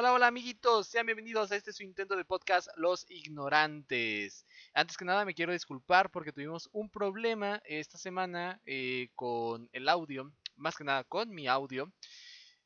Hola, 0.00 0.12
hola 0.12 0.28
amiguitos, 0.28 0.86
sean 0.86 1.06
bienvenidos 1.06 1.50
a 1.50 1.56
este 1.56 1.72
su 1.72 1.82
intento 1.82 2.14
de 2.14 2.24
podcast 2.24 2.68
Los 2.76 3.04
Ignorantes. 3.10 4.46
Antes 4.72 4.96
que 4.96 5.04
nada 5.04 5.24
me 5.24 5.34
quiero 5.34 5.52
disculpar 5.52 6.12
porque 6.12 6.32
tuvimos 6.32 6.68
un 6.70 6.88
problema 6.88 7.60
esta 7.64 7.98
semana 7.98 8.60
eh, 8.64 9.08
con 9.16 9.68
el 9.72 9.88
audio, 9.88 10.32
más 10.54 10.76
que 10.76 10.84
nada 10.84 11.02
con 11.02 11.34
mi 11.34 11.48
audio. 11.48 11.92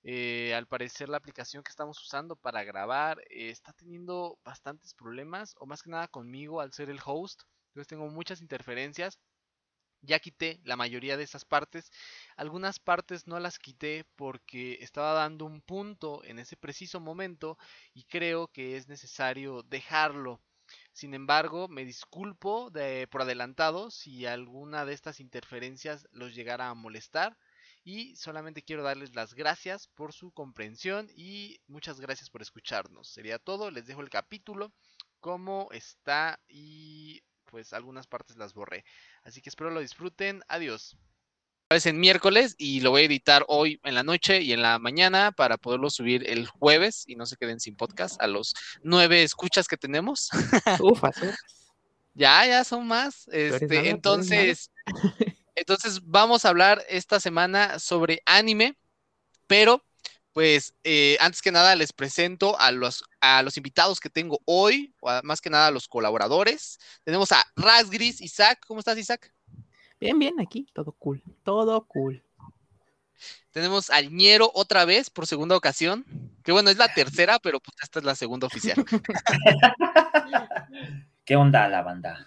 Eh, 0.03 0.53
al 0.55 0.67
parecer 0.67 1.09
la 1.09 1.17
aplicación 1.17 1.65
que 1.65 1.71
estamos 1.71 1.99
usando 2.03 2.37
para 2.37 2.65
grabar 2.65 3.18
eh, 3.30 3.49
está 3.49 3.73
teniendo 3.73 4.39
bastantes 4.45 4.93
problemas, 4.93 5.55
o 5.59 5.64
más 5.64 5.83
que 5.83 5.89
nada 5.89 6.09
conmigo 6.09 6.61
al 6.61 6.75
ser 6.75 6.91
el 6.91 7.01
host. 7.03 7.45
Entonces 7.69 7.89
tengo 7.89 8.09
muchas 8.09 8.43
interferencias. 8.43 9.19
Ya 10.03 10.19
quité 10.19 10.61
la 10.64 10.77
mayoría 10.77 11.16
de 11.16 11.25
esas 11.25 11.45
partes. 11.45 11.91
Algunas 12.37 12.79
partes 12.79 13.27
no 13.27 13.39
las 13.39 13.59
quité 13.59 14.05
porque 14.16 14.79
estaba 14.80 15.12
dando 15.12 15.45
un 15.46 15.61
punto 15.61 16.23
en 16.25 16.39
ese 16.39 16.57
preciso 16.57 17.01
momento 17.01 17.57
y 17.95 18.05
creo 18.05 18.48
que 18.48 18.77
es 18.77 18.88
necesario 18.88 19.62
dejarlo. 19.62 20.41
Sin 20.92 21.15
embargo, 21.15 21.69
me 21.69 21.84
disculpo 21.84 22.70
de, 22.70 23.06
por 23.09 23.23
adelantado 23.23 23.91
si 23.91 24.27
alguna 24.27 24.84
de 24.84 24.95
estas 24.95 25.20
interferencias 25.20 26.09
los 26.12 26.34
llegara 26.34 26.69
a 26.69 26.75
molestar. 26.75 27.37
Y 27.84 28.14
solamente 28.16 28.62
quiero 28.62 28.83
darles 28.83 29.14
las 29.14 29.34
gracias 29.34 29.89
por 29.89 30.12
su 30.12 30.30
comprensión 30.30 31.11
y 31.16 31.61
muchas 31.66 32.00
gracias 32.00 32.30
por 32.30 32.42
escucharnos. 32.42 33.09
Sería 33.09 33.39
todo, 33.39 33.70
les 33.70 33.87
dejo 33.87 34.03
el 34.03 34.11
capítulo, 34.11 34.73
cómo 35.20 35.69
está 35.73 36.41
y 36.48 37.23
pues 37.52 37.74
algunas 37.74 38.06
partes 38.06 38.38
las 38.38 38.55
borré. 38.55 38.83
Así 39.24 39.42
que 39.42 39.51
espero 39.51 39.70
lo 39.70 39.80
disfruten. 39.80 40.42
Adiós. 40.48 40.97
Es 41.69 41.84
en 41.84 42.01
miércoles 42.01 42.55
y 42.56 42.80
lo 42.80 42.91
voy 42.92 43.02
a 43.02 43.05
editar 43.05 43.45
hoy 43.47 43.78
en 43.84 43.95
la 43.95 44.02
noche 44.02 44.41
y 44.41 44.55
en 44.55 44.62
la 44.62 44.78
mañana 44.78 45.33
para 45.33 45.59
poderlo 45.59 45.91
subir 45.91 46.28
el 46.28 46.47
jueves 46.47 47.05
y 47.06 47.15
no 47.15 47.27
se 47.27 47.37
queden 47.37 47.61
sin 47.61 47.77
podcast 47.77 48.20
a 48.23 48.27
los 48.27 48.55
nueve 48.83 49.23
escuchas 49.23 49.69
que 49.69 49.77
tenemos. 49.77 50.30
Ufas, 50.80 51.17
ya, 52.14 52.47
ya 52.47 52.64
son 52.64 52.86
más. 52.86 53.28
Este, 53.28 53.91
entonces, 53.91 54.70
entonces 55.55 56.00
vamos 56.05 56.47
a 56.47 56.48
hablar 56.48 56.83
esta 56.89 57.20
semana 57.20 57.78
sobre 57.78 58.23
anime, 58.25 58.78
pero 59.47 59.84
pues 60.33 60.75
eh, 60.83 61.16
antes 61.20 61.42
que 61.42 61.52
nada 61.52 61.77
les 61.77 61.92
presento 61.92 62.58
a 62.58 62.72
los, 62.72 63.05
a 63.20 63.42
los 63.42 63.56
invitados 63.56 64.00
que 64.00 64.08
tengo 64.08 64.41
hoy, 64.44 64.94
o 65.00 65.11
más 65.22 65.41
que 65.41 65.50
nada 65.50 65.66
a 65.66 65.70
los 65.70 65.89
colaboradores. 65.89 66.78
Tenemos 67.05 67.33
a 67.33 67.44
Rasgris, 67.56 68.20
Isaac. 68.20 68.61
¿Cómo 68.66 68.80
estás, 68.80 68.98
Isaac? 68.98 69.33
Bien, 70.00 70.19
bien, 70.19 70.41
aquí, 70.41 70.66
todo 70.72 70.92
cool, 70.92 71.22
todo 71.44 71.84
cool. 71.86 72.22
Tenemos 73.50 73.91
al 73.91 74.11
Ñero 74.11 74.50
otra 74.55 74.84
vez 74.84 75.11
por 75.11 75.27
segunda 75.27 75.56
ocasión. 75.56 76.05
Que 76.42 76.52
bueno, 76.52 76.70
es 76.70 76.78
la 76.78 76.92
tercera, 76.92 77.39
pero 77.39 77.61
pues 77.61 77.77
esta 77.83 77.98
es 77.98 78.05
la 78.05 78.14
segunda 78.14 78.46
oficial. 78.46 78.84
¿Qué 81.24 81.36
onda 81.36 81.69
la 81.69 81.83
banda? 81.83 82.27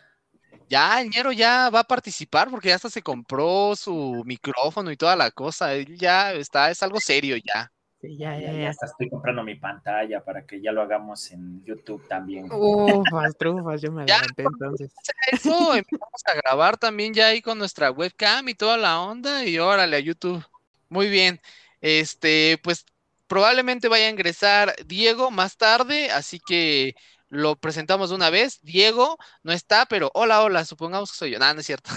Ya, 0.69 1.01
el 1.01 1.09
Ñero 1.09 1.31
ya 1.31 1.69
va 1.69 1.81
a 1.81 1.83
participar 1.83 2.49
porque 2.49 2.69
ya 2.69 2.75
hasta 2.75 2.89
se 2.89 3.01
compró 3.01 3.75
su 3.75 4.23
micrófono 4.25 4.91
y 4.91 4.97
toda 4.97 5.15
la 5.15 5.31
cosa. 5.31 5.73
Él 5.73 5.97
ya 5.97 6.31
está, 6.33 6.69
es 6.69 6.81
algo 6.81 6.99
serio 7.01 7.35
ya 7.37 7.71
ya, 8.09 8.37
ya, 8.39 8.51
ya, 8.53 8.69
hasta 8.69 8.85
estoy 8.85 9.09
comprando 9.09 9.43
mi 9.43 9.55
pantalla 9.55 10.23
para 10.23 10.45
que 10.45 10.61
ya 10.61 10.71
lo 10.71 10.81
hagamos 10.81 11.31
en 11.31 11.63
YouTube 11.63 12.07
también. 12.07 12.47
Ufas, 12.51 13.37
trufas, 13.37 13.81
yo 13.81 13.91
me 13.91 14.03
adelanté 14.03 14.43
entonces. 14.43 14.93
Eso, 15.31 15.75
empezamos 15.75 16.21
a 16.25 16.33
grabar 16.35 16.77
también 16.77 17.13
ya 17.13 17.27
ahí 17.27 17.41
con 17.41 17.57
nuestra 17.57 17.91
webcam 17.91 18.47
y 18.49 18.55
toda 18.55 18.77
la 18.77 18.99
onda 19.01 19.45
y 19.45 19.57
órale 19.59 19.97
a 19.97 19.99
YouTube. 19.99 20.45
Muy 20.89 21.09
bien. 21.09 21.39
Este, 21.81 22.59
pues 22.63 22.85
probablemente 23.27 23.87
vaya 23.87 24.07
a 24.07 24.11
ingresar 24.11 24.75
Diego 24.85 25.31
más 25.31 25.57
tarde, 25.57 26.11
así 26.11 26.39
que 26.39 26.95
lo 27.35 27.55
presentamos 27.55 28.09
de 28.09 28.15
una 28.15 28.29
vez. 28.29 28.59
Diego 28.61 29.17
no 29.43 29.51
está, 29.51 29.85
pero 29.85 30.09
hola, 30.13 30.41
hola, 30.41 30.65
supongamos 30.65 31.11
que 31.11 31.17
soy 31.17 31.31
yo. 31.31 31.39
Nada, 31.39 31.53
no 31.53 31.59
es 31.59 31.65
cierto. 31.65 31.91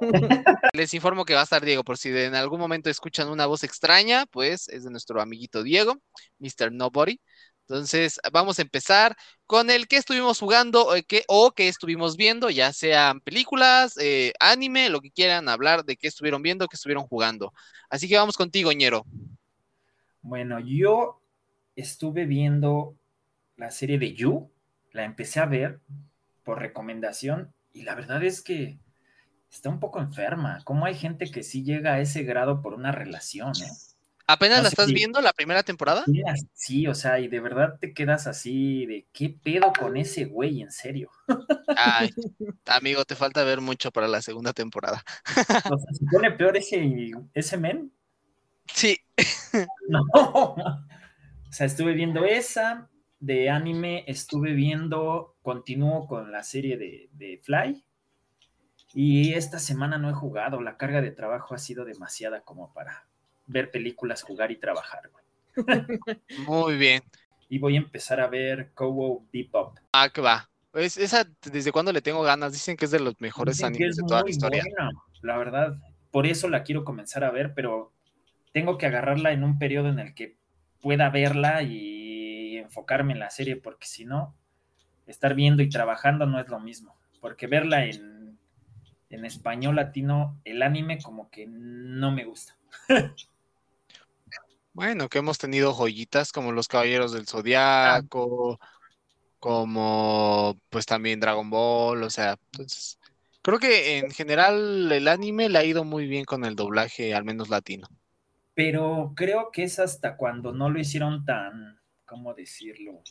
Les 0.72 0.94
informo 0.94 1.24
que 1.24 1.34
va 1.34 1.40
a 1.40 1.44
estar 1.44 1.64
Diego, 1.64 1.84
por 1.84 1.98
si 1.98 2.08
en 2.10 2.34
algún 2.34 2.60
momento 2.60 2.90
escuchan 2.90 3.28
una 3.28 3.46
voz 3.46 3.64
extraña, 3.64 4.26
pues 4.26 4.68
es 4.68 4.84
de 4.84 4.90
nuestro 4.90 5.20
amiguito 5.20 5.62
Diego, 5.62 5.96
Mr. 6.38 6.72
Nobody. 6.72 7.20
Entonces, 7.68 8.20
vamos 8.32 8.60
a 8.60 8.62
empezar 8.62 9.16
con 9.44 9.70
el 9.70 9.88
que 9.88 9.96
estuvimos 9.96 10.38
jugando 10.38 10.86
o 10.86 10.94
que, 11.06 11.24
o 11.26 11.50
que 11.50 11.66
estuvimos 11.66 12.16
viendo, 12.16 12.48
ya 12.48 12.72
sean 12.72 13.20
películas, 13.20 13.96
eh, 13.98 14.32
anime, 14.38 14.88
lo 14.88 15.00
que 15.00 15.10
quieran 15.10 15.48
hablar 15.48 15.84
de 15.84 15.96
qué 15.96 16.06
estuvieron 16.06 16.42
viendo, 16.42 16.68
qué 16.68 16.76
estuvieron 16.76 17.06
jugando. 17.08 17.52
Así 17.90 18.08
que 18.08 18.16
vamos 18.16 18.36
contigo, 18.36 18.70
Ñero. 18.70 19.04
Bueno, 20.22 20.60
yo 20.60 21.20
estuve 21.74 22.24
viendo 22.24 22.94
la 23.56 23.72
serie 23.72 23.98
de 23.98 24.14
You, 24.14 24.48
la 24.96 25.04
empecé 25.04 25.38
a 25.40 25.46
ver 25.46 25.80
por 26.42 26.58
recomendación 26.58 27.54
y 27.72 27.82
la 27.82 27.94
verdad 27.94 28.24
es 28.24 28.42
que 28.42 28.78
está 29.50 29.68
un 29.68 29.78
poco 29.78 30.00
enferma. 30.00 30.60
¿Cómo 30.64 30.86
hay 30.86 30.94
gente 30.94 31.30
que 31.30 31.42
sí 31.42 31.62
llega 31.62 31.94
a 31.94 32.00
ese 32.00 32.24
grado 32.24 32.62
por 32.62 32.74
una 32.74 32.90
relación, 32.90 33.52
eh? 33.62 33.70
¿Apenas 34.28 34.62
la 34.62 34.68
estás 34.70 34.88
viendo 34.88 35.20
la 35.20 35.32
primera 35.32 35.62
temporada? 35.62 36.04
Sí, 36.52 36.88
o 36.88 36.94
sea, 36.94 37.20
y 37.20 37.28
de 37.28 37.38
verdad 37.38 37.78
te 37.80 37.94
quedas 37.94 38.26
así 38.26 38.84
de 38.86 39.06
qué 39.12 39.30
pedo 39.30 39.72
con 39.78 39.96
ese 39.96 40.24
güey, 40.24 40.62
en 40.62 40.72
serio. 40.72 41.12
Ay, 41.76 42.10
amigo, 42.66 43.04
te 43.04 43.14
falta 43.14 43.44
ver 43.44 43.60
mucho 43.60 43.92
para 43.92 44.08
la 44.08 44.20
segunda 44.22 44.52
temporada. 44.52 45.04
O 45.70 45.78
sea, 45.78 45.92
¿se 45.92 46.04
pone 46.10 46.32
peor 46.32 46.56
ese, 46.56 47.12
ese 47.34 47.56
men? 47.56 47.92
Sí. 48.66 48.98
No. 49.88 50.02
O 50.12 51.52
sea, 51.52 51.66
estuve 51.66 51.94
viendo 51.94 52.24
esa, 52.26 52.90
de 53.20 53.50
anime 53.50 54.04
estuve 54.06 54.52
viendo, 54.52 55.36
continúo 55.42 56.06
con 56.06 56.32
la 56.32 56.42
serie 56.42 56.76
de, 56.76 57.40
Fly. 57.42 57.82
Y 58.94 59.34
esta 59.34 59.58
semana 59.58 59.98
no 59.98 60.08
he 60.08 60.14
jugado, 60.14 60.60
la 60.60 60.76
carga 60.76 61.02
de 61.02 61.10
trabajo 61.10 61.54
ha 61.54 61.58
sido 61.58 61.84
demasiada 61.84 62.40
como 62.42 62.72
para 62.72 63.06
ver 63.46 63.70
películas, 63.70 64.22
jugar 64.22 64.50
y 64.50 64.56
trabajar. 64.56 65.10
Muy 66.46 66.76
bien. 66.76 67.02
Y 67.48 67.58
voy 67.58 67.76
a 67.76 67.78
empezar 67.78 68.20
a 68.20 68.26
ver 68.26 68.72
Cowboy 68.74 69.26
Bebop. 69.32 69.78
Ah, 69.92 70.08
que 70.08 70.20
va. 70.20 70.48
Pues 70.70 70.96
esa, 70.96 71.26
¿desde 71.50 71.72
cuándo 71.72 71.92
le 71.92 72.02
tengo 72.02 72.22
ganas? 72.22 72.52
Dicen 72.52 72.76
que 72.76 72.84
es 72.84 72.90
de 72.90 73.00
los 73.00 73.18
mejores 73.20 73.62
animes 73.62 73.96
de 73.96 74.02
toda 74.06 74.22
la 74.22 74.30
historia. 74.30 74.64
la 75.22 75.38
verdad, 75.38 75.76
por 76.10 76.26
eso 76.26 76.48
la 76.48 76.64
quiero 76.64 76.84
comenzar 76.84 77.24
a 77.24 77.30
ver, 77.30 77.54
pero 77.54 77.92
tengo 78.52 78.78
que 78.78 78.86
agarrarla 78.86 79.32
en 79.32 79.44
un 79.44 79.58
periodo 79.58 79.88
en 79.88 79.98
el 79.98 80.14
que 80.14 80.36
pueda 80.80 81.10
verla 81.10 81.62
y 81.62 82.05
enfocarme 82.76 83.14
en 83.14 83.20
la 83.20 83.30
serie, 83.30 83.56
porque 83.56 83.86
si 83.86 84.04
no, 84.04 84.34
estar 85.06 85.34
viendo 85.34 85.62
y 85.62 85.70
trabajando 85.70 86.26
no 86.26 86.38
es 86.38 86.48
lo 86.48 86.60
mismo, 86.60 86.94
porque 87.20 87.46
verla 87.46 87.86
en, 87.86 88.38
en 89.08 89.24
español 89.24 89.76
latino, 89.76 90.38
el 90.44 90.62
anime 90.62 90.98
como 91.00 91.30
que 91.30 91.46
no 91.48 92.12
me 92.12 92.24
gusta. 92.24 92.56
bueno, 94.74 95.08
que 95.08 95.18
hemos 95.18 95.38
tenido 95.38 95.72
joyitas 95.72 96.32
como 96.32 96.52
Los 96.52 96.68
Caballeros 96.68 97.12
del 97.12 97.26
Zodiaco, 97.26 98.60
como 99.38 100.58
pues 100.68 100.84
también 100.84 101.20
Dragon 101.20 101.48
Ball, 101.48 102.02
o 102.02 102.10
sea, 102.10 102.36
entonces 102.52 102.98
creo 103.40 103.58
que 103.58 103.98
en 103.98 104.10
general 104.10 104.92
el 104.92 105.08
anime 105.08 105.48
le 105.48 105.58
ha 105.58 105.64
ido 105.64 105.84
muy 105.84 106.06
bien 106.06 106.26
con 106.26 106.44
el 106.44 106.56
doblaje, 106.56 107.14
al 107.14 107.24
menos 107.24 107.48
latino. 107.48 107.88
Pero 108.54 109.12
creo 109.14 109.50
que 109.50 109.64
es 109.64 109.78
hasta 109.78 110.16
cuando 110.16 110.52
no 110.52 110.68
lo 110.68 110.78
hicieron 110.78 111.24
tan 111.24 111.76
¿cómo 112.06 112.32
decirlo? 112.34 113.02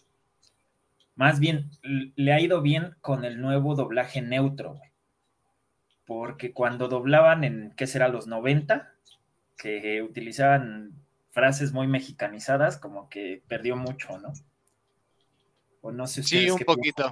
Más 1.15 1.39
bien, 1.39 1.69
le 1.81 2.33
ha 2.33 2.41
ido 2.41 2.61
bien 2.61 2.95
con 3.01 3.23
el 3.23 3.39
nuevo 3.39 3.75
doblaje 3.75 4.21
neutro, 4.21 4.79
Porque 6.05 6.53
cuando 6.53 6.87
doblaban 6.87 7.43
en, 7.43 7.73
¿qué 7.77 7.87
será? 7.87 8.09
Los 8.09 8.27
90, 8.27 8.93
que 9.57 10.01
utilizaban 10.01 10.93
frases 11.31 11.71
muy 11.71 11.87
mexicanizadas, 11.87 12.77
como 12.77 13.09
que 13.09 13.43
perdió 13.47 13.75
mucho, 13.75 14.17
¿no? 14.19 14.33
O 15.81 15.91
no 15.91 16.07
sé 16.07 16.23
si 16.23 16.39
Sí, 16.39 16.49
un 16.49 16.59
poquito. 16.59 17.09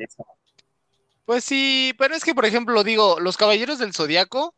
Pues 1.25 1.45
sí, 1.45 1.93
pero 1.97 2.15
es 2.15 2.25
que, 2.25 2.35
por 2.35 2.45
ejemplo, 2.45 2.83
digo, 2.83 3.19
Los 3.19 3.37
Caballeros 3.37 3.79
del 3.79 3.93
Zodiaco 3.93 4.53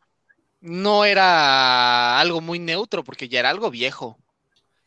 no 0.60 1.04
era 1.04 2.18
algo 2.18 2.40
muy 2.40 2.58
neutro, 2.58 3.04
porque 3.04 3.28
ya 3.28 3.38
era 3.40 3.50
algo 3.50 3.70
viejo 3.70 4.18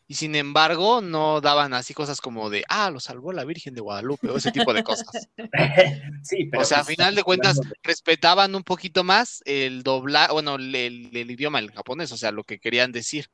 y 0.09 0.15
sin 0.15 0.33
embargo 0.33 1.01
no 1.01 1.39
daban 1.39 1.75
así 1.75 1.93
cosas 1.93 2.19
como 2.19 2.49
de, 2.49 2.63
ah, 2.67 2.89
lo 2.89 2.99
salvó 2.99 3.31
la 3.31 3.45
Virgen 3.45 3.75
de 3.75 3.81
Guadalupe 3.81 4.27
o 4.27 4.37
ese 4.37 4.51
tipo 4.51 4.73
de 4.73 4.83
cosas. 4.83 5.05
sí, 6.23 6.45
pero 6.45 6.63
o 6.63 6.65
sea, 6.65 6.79
a 6.79 6.83
pues, 6.83 6.97
final 6.97 7.13
de 7.13 7.21
cuentas 7.21 7.61
respetaban 7.83 8.55
un 8.55 8.63
poquito 8.63 9.03
más 9.03 9.43
el 9.45 9.83
doblar, 9.83 10.31
bueno, 10.31 10.55
el, 10.55 10.73
el, 10.73 11.29
idioma, 11.29 11.59
el 11.59 11.71
japonés, 11.71 12.11
o 12.11 12.17
sea, 12.17 12.31
lo 12.31 12.43
que 12.43 12.57
querían 12.59 12.91
decir. 12.91 13.27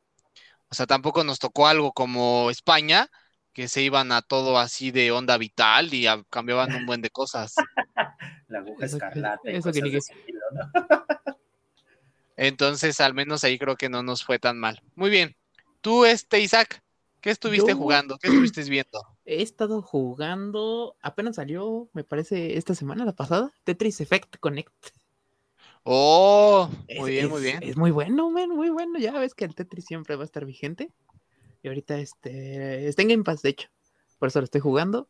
O 0.67 0.75
sea, 0.75 0.85
tampoco 0.85 1.23
nos 1.23 1.39
tocó 1.39 1.69
algo 1.69 1.93
como 1.93 2.51
España, 2.51 3.09
que 3.53 3.69
se 3.69 3.81
iban 3.81 4.11
a 4.11 4.21
todo 4.21 4.59
así 4.59 4.91
de 4.91 5.13
onda 5.13 5.37
vital 5.37 5.93
y 5.93 6.07
cambiaban 6.29 6.75
un 6.75 6.85
buen 6.85 7.01
de 7.01 7.09
cosas. 7.09 7.55
la 8.49 8.59
aguja 8.59 8.85
escarlata. 8.85 9.49
Eso 9.49 9.71
que 9.71 9.99
Entonces, 12.35 12.99
al 12.99 13.13
menos 13.13 13.45
ahí 13.45 13.57
creo 13.57 13.77
que 13.77 13.87
no 13.87 14.03
nos 14.03 14.25
fue 14.25 14.39
tan 14.39 14.59
mal. 14.59 14.81
Muy 14.95 15.09
bien. 15.09 15.37
Tú, 15.85 16.03
este, 16.03 16.39
Isaac, 16.39 16.81
¿qué 17.21 17.29
estuviste 17.29 17.75
jugando? 17.75 18.17
¿Qué 18.17 18.29
estuviste 18.29 18.63
viendo? 18.63 19.05
He 19.23 19.43
estado 19.43 19.83
jugando, 19.83 20.95
apenas 20.99 21.35
salió, 21.35 21.89
me 21.93 22.03
parece, 22.03 22.57
esta 22.57 22.73
semana, 22.73 23.05
la 23.05 23.13
pasada, 23.13 23.53
Tetris 23.65 24.01
Effect 24.01 24.37
Connect. 24.39 24.73
Oh, 25.83 26.71
Es- 26.87 26.99
muy 26.99 27.11
bien, 27.11 27.29
muy 27.29 27.41
bien. 27.43 27.59
Es 27.61 27.77
muy 27.77 27.91
bueno, 27.91 28.31
man, 28.31 28.49
muy 28.49 28.71
bueno. 28.71 28.97
Ya 28.97 29.11
ves 29.11 29.35
que 29.35 29.45
el 29.45 29.53
Tetris 29.53 29.85
siempre 29.85 30.15
va 30.15 30.23
a 30.23 30.25
estar 30.25 30.43
vigente. 30.43 30.91
Y 31.61 31.67
ahorita 31.67 31.99
este 31.99 32.87
está 32.87 33.03
en 33.03 33.09
Game 33.09 33.23
Pass, 33.23 33.43
de 33.43 33.49
hecho. 33.49 33.69
Por 34.17 34.29
eso 34.29 34.39
lo 34.39 34.45
estoy 34.45 34.61
jugando. 34.61 35.07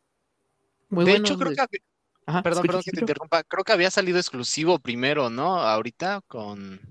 Muy 0.89 1.05
de 1.05 1.11
bueno. 1.11 1.25
hecho, 1.25 1.37
creo 1.37 1.51
de- 1.51 1.55
que, 1.55 1.77
Ajá, 2.25 2.43
perdón, 2.43 2.63
perdón 2.63 2.81
que 2.83 2.91
te 2.91 2.99
interrumpa, 2.99 3.43
creo 3.43 3.63
que 3.63 3.71
había 3.71 3.91
salido 3.91 4.17
exclusivo 4.17 4.77
primero, 4.79 5.29
¿no? 5.29 5.55
Ahorita 5.55 6.19
con 6.27 6.81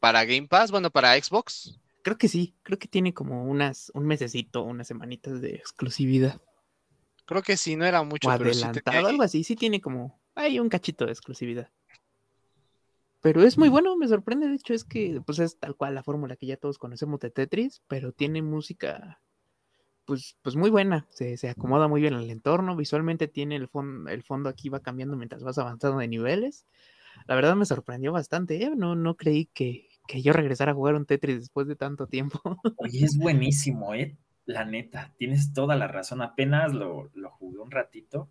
para 0.00 0.24
Game 0.24 0.48
Pass, 0.48 0.70
bueno, 0.70 0.90
para 0.90 1.22
Xbox. 1.22 1.78
Creo 2.08 2.16
que 2.16 2.28
sí, 2.28 2.54
creo 2.62 2.78
que 2.78 2.88
tiene 2.88 3.12
como 3.12 3.44
unas, 3.44 3.92
un 3.92 4.06
mesecito, 4.06 4.62
unas 4.62 4.86
semanitas 4.88 5.42
de 5.42 5.50
exclusividad. 5.56 6.40
Creo 7.26 7.42
que 7.42 7.58
sí, 7.58 7.76
no 7.76 7.84
era 7.84 8.02
mucho, 8.02 8.28
o 8.30 8.38
pero 8.38 8.50
sí 8.54 8.62
adelantado, 8.62 9.06
algo 9.06 9.22
así. 9.22 9.44
Sí 9.44 9.56
tiene 9.56 9.82
como, 9.82 10.18
hay 10.34 10.58
un 10.58 10.70
cachito 10.70 11.04
de 11.04 11.12
exclusividad. 11.12 11.70
Pero 13.20 13.42
es 13.42 13.58
muy 13.58 13.68
bueno, 13.68 13.94
me 13.98 14.08
sorprende. 14.08 14.48
De 14.48 14.54
hecho, 14.54 14.72
es 14.72 14.84
que 14.84 15.20
pues 15.26 15.38
es 15.38 15.58
tal 15.58 15.76
cual 15.76 15.94
la 15.94 16.02
fórmula 16.02 16.36
que 16.36 16.46
ya 16.46 16.56
todos 16.56 16.78
conocemos 16.78 17.20
de 17.20 17.30
Tetris, 17.30 17.82
pero 17.88 18.12
tiene 18.12 18.40
música, 18.40 19.20
pues, 20.06 20.38
pues 20.40 20.56
muy 20.56 20.70
buena. 20.70 21.06
Se, 21.10 21.36
se 21.36 21.50
acomoda 21.50 21.88
muy 21.88 22.00
bien 22.00 22.14
al 22.14 22.30
entorno. 22.30 22.74
Visualmente 22.74 23.28
tiene 23.28 23.56
el, 23.56 23.68
fon- 23.68 24.08
el 24.08 24.22
fondo 24.22 24.48
aquí 24.48 24.70
va 24.70 24.80
cambiando 24.80 25.14
mientras 25.18 25.42
vas 25.42 25.58
avanzando 25.58 25.98
de 25.98 26.08
niveles. 26.08 26.64
La 27.26 27.34
verdad 27.34 27.54
me 27.54 27.66
sorprendió 27.66 28.12
bastante. 28.12 28.62
¿eh? 28.64 28.72
No, 28.74 28.94
no 28.94 29.14
creí 29.14 29.44
que, 29.52 29.87
que 30.08 30.22
yo 30.22 30.32
regresara 30.32 30.72
a 30.72 30.74
jugar 30.74 30.94
un 30.96 31.06
Tetris 31.06 31.38
después 31.38 31.68
de 31.68 31.76
tanto 31.76 32.08
tiempo. 32.08 32.40
Oye, 32.78 33.04
es 33.04 33.16
buenísimo, 33.18 33.94
¿eh? 33.94 34.16
La 34.46 34.64
neta, 34.64 35.14
tienes 35.18 35.52
toda 35.52 35.76
la 35.76 35.86
razón. 35.86 36.22
Apenas 36.22 36.72
lo, 36.72 37.10
lo 37.14 37.30
jugué 37.30 37.58
un 37.58 37.70
ratito 37.70 38.30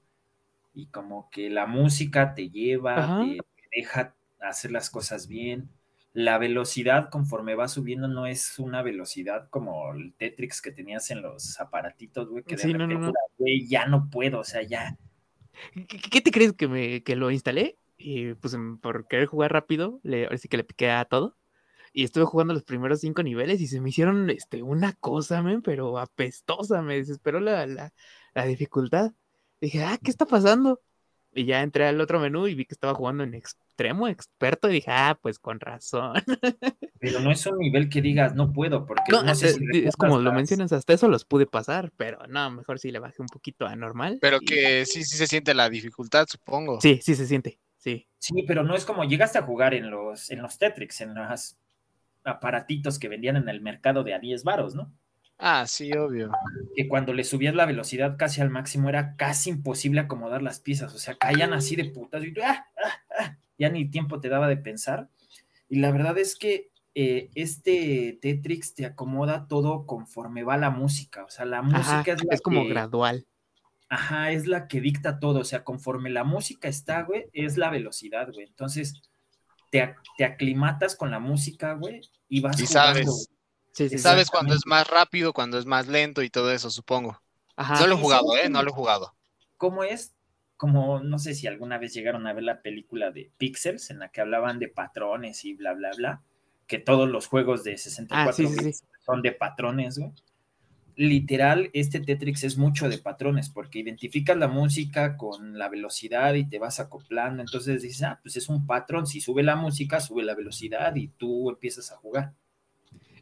y 0.74 0.88
como 0.88 1.30
que 1.30 1.50
la 1.50 1.68
música 1.68 2.34
te 2.34 2.50
lleva, 2.50 3.22
te, 3.22 3.38
te 3.56 3.70
deja 3.72 4.16
hacer 4.42 4.72
las 4.72 4.90
cosas 4.90 5.28
bien. 5.28 5.70
La 6.14 6.40
velocidad 6.40 7.10
conforme 7.12 7.54
va 7.56 7.68
subiendo 7.68 8.08
no 8.08 8.26
es 8.26 8.58
una 8.58 8.82
velocidad 8.82 9.50
como 9.52 9.94
el 9.94 10.14
Tetrix 10.16 10.62
que 10.62 10.72
tenías 10.72 11.12
en 11.12 11.22
los 11.22 11.60
aparatitos, 11.60 12.28
güey, 12.30 12.44
que 12.44 12.56
de 12.58 12.64
Sí, 12.64 12.74
no, 12.74 12.88
no, 12.88 12.88
repente, 12.88 13.08
no. 13.08 13.14
güey, 13.38 13.68
ya 13.68 13.86
no 13.86 14.10
puedo, 14.10 14.40
o 14.40 14.44
sea, 14.44 14.64
ya. 14.64 14.98
¿Qué, 15.88 16.00
qué 16.00 16.22
te 16.22 16.32
crees 16.32 16.54
que 16.54 16.68
me 16.68 17.04
que 17.04 17.16
lo 17.16 17.32
instalé? 17.32 17.78
Y 17.98 18.34
pues 18.36 18.54
em, 18.54 18.78
por 18.80 19.08
querer 19.08 19.28
jugar 19.28 19.52
rápido, 19.52 20.00
le, 20.04 20.26
ahora 20.26 20.38
sí 20.38 20.48
que 20.48 20.58
le 20.58 20.64
piqué 20.64 20.92
a 20.92 21.06
todo. 21.06 21.36
Y 21.98 22.04
estuve 22.04 22.26
jugando 22.26 22.54
los 22.54 22.62
primeros 22.64 23.00
cinco 23.00 23.24
niveles 23.24 23.60
y 23.60 23.66
se 23.66 23.82
me 23.82 23.90
hicieron 23.90 24.30
este, 24.30 24.62
una 24.62 24.94
cosa, 24.94 25.42
men, 25.42 25.64
pero 25.64 25.98
apestosa. 25.98 26.84
Me 26.84 26.96
desesperó 26.98 27.40
la, 27.40 27.66
la, 27.66 27.92
la 28.36 28.46
dificultad. 28.46 29.14
Dije, 29.60 29.84
ah, 29.84 29.98
¿qué 30.04 30.12
está 30.12 30.28
pasando? 30.28 30.80
Y 31.34 31.46
ya 31.46 31.64
entré 31.64 31.88
al 31.88 32.00
otro 32.00 32.20
menú 32.20 32.46
y 32.46 32.54
vi 32.54 32.66
que 32.66 32.76
estaba 32.76 32.94
jugando 32.94 33.24
en 33.24 33.34
extremo, 33.34 34.08
experto. 34.08 34.70
Y 34.70 34.74
dije, 34.74 34.92
ah, 34.92 35.18
pues 35.20 35.40
con 35.40 35.60
razón. 35.60 36.14
Pero 37.00 37.20
no 37.20 37.32
es 37.32 37.44
un 37.48 37.58
nivel 37.58 37.90
que 37.90 38.04
digas, 38.04 38.36
no 38.36 38.54
puedo, 38.54 38.86
porque 38.86 39.12
No, 39.12 39.24
no, 39.24 39.34
sé 39.34 39.54
si 39.54 39.66
es 39.84 39.96
como 39.96 40.18
lo 40.18 40.26
las- 40.26 40.36
mencionas, 40.36 40.72
hasta 40.74 40.94
eso 40.94 41.08
los 41.08 41.26
pude 41.26 41.48
pasar, 41.48 41.92
pero 41.98 42.26
no, 42.28 42.52
mejor 42.52 42.78
sí 42.78 42.92
le 42.92 43.00
bajé 43.00 43.24
un 43.24 43.28
poquito 43.28 43.66
a 43.66 43.76
normal. 43.76 44.20
Pero 44.22 44.38
y- 44.42 44.46
que 44.46 44.86
sí, 44.86 45.04
sí 45.04 45.18
se 45.18 45.26
siente 45.26 45.56
la 45.56 45.68
dificultad, 45.70 46.28
supongo. 46.30 46.80
Sí, 46.80 47.00
sí 47.02 47.16
se 47.16 47.26
siente, 47.26 47.60
sí. 47.78 48.08
Sí, 48.20 48.44
pero 48.48 48.64
no 48.64 48.76
es 48.76 48.86
como 48.86 49.04
llegaste 49.04 49.38
a 49.40 49.44
jugar 49.44 49.74
en 49.74 49.90
los, 49.90 50.30
en 50.30 50.44
los 50.44 50.58
Tetrix, 50.60 51.02
en 51.02 51.14
los 51.16 51.56
aparatitos 52.28 53.00
que 53.00 53.08
vendían 53.10 53.36
en 53.38 53.50
el 53.50 53.62
mercado 53.62 54.04
de 54.04 54.14
a 54.14 54.20
10 54.20 54.44
varos, 54.44 54.76
¿no? 54.76 54.94
Ah, 55.40 55.66
sí, 55.68 55.92
obvio. 55.94 56.32
Que 56.76 56.88
cuando 56.88 57.14
le 57.14 57.24
subías 57.24 57.54
la 57.54 57.66
velocidad 57.66 58.18
casi 58.18 58.42
al 58.42 58.50
máximo 58.50 58.90
era 58.90 59.16
casi 59.16 59.52
imposible 59.52 60.00
acomodar 60.00 60.42
las 60.42 60.60
piezas, 60.60 60.94
o 60.96 60.98
sea, 60.98 61.16
caían 61.16 61.54
así 61.54 61.76
de 61.76 61.86
putas 61.86 62.24
y 62.24 62.34
¡ah! 62.44 62.66
¡ah! 62.78 62.92
¡ah! 63.20 63.38
ya 63.58 63.70
ni 63.70 63.90
tiempo 63.90 64.20
te 64.20 64.30
daba 64.30 64.48
de 64.48 64.58
pensar. 64.58 65.10
Y 65.70 65.80
la 65.80 65.92
verdad 65.92 66.18
es 66.18 66.36
que 66.38 66.70
eh, 66.96 67.30
este 67.36 68.18
Tetrix 68.22 68.74
te 68.74 68.86
acomoda 68.88 69.48
todo 69.48 69.86
conforme 69.86 70.44
va 70.44 70.58
la 70.58 70.72
música, 70.72 71.24
o 71.26 71.30
sea, 71.30 71.46
la 71.46 71.62
música 71.62 72.00
Ajá, 72.00 72.12
es 72.14 72.24
la 72.26 72.34
es 72.34 72.42
como 72.42 72.64
que- 72.64 72.70
gradual. 72.70 73.26
Ajá, 73.90 74.32
es 74.32 74.48
la 74.48 74.68
que 74.68 74.82
dicta 74.82 75.20
todo, 75.20 75.40
o 75.40 75.44
sea, 75.46 75.64
conforme 75.64 76.10
la 76.10 76.24
música 76.26 76.68
está, 76.68 77.04
güey, 77.04 77.28
es 77.32 77.58
la 77.58 77.70
velocidad, 77.70 78.30
güey. 78.34 78.46
Entonces, 78.46 79.02
te, 79.70 79.96
te 80.18 80.26
aclimatas 80.26 80.96
con 80.96 81.12
la 81.12 81.20
música, 81.20 81.74
güey, 81.74 82.02
y 82.30 82.42
vas 82.42 82.60
Y 82.60 82.66
jugando, 82.66 82.94
sabes. 82.94 83.30
Sí, 83.72 83.90
sí, 83.90 83.96
Y 83.96 83.98
sabes 84.00 84.30
cuándo 84.30 84.56
es 84.56 84.66
más 84.66 84.88
rápido, 84.88 85.34
cuándo 85.34 85.60
es 85.60 85.66
más 85.66 85.88
lento 85.88 86.24
y 86.24 86.30
todo 86.30 86.52
eso, 86.52 86.70
supongo. 86.70 87.22
Ajá. 87.56 87.80
No 87.80 87.88
lo 87.88 87.96
he 87.96 88.02
jugado. 88.02 88.38
¿eh? 88.38 88.50
No 88.50 88.64
lo 88.64 88.70
he 88.70 88.74
jugado. 88.74 89.14
¿Cómo 89.58 89.84
es? 89.84 90.14
Como, 90.56 91.00
no 91.00 91.20
sé 91.20 91.36
si 91.36 91.46
alguna 91.46 91.78
vez 91.78 91.94
llegaron 91.94 92.26
a 92.26 92.34
ver 92.34 92.44
la 92.44 92.62
película 92.62 93.12
de 93.12 93.32
Pixels, 93.38 93.92
en 93.92 94.00
la 94.00 94.10
que 94.10 94.22
hablaban 94.22 94.58
de 94.58 94.68
patrones 94.70 95.46
y 95.46 95.54
bla, 95.54 95.74
bla, 95.74 95.92
bla, 95.96 96.24
que 96.66 96.80
todos 96.80 97.08
los 97.08 97.28
juegos 97.28 97.64
de 97.64 97.78
64 97.78 98.30
Ah, 98.30 98.34
sí, 98.34 98.72
son 99.06 99.22
de 99.22 99.32
patrones, 99.34 100.00
güey. 100.00 100.12
Literal, 101.00 101.70
este 101.74 102.00
Tetrix 102.00 102.44
es 102.44 102.58
mucho 102.58 102.90
de 102.90 102.98
patrones, 102.98 103.50
porque 103.50 103.78
identificas 103.80 104.36
la 104.36 104.48
música 104.48 105.16
con 105.16 105.56
la 105.58 105.70
velocidad 105.70 106.34
y 106.34 106.46
te 106.50 106.58
vas 106.58 106.80
acoplando, 106.80 107.44
entonces 107.44 107.84
dices, 107.84 108.02
ah, 108.02 108.20
pues 108.24 108.36
es 108.36 108.50
un 108.50 108.66
patrón, 108.66 109.06
si 109.06 109.22
sube 109.22 109.44
la 109.44 109.56
música, 109.56 110.00
sube 110.00 110.24
la 110.24 110.34
velocidad 110.34 110.96
y 110.96 111.10
tú 111.10 111.50
empiezas 111.52 111.92
a 111.92 111.98
jugar. 111.98 112.34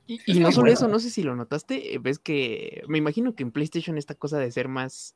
Y, 0.07 0.19
no 0.39 0.51
solo 0.51 0.61
bueno. 0.67 0.73
eso, 0.73 0.87
no 0.87 0.99
sé 0.99 1.09
si 1.09 1.21
lo 1.23 1.35
notaste, 1.35 1.93
eh, 1.93 1.97
ves 1.97 2.17
que 2.19 2.83
me 2.87 2.97
imagino 2.97 3.35
que 3.35 3.43
en 3.43 3.51
PlayStation 3.51 3.97
esta 3.97 4.15
cosa 4.15 4.37
de 4.39 4.51
ser 4.51 4.69
más, 4.69 5.15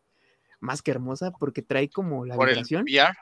más 0.60 0.82
que 0.82 0.92
hermosa 0.92 1.32
porque 1.32 1.62
trae 1.62 1.90
como 1.90 2.26
la 2.26 2.36
Por 2.36 2.50
el 2.50 2.56
vibración. 2.56 2.84
VR. 2.84 3.16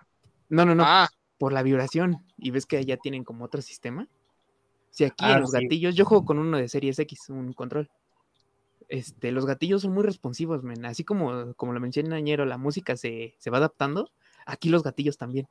No, 0.50 0.66
no, 0.66 0.74
no, 0.74 0.84
Ah, 0.86 1.10
por 1.38 1.54
la 1.54 1.62
vibración. 1.62 2.26
Y 2.38 2.52
ves 2.52 2.66
que 2.66 2.78
allá 2.78 2.98
tienen 2.98 3.24
como 3.24 3.46
otro 3.46 3.62
sistema. 3.62 4.08
Si 4.90 5.04
aquí 5.04 5.26
Ah, 5.26 5.34
en 5.36 5.42
los 5.42 5.52
sí. 5.52 5.62
gatillos, 5.62 5.94
yo 5.94 6.06
juego 6.06 6.26
con 6.26 6.40
uno 6.40 6.58
de 6.58 6.70
Series 6.70 6.98
X, 7.00 7.30
un 7.30 7.54
control. 7.54 7.90
Este, 8.90 9.32
los 9.32 9.46
gatillos 9.46 9.82
son 9.82 9.94
muy 9.94 10.04
responsivos, 10.04 10.64
men. 10.64 10.86
Así 10.86 11.04
como, 11.04 11.54
como 11.56 11.74
lo 11.74 11.80
mencioné 11.80 12.16
ayer, 12.16 12.40
la 12.40 12.58
música 12.58 12.96
se, 12.96 13.36
se 13.38 13.50
va 13.50 13.58
adaptando, 13.58 14.12
aquí 14.46 14.70
los 14.70 14.84
gatillos 14.84 15.18
también. 15.18 15.48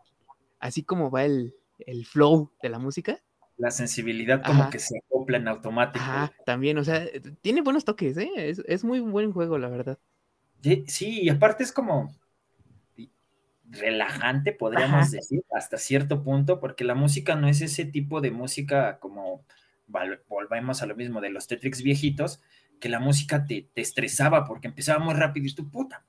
Así 0.59 0.83
como 0.83 1.11
va 1.11 1.25
el, 1.25 1.55
el 1.81 2.07
flow 2.07 2.51
de 2.63 2.69
la 2.71 2.79
música, 2.79 3.21
La 3.59 3.71
sensibilidad 3.71 4.43
como 4.45 4.63
Ajá. 4.63 4.71
que 4.71 4.79
se 4.79 4.99
acopla 4.99 5.39
en 5.39 5.49
automático. 5.49 6.03
Ajá, 6.03 6.33
también, 6.45 6.79
o 6.79 6.85
sea, 6.85 7.07
tiene 7.41 7.63
buenos 7.63 7.85
toques, 7.85 8.17
¿eh? 8.17 8.31
Es, 8.37 8.63
es 8.67 8.85
muy 8.85 9.01
buen 9.01 9.33
juego, 9.33 9.59
la 9.59 9.69
verdad. 9.69 9.99
Sí, 10.87 11.21
y 11.23 11.29
aparte 11.29 11.63
es 11.63 11.73
como 11.73 12.13
relajante, 13.69 14.53
podríamos 14.53 15.07
Ajá. 15.07 15.11
decir, 15.11 15.43
hasta 15.53 15.77
cierto 15.77 16.23
punto, 16.23 16.61
porque 16.61 16.85
la 16.85 16.95
música 16.95 17.35
no 17.35 17.49
es 17.49 17.61
ese 17.61 17.85
tipo 17.85 18.21
de 18.21 18.31
música 18.31 18.99
como, 18.99 19.45
volvemos 20.29 20.83
a 20.83 20.87
lo 20.87 20.95
mismo, 20.95 21.21
de 21.21 21.31
los 21.31 21.47
Tetrix 21.47 21.83
viejitos, 21.83 22.41
que 22.81 22.89
la 22.89 23.01
música 23.01 23.45
te, 23.47 23.69
te 23.75 23.81
estresaba 23.81 24.45
porque 24.45 24.69
empezaba 24.69 24.99
muy 25.05 25.15
rápido 25.15 25.47
y 25.47 25.55
tú, 25.55 25.69
puta, 25.71 26.05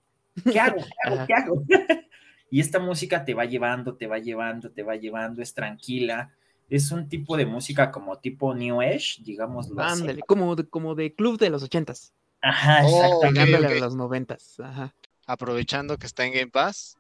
¿qué 0.52 0.60
hago? 0.60 0.78
¿Qué 0.82 1.10
hago? 1.12 1.26
¿Qué 1.28 1.34
hago? 1.34 1.64
y 2.52 2.60
esta 2.62 2.80
música 2.80 3.26
te 3.26 3.34
va 3.34 3.46
llevando, 3.46 3.96
te 3.96 4.08
va 4.08 4.20
llevando, 4.20 4.72
te 4.72 4.84
va 4.84 4.96
llevando, 4.96 5.42
es 5.42 5.54
tranquila. 5.54 6.32
Es 6.70 6.92
un 6.92 7.08
tipo 7.08 7.38
de 7.38 7.46
música 7.46 7.92
como 7.92 8.18
tipo 8.20 8.54
New 8.54 8.82
Age, 8.82 9.22
digámoslo 9.24 9.82
así. 9.82 10.02
Ándale, 10.02 10.22
como 10.22 10.56
de, 10.56 10.68
como 10.68 10.96
de 10.96 11.14
club 11.14 11.40
de 11.40 11.50
los 11.50 11.64
ochentas, 11.64 12.14
Ajá, 12.42 12.82
Oh, 12.84 12.88
exactamente. 12.88 13.16
ok, 13.16 13.22
pegándole 13.34 13.68
ok. 13.68 13.74
a 13.74 13.86
los 13.86 13.96
noventas. 13.96 14.60
Ajá. 14.60 14.94
aprovechando 15.26 15.98
que 15.98 16.06
está 16.08 16.26
en 16.26 16.34
Game 16.34 16.48
Pass. 16.52 16.98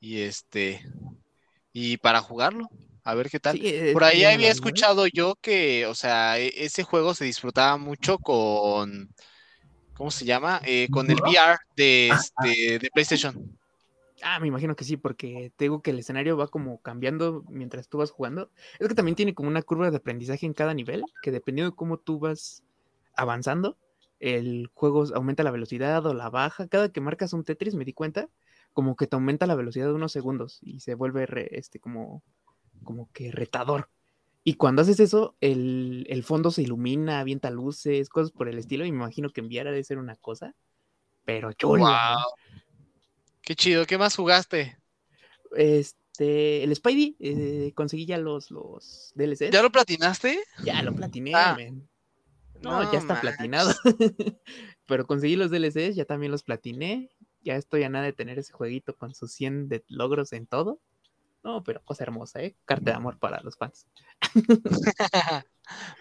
Y 0.00 0.20
este. 0.20 0.82
Y 1.72 1.96
para 1.98 2.20
jugarlo. 2.20 2.68
A 3.06 3.14
ver 3.14 3.30
qué 3.30 3.38
tal. 3.38 3.56
Sí, 3.56 3.62
eh, 3.68 3.92
Por 3.92 4.02
ahí 4.02 4.24
había 4.24 4.50
escuchado 4.50 5.06
yo 5.06 5.36
que, 5.40 5.86
o 5.86 5.94
sea, 5.94 6.38
e- 6.40 6.52
ese 6.56 6.82
juego 6.82 7.14
se 7.14 7.24
disfrutaba 7.24 7.76
mucho 7.76 8.18
con. 8.18 9.08
¿Cómo 9.94 10.10
se 10.10 10.24
llama? 10.24 10.60
Eh, 10.66 10.88
con 10.90 11.08
el. 11.08 11.16
VR 11.20 11.56
de, 11.76 12.10
Ah, 12.10 12.16
este, 12.16 12.78
de 12.80 12.90
PlayStation. 12.92 13.56
Ah, 14.22 14.40
me 14.40 14.48
imagino 14.48 14.74
que 14.74 14.84
sí, 14.84 14.96
porque 14.96 15.52
te 15.56 15.66
digo 15.66 15.82
que 15.82 15.90
el 15.90 15.98
escenario 15.98 16.36
va 16.36 16.48
como 16.48 16.80
cambiando 16.80 17.44
mientras 17.48 17.88
tú 17.88 17.98
vas 17.98 18.10
jugando. 18.10 18.50
Es 18.78 18.88
que 18.88 18.94
también 18.94 19.14
tiene 19.14 19.34
como 19.34 19.48
una 19.48 19.62
curva 19.62 19.90
de 19.90 19.98
aprendizaje 19.98 20.46
en 20.46 20.54
cada 20.54 20.74
nivel, 20.74 21.04
que 21.22 21.30
dependiendo 21.30 21.70
de 21.70 21.76
cómo 21.76 21.98
tú 21.98 22.18
vas 22.18 22.62
avanzando, 23.14 23.76
el 24.18 24.68
juego 24.74 25.04
aumenta 25.14 25.42
la 25.42 25.50
velocidad 25.50 26.04
o 26.06 26.14
la 26.14 26.30
baja. 26.30 26.66
Cada 26.66 26.90
que 26.90 27.00
marcas 27.00 27.34
un 27.34 27.44
Tetris, 27.44 27.74
me 27.74 27.84
di 27.84 27.92
cuenta, 27.92 28.28
como 28.72 28.96
que 28.96 29.06
te 29.06 29.16
aumenta 29.16 29.46
la 29.46 29.54
velocidad 29.54 29.86
de 29.86 29.92
unos 29.92 30.12
segundos 30.12 30.58
y 30.62 30.80
se 30.80 30.94
vuelve 30.94 31.26
re- 31.26 31.48
este 31.52 31.78
como, 31.78 32.22
como 32.86 33.12
que 33.12 33.30
retador. 33.30 33.90
Y 34.42 34.54
cuando 34.54 34.80
haces 34.80 35.00
eso, 35.00 35.36
el, 35.40 36.06
el 36.08 36.22
fondo 36.22 36.50
se 36.50 36.62
ilumina, 36.62 37.20
avienta 37.20 37.50
luces, 37.50 38.08
cosas 38.08 38.30
por 38.30 38.48
el 38.48 38.58
estilo, 38.58 38.86
y 38.86 38.92
me 38.92 38.98
imagino 38.98 39.28
que 39.28 39.42
enviar 39.42 39.66
ha 39.66 39.72
de 39.72 39.84
ser 39.84 39.98
una 39.98 40.16
cosa, 40.16 40.54
pero 41.24 41.52
chula. 41.52 42.16
Wow. 42.16 42.32
Qué 43.42 43.54
chido. 43.54 43.86
¿Qué 43.86 43.98
más 43.98 44.16
jugaste? 44.16 44.78
Este, 45.54 46.64
el 46.64 46.74
Spidey, 46.74 47.16
eh, 47.20 47.72
conseguí 47.74 48.06
ya 48.06 48.18
los, 48.18 48.50
los 48.50 49.12
DLCs. 49.14 49.50
¿Ya 49.50 49.62
lo 49.62 49.70
platinaste? 49.70 50.38
Ya 50.64 50.82
lo 50.82 50.94
platiné, 50.94 51.32
Ah. 51.34 51.56
No, 52.62 52.92
ya 52.92 52.98
está 52.98 53.20
platinado. 53.20 53.72
Pero 54.86 55.06
conseguí 55.06 55.36
los 55.36 55.50
DLCs, 55.50 55.94
ya 55.94 56.04
también 56.04 56.32
los 56.32 56.42
platiné. 56.42 57.10
Ya 57.42 57.56
estoy 57.56 57.82
a 57.82 57.88
nada 57.88 58.04
de 58.04 58.12
tener 58.12 58.38
ese 58.38 58.52
jueguito 58.52 58.96
con 58.96 59.14
sus 59.14 59.32
100 59.32 59.68
de 59.68 59.84
logros 59.88 60.32
en 60.32 60.46
todo. 60.46 60.80
No, 61.46 61.62
pero 61.62 61.80
cosa 61.84 62.02
hermosa, 62.04 62.42
¿eh? 62.42 62.56
Carta 62.64 62.90
de 62.90 62.96
amor 62.96 63.18
para 63.18 63.40
los 63.42 63.56
fans. 63.56 63.86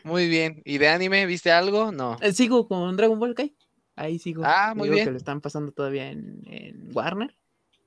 Muy 0.03 0.27
bien. 0.27 0.61
¿Y 0.65 0.77
de 0.77 0.89
anime 0.89 1.25
viste 1.25 1.51
algo? 1.51 1.91
No. 1.91 2.17
Eh, 2.21 2.33
Sigo 2.33 2.67
con 2.67 2.95
Dragon 2.97 3.19
Ball 3.19 3.35
Kai. 3.35 3.55
Ahí 3.95 4.19
sigo. 4.19 4.43
Ah, 4.45 4.73
muy 4.75 4.87
digo 4.87 4.95
bien. 4.95 5.05
que 5.05 5.11
lo 5.11 5.17
están 5.17 5.39
pasando 5.39 5.71
todavía 5.71 6.09
en, 6.09 6.41
en 6.47 6.89
Warner. 6.93 7.33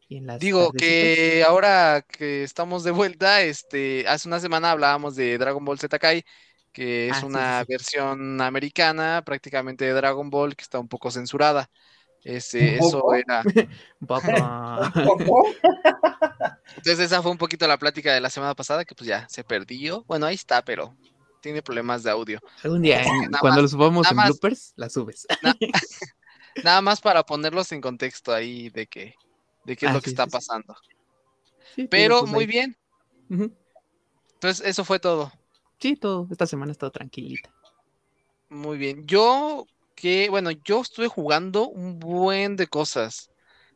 Y 0.09 0.17
en 0.17 0.27
las 0.27 0.39
Digo 0.41 0.73
que 0.73 1.45
ahora 1.47 2.03
que 2.09 2.43
estamos 2.45 2.83
de 2.85 2.93
vuelta, 2.93 3.43
este, 3.43 4.07
hace 4.09 4.29
una 4.29 4.41
semana 4.41 4.71
hablábamos 4.71 5.17
de 5.17 5.37
Dragon 5.37 5.65
Ball 5.65 5.79
Z 5.79 5.99
Kai, 5.99 6.25
que 6.73 7.09
es 7.11 7.17
Ah, 7.17 7.21
sí, 7.21 7.27
una 7.27 7.61
sí. 7.61 7.67
versión 7.69 8.41
americana 8.41 9.23
prácticamente 9.25 9.85
de 9.85 9.93
Dragon 9.93 10.31
Ball 10.31 10.57
que 10.57 10.63
está 10.63 10.79
un 10.79 10.89
poco 10.89 11.11
censurada. 11.11 11.71
Este, 12.25 12.79
¿Un 12.81 12.87
eso 12.87 13.15
era. 13.15 13.43
Papá. 14.07 14.93
Entonces 16.77 16.99
esa 17.01 17.23
fue 17.23 17.31
un 17.31 17.39
poquito 17.39 17.67
la 17.67 17.79
plática 17.79 18.13
de 18.13 18.21
la 18.21 18.31
semana 18.31 18.55
pasada 18.55 18.85
que 18.85 18.95
pues 18.95 19.09
ya 19.09 19.29
se 19.29 19.45
perdió. 19.45 20.05
Bueno, 20.05 20.27
ahí 20.27 20.35
está, 20.35 20.63
pero 20.63 20.97
tiene 21.41 21.63
problemas 21.63 22.03
de 22.03 22.11
audio. 22.11 22.41
Algún 22.63 22.83
día, 22.83 23.03
en- 23.03 23.31
Nada 23.31 23.39
cuando 23.41 23.63
más, 23.63 23.63
lo 23.63 23.69
subamos 23.69 24.11
en 24.11 24.17
más. 24.17 24.29
bloopers, 24.29 24.73
la 24.77 24.89
subes. 24.91 25.27
Nada 26.65 26.81
más 26.83 27.01
para 27.01 27.23
ponerlos 27.25 27.71
en 27.73 27.81
contexto 27.81 28.33
ahí 28.33 28.69
de 28.71 28.87
que 28.87 29.15
de 29.65 29.77
qué 29.77 29.87
es 29.87 29.91
Ah, 29.91 29.95
lo 29.95 30.01
que 30.01 30.07
sí, 30.11 30.15
está 30.15 30.25
sí, 30.25 30.31
pasando. 30.31 30.75
Sí, 31.77 31.87
Pero 31.89 32.21
pues, 32.21 32.33
muy 32.33 32.41
ahí. 32.45 32.47
bien. 32.47 32.77
Entonces 34.35 34.67
eso 34.67 34.85
fue 34.85 34.99
todo. 34.99 35.31
Sí, 35.79 35.95
todo. 35.97 36.27
Esta 36.31 36.47
semana 36.47 36.71
ha 36.71 36.73
estado 36.73 36.91
tranquilita. 36.91 37.51
Muy 38.49 38.79
bien. 38.79 39.07
Yo 39.07 39.67
que, 40.01 40.29
bueno, 40.31 40.51
yo 40.51 40.81
estuve 40.81 41.09
jugando 41.09 41.69
un 41.69 41.99
buen 41.99 42.57
de 42.57 42.69
cosas. 42.69 43.31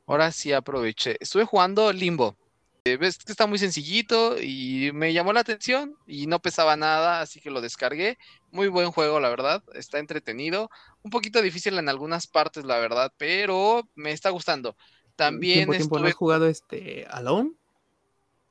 Ahora 0.07 0.31
sí 0.31 0.53
aproveché. 0.53 1.17
Estuve 1.21 1.45
jugando 1.45 1.93
Limbo. 1.93 2.37
Eh, 2.85 2.97
Ves 2.97 3.19
que 3.19 3.33
está 3.33 3.47
muy 3.47 3.59
sencillito 3.59 4.41
y 4.41 4.91
me 4.93 5.13
llamó 5.13 5.33
la 5.33 5.41
atención 5.41 5.97
y 6.07 6.27
no 6.27 6.41
pesaba 6.41 6.77
nada, 6.77 7.21
así 7.21 7.41
que 7.41 7.51
lo 7.51 7.61
descargué. 7.61 8.19
Muy 8.51 8.69
buen 8.69 8.91
juego, 8.93 9.21
la 9.21 9.29
verdad. 9.31 9.63
Está 9.75 9.99
entretenido. 9.99 10.71
Un 11.03 11.11
poquito 11.11 11.43
difícil 11.43 11.79
en 11.79 11.89
algunas 11.89 12.27
partes, 12.27 12.65
la 12.65 12.79
verdad, 12.79 13.13
pero 13.17 13.89
me 13.95 14.13
está 14.13 14.31
gustando. 14.31 14.77
También 15.17 15.69
¿Tiempo, 15.69 15.73
tiempo? 15.73 15.95
¿No 15.97 16.07
estuve... 16.07 16.11
has 16.11 16.17
jugado 16.17 16.47
este 16.47 17.07
Alone? 17.11 17.53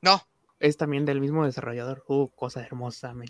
No. 0.00 0.26
Es 0.60 0.76
también 0.76 1.04
del 1.04 1.20
mismo 1.20 1.44
desarrollador. 1.44 2.04
Uh, 2.06 2.28
cosa 2.28 2.60
hermosa, 2.62 3.14
men. 3.14 3.28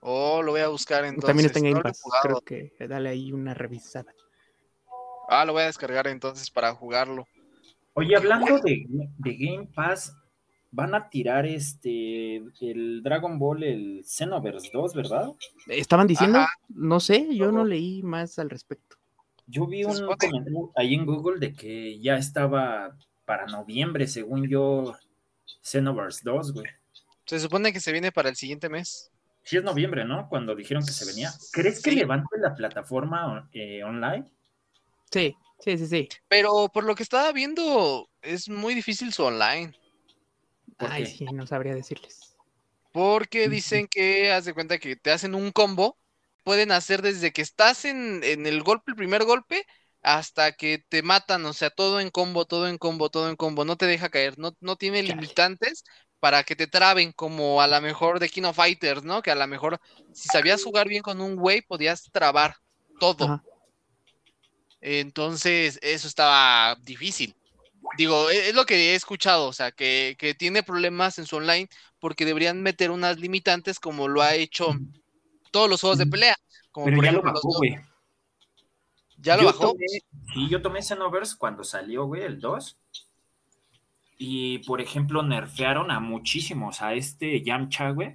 Oh, 0.00 0.42
lo 0.42 0.52
voy 0.52 0.62
a 0.62 0.68
buscar 0.68 1.04
entonces. 1.04 1.26
También 1.26 1.46
está 1.46 1.58
en 1.58 1.72
Game 1.72 1.82
Pass. 1.82 2.02
Creo 2.22 2.40
que 2.40 2.72
dale 2.88 3.10
ahí 3.10 3.32
una 3.32 3.54
revisada. 3.54 4.12
Ah, 5.28 5.44
lo 5.44 5.52
voy 5.52 5.62
a 5.62 5.66
descargar 5.66 6.06
entonces 6.08 6.50
para 6.50 6.74
jugarlo. 6.74 7.26
Oye, 7.94 8.16
hablando 8.16 8.58
de, 8.60 8.86
de 8.88 9.36
Game 9.36 9.68
Pass, 9.74 10.14
van 10.70 10.94
a 10.94 11.08
tirar 11.08 11.46
este 11.46 12.36
el 12.60 13.02
Dragon 13.02 13.38
Ball, 13.38 13.62
el 13.62 14.02
Xenoverse 14.04 14.70
2, 14.72 14.94
¿verdad? 14.94 15.30
¿Estaban 15.66 16.06
diciendo? 16.06 16.38
Ajá. 16.38 16.48
No 16.68 17.00
sé, 17.00 17.28
yo 17.34 17.52
no 17.52 17.64
leí 17.64 18.02
más 18.02 18.38
al 18.38 18.50
respecto. 18.50 18.96
Yo 19.46 19.66
vi 19.66 19.84
un 19.84 19.96
comentario 20.06 20.70
ahí 20.76 20.94
en 20.94 21.04
Google 21.04 21.40
de 21.40 21.52
que 21.52 21.98
ya 22.00 22.16
estaba 22.16 22.96
para 23.26 23.46
noviembre, 23.46 24.06
según 24.06 24.48
yo, 24.48 24.94
Xenoverse 25.62 26.20
2, 26.24 26.52
güey. 26.52 26.66
Se 27.26 27.38
supone 27.40 27.72
que 27.72 27.80
se 27.80 27.92
viene 27.92 28.12
para 28.12 28.28
el 28.28 28.36
siguiente 28.36 28.68
mes. 28.68 29.09
Sí 29.42 29.56
es 29.56 29.64
noviembre, 29.64 30.04
¿no? 30.04 30.28
Cuando 30.28 30.54
dijeron 30.54 30.84
que 30.84 30.92
se 30.92 31.04
venía. 31.06 31.30
¿Crees 31.52 31.82
que 31.82 31.90
Sí. 31.90 31.96
levante 31.96 32.38
la 32.38 32.54
plataforma 32.54 33.48
eh, 33.52 33.82
online? 33.84 34.26
Sí, 35.10 35.36
sí, 35.58 35.78
sí, 35.78 35.86
sí. 35.86 36.08
Pero 36.28 36.68
por 36.72 36.84
lo 36.84 36.94
que 36.94 37.02
estaba 37.02 37.32
viendo, 37.32 38.08
es 38.22 38.48
muy 38.48 38.74
difícil 38.74 39.12
su 39.12 39.24
online. 39.24 39.74
¿Por 40.76 40.90
Ay, 40.90 41.04
qué? 41.04 41.16
sí, 41.18 41.24
no 41.26 41.46
sabría 41.46 41.74
decirles. 41.74 42.36
Porque 42.92 43.48
dicen 43.48 43.86
que, 43.88 44.32
haz 44.32 44.44
de 44.44 44.54
cuenta 44.54 44.78
que 44.78 44.96
te 44.96 45.10
hacen 45.12 45.34
un 45.34 45.52
combo. 45.52 45.98
Pueden 46.42 46.72
hacer 46.72 47.02
desde 47.02 47.32
que 47.32 47.42
estás 47.42 47.84
en, 47.84 48.22
en 48.24 48.46
el 48.46 48.62
golpe, 48.62 48.90
el 48.92 48.96
primer 48.96 49.24
golpe, 49.24 49.64
hasta 50.02 50.52
que 50.52 50.84
te 50.88 51.02
matan. 51.02 51.44
O 51.46 51.52
sea, 51.52 51.70
todo 51.70 52.00
en 52.00 52.10
combo, 52.10 52.46
todo 52.46 52.66
en 52.68 52.78
combo, 52.78 53.10
todo 53.10 53.28
en 53.30 53.36
combo. 53.36 53.64
No 53.64 53.76
te 53.76 53.86
deja 53.86 54.08
caer. 54.08 54.38
No, 54.38 54.56
no 54.60 54.76
tiene 54.76 55.02
limitantes 55.02 55.84
para 56.20 56.44
que 56.44 56.54
te 56.54 56.66
traben, 56.66 57.12
como 57.12 57.60
a 57.62 57.66
lo 57.66 57.80
mejor 57.80 58.20
de 58.20 58.28
King 58.28 58.42
of 58.44 58.56
Fighters, 58.56 59.02
¿no? 59.02 59.22
Que 59.22 59.30
a 59.30 59.34
lo 59.34 59.46
mejor, 59.46 59.80
si 60.12 60.28
sabías 60.28 60.62
jugar 60.62 60.86
bien 60.86 61.02
con 61.02 61.20
un 61.20 61.36
güey, 61.36 61.62
podías 61.62 62.10
trabar 62.12 62.56
todo. 63.00 63.24
Ajá. 63.24 63.42
Entonces, 64.80 65.78
eso 65.82 66.08
estaba 66.08 66.76
difícil. 66.82 67.34
Digo, 67.96 68.30
e- 68.30 68.48
es 68.50 68.54
lo 68.54 68.64
que 68.66 68.92
he 68.92 68.94
escuchado, 68.94 69.48
o 69.48 69.52
sea, 69.52 69.72
que, 69.72 70.16
que 70.18 70.34
tiene 70.34 70.62
problemas 70.62 71.18
en 71.18 71.26
su 71.26 71.36
online 71.36 71.68
porque 71.98 72.24
deberían 72.24 72.62
meter 72.62 72.90
unas 72.90 73.18
limitantes 73.18 73.78
como 73.80 74.08
lo 74.08 74.22
ha 74.22 74.34
hecho 74.34 74.74
todos 75.50 75.68
los 75.68 75.80
juegos 75.80 75.98
de 75.98 76.06
pelea. 76.06 76.36
Como 76.70 76.86
Pero 76.86 76.96
por 76.96 77.04
ya 77.04 77.12
lo 77.12 77.18
ejemplo, 77.18 77.32
los 77.32 77.42
bajó, 77.42 77.58
güey. 77.58 77.76
¿Ya 79.18 79.36
lo 79.36 79.42
Yo 79.42 79.48
bajó? 79.48 79.72
tomé- 79.74 80.02
sí, 80.32 80.48
yo 80.48 80.62
tomé 80.62 80.82
Xenoverse 80.82 81.36
cuando 81.36 81.64
salió, 81.64 82.04
güey, 82.06 82.22
el 82.22 82.40
2. 82.40 82.78
Y, 84.22 84.58
por 84.58 84.82
ejemplo, 84.82 85.22
nerfearon 85.22 85.90
a 85.90 85.98
muchísimos, 85.98 86.82
a 86.82 86.92
este 86.92 87.42
Yamcha, 87.42 87.88
güey. 87.88 88.12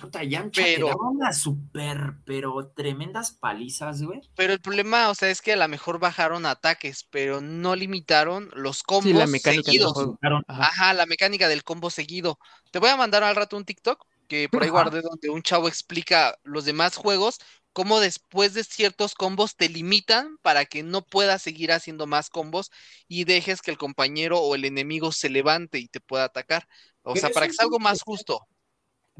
Puta, 0.00 0.24
Yamcha 0.24 0.62
Pero- 0.62 0.86
te 0.86 0.90
daba 0.92 1.10
unas 1.10 1.38
super, 1.38 2.14
pero 2.24 2.72
tremendas 2.74 3.32
palizas, 3.32 4.00
güey. 4.02 4.22
Pero 4.34 4.54
el 4.54 4.60
problema, 4.62 5.10
o 5.10 5.14
sea, 5.14 5.28
es 5.28 5.42
que 5.42 5.52
a 5.52 5.56
lo 5.56 5.68
mejor 5.68 5.98
bajaron 5.98 6.46
ataques, 6.46 7.06
pero 7.10 7.42
no 7.42 7.76
limitaron 7.76 8.48
los 8.54 8.82
combos 8.82 9.04
Sí, 9.04 9.12
la 9.12 9.26
mecánica 9.26 9.70
del 9.70 9.80
seguidos. 9.82 10.16
Ajá. 10.22 10.62
Ajá, 10.62 10.94
la 10.94 11.04
mecánica 11.04 11.48
del 11.48 11.62
combo 11.62 11.90
seguido. 11.90 12.38
Te 12.70 12.78
voy 12.78 12.88
a 12.88 12.96
mandar 12.96 13.22
al 13.22 13.36
rato 13.36 13.58
un 13.58 13.66
TikTok 13.66 14.06
que 14.28 14.48
por 14.48 14.62
ahí 14.62 14.68
Ajá. 14.68 14.72
guardé 14.84 15.02
donde 15.02 15.28
un 15.28 15.42
chavo 15.42 15.68
explica 15.68 16.38
los 16.42 16.64
demás 16.64 16.96
juegos, 16.96 17.38
cómo 17.72 18.00
después 18.00 18.54
de 18.54 18.64
ciertos 18.64 19.14
combos 19.14 19.56
te 19.56 19.68
limitan 19.68 20.38
para 20.42 20.64
que 20.64 20.82
no 20.82 21.02
puedas 21.04 21.42
seguir 21.42 21.72
haciendo 21.72 22.06
más 22.06 22.30
combos 22.30 22.70
y 23.08 23.24
dejes 23.24 23.62
que 23.62 23.70
el 23.70 23.78
compañero 23.78 24.40
o 24.40 24.54
el 24.54 24.64
enemigo 24.64 25.12
se 25.12 25.30
levante 25.30 25.78
y 25.78 25.88
te 25.88 26.00
pueda 26.00 26.24
atacar. 26.24 26.66
O 27.02 27.12
Pero 27.14 27.22
sea, 27.22 27.30
para 27.30 27.46
que 27.46 27.52
sea 27.54 27.64
algo 27.64 27.78
más 27.78 28.02
justo. 28.02 28.46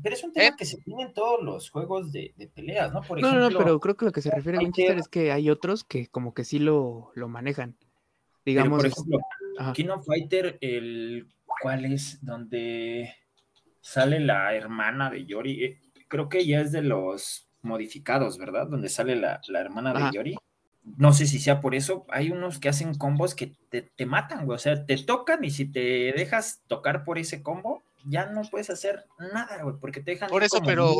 Pero 0.02 0.14
es 0.14 0.25
un 0.25 0.33
tema 0.33 0.47
¿Eh? 0.47 0.57
que 0.57 0.64
se 0.64 0.78
tiene 0.78 1.02
en 1.02 1.12
todos 1.12 1.42
los 1.42 1.71
juegos 1.71 2.11
de, 2.12 2.33
de 2.37 2.47
peleas, 2.49 2.92
¿no? 2.92 3.02
Por 3.02 3.19
No, 3.19 3.28
ejemplo, 3.28 3.50
no, 3.50 3.50
no, 3.50 3.59
pero 3.59 3.80
creo 3.80 3.97
que 3.97 4.04
lo 4.07 4.12
que 4.12 4.23
se 4.23 4.30
refiere 4.30 4.59
a 4.59 4.61
Winchester 4.62 4.97
que- 4.97 5.00
es 5.00 5.09
que 5.09 5.33
hay 5.33 5.50
otros 5.50 5.85
que 5.85 6.09
como 6.09 6.33
que 6.35 6.45
sí 6.45 6.59
lo, 6.59 7.12
lo 7.14 7.28
manejan. 7.28 7.76
pero, 8.52 8.64
Digamos, 8.64 8.78
por 8.78 8.87
ejemplo, 8.87 9.19
ajá. 9.59 9.73
King 9.75 9.88
of 9.88 10.04
Fighter, 10.07 10.59
el 10.61 11.28
¿cuál 11.62 11.85
es? 11.87 12.19
Donde 12.25 13.14
sale 13.83 14.21
la 14.21 14.54
hermana 14.54 15.11
de 15.11 15.26
Yori. 15.26 15.64
Eh, 15.64 15.80
creo 16.09 16.28
que 16.28 16.47
ya 16.47 16.61
es 16.62 16.73
de 16.73 16.83
los 16.83 17.50
modificados, 17.62 18.38
¿verdad? 18.38 18.67
Donde 18.67 18.88
sale 18.88 19.17
la, 19.17 19.40
la 19.49 19.61
hermana 19.61 19.93
Ajá. 19.93 20.11
de 20.11 20.17
Yori. 20.17 20.38
No 20.97 21.12
sé 21.12 21.26
si 21.26 21.38
sea 21.38 21.61
por 21.61 21.75
eso. 21.75 22.07
Hay 22.11 22.31
unos 22.31 22.59
que 22.59 22.69
hacen 22.69 22.95
combos 22.95 23.35
que 23.35 23.52
te, 23.69 23.83
te 23.83 24.07
matan, 24.07 24.47
güey. 24.47 24.57
O 24.57 24.59
sea, 24.59 24.87
te 24.87 24.97
tocan 24.97 25.45
y 25.45 25.50
si 25.50 25.67
te 25.67 26.12
dejas 26.12 26.62
tocar 26.67 27.05
por 27.05 27.19
ese 27.19 27.43
combo, 27.43 27.83
ya 28.07 28.26
no 28.26 28.43
puedes 28.43 28.71
hacer 28.71 29.07
nada, 29.19 29.62
güey, 29.62 29.76
porque 29.81 30.00
te 30.00 30.12
dejan. 30.12 30.31
Por 30.31 30.43
eso, 30.43 30.57
como 30.57 30.69
pero, 30.69 30.95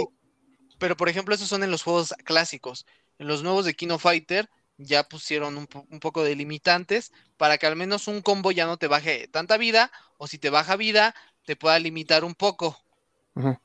pero 0.79 0.97
por 0.97 1.09
ejemplo, 1.09 1.35
esos 1.35 1.49
son 1.49 1.63
en 1.63 1.71
los 1.71 1.83
juegos 1.83 2.15
clásicos. 2.25 2.87
En 3.19 3.27
los 3.29 3.43
nuevos 3.43 3.65
de 3.65 3.75
King 3.75 3.91
of 3.91 4.03
Fighter 4.03 4.49
ya 4.79 5.05
pusieron 5.05 5.57
un, 5.59 5.67
po- 5.67 5.87
un 5.91 6.01
poco 6.01 6.25
de 6.25 6.35
limitantes 6.37 7.13
para 7.37 7.59
que 7.59 7.67
al 7.67 7.77
menos 7.77 8.09
un 8.09 8.23
combo 8.23 8.51
ya 8.53 8.67
no 8.67 8.79
te 8.79 8.87
baje 8.87 9.29
tanta 9.29 9.57
vida, 9.59 9.91
o 10.17 10.27
si 10.27 10.39
te 10.39 10.51
baja 10.51 10.77
vida, 10.77 11.15
te 11.45 11.57
pueda 11.57 11.79
limitar 11.79 12.25
un 12.25 12.35
poco. 12.35 12.79
Ajá. 13.35 13.61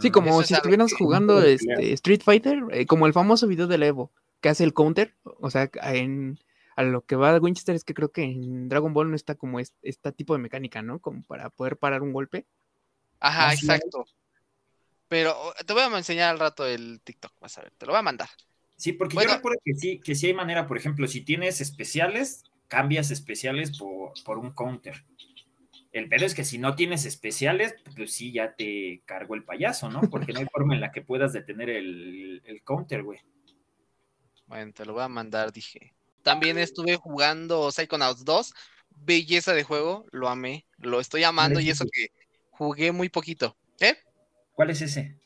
Sí, 0.00 0.10
como 0.10 0.40
Eso 0.40 0.48
si 0.48 0.54
estuvieras 0.54 0.92
que- 0.92 1.04
jugando 1.04 1.42
este, 1.42 1.92
Street 1.94 2.20
Fighter, 2.24 2.62
eh, 2.70 2.86
como 2.86 3.06
el 3.06 3.12
famoso 3.12 3.46
video 3.46 3.66
del 3.66 3.82
Evo, 3.82 4.10
que 4.40 4.48
hace 4.48 4.64
el 4.64 4.74
counter, 4.74 5.14
o 5.24 5.50
sea, 5.50 5.70
en, 5.82 6.38
a 6.76 6.82
lo 6.82 7.04
que 7.04 7.16
va 7.16 7.38
Winchester 7.38 7.74
es 7.74 7.84
que 7.84 7.94
creo 7.94 8.10
que 8.10 8.22
en 8.22 8.68
Dragon 8.68 8.92
Ball 8.92 9.08
no 9.10 9.16
está 9.16 9.34
como 9.34 9.58
es- 9.60 9.72
este 9.82 10.12
tipo 10.12 10.34
de 10.34 10.40
mecánica, 10.40 10.82
¿no? 10.82 10.98
Como 10.98 11.22
para 11.22 11.50
poder 11.50 11.76
parar 11.76 12.02
un 12.02 12.12
golpe. 12.12 12.46
Ajá, 13.20 13.48
Así 13.48 13.64
exacto. 13.66 14.06
Pero 15.08 15.34
te 15.66 15.72
voy 15.72 15.82
a 15.82 15.96
enseñar 15.98 16.30
al 16.30 16.38
rato 16.40 16.66
el 16.66 17.00
TikTok, 17.02 17.32
vas 17.40 17.56
a 17.58 17.62
ver, 17.62 17.72
te 17.78 17.86
lo 17.86 17.92
voy 17.92 18.00
a 18.00 18.02
mandar. 18.02 18.28
Sí, 18.76 18.92
porque 18.92 19.14
Bueno. 19.14 19.30
yo 19.30 19.36
recuerdo 19.36 19.58
que 19.64 19.74
sí, 19.74 20.00
que 20.00 20.14
sí 20.14 20.26
hay 20.26 20.34
manera, 20.34 20.66
por 20.66 20.76
ejemplo, 20.76 21.06
si 21.08 21.22
tienes 21.22 21.60
especiales, 21.60 22.42
cambias 22.68 23.10
especiales 23.10 23.78
por, 23.78 24.12
por 24.24 24.38
un 24.38 24.50
counter. 24.50 25.04
El 25.98 26.08
pedo 26.08 26.26
es 26.26 26.34
que 26.34 26.44
si 26.44 26.58
no 26.58 26.74
tienes 26.74 27.06
especiales, 27.06 27.74
pues 27.94 28.12
sí, 28.12 28.32
ya 28.32 28.54
te 28.54 29.02
cargó 29.06 29.34
el 29.34 29.44
payaso, 29.44 29.88
¿no? 29.88 30.00
Porque 30.10 30.32
no 30.32 30.40
hay 30.40 30.46
forma 30.52 30.74
en 30.74 30.80
la 30.80 30.92
que 30.92 31.00
puedas 31.00 31.32
detener 31.32 31.70
el, 31.70 32.42
el 32.44 32.62
counter, 32.62 33.02
güey. 33.02 33.20
Bueno, 34.46 34.72
te 34.72 34.84
lo 34.84 34.92
voy 34.92 35.02
a 35.02 35.08
mandar, 35.08 35.52
dije. 35.52 35.94
También 36.22 36.58
estuve 36.58 36.96
jugando 36.96 37.70
Psychonauts 37.70 38.24
2, 38.24 38.52
belleza 38.90 39.54
de 39.54 39.62
juego, 39.62 40.04
lo 40.12 40.28
amé, 40.28 40.66
lo 40.78 41.00
estoy 41.00 41.24
amando 41.24 41.60
y 41.60 41.70
es 41.70 41.76
eso 41.76 41.86
que 41.90 42.08
jugué 42.50 42.92
muy 42.92 43.08
poquito. 43.08 43.56
¿Eh? 43.80 43.96
¿Cuál 44.52 44.70
es 44.70 44.82
ese? 44.82 45.18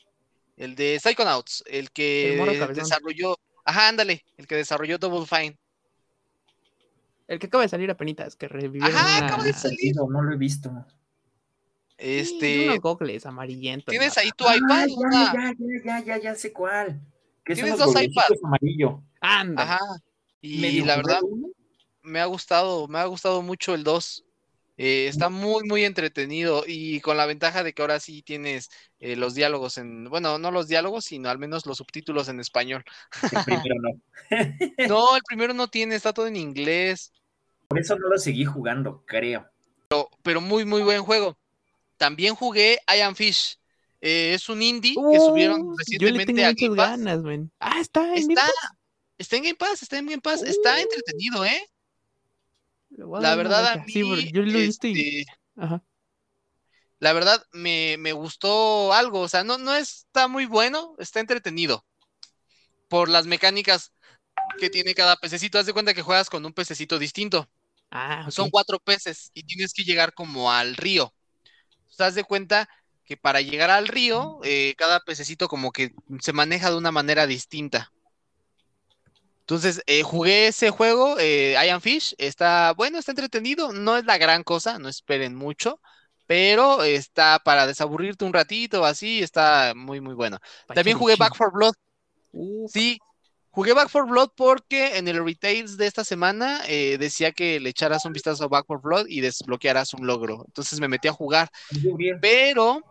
el 0.61 0.75
de 0.75 1.01
Psychonauts, 1.01 1.65
el 1.67 1.91
que 1.91 2.39
El 2.39 2.75
desarrolló, 2.75 3.39
ajá, 3.65 3.89
ándale, 3.89 4.27
el 4.37 4.47
que 4.47 4.57
desarrolló 4.57 4.99
Double 4.99 5.27
Fine. 5.27 5.57
El 7.31 7.39
que 7.39 7.47
acaba 7.47 7.63
de 7.63 7.69
salir 7.69 7.89
a 7.93 7.97
penitas, 7.97 8.35
que 8.35 8.49
revivieron 8.49 8.91
Ajá, 8.93 9.19
una- 9.19 9.27
acaba 9.29 9.45
de 9.45 9.53
salir. 9.53 9.95
No 9.95 10.21
lo 10.21 10.33
he 10.33 10.37
visto. 10.37 10.69
Este, 11.97 12.65
unos 12.65 12.81
gogles 12.81 13.25
amarillentos. 13.25 13.93
tienes 13.93 14.19
ahí 14.19 14.31
tu 14.37 14.45
Ah, 14.49 14.57
iPad, 14.57 14.89
ya, 14.89 15.33
ya, 15.33 15.55
ya, 15.57 15.85
ya, 15.85 16.05
ya, 16.05 16.19
ya 16.19 16.35
sé 16.35 16.53
cuál. 16.53 17.01
Tienes 17.45 17.79
dos 17.79 17.87
goblecitos 17.87 18.25
iPad. 18.25 18.37
amarillo. 18.43 19.03
Anda. 19.21 19.63
ajá, 19.63 19.79
y 20.41 20.59
Medio 20.61 20.87
la 20.87 20.97
verdad 20.97 21.21
me 22.03 22.19
ha 22.19 22.25
gustado, 22.25 22.89
me 22.89 22.99
ha 22.99 23.05
gustado 23.05 23.43
mucho 23.43 23.75
el 23.75 23.85
2. 23.85 24.25
Eh, 24.77 25.07
está 25.07 25.29
muy, 25.29 25.63
muy 25.69 25.85
entretenido 25.85 26.65
y 26.67 27.01
con 27.01 27.17
la 27.19 27.27
ventaja 27.27 27.63
de 27.63 27.75
que 27.75 27.83
ahora 27.83 28.01
sí 28.01 28.23
tienes 28.23 28.71
eh, 28.99 29.15
los 29.15 29.35
diálogos 29.35 29.77
en, 29.79 30.05
bueno, 30.09 30.39
no 30.39 30.51
los 30.51 30.67
diálogos, 30.69 31.05
sino 31.05 31.29
al 31.29 31.39
menos 31.39 31.65
los 31.67 31.77
subtítulos 31.79 32.29
en 32.29 32.41
español. 32.41 32.83
El 33.31 33.45
primero 33.45 33.75
no. 33.83 34.01
No, 34.89 35.17
el 35.17 35.23
primero 35.29 35.53
no 35.55 35.69
tiene, 35.69 35.95
está 35.97 36.13
todo 36.15 36.27
en 36.27 36.37
inglés, 36.37 37.13
Por 37.71 37.79
eso 37.79 37.97
no 37.97 38.09
lo 38.09 38.19
seguí 38.19 38.45
jugando, 38.45 39.05
creo. 39.07 39.49
pero 40.25 40.41
muy, 40.41 40.65
muy 40.65 40.83
buen 40.83 41.03
juego. 41.05 41.39
También 41.97 42.35
jugué 42.35 42.81
I 42.93 43.01
Am 43.03 43.15
Fish. 43.15 43.59
Eh, 44.01 44.33
es 44.35 44.49
un 44.49 44.61
indie 44.61 44.95
que 44.95 45.21
subieron 45.21 45.61
Uh, 45.61 45.77
Yo 46.01 46.09
le 46.11 46.25
recientemente 46.25 46.33
tengo 46.33 46.43
a 46.43 46.51
muchas 46.51 46.61
Game 46.69 46.77
Pass. 46.77 46.91
ganas, 46.91 47.23
man. 47.23 47.53
Ah, 47.61 47.79
está 47.81 48.09
en 48.17 48.31
Está, 48.31 48.43
Game 48.43 48.53
está 49.19 49.37
en 49.37 49.43
Game 49.45 49.55
Pass, 49.55 49.83
está 49.83 49.99
en 49.99 50.07
Game 50.07 50.21
Pass, 50.23 50.43
está 50.43 50.75
Uh. 50.75 50.81
entretenido, 50.81 51.45
¿eh? 51.45 51.71
La 52.91 53.37
verdad, 53.37 53.67
a 53.67 53.75
vuelta. 53.77 53.93
Sí, 53.93 54.03
mí, 54.03 54.33
yo 54.33 54.43
lo 54.43 54.59
y. 54.59 54.63
este, 54.65 55.27
Ajá. 55.57 55.81
la 56.99 57.13
verdad 57.13 57.47
me, 57.53 57.97
me 58.01 58.13
gustó 58.13 58.93
algo, 58.93 59.21
o 59.21 59.29
sea, 59.29 59.45
no, 59.45 59.59
no 59.59 59.77
está 59.77 60.27
muy 60.27 60.47
bueno, 60.47 60.97
está 60.99 61.21
entretenido 61.21 61.85
por 62.89 63.09
las 63.09 63.27
mecánicas 63.27 63.93
que 64.59 64.71
tiene 64.71 64.95
cada 64.95 65.17
pececito. 65.17 65.59
Haz 65.59 65.67
de 65.67 65.73
cuenta 65.73 65.95
que 65.95 66.03
juegas 66.03 66.29
con 66.31 66.45
un 66.45 66.53
pececito 66.53 66.99
distinto. 66.99 67.49
Ah. 67.91 68.27
Son 68.31 68.51
cuatro 68.51 68.79
peces 68.79 69.31
y 69.35 69.43
tienes 69.43 69.73
que 69.73 69.85
llegar 69.85 70.15
como 70.15 70.53
al 70.53 70.77
río. 70.77 71.13
Das 71.99 72.15
de 72.15 72.25
cuenta 72.25 72.69
que 73.05 73.17
para 73.17 73.41
llegar 73.41 73.71
al 73.71 73.89
río, 73.89 74.39
eh, 74.45 74.75
cada 74.79 75.01
pececito 75.01 75.49
como 75.49 75.73
que 75.73 75.93
se 76.21 76.33
maneja 76.33 76.71
de 76.71 76.77
una 76.77 76.93
manera 76.93 77.27
distinta. 77.27 77.93
Entonces, 79.41 79.83
eh, 79.87 80.05
jugué 80.05 80.47
ese 80.47 80.71
juego, 80.71 81.19
eh, 81.19 81.57
I 81.63 81.71
Am 81.71 81.81
Fish, 81.81 82.15
está 82.19 82.73
bueno, 82.75 82.99
está 82.99 83.11
entretenido, 83.11 83.73
no 83.73 83.97
es 83.97 84.05
la 84.05 84.17
gran 84.17 84.45
cosa, 84.45 84.79
no 84.79 84.89
esperen 84.89 85.35
mucho, 85.35 85.81
pero 86.29 86.85
está 86.85 87.41
para 87.41 87.67
desaburrirte 87.67 88.25
un 88.25 88.33
ratito, 88.33 88.85
así, 88.85 89.21
está 89.21 89.73
muy, 89.75 90.01
muy 90.01 90.15
bueno. 90.15 90.39
También 90.73 90.97
jugué. 90.97 91.17
Back 91.17 91.35
for 91.35 91.53
Blood, 91.53 91.75
sí, 92.69 93.01
jugué 93.51 93.73
Back 93.73 93.89
for 93.89 94.07
Blood 94.07 94.31
porque 94.37 94.97
en 94.99 95.09
el 95.09 95.25
Retails 95.25 95.77
de 95.77 95.87
esta 95.87 96.05
semana 96.05 96.61
eh, 96.67 96.97
decía 96.99 97.33
que 97.33 97.61
le 97.61 97.71
echaras 97.71 98.05
un 98.05 98.13
vistazo 98.13 98.45
a 98.45 98.49
Back 98.49 98.67
for 98.67 98.81
Blood 98.81 99.07
y 99.09 99.21
desbloquearas 99.21 99.95
un 99.95 100.07
logro. 100.07 100.45
Entonces 100.47 100.81
me 100.81 100.89
metí 100.89 101.09
a 101.09 101.13
jugar. 101.13 101.51
Pero, 102.21 102.83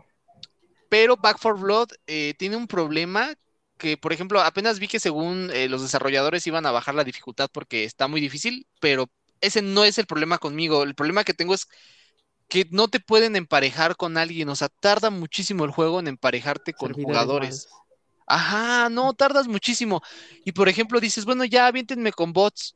pero 0.89 1.17
Back 1.17 1.39
for 1.39 1.59
Blood 1.59 1.89
eh, 2.07 2.33
tiene 2.37 2.55
un 2.55 2.67
problema 2.67 3.33
que, 3.77 3.97
por 3.97 4.11
ejemplo, 4.11 4.41
apenas 4.41 4.79
vi 4.79 4.87
que 4.87 4.99
según 4.99 5.49
eh, 5.53 5.69
los 5.69 5.81
desarrolladores 5.81 6.45
iban 6.45 6.65
a 6.65 6.71
bajar 6.71 6.95
la 6.95 7.05
dificultad 7.05 7.49
porque 7.51 7.85
está 7.85 8.07
muy 8.07 8.19
difícil, 8.19 8.67
pero 8.81 9.09
ese 9.41 9.61
no 9.61 9.85
es 9.85 9.97
el 9.97 10.05
problema 10.05 10.37
conmigo. 10.37 10.83
El 10.83 10.95
problema 10.95 11.23
que 11.23 11.33
tengo 11.33 11.53
es 11.53 11.67
que 12.49 12.67
no 12.71 12.89
te 12.89 12.99
pueden 12.99 13.35
emparejar 13.35 13.95
con 13.95 14.17
alguien, 14.17 14.49
o 14.49 14.55
sea, 14.55 14.69
tarda 14.69 15.11
muchísimo 15.11 15.63
el 15.63 15.71
juego 15.71 15.99
en 15.99 16.07
emparejarte 16.07 16.73
con 16.73 16.89
servidores 16.89 17.05
jugadores. 17.05 17.67
Ajá, 18.29 18.89
no, 18.89 19.13
tardas 19.15 19.47
muchísimo. 19.47 20.01
Y 20.45 20.51
por 20.51 20.69
ejemplo, 20.69 20.99
dices, 20.99 21.25
bueno, 21.25 21.45
ya 21.45 21.67
aviéntenme 21.67 22.13
con 22.13 22.31
bots. 22.31 22.75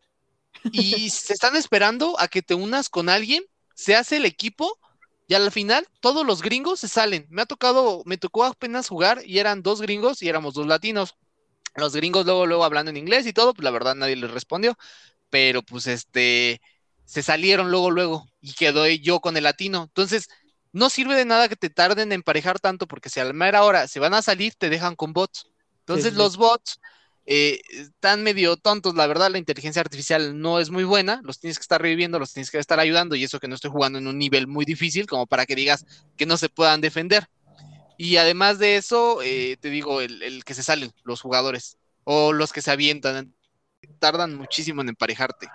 Y 0.71 1.09
se 1.11 1.33
están 1.33 1.55
esperando 1.55 2.19
a 2.19 2.27
que 2.27 2.41
te 2.41 2.55
unas 2.55 2.89
con 2.89 3.09
alguien, 3.09 3.43
se 3.75 3.95
hace 3.95 4.17
el 4.17 4.25
equipo 4.25 4.79
y 5.27 5.35
al 5.35 5.51
final 5.51 5.87
todos 6.01 6.25
los 6.25 6.41
gringos 6.41 6.81
se 6.81 6.89
salen. 6.89 7.27
Me 7.29 7.43
ha 7.43 7.45
tocado, 7.45 8.03
me 8.05 8.17
tocó 8.17 8.45
apenas 8.45 8.89
jugar 8.89 9.21
y 9.25 9.39
eran 9.39 9.63
dos 9.63 9.81
gringos 9.81 10.23
y 10.23 10.29
éramos 10.29 10.55
dos 10.55 10.67
latinos. 10.67 11.15
Los 11.75 11.95
gringos 11.95 12.25
luego, 12.25 12.45
luego 12.47 12.65
hablando 12.65 12.91
en 12.91 12.97
inglés 12.97 13.27
y 13.27 13.33
todo, 13.33 13.53
pues 13.53 13.63
la 13.63 13.71
verdad 13.71 13.95
nadie 13.95 14.15
les 14.15 14.31
respondió. 14.31 14.75
Pero 15.29 15.63
pues 15.63 15.87
este, 15.87 16.61
se 17.05 17.23
salieron 17.23 17.71
luego, 17.71 17.91
luego 17.91 18.27
y 18.41 18.53
quedó 18.53 18.87
yo 18.87 19.19
con 19.21 19.37
el 19.37 19.43
latino. 19.43 19.83
Entonces, 19.83 20.29
no 20.73 20.89
sirve 20.89 21.15
de 21.15 21.25
nada 21.25 21.47
que 21.47 21.55
te 21.55 21.69
tarden 21.69 22.09
en 22.09 22.13
emparejar 22.13 22.59
tanto 22.59 22.87
porque 22.87 23.09
si 23.09 23.19
a 23.19 23.25
la 23.25 23.33
mera 23.33 23.63
hora 23.63 23.87
se 23.87 23.99
van 23.99 24.13
a 24.13 24.21
salir, 24.21 24.53
te 24.55 24.69
dejan 24.69 24.95
con 24.95 25.13
bots. 25.13 25.49
Entonces 25.79 26.05
sí, 26.05 26.11
sí. 26.11 26.17
los 26.17 26.35
bots 26.35 26.79
eh, 27.25 27.61
están 27.69 28.23
medio 28.23 28.57
tontos, 28.57 28.95
la 28.95 29.07
verdad, 29.07 29.31
la 29.31 29.37
inteligencia 29.37 29.81
artificial 29.81 30.39
no 30.39 30.59
es 30.59 30.71
muy 30.71 30.83
buena, 30.83 31.21
los 31.23 31.39
tienes 31.39 31.57
que 31.57 31.61
estar 31.61 31.81
reviviendo, 31.81 32.19
los 32.19 32.33
tienes 32.33 32.51
que 32.51 32.57
estar 32.57 32.79
ayudando 32.79 33.15
y 33.15 33.23
eso 33.23 33.39
que 33.39 33.47
no 33.47 33.55
estoy 33.55 33.71
jugando 33.71 33.99
en 33.99 34.07
un 34.07 34.17
nivel 34.17 34.47
muy 34.47 34.65
difícil 34.65 35.05
como 35.05 35.27
para 35.27 35.45
que 35.45 35.55
digas 35.55 35.85
que 36.17 36.25
no 36.25 36.37
se 36.37 36.49
puedan 36.49 36.81
defender. 36.81 37.27
Y 37.97 38.17
además 38.17 38.59
de 38.59 38.75
eso, 38.75 39.21
eh, 39.21 39.55
te 39.61 39.69
digo, 39.69 40.01
el, 40.01 40.21
el 40.23 40.43
que 40.43 40.53
se 40.53 40.63
salen, 40.63 40.91
los 41.03 41.21
jugadores 41.21 41.77
o 42.03 42.33
los 42.33 42.51
que 42.51 42.61
se 42.61 42.71
avientan, 42.71 43.33
tardan 43.99 44.35
muchísimo 44.35 44.81
en 44.81 44.89
emparejarte 44.89 45.47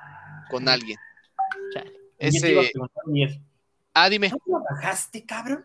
con 0.51 0.69
alguien. 0.69 0.99
Chale. 1.75 1.93
Ese, 2.19 2.73
ah, 4.05 4.09
dime, 4.11 4.31
¿No 4.31 4.39
trabajaste, 4.39 5.25
cabrón? 5.25 5.65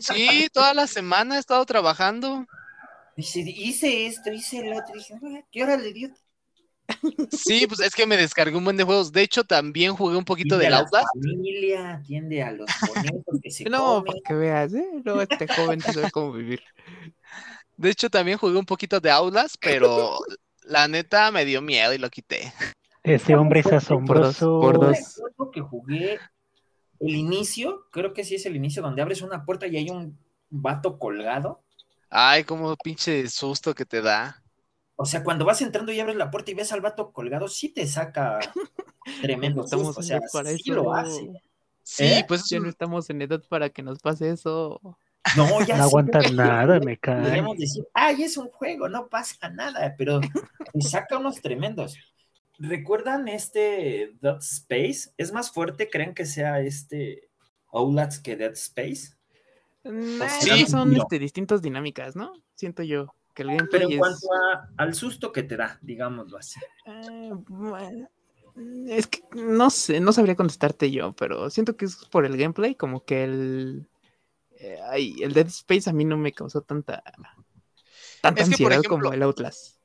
sí, 0.00 0.48
toda 0.52 0.74
la 0.74 0.86
semana 0.86 1.36
he 1.36 1.38
estado 1.38 1.64
trabajando. 1.66 2.46
Dice, 3.16 3.40
hice 3.46 4.06
esto, 4.06 4.32
hice 4.32 4.58
el 4.58 4.72
otro. 4.72 4.94
Dije, 4.94 5.14
"Ah, 5.22 5.44
¿qué 5.52 5.62
hora 5.62 5.76
le 5.76 5.92
dio? 5.92 6.10
Sí, 7.30 7.66
pues 7.68 7.80
es 7.80 7.94
que 7.94 8.06
me 8.06 8.16
descargué 8.16 8.56
un 8.56 8.64
buen 8.64 8.76
de 8.76 8.84
juegos. 8.84 9.12
De 9.12 9.22
hecho, 9.22 9.44
también 9.44 9.94
jugué 9.94 10.16
un 10.16 10.24
poquito 10.24 10.58
del 10.58 10.74
a 10.74 10.78
la 10.78 10.78
Outlast. 10.78 11.06
familia, 11.14 11.92
atiende 11.94 12.42
a 12.42 12.50
los 12.52 12.68
bonitos 12.80 13.40
que 13.42 13.50
se 13.50 13.64
No, 13.70 14.02
para 14.04 14.18
que 14.26 14.34
veas, 14.34 14.72
¿eh? 14.74 14.84
No, 15.04 15.20
este 15.22 15.46
joven 15.48 15.80
sí 15.82 15.92
sabe 15.92 16.10
cómo 16.10 16.32
vivir. 16.32 16.60
De 17.76 17.90
hecho, 17.90 18.10
también 18.10 18.38
jugué 18.38 18.58
un 18.58 18.66
poquito 18.66 19.00
de 19.00 19.10
Outlast, 19.10 19.56
pero 19.60 20.18
la 20.62 20.88
neta 20.88 21.30
me 21.30 21.44
dio 21.44 21.62
miedo 21.62 21.92
y 21.94 21.98
lo 21.98 22.10
quité. 22.10 22.52
Ese 23.02 23.34
hombre 23.34 23.60
es 23.60 23.66
Por 23.66 23.74
dos, 23.74 23.82
asombroso. 23.84 24.60
por 24.60 24.78
Yo 24.78 24.78
dos. 24.78 25.20
que 25.52 25.60
jugué 25.60 26.18
el 27.00 27.16
inicio, 27.16 27.86
creo 27.90 28.12
que 28.12 28.24
sí 28.24 28.34
es 28.36 28.46
el 28.46 28.56
inicio, 28.56 28.82
donde 28.82 29.02
abres 29.02 29.22
una 29.22 29.44
puerta 29.44 29.66
y 29.66 29.76
hay 29.76 29.90
un 29.90 30.18
vato 30.50 30.98
colgado. 30.98 31.60
Ay, 32.10 32.44
como 32.44 32.76
pinche 32.76 33.28
susto 33.28 33.74
que 33.74 33.84
te 33.86 34.02
da. 34.02 34.42
O 34.96 35.06
sea, 35.06 35.24
cuando 35.24 35.44
vas 35.44 35.62
entrando 35.62 35.92
y 35.92 36.00
abres 36.00 36.16
la 36.16 36.30
puerta 36.30 36.50
y 36.50 36.54
ves 36.54 36.72
al 36.72 36.80
vato 36.82 37.12
colgado, 37.12 37.48
sí 37.48 37.70
te 37.70 37.86
saca 37.86 38.38
tremendo 39.22 39.64
Estamos 39.64 39.96
susto. 39.96 40.00
O 40.00 40.02
en 40.02 40.06
sea, 40.08 40.16
edad 40.18 40.26
para 40.32 40.50
sí 40.50 40.62
eso. 40.62 40.74
lo 40.74 40.92
hace. 40.94 41.42
Sí, 41.82 42.04
¿Eh? 42.04 42.24
pues 42.28 42.42
es 42.42 42.50
Ya 42.50 42.60
no 42.60 42.68
estamos 42.68 43.08
en 43.10 43.22
edad 43.22 43.42
para 43.48 43.70
que 43.70 43.82
nos 43.82 43.98
pase 44.00 44.30
eso. 44.30 44.78
No, 45.36 45.60
ya 45.64 45.76
No 45.78 45.84
aguantas 45.84 46.32
nada, 46.32 46.80
me 46.80 46.98
cae. 46.98 47.22
Podríamos 47.22 47.56
decir, 47.56 47.84
ay, 47.94 48.22
es 48.24 48.36
un 48.36 48.48
juego, 48.50 48.88
no 48.88 49.08
pasa 49.08 49.48
nada, 49.48 49.94
pero 49.96 50.20
te 50.20 50.80
saca 50.82 51.18
unos 51.18 51.40
tremendos. 51.40 51.96
¿Recuerdan 52.60 53.26
este 53.28 54.14
Dead 54.20 54.36
Space? 54.38 55.10
¿Es 55.16 55.32
más 55.32 55.50
fuerte? 55.50 55.88
¿Creen 55.88 56.14
que 56.14 56.26
sea 56.26 56.60
este 56.60 57.30
Outlast 57.72 58.22
que 58.22 58.36
Dead 58.36 58.52
Space? 58.52 59.16
Nah, 59.82 60.28
sí. 60.28 60.66
son 60.66 60.92
No. 60.92 60.98
este, 61.02 61.18
distintas 61.18 61.62
dinámicas, 61.62 62.14
¿no? 62.16 62.32
Siento 62.54 62.82
yo 62.82 63.14
que 63.34 63.42
el 63.42 63.48
Pero 63.48 63.58
gameplay 63.58 63.82
en 63.84 63.92
es. 63.92 63.98
cuanto 63.98 64.26
a- 64.34 64.68
al 64.76 64.94
susto 64.94 65.32
que 65.32 65.42
te 65.42 65.56
da, 65.56 65.78
digámoslo 65.80 66.36
así. 66.36 66.60
Ah, 66.86 67.30
bueno, 67.48 68.08
es 68.88 69.06
que 69.06 69.22
no 69.34 69.70
sé, 69.70 70.00
no 70.00 70.12
sabría 70.12 70.36
contestarte 70.36 70.90
yo, 70.90 71.14
pero 71.14 71.48
siento 71.48 71.76
que 71.78 71.86
es 71.86 71.96
por 72.10 72.26
el 72.26 72.36
gameplay, 72.36 72.74
como 72.74 73.04
que 73.04 73.24
el. 73.24 73.88
eh, 74.58 74.78
ay, 74.90 75.14
el 75.22 75.32
Dead 75.32 75.46
Space 75.46 75.88
a 75.88 75.94
mí 75.94 76.04
no 76.04 76.18
me 76.18 76.32
causó 76.32 76.60
tanta. 76.60 77.02
Tanta 78.20 78.42
Es 78.42 78.50
que, 78.50 78.62
por 78.62 78.72
ansiedad 78.72 78.80
ejemplo, 78.84 78.90
como 78.90 79.14
el 79.14 79.22
Outlast. 79.22 79.76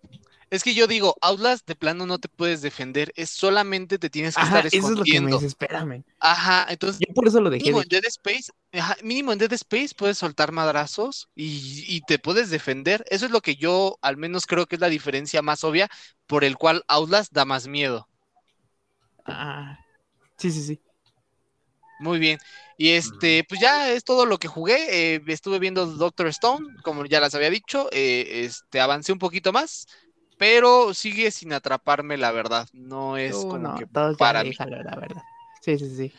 Es 0.50 0.64
que 0.64 0.74
yo 0.76 0.88
digo, 0.88 1.16
Outlast 1.22 1.68
de 1.68 1.76
plano 1.76 2.06
no 2.06 2.20
te 2.20 2.30
puedes 2.30 2.62
defender, 2.62 3.12
es 3.16 3.30
solamente 3.32 3.98
te 4.00 4.10
tienes 4.10 4.38
que 4.38 4.44
Ajá, 4.44 4.46
estar 4.46 4.66
eso 4.72 4.92
es 4.94 5.00
lo 5.00 5.08
que 5.08 5.20
me 5.20 5.32
escondiendo. 5.32 5.34
desespera, 5.34 5.84
men. 5.86 6.06
Ajá, 6.20 6.68
entonces 6.70 7.04
Yo 7.08 7.14
por 7.14 7.28
eso 7.28 7.42
lo 7.42 7.50
dejé. 7.50 7.70
mínimo 7.70 7.82
de 7.82 7.86
en 7.86 7.90
Dead 7.90 8.06
Space, 8.08 8.52
ajá, 8.74 8.98
mínimo 9.04 9.34
en 9.34 9.40
Dead 9.40 9.54
Space 9.54 9.96
puedes 9.96 10.18
soltar 10.20 10.52
madrazos 10.54 11.30
y, 11.36 11.86
y 11.88 12.02
te 12.04 12.20
puedes 12.20 12.50
defender. 12.52 13.06
Eso 13.10 13.26
es 13.28 13.32
lo 13.32 13.42
que 13.42 13.56
yo 13.58 13.98
al 14.02 14.18
menos 14.18 14.46
creo 14.48 14.68
que 14.68 14.76
es 14.78 14.82
la 14.82 14.90
diferencia 14.90 15.42
más 15.44 15.64
obvia 15.64 15.90
por 16.28 16.44
el 16.46 16.58
cual 16.58 16.84
Outlast 16.90 17.34
da 17.34 17.46
más 17.46 17.68
miedo. 17.68 18.10
Ah, 19.26 19.78
sí, 20.38 20.52
sí, 20.52 20.64
sí. 20.64 20.82
Muy 21.98 22.20
bien. 22.20 22.40
Y 22.78 22.90
este, 22.92 23.46
pues 23.48 23.62
ya 23.62 23.92
es 23.92 24.04
todo 24.04 24.26
lo 24.26 24.38
que 24.38 24.48
jugué. 24.50 25.16
eh, 25.16 25.22
estuve 25.28 25.60
viendo 25.60 25.86
Doctor 25.86 26.28
Stone, 26.28 26.68
como 26.84 27.06
ya 27.06 27.22
les 27.22 27.34
había 27.36 27.50
dicho. 27.50 27.88
eh, 27.92 28.44
este, 28.46 28.82
avancé 28.82 29.14
un 29.14 29.20
poquito 29.20 29.54
más, 29.54 29.88
pero 30.38 30.94
sigue 30.94 31.32
sin 31.32 31.54
atraparme, 31.54 32.18
la 32.18 32.32
verdad. 32.32 32.68
No 32.74 33.18
es 33.18 33.36
Uh, 33.36 33.48
como 33.48 33.70
no, 33.70 33.76
que 33.76 33.86
todos 33.88 34.18
ya 34.18 34.18
para 34.18 34.44
mí. 34.44 34.50
déjalo, 34.50 34.82
la 34.84 34.96
verdad. 34.96 35.24
Sí, 35.62 35.78
sí, 35.80 35.90
sí. 35.96 36.14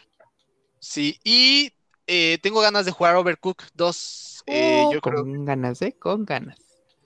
Sí, 0.78 1.18
y 1.24 1.72
eh, 2.06 2.38
tengo 2.42 2.60
ganas 2.60 2.84
de 2.86 2.92
jugar 2.92 3.16
Overcook 3.16 3.62
2. 3.74 4.42
Eh, 4.46 4.88
yo, 4.90 5.00
creo, 5.00 5.24
con 5.24 5.44
ganas, 5.44 5.82
¿eh? 5.82 5.96
Con 5.98 6.24
ganas. 6.24 6.58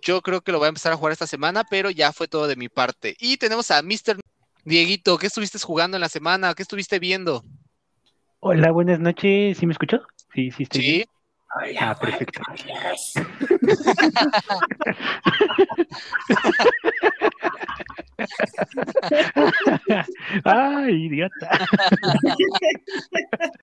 yo 0.03 0.23
creo 0.23 0.41
que 0.43 0.53
lo 0.53 0.59
voy 0.59 0.67
a 0.67 0.69
empezar 0.71 0.93
a 0.93 0.97
jugar 0.97 1.13
esta 1.13 1.27
semana, 1.27 1.65
pero 1.65 1.91
ya 1.91 2.13
fue 2.13 2.29
todo 2.29 2.47
de 2.47 2.57
mi 2.57 2.69
parte. 2.69 3.17
Y 3.21 3.37
tenemos 3.37 3.71
a 3.71 3.83
Mr. 3.83 4.19
Dieguito, 4.65 5.19
¿qué 5.19 5.27
estuviste 5.27 5.59
jugando 5.59 5.97
en 5.97 6.01
la 6.03 6.09
semana? 6.09 6.55
¿Qué 6.55 6.63
estuviste 6.63 6.99
viendo? 6.99 7.45
Hola, 8.41 8.71
buenas 8.71 9.01
noches. 9.01 9.57
¿Sí 9.59 9.67
me 9.67 9.73
escuchó? 9.73 10.01
Sí, 10.35 10.51
sí, 10.51 10.63
estoy 10.65 10.83
bien. 10.83 11.05
Sí, 11.59 11.77
Ah, 11.81 11.97
perfecto. 11.99 12.41
Ay, 20.45 21.07
idiota. 21.07 21.51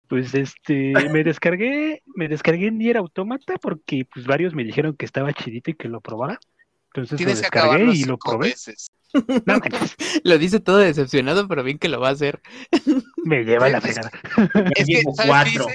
Pues 0.10 0.34
este, 0.34 0.94
me 1.12 1.24
descargué, 1.24 2.04
me 2.16 2.28
descargué 2.28 2.72
Nier 2.72 2.98
Automata 2.98 3.56
porque 3.62 4.06
pues 4.12 4.26
varios 4.26 4.54
me 4.54 4.64
dijeron 4.64 4.96
que 4.96 5.06
estaba 5.06 5.32
chidito 5.34 5.72
y 5.72 5.76
que 5.76 5.88
lo 5.88 6.02
probara. 6.02 6.40
Entonces 6.94 7.22
lo 7.22 7.28
descargué 7.28 7.84
y 7.94 8.04
lo 8.04 8.18
probé. 8.18 8.50
veces. 8.50 8.92
No 9.46 9.60
Lo 10.24 10.38
dice 10.38 10.60
todo 10.60 10.78
decepcionado, 10.78 11.48
pero 11.48 11.64
bien 11.64 11.78
que 11.78 11.88
lo 11.88 12.00
va 12.02 12.10
a 12.10 12.12
hacer. 12.12 12.42
me 13.24 13.44
lleva 13.44 13.70
la 13.70 13.80
fregada. 13.80 14.12
Es 14.76 14.86
que, 14.86 14.94
llevo 14.94 15.16
¿sabes 15.16 15.52
qué 15.52 15.58
cuatro. 15.58 15.68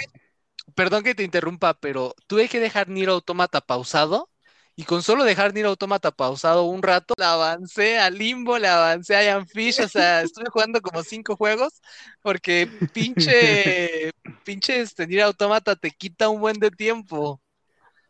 Perdón 0.74 1.02
que 1.04 1.14
te 1.14 1.22
interrumpa, 1.24 1.74
pero 1.74 2.14
tuve 2.26 2.48
que 2.48 2.60
dejar 2.60 2.88
Nier 2.88 3.10
Automata 3.10 3.60
pausado 3.60 4.30
y 4.74 4.84
con 4.84 5.02
solo 5.02 5.24
dejar 5.24 5.52
Nier 5.54 5.66
Automata 5.66 6.10
pausado 6.12 6.64
un 6.64 6.82
rato, 6.82 7.14
le 7.18 7.24
avancé 7.24 7.98
a 7.98 8.10
Limbo, 8.10 8.58
le 8.58 8.68
avancé 8.68 9.16
a 9.16 9.24
Iron 9.24 9.46
Fish, 9.46 9.80
o 9.80 9.88
sea, 9.88 10.22
estuve 10.22 10.48
jugando 10.50 10.80
como 10.80 11.02
cinco 11.02 11.36
juegos 11.36 11.80
porque 12.22 12.72
pinche, 12.92 14.10
pinche 14.44 14.80
este 14.80 15.06
Nier 15.06 15.22
Automata 15.22 15.76
te 15.76 15.90
quita 15.90 16.28
un 16.28 16.40
buen 16.40 16.58
de 16.58 16.70
tiempo. 16.70 17.40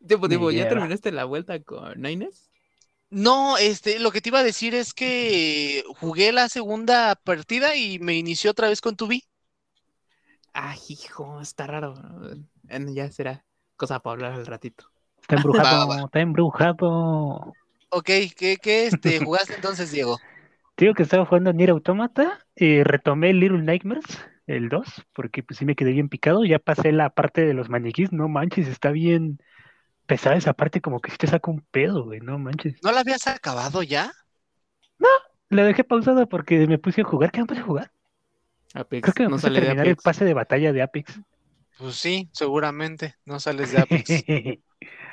Tipo, 0.07 0.29
Me 0.29 0.29
tipo, 0.29 0.51
¿ya 0.51 0.67
terminaste 0.67 1.13
la 1.13 1.25
vuelta 1.25 1.61
con 1.63 2.01
Nines? 2.01 2.51
No, 3.11 3.59
este, 3.59 3.99
lo 4.01 4.11
que 4.11 4.21
te 4.21 4.31
iba 4.31 4.39
a 4.41 4.43
decir 4.45 4.75
es 4.75 4.95
que 4.95 5.85
jugué 6.01 6.33
la 6.33 6.49
segunda 6.49 7.15
partida 7.15 7.77
y 7.77 7.99
me 7.99 8.15
inició 8.15 8.51
otra 8.53 8.69
vez 8.69 8.81
con 8.81 8.97
tu 8.97 9.07
B. 9.07 9.23
Ah, 10.55 10.75
hijo, 10.89 11.41
está 11.41 11.67
raro. 11.67 11.95
Ya 12.95 13.11
será 13.11 13.45
cosa 13.77 14.01
para 14.01 14.13
hablar 14.13 14.33
al 14.33 14.47
ratito. 14.47 14.87
Está 15.21 15.37
embrujado, 15.37 15.89
Va, 15.89 15.97
va. 15.97 16.05
está 16.07 16.21
embrujado. 16.21 17.53
Ok, 17.91 18.07
¿qué, 18.37 18.57
qué 18.61 18.87
este, 18.87 19.19
jugaste 19.25 19.55
entonces, 19.55 19.91
Diego? 19.91 20.19
Digo 20.77 20.95
que 20.95 21.03
estaba 21.03 21.27
jugando 21.27 21.53
Nier 21.53 21.71
Automata, 21.71 22.41
eh, 22.57 22.83
retomé 22.85 23.35
Little 23.35 23.63
Nightmares, 23.63 24.05
el 24.47 24.69
2, 24.69 24.89
porque 25.13 25.43
pues 25.43 25.59
sí 25.59 25.65
me 25.65 25.77
quedé 25.77 25.93
bien 25.93 26.09
picado, 26.09 26.45
ya 26.45 26.59
pasé 26.59 26.93
la 26.93 27.11
parte 27.11 27.45
de 27.45 27.53
los 27.55 27.69
maniquís, 27.69 28.11
no 28.13 28.29
manches, 28.29 28.69
está 28.69 28.91
bien 28.91 29.39
pesada 30.07 30.37
esa 30.37 30.55
parte, 30.55 30.81
como 30.81 31.01
que 31.01 31.11
si 31.11 31.19
te 31.19 31.27
saca 31.27 31.51
un 31.51 31.61
pedo, 31.71 32.05
güey, 32.05 32.21
no 32.21 32.39
manches. 32.39 32.77
¿No 32.83 32.91
la 32.91 33.01
habías 33.01 33.27
acabado 33.27 33.83
ya? 33.83 34.13
La 35.51 35.65
dejé 35.65 35.85
pausada 35.85 36.25
porque 36.25 36.67
me 36.67 36.79
puse 36.79 37.03
a 37.03 37.05
jugar, 37.05 37.31
¿qué 37.31 37.41
me 37.41 37.47
puse 37.47 37.61
a 37.61 37.65
jugar? 37.65 37.91
Apex, 38.73 39.03
Creo 39.03 39.15
que 39.15 39.23
me 39.25 39.29
no 39.29 39.37
puse 39.37 39.49
a 39.49 39.53
terminar 39.53 39.87
el 39.87 39.97
pase 39.97 40.25
de 40.25 40.33
batalla 40.33 40.73
de 40.73 40.81
Apex. 40.81 41.21
Pues 41.83 41.97
sí, 41.97 42.31
seguramente. 42.33 43.17
No 43.25 43.41
sales 43.41 43.73
de 43.73 43.79
Apex. 43.81 44.25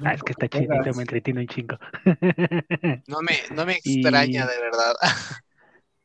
ah, 0.06 0.14
es 0.14 0.24
que 0.24 0.32
está 0.34 0.48
chidito, 0.48 0.94
me 0.94 1.02
entretiene 1.02 1.42
un 1.42 1.48
chingo. 1.48 1.78
No 3.08 3.22
me, 3.22 3.34
no 3.56 3.66
me 3.66 3.74
Y- 3.84 3.96
extraña, 3.96 4.46
de 4.46 4.60
verdad. 4.60 4.94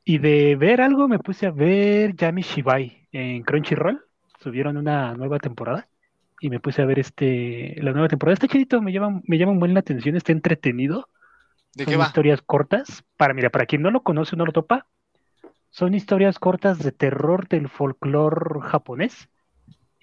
Y 0.07 0.19
de 0.19 0.55
ver 0.57 0.81
algo 0.83 1.09
me 1.09 1.19
puse 1.19 1.47
a 1.47 1.51
ver 1.51 2.15
Yami 2.15 2.43
Shibai 2.43 3.09
en 3.13 3.43
Crunchyroll. 3.43 4.05
Subieron 4.43 4.77
una 4.77 5.15
nueva 5.15 5.39
temporada 5.39 5.89
y 6.41 6.51
me 6.51 6.61
puse 6.61 6.83
a 6.83 6.85
ver 6.85 6.99
este 6.99 7.75
la 7.81 7.93
nueva 7.93 8.09
temporada. 8.09 8.35
Está 8.35 8.47
chidito, 8.49 8.83
me 8.83 8.93
llama, 8.93 9.23
me 9.27 9.39
llama 9.39 9.55
buen 9.59 9.73
la 9.73 9.81
atención, 9.81 10.15
está 10.17 10.33
entretenido. 10.33 11.09
¿De 11.75 11.85
Son 11.85 11.95
qué 11.95 11.99
va? 11.99 12.07
historias 12.09 12.43
cortas. 12.43 13.03
Para, 13.17 13.33
mira, 13.33 13.49
para 13.51 13.65
quien 13.67 13.81
no 13.81 13.91
lo 13.91 14.03
conoce 14.03 14.37
o 14.37 14.39
no 14.39 14.45
lo 14.45 14.53
topa, 14.53 14.87
son 15.71 15.95
historias 15.95 16.39
cortas 16.39 16.79
de 16.81 16.93
terror 16.93 17.49
del 17.49 17.69
folclore 17.71 18.61
japonés. 18.63 19.29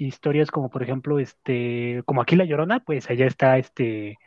Historias 0.05 0.49
como, 0.49 0.69
por 0.69 0.81
ejemplo, 0.83 1.19
este, 1.19 2.01
como 2.05 2.21
aquí 2.21 2.35
La 2.35 2.45
Llorona, 2.45 2.79
pues 2.79 3.09
allá 3.09 3.27
está 3.27 3.57
este, 3.57 4.17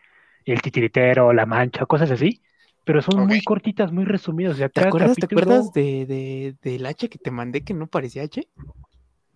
el 0.44 0.62
titiritero, 0.62 1.32
la 1.32 1.46
mancha, 1.46 1.84
cosas 1.87 2.10
así. 2.10 2.40
Pero 2.84 3.00
son 3.02 3.26
muy 3.26 3.42
cortitas, 3.42 3.90
muy 3.92 4.04
resumidas. 4.04 4.54
O 4.54 4.56
sea, 4.58 4.68
¿Te 4.68 4.82
acuerdas, 4.82 5.16
¿te 5.16 5.24
acuerdas 5.24 5.72
de, 5.72 6.04
de- 6.06 6.54
del 6.62 6.84
H 6.87 7.08
que 7.08 7.18
te 7.18 7.30
mandé 7.30 7.62
que 7.62 7.72
no 7.74 7.87
parecía 7.87 8.22
H? 8.24 8.46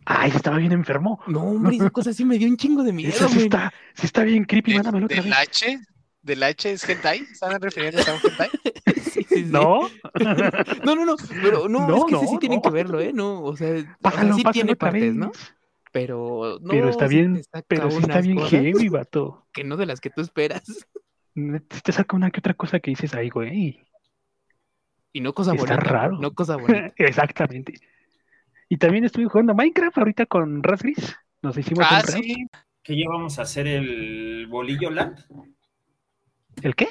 Ay, 0.05 0.31
estaba 0.35 0.59
bien 0.59 0.73
enfermo. 0.73 1.21
No, 1.27 1.43
hombre, 1.43 1.77
esa 1.77 1.91
cosa 1.91 2.13
sí 2.13 2.25
me 2.25 2.39
dio 2.39 2.49
un 2.49 2.57
chingo 2.57 2.83
de 2.83 2.93
miedo, 2.93 3.11
Eso 3.11 3.29
sí 3.29 3.41
está, 3.41 3.73
sí 3.95 4.07
está 4.07 4.23
bien 4.23 4.45
creepy, 4.45 4.73
¿De- 4.73 4.77
mándamelo 4.79 5.07
otra 5.07 5.17
¿Del 5.21 5.31
vez. 5.31 5.39
H? 5.39 5.81
¿Del 6.23 6.43
H 6.43 6.71
es 6.73 6.89
hentai? 6.89 7.21
¿Están 7.21 7.61
refiriéndose 7.61 8.11
a 8.11 8.15
un 8.15 8.21
hentai? 8.23 8.49
Sí, 9.13 9.25
sí. 9.29 9.45
¿No? 9.47 9.81
No, 10.85 10.95
no, 10.95 11.05
no, 11.05 11.17
pero 11.43 11.69
no, 11.69 11.87
No, 11.89 11.97
es 11.97 12.05
que 12.05 12.17
sí, 12.17 12.25
no, 12.25 12.31
sí 12.31 12.39
tienen 12.39 12.59
no. 12.59 12.63
que 12.63 12.71
verlo, 12.71 13.01
¿eh? 13.01 13.13
No, 13.13 13.43
o 13.43 13.57
sea, 13.57 13.71
o 14.03 14.11
sea, 14.11 14.33
sí 14.35 14.43
tiene 14.53 14.77
partes, 14.77 15.15
¿no? 15.15 15.33
Pero 15.93 16.59
no, 16.61 16.71
Pero 16.71 16.89
está 16.91 17.09
sí 17.09 17.15
bien, 17.17 17.41
Pero 17.67 17.91
sí 17.91 17.99
está 17.99 18.21
bien 18.21 18.39
heavy, 18.41 18.89
vato. 18.91 19.47
que 19.53 19.65
no 19.65 19.77
de 19.77 19.87
las 19.87 20.01
que 20.01 20.11
tú 20.11 20.21
esperas. 20.21 20.65
Te 21.85 21.93
saca 21.93 22.17
una 22.17 22.31
que 22.31 22.41
otra 22.41 22.55
cosa 22.55 22.81
que 22.81 22.91
dices 22.91 23.15
ahí, 23.15 23.29
güey. 23.31 23.81
Y 25.13 25.21
no 25.21 25.33
cosa 25.33 25.53
Está 25.53 25.63
bonita, 25.75 25.81
raro. 25.89 26.19
no 26.19 26.33
cosa 26.35 26.57
bonita. 26.57 26.93
Exactamente. 26.97 27.75
Y 28.69 28.77
también 28.77 29.05
estuve 29.05 29.27
jugando 29.27 29.55
Minecraft 29.55 29.97
ahorita 29.99 30.27
con 30.27 30.63
Rasgris. 30.63 31.17
Nos 31.43 31.57
hicimos 31.57 31.87
Ah, 31.89 32.03
un 32.05 32.13
sí. 32.23 32.47
¿Qué 32.83 32.95
llevamos 32.95 33.39
a 33.39 33.43
hacer 33.43 33.67
el 33.67 34.47
bolillo 34.49 34.91
land? 34.91 35.19
¿El 36.63 36.75
qué? 36.75 36.89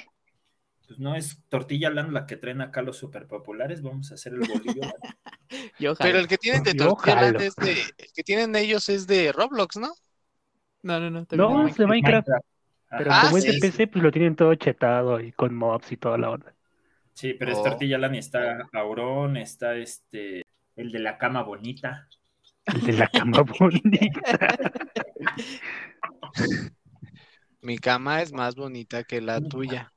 Pues 0.87 0.99
no 0.99 1.15
es 1.15 1.43
tortilla 1.49 1.89
land 1.89 2.11
la 2.13 2.25
que 2.25 2.37
traen 2.37 2.61
acá 2.61 2.81
los 2.81 2.97
super 2.97 3.27
populares, 3.27 3.81
vamos 3.81 4.11
a 4.11 4.15
hacer 4.15 4.33
el 4.33 4.39
bolillo. 4.39 4.81
Yo 5.79 5.95
Pero 5.95 6.19
el 6.19 6.27
que 6.27 6.37
tienen 6.37 6.63
de 6.63 6.73
Tortilla 6.75 7.21
Land 7.21 7.41
es 7.41 7.55
de. 7.55 7.71
El 7.97 8.11
que 8.13 8.23
tienen 8.23 8.55
ellos 8.55 8.89
es 8.89 9.07
de 9.07 9.31
Roblox, 9.31 9.77
¿no? 9.77 9.93
No, 10.83 10.99
no, 10.99 11.09
no. 11.09 11.25
No, 11.31 11.67
es 11.67 11.75
de 11.77 11.87
Minecraft. 11.87 12.27
Minecraft. 12.27 12.45
Pero 12.95 13.11
Ah, 13.13 13.21
como 13.21 13.37
es 13.37 13.45
de 13.45 13.53
sí. 13.53 13.59
PC, 13.59 13.87
pues 13.87 14.03
lo 14.03 14.11
tienen 14.11 14.35
todo 14.35 14.55
chetado 14.55 15.19
y 15.19 15.31
con 15.33 15.55
mobs 15.55 15.91
y 15.91 15.97
toda 15.97 16.17
la 16.17 16.31
onda. 16.31 16.53
Sí, 17.13 17.33
pero 17.33 17.51
es 17.51 17.57
Oh. 17.57 17.63
tortilla 17.63 17.97
land 17.97 18.15
y 18.15 18.17
está 18.19 18.69
Aurón, 18.73 19.37
está 19.37 19.75
este, 19.75 20.45
el 20.75 20.91
de 20.91 20.99
la 20.99 21.17
cama 21.17 21.43
bonita. 21.43 22.07
El 22.73 22.81
de 22.81 22.93
la 22.93 23.07
cama 23.09 23.41
bonita. 23.59 24.47
Mi 27.61 27.77
cama 27.77 28.23
es 28.23 28.33
más 28.33 28.55
bonita 28.55 29.03
que 29.03 29.21
la 29.21 29.41
tuya. 29.41 29.93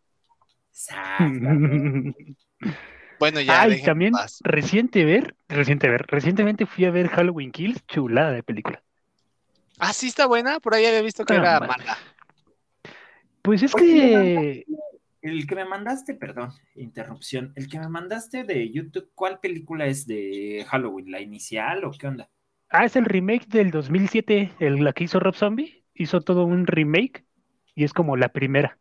Bueno, 3.18 3.40
ya. 3.40 3.66
Ay, 3.66 3.68
déjenme 3.68 3.84
también 3.84 4.14
reciente 4.42 5.04
ver, 5.04 5.36
reciente 5.48 5.88
ver, 5.90 6.06
recientemente 6.08 6.64
fui 6.66 6.86
a 6.86 6.90
ver 6.90 7.08
Halloween 7.08 7.52
Kills, 7.52 7.84
chulada 7.86 8.32
de 8.32 8.42
película. 8.42 8.82
Ah, 9.78 9.92
sí 9.92 10.08
está 10.08 10.26
buena. 10.26 10.60
Por 10.60 10.74
ahí 10.74 10.86
había 10.86 11.02
visto 11.02 11.24
que 11.24 11.34
Ah, 11.34 11.36
era 11.36 11.60
man. 11.60 11.68
mala. 11.68 11.98
Pues 13.42 13.62
es 13.62 13.74
Oye, 13.74 14.52
que 14.54 14.66
El 15.22 15.46
que 15.46 15.54
me 15.56 15.64
mandaste, 15.64 16.14
perdón, 16.14 16.50
interrupción, 16.76 17.52
el 17.56 17.68
que 17.68 17.78
me 17.80 17.88
mandaste 17.88 18.44
de 18.44 18.70
YouTube, 18.72 19.10
¿cuál 19.14 19.40
película 19.40 19.86
es 19.86 20.06
de 20.06 20.66
Halloween? 20.68 21.10
¿La 21.10 21.20
inicial 21.20 21.84
o 21.84 21.92
qué 21.92 22.06
onda? 22.08 22.30
Ah, 22.68 22.84
es 22.84 22.96
el 22.96 23.04
remake 23.04 23.46
del 23.48 23.70
2007, 23.70 24.52
el, 24.60 24.84
la 24.84 24.92
que 24.92 25.04
hizo 25.04 25.18
Rob 25.20 25.34
Zombie. 25.34 25.84
Hizo 25.94 26.20
todo 26.20 26.44
un 26.44 26.66
remake 26.66 27.24
y 27.74 27.84
es 27.84 27.92
como 27.92 28.16
la 28.16 28.30
primera. 28.30 28.78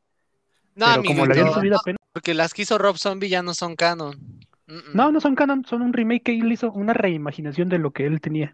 No, 0.80 0.86
pero 0.92 1.04
como 1.04 1.26
la 1.26 1.34
habían 1.34 1.48
amiguito, 1.48 1.54
subido 1.54 1.76
no, 1.76 1.80
apenas. 1.82 2.00
porque 2.14 2.34
las 2.34 2.54
que 2.54 2.64
hizo 2.64 2.78
Rob 2.78 2.98
Zombie 2.98 3.30
ya 3.30 3.42
no 3.44 3.54
son 3.54 3.76
canon. 3.76 4.18
Mm, 4.68 4.74
mm. 4.76 4.96
No, 4.96 5.12
no 5.12 5.20
son 5.20 5.36
canon, 5.36 5.66
son 5.66 5.82
un 5.82 5.94
remake 5.94 6.24
que 6.24 6.32
él 6.40 6.52
hizo, 6.52 6.72
una 6.72 6.94
reimaginación 6.94 7.70
de 7.70 7.80
lo 7.80 7.92
que 7.92 8.06
él 8.06 8.22
tenía. 8.22 8.52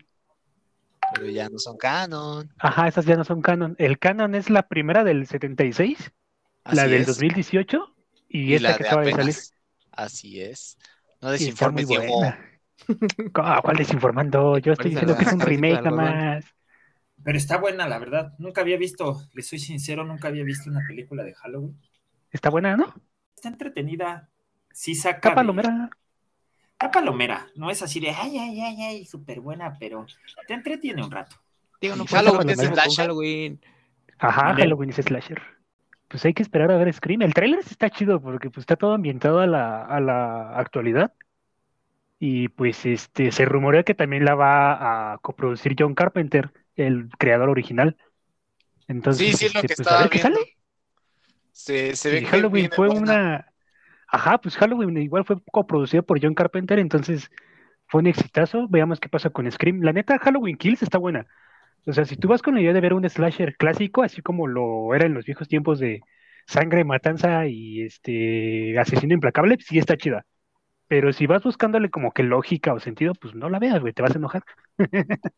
Pero 1.14 1.28
ya 1.30 1.50
no 1.50 1.58
son 1.60 1.78
canon. 1.78 2.50
Ajá, 2.58 2.88
esas 2.88 3.06
ya 3.06 3.16
no 3.16 3.24
son 3.24 3.42
canon. 3.42 3.76
El 3.80 4.00
canon 4.00 4.36
es 4.36 4.50
la 4.50 4.68
primera 4.68 5.04
del 5.04 5.26
76, 5.28 6.12
la 6.70 6.84
Así 6.84 6.90
del 6.90 7.02
es. 7.02 7.08
2018 7.08 7.96
y, 8.28 8.54
Y 8.54 8.56
esta 8.56 8.72
la 8.72 8.78
que 8.78 8.84
de 8.84 8.90
acaba 8.90 9.04
de 9.04 9.12
salir. 9.12 9.36
Así 9.92 10.42
es. 10.42 10.78
No 11.22 11.32
desinformes, 11.32 11.88
Diego. 11.88 12.22
Ah, 13.36 13.62
¿Cuál 13.64 13.78
desinformando? 13.78 14.58
Yo 14.58 14.74
estoy 14.74 14.92
diciendo 14.92 15.16
que 15.16 15.24
es 15.24 15.32
un 15.32 15.40
la- 15.40 15.46
remake 15.46 15.74
la- 15.76 15.82
nada 15.82 15.92
la- 15.92 16.36
más. 16.36 16.46
Pero 17.24 17.38
está 17.38 17.58
buena, 17.58 17.88
la 17.88 18.00
verdad. 18.00 18.34
Nunca 18.40 18.62
había 18.62 18.78
visto, 18.78 19.22
le 19.34 19.42
soy 19.42 19.60
sincero, 19.60 20.04
nunca 20.06 20.28
había 20.30 20.44
visto 20.44 20.70
una 20.70 20.82
película 20.88 21.24
de 21.24 21.34
Halloween. 21.34 21.78
Está 22.36 22.50
buena, 22.50 22.76
¿no? 22.78 22.94
Está 23.36 23.50
entretenida. 23.50 24.30
Sí 24.72 24.96
saca. 24.96 25.30
Está 25.30 25.36
palomera. 25.36 25.90
Está 26.74 26.92
palomera. 26.92 27.48
No 27.56 27.70
es 27.72 27.82
así 27.82 28.00
de 28.00 28.10
ay, 28.12 28.38
ay, 28.38 28.62
ay, 28.62 28.82
ay, 28.84 29.06
súper 29.06 29.40
buena, 29.42 29.78
pero 29.80 30.06
te 30.48 30.54
entretiene 30.54 31.04
un 31.04 31.12
rato. 31.12 31.38
Digo, 31.82 31.96
no 31.96 32.06
Halloween 32.06 32.50
es 32.50 32.60
slasher. 32.62 33.06
Halloween. 33.08 33.62
Ajá. 34.18 34.56
Halloween 34.56 34.90
es 34.90 34.98
slasher. 34.98 35.42
Pues 36.08 36.24
hay 36.26 36.34
que 36.34 36.44
esperar 36.44 36.72
a 36.72 36.78
ver 36.78 36.94
Scream. 36.94 37.22
El 37.24 37.34
tráiler 37.34 37.60
está 37.60 37.90
chido 37.90 38.22
porque 38.22 38.50
pues 38.50 38.64
está 38.64 38.76
todo 38.76 38.94
ambientado 38.94 39.40
a 39.40 39.48
la, 39.48 39.84
a 39.86 40.00
la 40.00 40.58
actualidad. 40.58 41.14
Y 42.20 42.48
pues 42.50 42.86
este 42.86 43.32
se 43.32 43.46
rumorea 43.46 43.84
que 43.84 43.94
también 43.96 44.26
la 44.26 44.36
va 44.36 45.14
a 45.14 45.18
coproducir 45.20 45.76
John 45.78 45.96
Carpenter, 45.96 46.52
el 46.76 47.10
creador 47.18 47.50
original. 47.50 47.98
Entonces, 48.88 49.28
Sí, 49.28 49.34
sí, 49.34 49.46
es 49.46 49.54
lo 49.54 49.62
este, 49.62 49.68
que 49.68 49.76
pues, 49.76 49.88
a 49.92 49.96
estaba 49.96 50.02
ver 50.02 50.10
qué 50.10 50.20
viendo. 50.20 50.40
sale. 50.40 50.55
Se, 51.56 51.96
se 51.96 52.12
ve 52.12 52.20
que 52.20 52.26
Halloween 52.26 52.70
fue 52.70 52.88
buena. 52.88 53.02
una. 53.02 53.54
Ajá, 54.10 54.40
pues 54.40 54.58
Halloween 54.58 54.98
igual 54.98 55.24
fue 55.24 55.38
coproducida 55.52 56.02
por 56.02 56.22
John 56.22 56.36
Carpenter, 56.36 56.80
entonces 56.80 57.32
fue 57.88 58.02
un 58.02 58.08
exitazo. 58.08 58.68
Veamos 58.68 59.00
qué 59.00 59.08
pasa 59.08 59.30
con 59.30 59.50
Scream. 59.50 59.82
La 59.82 59.94
neta, 59.94 60.20
Halloween 60.20 60.58
Kills 60.58 60.84
está 60.84 60.98
buena. 60.98 61.26
O 61.86 61.94
sea, 61.94 62.04
si 62.04 62.18
tú 62.18 62.28
vas 62.28 62.42
con 62.42 62.56
la 62.56 62.62
idea 62.62 62.74
de 62.74 62.82
ver 62.82 62.94
un 62.94 63.10
slasher 63.10 63.56
clásico, 63.56 64.04
así 64.04 64.22
como 64.22 64.48
lo 64.48 64.94
era 64.94 65.06
en 65.06 65.14
los 65.14 65.24
viejos 65.24 65.48
tiempos 65.48 65.80
de 65.80 66.02
sangre, 66.46 66.84
matanza 66.84 67.48
y 67.48 67.84
este 67.84 68.78
asesino 68.78 69.14
implacable, 69.14 69.58
sí 69.62 69.78
está 69.78 69.96
chida. 69.96 70.26
Pero 70.90 71.14
si 71.14 71.26
vas 71.26 71.42
buscándole 71.44 71.90
como 71.90 72.12
que 72.12 72.24
lógica 72.24 72.74
o 72.74 72.82
sentido, 72.82 73.14
pues 73.16 73.34
no 73.34 73.50
la 73.50 73.60
veas, 73.60 73.80
güey, 73.80 73.94
te 73.94 74.02
vas 74.02 74.14
a 74.14 74.18
enojar. 74.18 74.44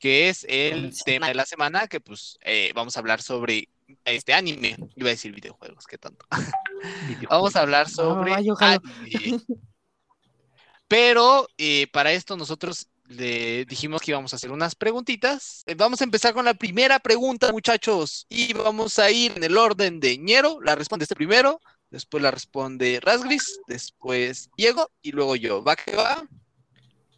que 0.00 0.28
es 0.28 0.44
el 0.48 0.92
tema 1.04 1.28
de 1.28 1.34
la 1.34 1.44
semana, 1.44 1.86
que 1.86 2.00
pues 2.00 2.36
eh, 2.42 2.72
vamos 2.74 2.96
a 2.96 3.00
hablar 3.00 3.22
sobre 3.22 3.68
este 4.04 4.32
anime. 4.34 4.76
Iba 4.96 5.08
a 5.08 5.10
decir 5.10 5.32
videojuegos, 5.32 5.86
qué 5.86 5.98
tonto. 5.98 6.26
Vamos 7.30 7.56
a 7.56 7.60
hablar 7.60 7.88
sobre 7.88 8.32
anime. 8.32 8.80
Pero 10.88 11.48
eh, 11.56 11.86
para 11.90 12.12
esto 12.12 12.36
nosotros 12.36 12.88
le 13.08 13.64
dijimos 13.64 14.02
que 14.02 14.10
íbamos 14.10 14.32
a 14.32 14.36
hacer 14.36 14.50
unas 14.50 14.74
preguntitas. 14.74 15.62
Eh, 15.66 15.74
Vamos 15.74 16.00
a 16.00 16.04
empezar 16.04 16.34
con 16.34 16.44
la 16.44 16.54
primera 16.54 16.98
pregunta, 16.98 17.50
muchachos. 17.52 18.26
Y 18.28 18.52
vamos 18.52 18.98
a 18.98 19.10
ir 19.10 19.32
en 19.36 19.44
el 19.44 19.56
orden 19.56 20.00
de 20.00 20.18
Ñero. 20.18 20.60
La 20.60 20.74
responde 20.74 21.04
este 21.04 21.14
primero. 21.14 21.60
Después 21.90 22.22
la 22.22 22.30
responde 22.30 23.00
Rasgris. 23.02 23.60
Después 23.66 24.50
Diego. 24.56 24.90
Y 25.02 25.12
luego 25.12 25.36
yo. 25.36 25.62
¿Va 25.62 25.76
que 25.76 25.94
va? 25.94 26.24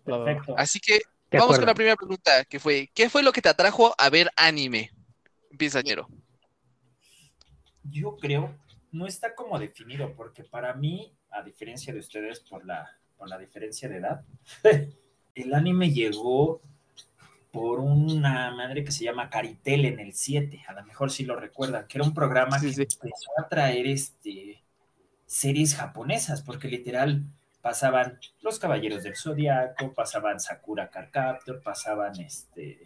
Perfecto. 0.04 0.54
Así 0.56 0.80
que 0.80 1.00
vamos 1.32 1.56
con 1.56 1.66
la 1.66 1.74
primera 1.74 1.96
pregunta, 1.96 2.44
que 2.44 2.60
fue, 2.60 2.90
¿qué 2.94 3.08
fue 3.08 3.22
lo 3.22 3.32
que 3.32 3.42
te 3.42 3.48
atrajo 3.48 3.94
a 3.98 4.10
ver 4.10 4.30
anime? 4.36 4.90
Empieza, 5.50 5.80
Ñero. 5.82 6.08
Yo 7.90 8.16
creo, 8.16 8.56
no 8.92 9.06
está 9.06 9.34
como 9.34 9.58
definido, 9.58 10.14
porque 10.14 10.44
para 10.44 10.74
mí, 10.74 11.12
a 11.30 11.42
diferencia 11.42 11.92
de 11.92 12.00
ustedes 12.00 12.40
por 12.40 12.64
la, 12.64 12.88
por 13.16 13.28
la 13.28 13.38
diferencia 13.38 13.88
de 13.88 13.96
edad, 13.96 14.24
el 15.34 15.54
anime 15.54 15.90
llegó 15.90 16.60
por 17.50 17.78
una 17.78 18.50
madre 18.52 18.82
que 18.82 18.90
se 18.90 19.04
llama 19.04 19.30
Caritel 19.30 19.84
en 19.84 20.00
el 20.00 20.12
7, 20.12 20.64
a 20.66 20.72
lo 20.72 20.84
mejor 20.84 21.10
sí 21.10 21.24
lo 21.24 21.36
recuerdan, 21.36 21.86
que 21.86 21.98
era 21.98 22.04
un 22.04 22.12
programa 22.14 22.58
Sí, 22.58 22.66
que 22.66 22.72
sí. 22.72 22.82
empezó 22.82 23.30
a 23.38 23.48
traer 23.48 23.86
este, 23.86 24.64
series 25.26 25.76
japonesas, 25.76 26.42
porque 26.42 26.68
literal 26.68 27.24
pasaban 27.60 28.18
Los 28.40 28.58
Caballeros 28.58 29.02
del 29.04 29.16
Zodiaco, 29.16 29.94
pasaban 29.94 30.40
Sakura 30.40 30.90
Card 30.90 31.10
Captor, 31.10 31.62
pasaban 31.62 32.18
este 32.20 32.82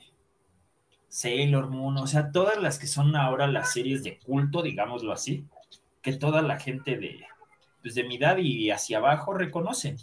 Sailor 1.08 1.68
Moon, 1.70 1.96
o 1.98 2.06
sea, 2.06 2.30
todas 2.32 2.58
las 2.60 2.78
que 2.78 2.86
son 2.86 3.16
ahora 3.16 3.46
las 3.46 3.72
series 3.72 4.02
de 4.04 4.18
culto, 4.18 4.62
digámoslo 4.62 5.12
así, 5.12 5.46
que 6.02 6.12
toda 6.14 6.42
la 6.42 6.58
gente 6.58 6.96
de, 6.98 7.20
pues 7.82 7.94
de 7.94 8.04
mi 8.04 8.16
edad 8.16 8.36
y 8.38 8.70
hacia 8.70 8.98
abajo 8.98 9.34
reconocen. 9.34 9.96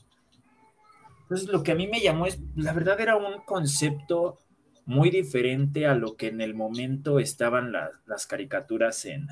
Entonces, 1.23 1.49
lo 1.49 1.63
que 1.63 1.71
a 1.71 1.75
mí 1.75 1.87
me 1.87 2.01
llamó 2.01 2.25
es, 2.27 2.39
la 2.55 2.73
verdad 2.73 2.99
era 3.01 3.15
un 3.15 3.41
concepto 3.45 4.39
muy 4.85 5.09
diferente 5.09 5.87
a 5.87 5.95
lo 5.95 6.15
que 6.15 6.27
en 6.27 6.41
el 6.41 6.53
momento 6.53 7.19
estaban 7.19 7.71
la- 7.71 7.91
las 8.05 8.27
caricaturas 8.27 9.05
en, 9.05 9.27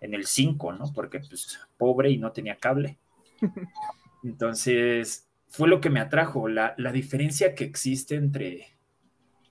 en 0.00 0.14
el 0.14 0.26
5, 0.26 0.72
¿no? 0.72 0.92
Porque 0.92 1.20
pues 1.20 1.58
pobre 1.76 2.10
y 2.10 2.18
no 2.18 2.32
tenía 2.32 2.56
cable. 2.56 2.98
Entonces, 4.24 5.28
fue 5.48 5.68
lo 5.68 5.80
que 5.80 5.90
me 5.90 6.00
atrajo, 6.00 6.48
la, 6.48 6.74
la 6.78 6.92
diferencia 6.92 7.54
que 7.54 7.64
existe 7.64 8.16
entre, 8.16 8.75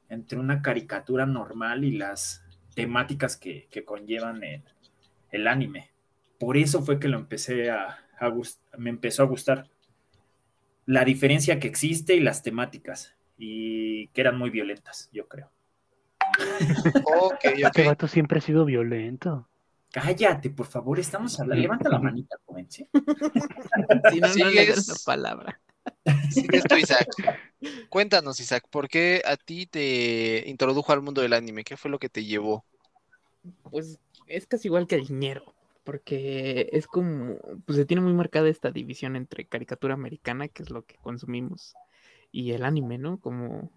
entre 0.09 0.39
una 0.39 0.61
caricatura 0.61 1.25
normal 1.25 1.83
y 1.83 1.91
las 1.91 2.43
temáticas 2.75 3.37
que, 3.37 3.67
que 3.71 3.83
conllevan 3.83 4.43
el, 4.43 4.63
el 5.31 5.47
anime. 5.47 5.91
Por 6.39 6.57
eso 6.57 6.81
fue 6.81 6.99
que 6.99 7.07
lo 7.07 7.17
empecé 7.17 7.69
a, 7.71 7.99
a 8.19 8.27
gust- 8.29 8.59
me 8.77 8.89
empezó 8.89 9.23
a 9.23 9.27
gustar. 9.27 9.69
La 10.85 11.03
diferencia 11.05 11.59
que 11.59 11.67
existe 11.67 12.15
y 12.15 12.19
las 12.19 12.43
temáticas, 12.43 13.15
y 13.37 14.07
que 14.09 14.21
eran 14.21 14.37
muy 14.37 14.49
violentas, 14.49 15.09
yo 15.11 15.27
creo. 15.27 15.51
Ok, 17.05 17.45
Este 17.45 17.81
ok. 17.81 17.87
vato 17.87 18.07
siempre 18.07 18.39
ha 18.39 18.41
sido 18.41 18.65
violento. 18.65 19.47
Cállate, 19.91 20.49
por 20.49 20.65
favor, 20.65 20.99
estamos 20.99 21.39
hablando. 21.39 21.61
Levanta 21.61 21.89
la 21.89 21.99
manita, 21.99 22.35
joven, 22.45 22.69
¿sí? 22.69 22.87
Si 24.11 24.19
no, 24.19 24.27
no 24.35 24.49
la 24.49 24.63
palabra. 25.05 25.61
Sigues 26.29 26.63
tú, 26.65 26.75
Isaac. 26.75 27.07
Cuéntanos, 27.89 28.39
Isaac, 28.39 28.67
¿por 28.69 28.87
qué 28.87 29.21
a 29.25 29.37
ti 29.37 29.65
te 29.65 30.43
introdujo 30.47 30.91
al 30.91 31.01
mundo 31.01 31.21
del 31.21 31.33
anime? 31.33 31.63
¿Qué 31.63 31.77
fue 31.77 31.91
lo 31.91 31.99
que 31.99 32.09
te 32.09 32.25
llevó? 32.25 32.65
Pues 33.71 33.99
es 34.27 34.47
casi 34.47 34.67
igual 34.67 34.87
que 34.87 34.95
el 34.95 35.05
dinero, 35.07 35.53
porque 35.83 36.69
es 36.71 36.87
como, 36.87 37.37
pues 37.65 37.77
se 37.77 37.85
tiene 37.85 38.01
muy 38.01 38.13
marcada 38.13 38.49
esta 38.49 38.71
división 38.71 39.15
entre 39.15 39.45
caricatura 39.45 39.93
americana, 39.93 40.47
que 40.47 40.63
es 40.63 40.69
lo 40.69 40.83
que 40.83 40.95
consumimos, 40.95 41.75
y 42.31 42.51
el 42.51 42.65
anime, 42.65 42.97
¿no? 42.97 43.19
Como 43.19 43.71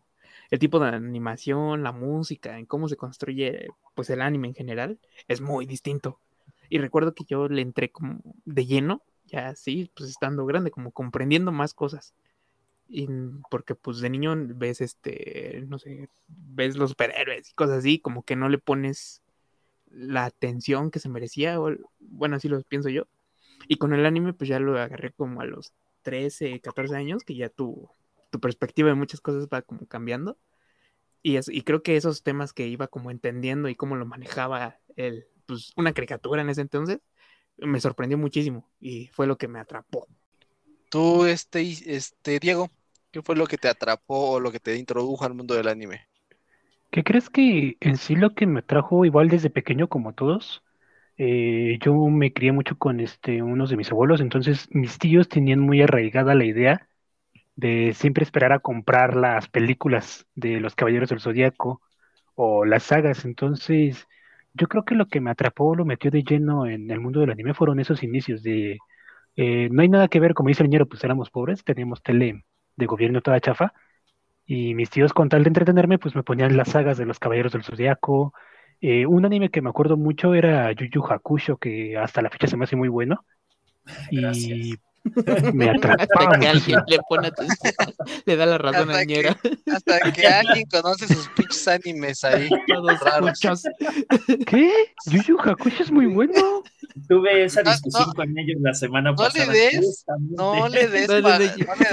el 0.50 0.58
tipo 0.58 0.78
de 0.78 0.88
animación, 0.88 1.82
la 1.82 1.92
música, 1.92 2.58
en 2.58 2.66
cómo 2.66 2.88
se 2.88 2.96
construye, 2.96 3.68
pues 3.94 4.10
el 4.10 4.22
anime 4.22 4.48
en 4.48 4.54
general, 4.54 4.98
es 5.26 5.40
muy 5.40 5.66
distinto. 5.66 6.18
Y 6.70 6.78
recuerdo 6.78 7.14
que 7.14 7.24
yo 7.24 7.48
le 7.48 7.62
entré 7.62 7.90
como 7.90 8.20
de 8.44 8.66
lleno, 8.66 9.02
ya 9.26 9.48
así, 9.48 9.90
pues 9.94 10.10
estando 10.10 10.46
grande, 10.46 10.70
como 10.70 10.90
comprendiendo 10.90 11.52
más 11.52 11.74
cosas. 11.74 12.14
Y 12.88 13.06
porque 13.50 13.74
pues 13.74 14.00
de 14.00 14.10
niño 14.10 14.34
ves 14.36 14.80
este, 14.80 15.64
no 15.68 15.78
sé, 15.78 16.08
ves 16.26 16.76
los 16.76 16.90
superhéroes 16.90 17.50
y 17.50 17.54
cosas 17.54 17.78
así, 17.78 17.98
como 17.98 18.22
que 18.22 18.34
no 18.34 18.48
le 18.48 18.58
pones 18.58 19.22
la 19.90 20.24
atención 20.24 20.90
que 20.90 20.98
se 20.98 21.08
merecía, 21.08 21.60
o, 21.60 21.70
bueno, 22.00 22.36
así 22.36 22.48
lo 22.48 22.62
pienso 22.62 22.88
yo. 22.88 23.04
Y 23.68 23.76
con 23.76 23.92
el 23.92 24.06
anime, 24.06 24.32
pues 24.32 24.48
ya 24.48 24.58
lo 24.60 24.78
agarré 24.78 25.12
como 25.12 25.40
a 25.40 25.44
los 25.44 25.72
13, 26.02 26.60
14 26.60 26.96
años, 26.96 27.24
que 27.24 27.34
ya 27.34 27.48
tu, 27.48 27.90
tu 28.30 28.40
perspectiva 28.40 28.88
de 28.88 28.94
muchas 28.94 29.20
cosas 29.20 29.48
va 29.52 29.62
como 29.62 29.86
cambiando. 29.86 30.38
Y, 31.22 31.36
es, 31.36 31.48
y 31.48 31.62
creo 31.62 31.82
que 31.82 31.96
esos 31.96 32.22
temas 32.22 32.52
que 32.52 32.68
iba 32.68 32.88
como 32.88 33.10
entendiendo 33.10 33.68
y 33.68 33.74
cómo 33.74 33.96
lo 33.96 34.06
manejaba 34.06 34.78
el, 34.96 35.26
pues, 35.46 35.72
una 35.76 35.92
caricatura 35.92 36.42
en 36.42 36.50
ese 36.50 36.60
entonces, 36.60 37.00
me 37.56 37.80
sorprendió 37.80 38.16
muchísimo 38.18 38.70
y 38.80 39.08
fue 39.08 39.26
lo 39.26 39.36
que 39.36 39.48
me 39.48 39.58
atrapó. 39.58 40.06
Tú, 40.90 41.26
este, 41.26 41.60
este, 41.94 42.38
Diego, 42.38 42.70
¿qué 43.18 43.22
fue 43.22 43.34
lo 43.34 43.48
que 43.48 43.58
te 43.58 43.66
atrapó 43.68 44.30
o 44.30 44.38
lo 44.40 44.52
que 44.52 44.60
te 44.60 44.76
introdujo 44.76 45.24
al 45.24 45.34
mundo 45.34 45.54
del 45.54 45.66
anime? 45.66 46.06
¿Qué 46.90 47.04
crees 47.04 47.28
que 47.30 47.76
en 47.80 47.96
sí 47.96 48.16
lo 48.16 48.34
que 48.34 48.46
me 48.46 48.62
trajo 48.62 49.04
igual 49.04 49.28
desde 49.28 49.50
pequeño 49.50 49.88
como 49.88 50.14
todos? 50.14 50.62
eh, 51.18 51.78
yo 51.82 51.94
me 52.08 52.32
crié 52.32 52.52
mucho 52.52 52.78
con 52.78 53.00
este, 53.00 53.42
unos 53.44 53.70
de 53.70 53.76
mis 53.76 53.92
abuelos, 53.92 54.22
entonces 54.22 54.68
mis 54.72 54.98
tíos 54.98 55.28
tenían 55.28 55.60
muy 55.60 55.82
arraigada 55.82 56.34
la 56.36 56.46
idea 56.46 56.88
de 57.56 57.94
siempre 57.94 58.24
esperar 58.24 58.52
a 58.52 58.60
comprar 58.60 59.16
las 59.16 59.48
películas 59.48 60.26
de 60.36 60.60
los 60.60 60.74
Caballeros 60.76 61.10
del 61.10 61.20
Zodíaco 61.20 61.82
o 62.36 62.64
las 62.66 62.84
sagas. 62.84 63.24
Entonces, 63.26 64.06
yo 64.54 64.68
creo 64.68 64.84
que 64.84 64.94
lo 64.96 65.08
que 65.08 65.20
me 65.20 65.30
atrapó, 65.30 65.74
lo 65.76 65.84
metió 65.86 66.10
de 66.10 66.22
lleno 66.24 66.66
en 66.66 66.90
el 66.90 67.00
mundo 67.00 67.20
del 67.20 67.30
anime 67.32 67.54
fueron 67.54 67.80
esos 67.80 68.02
inicios 68.04 68.42
de 68.42 68.78
eh, 69.36 69.68
no 69.70 69.82
hay 69.82 69.88
nada 69.88 70.08
que 70.08 70.20
ver, 70.20 70.34
como 70.34 70.48
dice 70.50 70.62
el 70.64 70.70
ñero, 70.70 70.86
pues 70.88 71.04
éramos 71.04 71.30
pobres, 71.30 71.64
teníamos 71.64 72.02
tele 72.02 72.44
de 72.78 72.86
gobierno 72.86 73.20
toda 73.22 73.40
chafa. 73.40 73.74
Y 74.46 74.74
mis 74.74 74.90
tíos, 74.90 75.12
con 75.12 75.28
tal 75.28 75.44
de 75.44 75.48
entretenerme, 75.48 75.98
pues 75.98 76.16
me 76.16 76.22
ponían 76.22 76.56
las 76.56 76.70
sagas 76.70 76.96
de 76.98 77.06
los 77.06 77.18
Caballeros 77.18 77.52
del 77.52 77.64
Zodiaco. 77.64 78.32
Eh, 78.80 79.06
un 79.06 79.26
anime 79.26 79.50
que 79.50 79.62
me 79.62 79.70
acuerdo 79.70 79.96
mucho 79.96 80.34
era 80.34 80.72
Yu 80.72 80.86
Yu 80.86 81.04
Hakusho, 81.04 81.58
que 81.58 81.98
hasta 81.98 82.22
la 82.22 82.30
fecha 82.30 82.46
se 82.46 82.56
me 82.56 82.64
hace 82.64 82.76
muy 82.76 82.88
bueno. 82.88 83.24
Y. 84.10 84.74
me 85.54 85.70
atrapaba 85.70 86.02
Hasta 86.32 86.38
que 86.40 86.48
alguien 86.48 86.80
le 86.86 86.98
pone 87.08 87.28
atención, 87.28 87.72
le 88.26 88.36
da 88.36 88.46
la 88.46 88.58
razón 88.58 88.90
Hasta 88.90 89.00
a 89.00 89.04
Ñera. 89.04 89.36
Hasta 89.72 90.12
que 90.12 90.26
alguien 90.26 90.66
conoce 90.70 91.06
sus 91.06 91.28
pinches 91.30 91.66
animes 91.68 92.24
ahí. 92.24 92.48
Todos 92.66 93.00
raros. 93.00 93.30
muchos. 93.30 93.62
¿Qué? 94.46 94.70
Yu 95.06 95.22
Yu 95.22 95.38
Hakusho 95.40 95.82
es 95.82 95.90
muy 95.90 96.06
bueno. 96.06 96.62
Tuve 97.08 97.44
esa 97.44 97.62
No, 97.62 97.70
discusión 97.70 98.08
no. 98.08 98.14
con 98.14 98.38
ellos 98.38 98.56
la 98.60 98.74
semana 98.74 99.10
No 99.10 99.16
pasada. 99.16 99.46
le 99.52 99.58
des. 99.58 100.04
No 100.36 100.68
le 100.68 100.88
des, 100.88 101.08
No, 101.08 101.20
no, 101.20 101.20
no, 101.20 101.28
no 101.30 101.38
le 101.38 101.48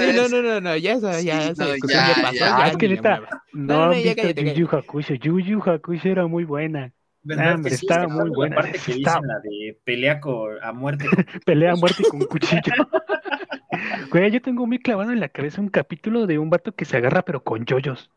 des. 0.06 0.14
no, 0.16 0.28
no, 0.28 0.42
no, 0.42 0.60
no, 0.60 0.76
ya 0.76 0.92
esa, 0.94 1.20
ya 1.20 1.40
Sí, 1.42 1.48
esa 1.52 1.64
no, 1.64 1.72
discusión 1.72 2.00
ya, 2.06 2.14
ya 2.16 2.22
pasó. 2.22 2.34
ya. 2.34 2.58
ya 2.58 2.68
es 2.68 2.76
que 2.76 2.88
neta, 2.88 3.20
no, 3.52 3.76
no, 3.76 3.84
han 3.84 3.92
ya 3.92 3.96
visto 4.14 4.22
cállate, 4.22 4.54
Yu 4.54 4.66
Yu 4.66 4.76
Hakusho. 4.76 5.14
Yu 5.14 5.38
Yu 5.40 5.60
Hakusho 5.64 6.08
era 6.08 6.26
muy 6.26 6.44
buena. 6.44 6.92
¿Verdad 7.26 7.54
hombre, 7.56 7.70
que 7.72 7.76
sí? 7.76 7.86
estaba 7.86 8.04
Está 8.04 8.14
muy 8.14 8.30
la 8.30 8.36
buena, 8.36 8.56
parte 8.56 8.72
que 8.72 8.78
está- 8.78 8.94
dicen 8.94 9.26
la 9.26 9.38
de 9.40 9.78
pelea 9.84 10.20
con- 10.20 10.62
a 10.62 10.72
muerte. 10.72 11.06
Pelea 11.46 11.72
a 11.72 11.76
muerte 11.76 12.04
con 12.08 12.20
cuchillo. 12.20 12.60
Güey, 14.10 14.30
yo 14.30 14.40
tengo 14.40 14.66
muy 14.66 14.78
clavado 14.78 15.12
en 15.12 15.20
la 15.20 15.28
cabeza 15.28 15.60
un 15.60 15.68
capítulo 15.68 16.26
de 16.26 16.38
un 16.38 16.48
vato 16.48 16.74
que 16.74 16.84
se 16.84 16.96
agarra 16.96 17.22
pero 17.22 17.42
con 17.42 17.64
yoyos. 17.66 18.10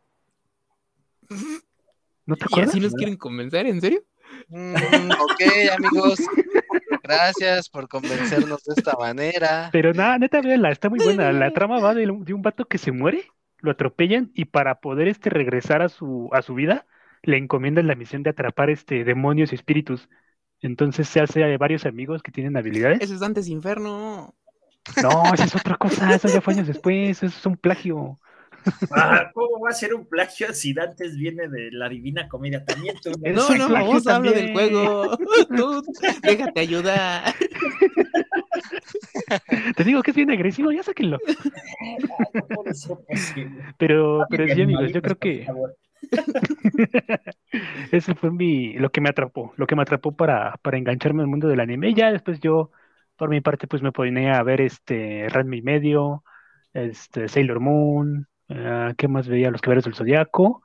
¿No 2.26 2.36
te 2.36 2.44
¿Y 2.44 2.46
acuerdas? 2.46 2.70
así 2.70 2.80
nos 2.80 2.94
quieren 2.94 3.18
convencer? 3.18 3.66
¿En 3.66 3.82
serio? 3.82 4.02
Mm, 4.48 4.76
ok, 5.12 5.42
amigos. 5.78 6.20
Gracias 7.04 7.70
por 7.70 7.88
convencernos 7.88 8.64
de 8.64 8.74
esta 8.78 8.96
manera. 8.98 9.70
Pero 9.72 9.94
nada, 9.94 10.18
neta, 10.20 10.42
véanla, 10.42 10.72
está 10.72 10.90
muy 10.90 11.00
buena. 11.04 11.32
La 11.32 11.52
trama 11.52 11.80
va 11.80 11.94
de, 11.96 12.10
un- 12.10 12.24
de 12.24 12.34
un 12.34 12.42
vato 12.42 12.66
que 12.66 12.78
se 12.78 12.92
muere, 12.92 13.24
lo 13.58 13.72
atropellan 13.72 14.32
y 14.34 14.46
para 14.46 14.80
poder 14.80 15.08
este 15.08 15.30
regresar 15.30 15.82
a 15.82 15.90
su, 15.90 16.30
a 16.32 16.42
su 16.42 16.54
vida, 16.54 16.86
le 17.24 17.38
encomiendan 17.38 17.88
la 17.88 17.96
misión 17.96 18.24
de 18.24 18.32
atrapar 18.32 18.70
este 18.70 19.04
demonios 19.04 19.52
y 19.52 19.56
espíritus. 19.56 20.10
Entonces 20.62 21.08
se 21.08 21.22
hace 21.22 21.44
a 21.44 21.58
varios 21.58 21.86
amigos 21.86 22.22
que 22.22 22.32
tienen 22.32 22.58
habilidades. 22.58 23.00
Eso 23.02 23.14
es 23.14 23.20
Dantes 23.20 23.48
Inferno. 23.48 24.36
No, 25.02 25.34
esa 25.34 25.46
es 25.46 25.56
otra 25.56 25.76
cosa, 25.78 26.14
eso 26.14 26.28
ya 26.28 26.42
fue 26.42 26.54
años 26.54 26.68
después, 26.68 27.22
eso 27.22 27.26
es 27.28 27.46
un 27.46 27.58
plagio. 27.58 28.18
Ah, 28.92 29.30
¿Cómo 29.34 29.62
va 29.62 29.70
a 29.70 29.74
ser 29.74 29.94
un 29.94 30.06
plagio 30.06 30.54
si 30.54 30.74
Dantes 30.74 31.16
viene 31.16 31.48
de 31.48 31.72
la 31.72 31.88
Divina 31.88 32.28
Comedia? 32.28 32.64
También 32.66 32.96
tú. 33.02 33.12
No, 33.22 33.50
no, 33.56 33.68
plagio 33.68 33.70
vamos 33.70 34.08
a 34.08 34.16
hablar 34.16 34.34
del 34.34 34.52
juego. 34.52 35.18
Tú, 35.56 35.84
déjate 36.24 36.60
ayudar. 36.60 37.34
Te 39.76 39.84
digo 39.84 40.02
que 40.02 40.12
es 40.12 40.18
bien 40.18 40.32
agresivo, 40.32 40.72
ya 40.72 40.84
sáquenlo. 40.84 41.20
No 42.34 42.48
puede 42.48 42.74
ser 42.74 42.98
posible. 43.08 43.64
Pero, 43.78 44.26
pero 44.30 44.54
sí, 44.54 44.62
amigos, 44.62 44.92
yo 44.92 45.02
creo 45.02 45.18
que 45.18 45.48
ese 47.92 48.16
fue 48.16 48.32
mi, 48.32 48.74
lo 48.74 48.92
que 48.92 49.02
me 49.02 49.10
atrapó, 49.10 49.54
lo 49.58 49.68
que 49.68 49.76
me 49.76 49.82
atrapó 49.82 50.16
para, 50.16 50.60
engancharme 50.72 51.22
al 51.22 51.28
mundo 51.28 51.48
del 51.48 51.60
anime. 51.60 51.94
Ya 51.94 52.12
después 52.12 52.40
yo, 52.40 52.72
por 53.16 53.30
mi 53.30 53.42
parte, 53.42 53.68
pues 53.68 53.82
me 53.82 53.92
ponía 53.92 54.38
a 54.38 54.44
ver 54.44 54.62
este 54.62 55.28
Ranma 55.30 55.56
y 55.56 55.62
medio, 55.62 56.24
este 56.74 57.28
Sailor 57.28 57.60
Moon, 57.60 58.28
eh, 58.50 58.94
¿qué 58.98 59.08
más 59.08 59.28
veía? 59.28 59.52
Los 59.52 59.62
Caballeros 59.62 59.86
del 59.86 59.96
Zodiaco. 59.96 60.64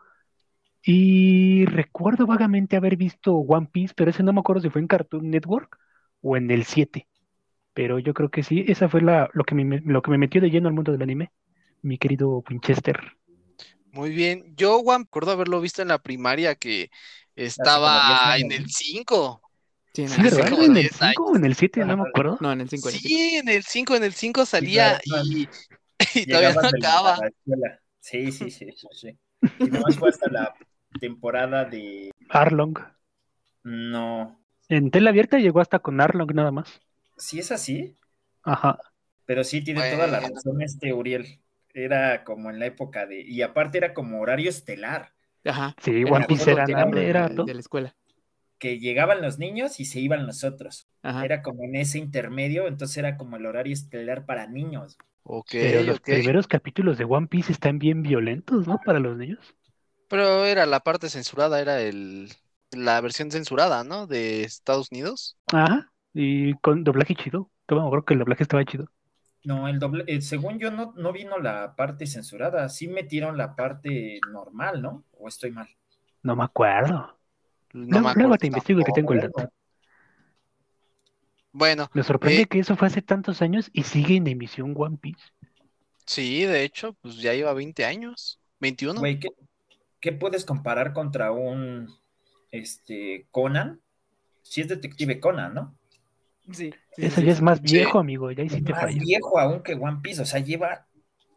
Y 0.82 1.64
recuerdo 1.66 2.26
vagamente 2.26 2.76
haber 2.76 2.96
visto 2.96 3.34
One 3.36 3.68
Piece, 3.72 3.94
pero 3.96 4.10
ese 4.10 4.22
no 4.22 4.32
me 4.32 4.40
acuerdo 4.40 4.62
si 4.62 4.70
fue 4.70 4.82
en 4.82 4.86
Cartoon 4.88 5.30
Network 5.30 5.78
o 6.20 6.36
en 6.36 6.50
el 6.50 6.64
7. 6.64 7.08
Pero 7.74 7.98
yo 7.98 8.14
creo 8.14 8.30
que 8.30 8.42
sí, 8.42 8.64
esa 8.68 8.88
fue 8.88 9.02
la, 9.02 9.30
lo 9.34 9.44
que 9.44 9.54
me, 9.54 9.80
lo 9.80 10.02
que 10.02 10.10
me 10.10 10.18
metió 10.18 10.40
de 10.40 10.50
lleno 10.50 10.68
al 10.68 10.74
mundo 10.74 10.92
del 10.92 11.02
anime, 11.02 11.32
mi 11.82 11.98
querido 11.98 12.42
Winchester. 12.48 13.16
Muy 13.94 14.10
bien. 14.10 14.54
Yo, 14.56 14.80
Juan, 14.82 15.02
recuerdo 15.04 15.30
haberlo 15.30 15.60
visto 15.60 15.80
en 15.80 15.88
la 15.88 15.98
primaria 15.98 16.54
que 16.56 16.90
estaba 17.36 18.36
en 18.36 18.50
el 18.50 18.68
5. 18.68 19.40
Sí, 19.94 20.02
en 20.02 20.08
Sí, 20.08 20.14
el 20.20 20.26
Hace 20.26 20.36
¿verdad? 20.36 20.50
como 20.50 20.62
cinco. 20.64 20.70
¿En 20.70 20.76
el 20.76 20.82
10 20.82 21.02
años. 21.02 21.14
5 21.14 21.24
o 21.24 21.36
en 21.36 21.44
el 21.44 21.54
7? 21.54 21.84
No 21.84 21.96
me 21.96 22.08
acuerdo. 22.08 22.38
No, 22.40 22.52
en 22.52 22.60
el 22.60 22.68
5. 22.68 22.90
Sí, 22.90 23.36
en 23.36 23.48
el 23.48 23.62
5, 23.62 23.94
en 23.96 24.04
el 24.04 24.12
5 24.12 24.44
salía 24.44 25.00
y, 25.04 25.48
y 26.14 26.26
todavía 26.26 26.52
no 26.52 26.68
acaba. 26.68 27.18
Sí, 28.00 28.32
sí, 28.32 28.50
sí, 28.50 28.66
sí, 28.76 28.88
sí. 28.92 29.18
Y 29.60 29.70
nomás 29.70 29.96
fue 29.96 30.08
hasta 30.08 30.28
la 30.30 30.54
temporada 31.00 31.64
de. 31.64 32.10
Arlong. 32.30 32.74
No. 33.62 34.40
En 34.68 34.90
tela 34.90 35.10
abierta 35.10 35.38
llegó 35.38 35.60
hasta 35.60 35.78
con 35.78 36.00
Arlong 36.00 36.34
nada 36.34 36.50
más. 36.50 36.80
Sí 37.16 37.38
es 37.38 37.52
así, 37.52 37.96
Ajá. 38.42 38.78
pero 39.24 39.44
sí 39.44 39.62
tiene 39.62 39.92
toda 39.92 40.08
la 40.08 40.18
Bueno. 40.20 40.34
razón 40.34 40.60
este 40.62 40.92
Uriel. 40.92 41.40
Era 41.74 42.24
como 42.24 42.50
en 42.50 42.58
la 42.58 42.66
época 42.66 43.06
de. 43.06 43.20
Y 43.22 43.42
aparte 43.42 43.78
era 43.78 43.94
como 43.94 44.20
horario 44.20 44.48
estelar. 44.50 45.12
Ajá. 45.44 45.74
Sí, 45.82 46.04
Era 46.04 46.12
One 46.14 46.26
Piece 46.26 46.50
era, 46.50 46.64
era 46.64 46.86
de, 46.86 47.40
de 47.44 47.54
la 47.54 47.60
escuela. 47.60 47.94
Que 48.58 48.78
llegaban 48.80 49.22
los 49.22 49.38
niños 49.38 49.78
y 49.80 49.84
se 49.84 50.00
iban 50.00 50.26
los 50.26 50.42
otros. 50.44 50.88
Ajá. 51.02 51.22
Era 51.24 51.42
como 51.42 51.64
en 51.64 51.76
ese 51.76 51.98
intermedio, 51.98 52.66
entonces 52.66 52.96
era 52.98 53.16
como 53.16 53.36
el 53.36 53.46
horario 53.46 53.72
estelar 53.72 54.26
para 54.26 54.46
niños. 54.48 54.96
Ok, 55.22 55.50
Pero 55.58 55.82
los 55.82 56.00
primeros 56.00 56.46
capítulos 56.46 56.98
de 56.98 57.04
One 57.04 57.26
Piece 57.28 57.52
están 57.52 57.78
bien 57.78 58.02
violentos, 58.02 58.66
¿no? 58.66 58.78
Para 58.84 59.00
los 59.00 59.16
niños. 59.16 59.54
Pero 60.08 60.44
era 60.46 60.66
la 60.66 60.80
parte 60.80 61.08
censurada, 61.10 61.60
era 61.60 61.80
el 61.82 62.30
la 62.70 63.00
versión 63.00 63.30
censurada, 63.30 63.84
¿no? 63.84 64.06
De 64.06 64.42
Estados 64.44 64.88
Unidos. 64.90 65.36
Ajá. 65.52 65.90
Y 66.12 66.52
con 66.60 66.84
doblaje 66.84 67.14
chido. 67.14 67.50
Yo 67.68 67.76
me 67.76 67.82
acuerdo 67.86 68.04
que 68.04 68.12
el 68.14 68.20
doblaje 68.20 68.42
estaba 68.42 68.64
chido. 68.64 68.88
No, 69.44 69.68
el 69.68 69.78
doble, 69.78 70.04
eh, 70.06 70.22
según 70.22 70.58
yo 70.58 70.70
no, 70.70 70.92
no 70.96 71.12
vino 71.12 71.38
la 71.38 71.76
parte 71.76 72.06
censurada, 72.06 72.68
sí 72.68 72.88
metieron 72.88 73.36
la 73.36 73.54
parte 73.56 74.18
normal, 74.32 74.80
¿no? 74.82 75.04
¿O 75.18 75.28
estoy 75.28 75.50
mal? 75.52 75.68
No 76.22 76.34
me 76.36 76.44
acuerdo. 76.44 77.18
No 77.72 78.00
luego, 78.00 78.08
me 78.08 78.14
luego 78.14 78.34
acuerdo 78.34 78.38
te 78.38 78.46
investigo 78.48 78.82
te 78.82 78.92
tengo 78.92 79.12
el 79.12 79.20
dato. 79.20 79.48
Bueno, 81.52 81.88
Me 81.94 82.02
sorprende 82.02 82.42
Eh. 82.42 82.46
que 82.46 82.58
eso 82.58 82.76
fue 82.76 82.88
hace 82.88 83.00
tantos 83.02 83.40
años 83.42 83.70
y 83.72 83.84
sigue 83.84 84.16
en 84.16 84.26
emisión 84.26 84.74
One 84.76 84.98
Piece. 84.98 85.22
sí, 86.06 86.44
de 86.44 86.64
hecho, 86.64 86.94
pues 87.00 87.16
ya 87.16 87.32
lleva 87.34 87.54
20 87.54 87.84
años, 87.84 88.40
21. 88.60 89.00
Güey, 89.00 89.18
¿qué, 89.20 89.28
qué 90.00 90.12
puedes 90.12 90.44
comparar 90.44 90.92
contra 90.92 91.32
un 91.32 91.88
este 92.50 93.26
Conan? 93.30 93.80
Si 94.42 94.60
es 94.60 94.68
detective 94.68 95.20
Conan, 95.20 95.54
¿no? 95.54 95.76
Sí. 96.52 96.74
Eso 96.96 97.20
ya 97.20 97.32
es 97.32 97.40
más 97.40 97.58
Sí. 97.58 97.74
viejo, 97.74 97.98
amigo. 97.98 98.30
Ya 98.30 98.44
hiciste 98.44 98.72
más 98.72 98.82
fallo. 98.82 99.00
viejo 99.00 99.38
aún 99.38 99.62
que 99.62 99.74
One 99.74 100.00
Piece, 100.02 100.22
o 100.22 100.26
sea, 100.26 100.40
lleva 100.40 100.86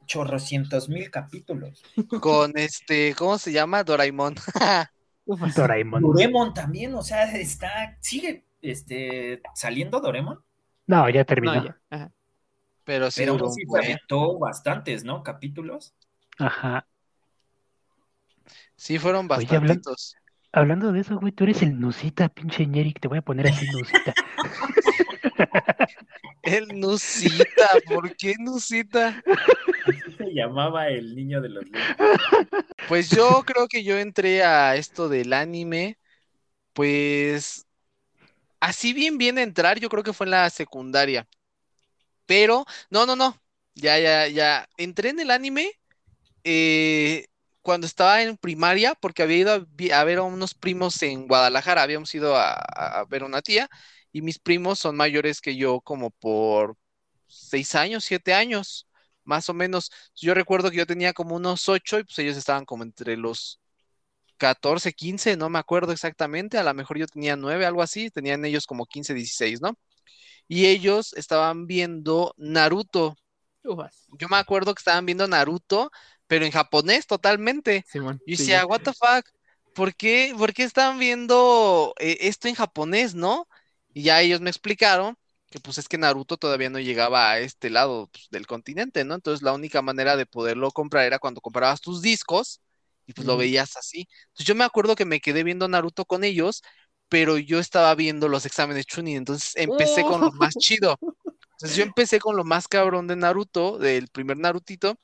chorrocientos 0.06 0.90
mil 0.90 1.10
capítulos. 1.12 1.84
Con 2.22 2.58
este, 2.58 3.14
¿cómo 3.16 3.38
se 3.38 3.52
llama? 3.52 3.84
Doraemon. 3.84 4.36
Doraemon. 5.56 6.02
Doraemon 6.02 6.54
también, 6.54 6.94
o 6.96 7.02
sea, 7.04 7.32
está, 7.36 7.98
sigue 8.02 8.46
este, 8.62 9.42
saliendo 9.56 10.00
Doraemon, 10.00 10.40
No, 10.88 11.10
ya 11.10 11.20
No, 11.22 11.26
terminó. 11.26 11.66
ya. 11.66 11.78
Ajá. 11.90 12.12
Pero 12.86 13.12
sí 13.12 13.22
pero 13.22 13.34
duró 13.34 13.46
aún 13.48 13.54
un 13.54 13.78
sí 14.00 14.40
bastantes, 14.40 15.04
¿no? 15.04 15.22
Capítulos. 15.24 15.94
Ajá. 16.40 16.88
Sí, 18.78 18.98
fueron 19.00 19.28
bastantitos. 19.28 20.16
Hablando 20.54 20.92
de 20.94 21.02
eso, 21.02 21.20
güey, 21.20 21.34
tú 21.34 21.44
eres 21.44 21.62
el 21.62 21.78
Nusita, 21.80 22.30
pinche 22.30 22.66
Ñeric. 22.66 23.02
Te 23.02 23.08
voy 23.10 23.18
a 23.18 23.22
poner 23.22 23.48
así, 23.48 23.66
Nusita. 23.72 24.14
El 26.44 26.80
Nusita, 26.80 27.70
¿por 27.88 28.16
qué 28.16 28.36
Nusita? 28.40 29.22
Así 29.86 30.16
se 30.18 30.34
llamaba 30.34 30.88
el 30.90 31.16
niño 31.16 31.42
de 31.42 31.50
los 31.50 31.64
lentes. 31.64 32.06
Pues 32.88 33.10
yo 33.10 33.44
creo 33.46 33.68
que 33.68 33.84
yo 33.84 33.98
entré 33.98 34.44
a 34.44 34.76
esto 34.76 35.10
del 35.10 35.34
anime, 35.34 35.98
pues 36.74 37.66
así 38.60 38.94
bien 38.94 39.18
bien 39.18 39.38
entrar, 39.38 39.80
yo 39.80 39.90
creo 39.90 40.04
que 40.04 40.14
fue 40.14 40.26
en 40.26 40.32
la 40.32 40.50
secundaria. 40.50 41.28
Pero, 42.26 42.66
no, 42.90 43.06
no, 43.06 43.16
no, 43.16 43.38
ya, 43.76 44.00
ya, 44.00 44.28
ya, 44.28 44.68
entré 44.78 45.10
en 45.10 45.20
el 45.20 45.32
anime 45.32 45.72
eh, 46.44 47.26
cuando 47.62 47.88
estaba 47.88 48.22
en 48.22 48.38
primaria, 48.38 48.96
porque 48.96 49.24
había 49.24 49.38
ido 49.38 49.68
a, 49.94 50.04
ver 50.04 50.18
a 50.20 50.24
unos 50.24 50.54
primos 50.54 51.02
en 51.04 51.28
Guadalajara, 51.28 51.84
habíamos 51.84 52.14
ido 52.16 52.36
a, 52.36 52.54
a 52.54 53.06
ver 53.06 53.24
a 53.24 53.26
una 53.26 53.42
tía, 53.42 53.70
y 54.12 54.22
mis 54.22 54.40
primos 54.40 54.80
son 54.80 54.96
mayores 54.96 55.42
que 55.42 55.56
yo 55.56 55.82
como 55.82 56.12
por 56.12 56.76
seis 57.28 57.76
años, 57.76 58.06
siete 58.06 58.34
años, 58.34 58.88
más 59.24 59.50
o 59.50 59.54
menos. 59.54 59.92
Yo 60.16 60.34
recuerdo 60.34 60.72
que 60.72 60.78
yo 60.78 60.88
tenía 60.88 61.14
como 61.14 61.36
unos 61.36 61.68
ocho 61.70 62.00
y 62.00 62.04
pues 62.04 62.18
ellos 62.20 62.38
estaban 62.38 62.66
como 62.66 62.84
entre 62.84 63.18
los 63.18 63.60
14, 64.38 64.94
15, 64.94 65.36
no 65.36 65.50
me 65.50 65.60
acuerdo 65.60 65.92
exactamente, 65.92 66.58
a 66.58 66.64
lo 66.64 66.74
mejor 66.74 66.98
yo 66.98 67.08
tenía 67.08 67.36
nueve, 67.36 67.66
algo 67.66 67.82
así, 67.82 68.10
tenían 68.10 68.46
ellos 68.46 68.66
como 68.66 68.86
15, 68.86 69.14
16, 69.14 69.62
¿no? 69.62 69.78
Y 70.48 70.68
ellos 70.68 71.14
estaban 71.14 71.68
viendo 71.68 72.34
Naruto. 72.38 73.18
Ufas. 73.64 74.06
Yo 74.18 74.30
me 74.30 74.38
acuerdo 74.38 74.74
que 74.74 74.80
estaban 74.80 75.06
viendo 75.06 75.28
Naruto, 75.28 75.92
pero 76.28 76.46
en 76.46 76.52
japonés 76.52 77.08
totalmente. 77.08 77.84
Simón. 77.88 78.22
Sí, 78.26 78.32
decía, 78.34 78.66
what 78.66 78.82
the 78.82 78.94
fuck, 78.94 79.28
¿por 79.74 79.96
qué, 79.96 80.34
por 80.38 80.54
qué 80.54 80.64
están 80.64 81.00
viendo 81.00 81.94
eh, 82.00 82.18
esto 82.22 82.48
en 82.48 82.56
japonés, 82.56 83.14
no? 83.14 83.48
Y 83.98 84.04
ya 84.04 84.22
ellos 84.22 84.42
me 84.42 84.52
explicaron 84.52 85.18
que 85.50 85.60
pues 85.60 85.80
es 85.80 85.88
que 85.88 85.98
Naruto 85.98 86.38
todavía 86.38 86.70
no 86.70 86.78
llegaba 86.78 87.32
a 87.32 87.40
este 87.40 87.72
lado 87.72 88.10
pues, 88.12 88.28
del 88.30 88.46
continente, 88.46 89.04
¿no? 89.04 89.16
Entonces 89.16 89.42
la 89.42 89.54
única 89.54 89.82
manera 89.82 90.16
de 90.16 90.28
poderlo 90.28 90.70
comprar 90.70 91.06
era 91.06 91.18
cuando 91.18 91.42
comprabas 91.42 91.82
tus 91.82 92.04
discos 92.04 92.62
y 93.08 93.14
pues 93.14 93.26
lo 93.26 93.38
veías 93.38 93.76
así. 93.76 94.08
Entonces 94.28 94.46
yo 94.46 94.54
me 94.54 94.66
acuerdo 94.66 94.96
que 94.96 95.06
me 95.06 95.20
quedé 95.20 95.44
viendo 95.44 95.68
Naruto 95.68 96.06
con 96.06 96.24
ellos, 96.24 96.62
pero 97.10 97.40
yo 97.40 97.58
estaba 97.58 97.96
viendo 97.96 98.28
los 98.28 98.46
exámenes 98.46 98.86
Chunin, 98.86 99.18
entonces 99.18 99.54
empecé 99.56 100.04
con 100.04 100.22
lo 100.22 100.32
más 100.34 100.54
chido. 100.54 100.96
Entonces 101.54 101.76
yo 101.76 101.82
empecé 101.82 102.20
con 102.20 102.36
lo 102.36 102.44
más 102.44 102.68
cabrón 102.68 103.08
de 103.08 103.16
Naruto, 103.16 103.80
del 103.80 104.10
primer 104.10 104.38
Narutito, 104.38 105.00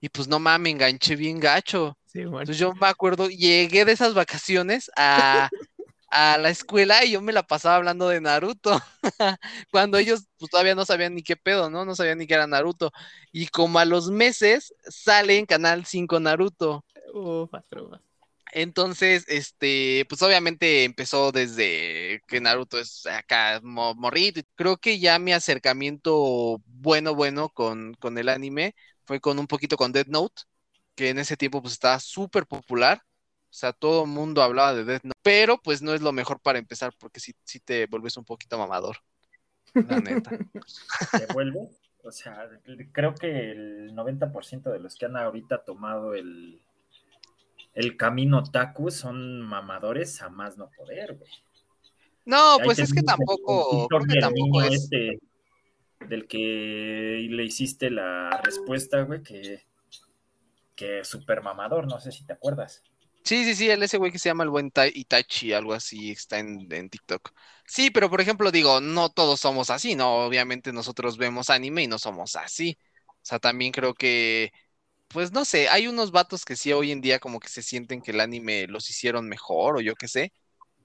y 0.00 0.10
pues 0.10 0.28
no 0.28 0.38
mames, 0.38 0.62
me 0.62 0.70
enganché 0.70 1.16
bien 1.16 1.40
gacho. 1.40 1.98
Simón. 2.06 2.42
Entonces 2.42 2.58
yo 2.60 2.72
me 2.72 2.86
acuerdo, 2.86 3.28
llegué 3.28 3.84
de 3.84 3.90
esas 3.90 4.14
vacaciones 4.14 4.92
a, 4.96 5.50
a 6.10 6.38
la 6.38 6.50
escuela 6.50 7.04
y 7.04 7.12
yo 7.12 7.20
me 7.22 7.32
la 7.32 7.42
pasaba 7.44 7.76
hablando 7.76 8.08
de 8.08 8.20
Naruto, 8.20 8.80
cuando 9.70 9.98
ellos 9.98 10.26
pues, 10.38 10.50
todavía 10.50 10.74
no 10.74 10.84
sabían 10.84 11.14
ni 11.14 11.22
qué 11.22 11.36
pedo, 11.36 11.70
¿no? 11.70 11.84
No 11.84 11.94
sabían 11.94 12.18
ni 12.18 12.26
qué 12.26 12.34
era 12.34 12.46
Naruto. 12.46 12.92
Y 13.32 13.48
como 13.48 13.78
a 13.78 13.84
los 13.84 14.10
meses 14.10 14.74
sale 14.88 15.38
en 15.38 15.46
Canal 15.46 15.84
5 15.86 16.20
Naruto. 16.20 16.84
Ufas, 17.14 17.64
ufas. 17.76 18.00
Entonces, 18.52 19.24
este, 19.28 20.06
pues 20.08 20.22
obviamente 20.22 20.84
empezó 20.84 21.32
desde 21.32 22.22
que 22.26 22.40
Naruto 22.40 22.78
es 22.78 23.04
acá 23.06 23.60
mo- 23.62 23.94
morrito. 23.94 24.40
Creo 24.54 24.78
que 24.78 24.98
ya 24.98 25.18
mi 25.18 25.32
acercamiento 25.32 26.58
bueno, 26.66 27.14
bueno 27.14 27.50
con, 27.50 27.92
con 27.94 28.16
el 28.18 28.28
anime 28.30 28.74
fue 29.04 29.20
con 29.20 29.38
un 29.38 29.46
poquito 29.46 29.76
con 29.76 29.92
Death 29.92 30.08
Note, 30.08 30.42
que 30.94 31.10
en 31.10 31.18
ese 31.18 31.36
tiempo 31.36 31.60
pues 31.62 31.74
estaba 31.74 32.00
súper 32.00 32.46
popular. 32.46 33.02
O 33.50 33.54
sea, 33.58 33.72
todo 33.72 34.04
el 34.04 34.10
mundo 34.10 34.42
hablaba 34.42 34.74
de 34.74 34.84
Death 34.84 35.04
Note, 35.04 35.18
pero 35.22 35.58
pues 35.58 35.80
no 35.80 35.94
es 35.94 36.02
lo 36.02 36.12
mejor 36.12 36.38
para 36.40 36.58
empezar 36.58 36.92
porque 36.98 37.18
sí, 37.18 37.34
sí 37.44 37.60
te 37.60 37.86
vuelves 37.86 38.16
un 38.16 38.24
poquito 38.24 38.58
mamador. 38.58 38.98
La 39.72 40.00
neta. 40.00 40.30
¿Te 41.26 41.32
vuelve? 41.32 41.68
O 42.04 42.12
sea, 42.12 42.48
creo 42.92 43.14
que 43.14 43.50
el 43.50 43.94
90% 43.94 44.70
de 44.70 44.78
los 44.78 44.96
que 44.96 45.06
han 45.06 45.16
ahorita 45.16 45.64
tomado 45.64 46.14
el, 46.14 46.60
el 47.74 47.96
camino 47.96 48.42
Taku 48.42 48.90
son 48.90 49.40
mamadores 49.42 50.20
a 50.22 50.28
más 50.28 50.56
no 50.58 50.70
poder, 50.76 51.16
güey. 51.16 51.30
No, 52.24 52.54
Ahí 52.54 52.64
pues 52.64 52.78
es 52.78 52.92
que 52.92 53.02
tampoco, 53.02 53.82
el 53.82 53.88
creo 53.88 54.02
que 54.02 54.20
tampoco 54.20 54.62
es. 54.62 54.82
este, 54.82 55.18
del 56.08 56.26
que 56.26 57.26
le 57.30 57.44
hiciste 57.44 57.90
la 57.90 58.40
respuesta, 58.44 59.00
güey, 59.02 59.22
que, 59.22 59.66
que 60.76 61.04
super 61.04 61.42
mamador, 61.42 61.86
no 61.86 62.00
sé 62.00 62.12
si 62.12 62.24
te 62.24 62.34
acuerdas. 62.34 62.82
Sí, 63.28 63.44
sí, 63.44 63.54
sí, 63.54 63.68
el 63.68 63.82
ese 63.82 63.98
güey 63.98 64.10
que 64.10 64.18
se 64.18 64.30
llama 64.30 64.44
el 64.44 64.48
buen 64.48 64.72
Itachi, 64.94 65.52
algo 65.52 65.74
así, 65.74 66.12
está 66.12 66.38
en, 66.38 66.66
en 66.72 66.88
TikTok. 66.88 67.30
Sí, 67.66 67.90
pero 67.90 68.08
por 68.08 68.22
ejemplo, 68.22 68.50
digo, 68.50 68.80
no 68.80 69.10
todos 69.10 69.38
somos 69.40 69.68
así, 69.68 69.94
¿no? 69.94 70.24
Obviamente 70.24 70.72
nosotros 70.72 71.18
vemos 71.18 71.50
anime 71.50 71.82
y 71.82 71.86
no 71.88 71.98
somos 71.98 72.36
así. 72.36 72.78
O 73.06 73.12
sea, 73.22 73.38
también 73.38 73.70
creo 73.72 73.92
que, 73.92 74.50
pues 75.08 75.32
no 75.32 75.44
sé, 75.44 75.68
hay 75.68 75.88
unos 75.88 76.12
vatos 76.12 76.44
que 76.46 76.56
sí 76.56 76.72
hoy 76.72 76.92
en 76.92 77.02
día 77.02 77.18
como 77.20 77.40
que 77.40 77.48
se 77.48 77.62
sienten 77.62 78.02
que 78.02 78.12
el 78.12 78.20
anime 78.20 78.66
los 78.68 78.90
hicieron 78.90 79.28
mejor 79.28 79.76
o 79.76 79.80
yo 79.82 79.94
qué 79.96 80.08
sé, 80.08 80.32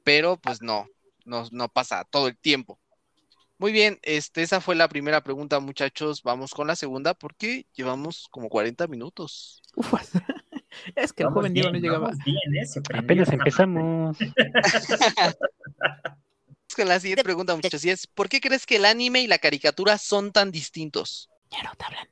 pero 0.04 0.38
pues 0.38 0.62
no, 0.62 0.88
no, 1.26 1.48
no 1.52 1.70
pasa 1.70 2.06
todo 2.12 2.28
el 2.30 2.38
tiempo. 2.38 2.80
Muy 3.60 3.72
bien, 3.74 4.00
este, 4.04 4.44
esa 4.44 4.62
fue 4.62 4.76
la 4.76 4.90
primera 4.90 5.24
pregunta, 5.24 5.60
muchachos. 5.62 6.24
Vamos 6.24 6.52
con 6.54 6.68
la 6.68 6.76
segunda 6.78 7.14
porque 7.16 7.68
llevamos 7.76 8.28
como 8.32 8.50
40 8.50 8.88
minutos. 8.88 9.62
Es 10.96 11.14
que 11.14 11.24
el 11.24 11.30
Vamos 11.30 11.44
joven 11.46 11.54
Diego 11.54 11.70
no 11.72 11.80
llegaba. 11.80 12.12
bien, 12.26 12.38
¿eh? 12.56 12.66
Apenas 12.98 13.30
empezamos. 13.32 14.18
Con 16.76 16.88
la 16.88 17.00
siguiente 17.00 17.24
pregunta, 17.24 17.56
muchachos, 17.56 17.86
y 17.86 17.92
es, 17.92 18.08
¿por 18.08 18.28
qué 18.30 18.42
crees 18.42 18.66
que 18.66 18.78
el 18.78 18.86
anime 18.86 19.22
y 19.22 19.28
la 19.28 19.38
caricatura 19.38 19.98
son 19.98 20.32
tan 20.32 20.52
distintos? 20.52 21.30
Ya 21.52 21.62
no 21.64 21.76
te 21.76 21.86
hablan. 21.86 22.08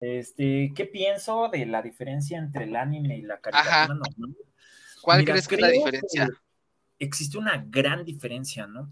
Este, 0.00 0.72
¿qué 0.74 0.86
pienso 0.86 1.48
de 1.48 1.64
la 1.66 1.80
diferencia 1.80 2.38
entre 2.38 2.64
el 2.64 2.74
anime 2.74 3.16
y 3.18 3.22
la 3.22 3.40
caricatura 3.40 3.94
Ajá. 3.94 3.94
normal? 3.94 4.36
¿Cuál 5.00 5.20
Mira, 5.20 5.32
crees 5.32 5.46
que 5.48 5.54
es 5.54 5.60
la 5.60 5.68
diferencia? 5.68 6.28
Existe 6.98 7.38
una 7.38 7.64
gran 7.68 8.04
diferencia, 8.04 8.66
¿no? 8.66 8.90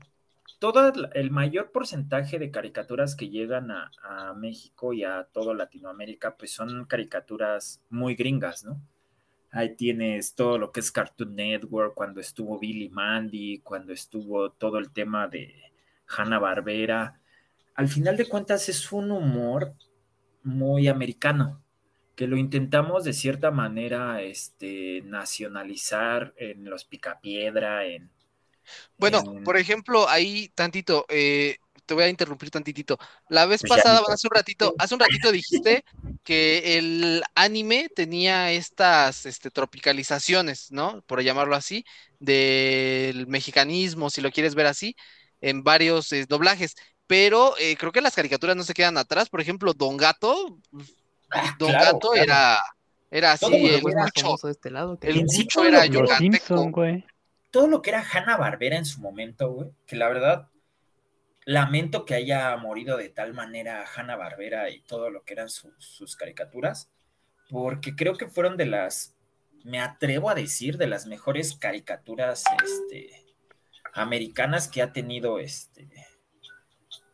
Todo 0.58 0.88
el- 0.88 1.08
el 1.14 1.30
mayor 1.30 1.70
porcentaje 1.72 2.38
de 2.38 2.50
caricaturas 2.50 3.16
que 3.16 3.28
llegan 3.30 3.70
a, 3.70 3.90
a 4.02 4.34
México 4.34 4.92
y 4.92 5.04
a 5.04 5.24
toda 5.32 5.54
Latinoamérica, 5.54 6.36
pues 6.36 6.52
son 6.52 6.84
caricaturas 6.86 7.80
muy 7.88 8.14
gringas, 8.16 8.64
¿no? 8.64 8.80
Ahí 9.52 9.74
tienes 9.76 10.34
todo 10.34 10.58
lo 10.58 10.70
que 10.72 10.80
es 10.80 10.92
Cartoon 10.92 11.34
Network, 11.36 11.94
cuando 11.94 12.20
estuvo 12.20 12.58
Billy 12.58 12.88
Mandy, 12.88 13.60
cuando 13.60 13.92
estuvo 13.92 14.50
todo 14.52 14.78
el 14.78 14.90
tema 14.92 15.28
de 15.28 15.54
Hanna 16.08 16.38
Barbera. 16.38 17.20
Al 17.74 17.88
final 17.88 18.16
de 18.16 18.28
cuentas 18.28 18.68
es 18.68 18.92
un 18.92 19.10
humor 19.10 19.74
muy 20.44 20.88
americano, 20.88 21.62
que 22.16 22.26
lo 22.26 22.36
intentamos 22.36 23.04
de 23.04 23.12
cierta 23.12 23.50
manera 23.50 24.22
este, 24.22 25.02
nacionalizar 25.04 26.34
en 26.36 26.64
los 26.70 26.84
Picapiedra, 26.84 27.86
en... 27.86 28.10
Bueno, 28.98 29.22
en- 29.22 29.44
por 29.44 29.56
ejemplo, 29.56 30.08
ahí 30.08 30.48
tantito, 30.54 31.06
eh, 31.08 31.56
te 31.90 31.94
voy 31.94 32.04
a 32.04 32.08
interrumpir 32.08 32.52
tantitito. 32.52 32.96
La 33.28 33.46
vez 33.46 33.62
pasada, 33.68 34.00
hace 34.06 34.28
un 34.28 34.32
ratito, 34.32 34.72
hace 34.78 34.94
un 34.94 35.00
ratito 35.00 35.32
dijiste 35.32 35.84
que 36.22 36.78
el 36.78 37.20
anime 37.34 37.88
tenía 37.92 38.52
estas 38.52 39.26
este, 39.26 39.50
tropicalizaciones, 39.50 40.70
¿no? 40.70 41.02
Por 41.08 41.20
llamarlo 41.20 41.56
así, 41.56 41.84
del 42.20 43.26
mexicanismo, 43.26 44.08
si 44.08 44.20
lo 44.20 44.30
quieres 44.30 44.54
ver 44.54 44.66
así, 44.66 44.94
en 45.40 45.64
varios 45.64 46.12
eh, 46.12 46.26
doblajes. 46.28 46.76
Pero 47.08 47.54
eh, 47.58 47.74
creo 47.76 47.90
que 47.90 48.00
las 48.00 48.14
caricaturas 48.14 48.54
no 48.54 48.62
se 48.62 48.72
quedan 48.72 48.96
atrás. 48.96 49.28
Por 49.28 49.40
ejemplo, 49.40 49.72
Don 49.74 49.96
Gato, 49.96 50.58
Ah, 51.32 51.56
Don 51.58 51.70
claro, 51.70 51.84
Gato 51.94 52.10
claro. 52.10 52.22
era, 52.22 52.58
era 53.10 53.32
así, 53.32 53.46
el 53.52 53.82
más 53.82 54.10
mucho, 54.14 54.48
este 54.48 54.70
lado. 54.70 54.96
el 55.02 55.24
mucho 55.24 55.44
todo 55.54 55.64
era 55.64 55.78
lo- 55.86 56.02
Los 56.02 56.10
yucateco. 56.10 56.18
Simpson, 56.18 56.70
güey. 56.70 57.04
todo 57.50 57.66
lo 57.66 57.82
que 57.82 57.90
era 57.90 58.06
Hanna 58.12 58.36
Barbera 58.36 58.76
en 58.76 58.84
su 58.86 59.00
momento, 59.00 59.50
güey, 59.50 59.70
que 59.88 59.96
la 59.96 60.08
verdad 60.08 60.48
lamento 61.44 62.04
que 62.04 62.14
haya 62.14 62.56
morido 62.56 62.96
de 62.96 63.08
tal 63.08 63.34
manera 63.34 63.84
Hanna 63.94 64.16
Barbera 64.16 64.70
y 64.70 64.80
todo 64.82 65.10
lo 65.10 65.22
que 65.24 65.34
eran 65.34 65.48
sus, 65.48 66.16
caricaturas, 66.16 66.90
porque 67.48 67.96
creo 67.96 68.16
que 68.16 68.28
fueron 68.28 68.56
de 68.56 68.66
las, 68.66 69.16
me 69.64 69.80
atrevo 69.80 70.30
a 70.30 70.34
decir, 70.34 70.76
de 70.76 70.86
las 70.86 71.06
mejores 71.06 71.56
caricaturas 71.56 72.44
este, 72.64 73.24
americanas 73.94 74.68
que 74.68 74.82
ha 74.82 74.92
tenido 74.92 75.38
este, 75.38 75.88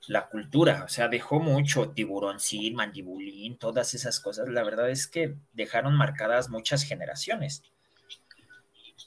la 0.09 0.29
cultura. 0.29 0.85
O 0.85 0.89
sea, 0.89 1.09
dejó 1.09 1.41
mucho 1.41 1.91
tiburoncín, 1.91 2.74
mandibulín, 2.74 3.59
todas 3.59 3.95
esas 3.95 4.20
cosas. 4.20 4.49
La 4.49 4.62
verdad 4.62 4.91
es 4.91 5.07
que 5.07 5.37
dejaron 5.53 5.97
marcadas 5.97 6.49
muchas 6.49 6.83
generaciones 6.83 7.62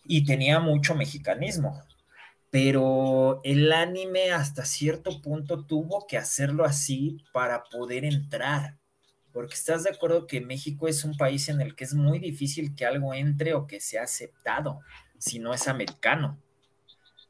y 0.04 0.26
tenía 0.26 0.60
mucho 0.60 0.96
mexicanismo. 0.96 1.84
Pero 2.52 3.42
el 3.44 3.72
anime 3.72 4.32
hasta 4.32 4.66
cierto 4.66 5.22
punto 5.22 5.66
tuvo 5.66 6.08
que 6.08 6.18
hacerlo 6.18 6.66
así 6.66 7.24
para 7.32 7.64
poder 7.64 8.06
entrar. 8.06 8.78
Porque 9.32 9.54
estás 9.54 9.84
de 9.84 9.92
acuerdo 9.92 10.26
que 10.26 10.42
México 10.42 10.88
es 10.88 11.04
un 11.04 11.16
país 11.16 11.50
en 11.50 11.62
el 11.62 11.76
que 11.76 11.84
es 11.84 11.94
muy 11.94 12.20
difícil 12.20 12.76
que 12.76 12.86
algo 12.86 13.14
entre 13.14 13.54
o 13.54 13.68
que 13.68 13.80
sea 13.80 14.04
aceptado 14.04 14.82
si 15.20 15.40
no 15.40 15.54
es 15.54 15.68
americano. 15.68 16.42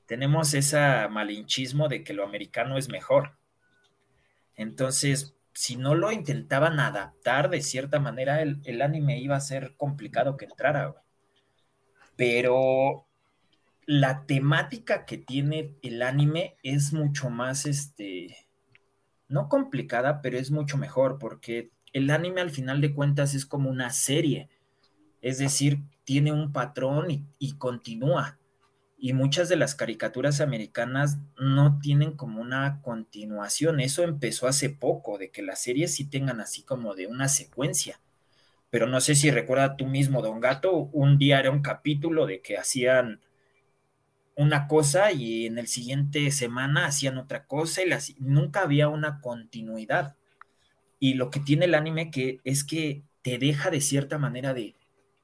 Tenemos 0.06 0.54
ese 0.54 0.80
malinchismo 1.10 1.88
de 1.90 2.04
que 2.04 2.14
lo 2.14 2.24
americano 2.24 2.78
es 2.78 2.90
mejor. 2.90 3.38
Entonces, 4.56 5.36
si 5.54 5.76
no 5.76 5.96
lo 5.96 6.12
intentaban 6.12 6.80
adaptar 6.80 7.50
de 7.50 7.62
cierta 7.62 8.00
manera, 8.00 8.42
el, 8.42 8.62
el 8.66 8.82
anime 8.82 9.20
iba 9.20 9.36
a 9.36 9.42
ser 9.42 9.76
complicado 9.78 10.38
que 10.38 10.46
entrara. 10.46 10.96
pero 12.16 13.09
la 13.90 14.28
temática 14.28 15.04
que 15.04 15.18
tiene 15.18 15.74
el 15.82 16.04
anime 16.04 16.58
es 16.62 16.94
mucho 16.94 17.32
más, 17.32 17.66
este, 17.66 18.38
no 19.28 19.50
complicada, 19.50 20.22
pero 20.22 20.38
es 20.38 20.52
mucho 20.52 20.78
mejor, 20.78 21.18
porque 21.18 21.72
el 21.92 22.12
anime 22.12 22.42
al 22.42 22.52
final 22.52 22.82
de 22.82 22.94
cuentas 22.94 23.34
es 23.34 23.48
como 23.48 23.68
una 23.68 23.90
serie, 23.90 24.48
es 25.24 25.40
decir, 25.40 25.80
tiene 26.04 26.32
un 26.32 26.54
patrón 26.54 27.08
y, 27.40 27.54
continúa. 27.58 28.38
Y 28.96 29.14
muchas 29.14 29.50
de 29.50 29.56
las 29.56 29.74
caricaturas 29.74 30.40
americanas 30.40 31.18
no 31.40 31.80
tienen 31.80 32.12
como 32.12 32.42
una 32.42 32.84
continuación. 32.84 33.80
Eso 33.80 34.04
empezó 34.04 34.48
hace 34.48 34.70
poco, 34.70 35.18
de 35.18 35.32
que 35.32 35.42
las 35.42 35.64
series 35.64 35.96
sí 35.96 36.06
tengan 36.06 36.42
así 36.42 36.62
como 36.62 36.94
de 36.94 37.08
una 37.08 37.28
secuencia 37.28 38.00
pero 38.72 38.86
no 38.86 39.02
sé 39.02 39.16
si 39.16 39.32
recuerda 39.32 39.78
tú 39.78 39.88
mismo, 39.88 40.22
Don 40.22 40.40
Gato, 40.40 40.72
un 40.94 41.18
día 41.18 41.40
era 41.40 41.50
un 41.50 41.64
capítulo 41.64 42.28
de 42.28 42.42
que 42.42 42.56
hacían 42.56 43.20
una 44.36 44.68
cosa 44.68 45.12
y 45.12 45.46
en 45.46 45.58
el 45.58 45.68
siguiente 45.68 46.32
semana 46.32 46.86
hacían 46.86 47.18
otra 47.18 47.46
cosa 47.46 47.82
y 47.82 47.90
las, 47.90 48.14
nunca 48.20 48.62
había 48.62 48.88
una 48.88 49.22
continuidad. 49.22 50.16
Y 51.00 51.16
lo 51.16 51.30
que 51.30 51.40
tiene 51.40 51.66
el 51.66 51.76
anime 51.76 52.12
que 52.12 52.40
es 52.44 52.64
que 52.64 53.04
te 53.22 53.38
deja 53.38 53.70
de 53.70 53.82
cierta 53.82 54.18
manera 54.18 54.54
de, 54.54 54.76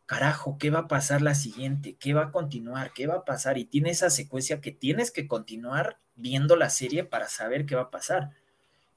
carajo, 0.06 0.58
¿qué 0.60 0.70
va 0.70 0.80
a 0.80 0.88
pasar 0.88 1.22
la 1.22 1.36
siguiente? 1.36 1.96
¿Qué 2.00 2.14
va 2.14 2.26
a 2.26 2.32
continuar? 2.32 2.92
¿Qué 2.94 3.08
va 3.08 3.16
a 3.16 3.26
pasar? 3.26 3.58
Y 3.58 3.66
tiene 3.66 3.90
esa 3.90 4.10
secuencia 4.10 4.62
que 4.62 4.72
tienes 4.72 5.12
que 5.12 5.28
continuar 5.28 5.98
viendo 6.16 6.56
la 6.56 6.70
serie 6.70 7.04
para 7.04 7.28
saber 7.28 7.66
qué 7.66 7.76
va 7.76 7.84
a 7.84 7.92
pasar. 7.92 8.32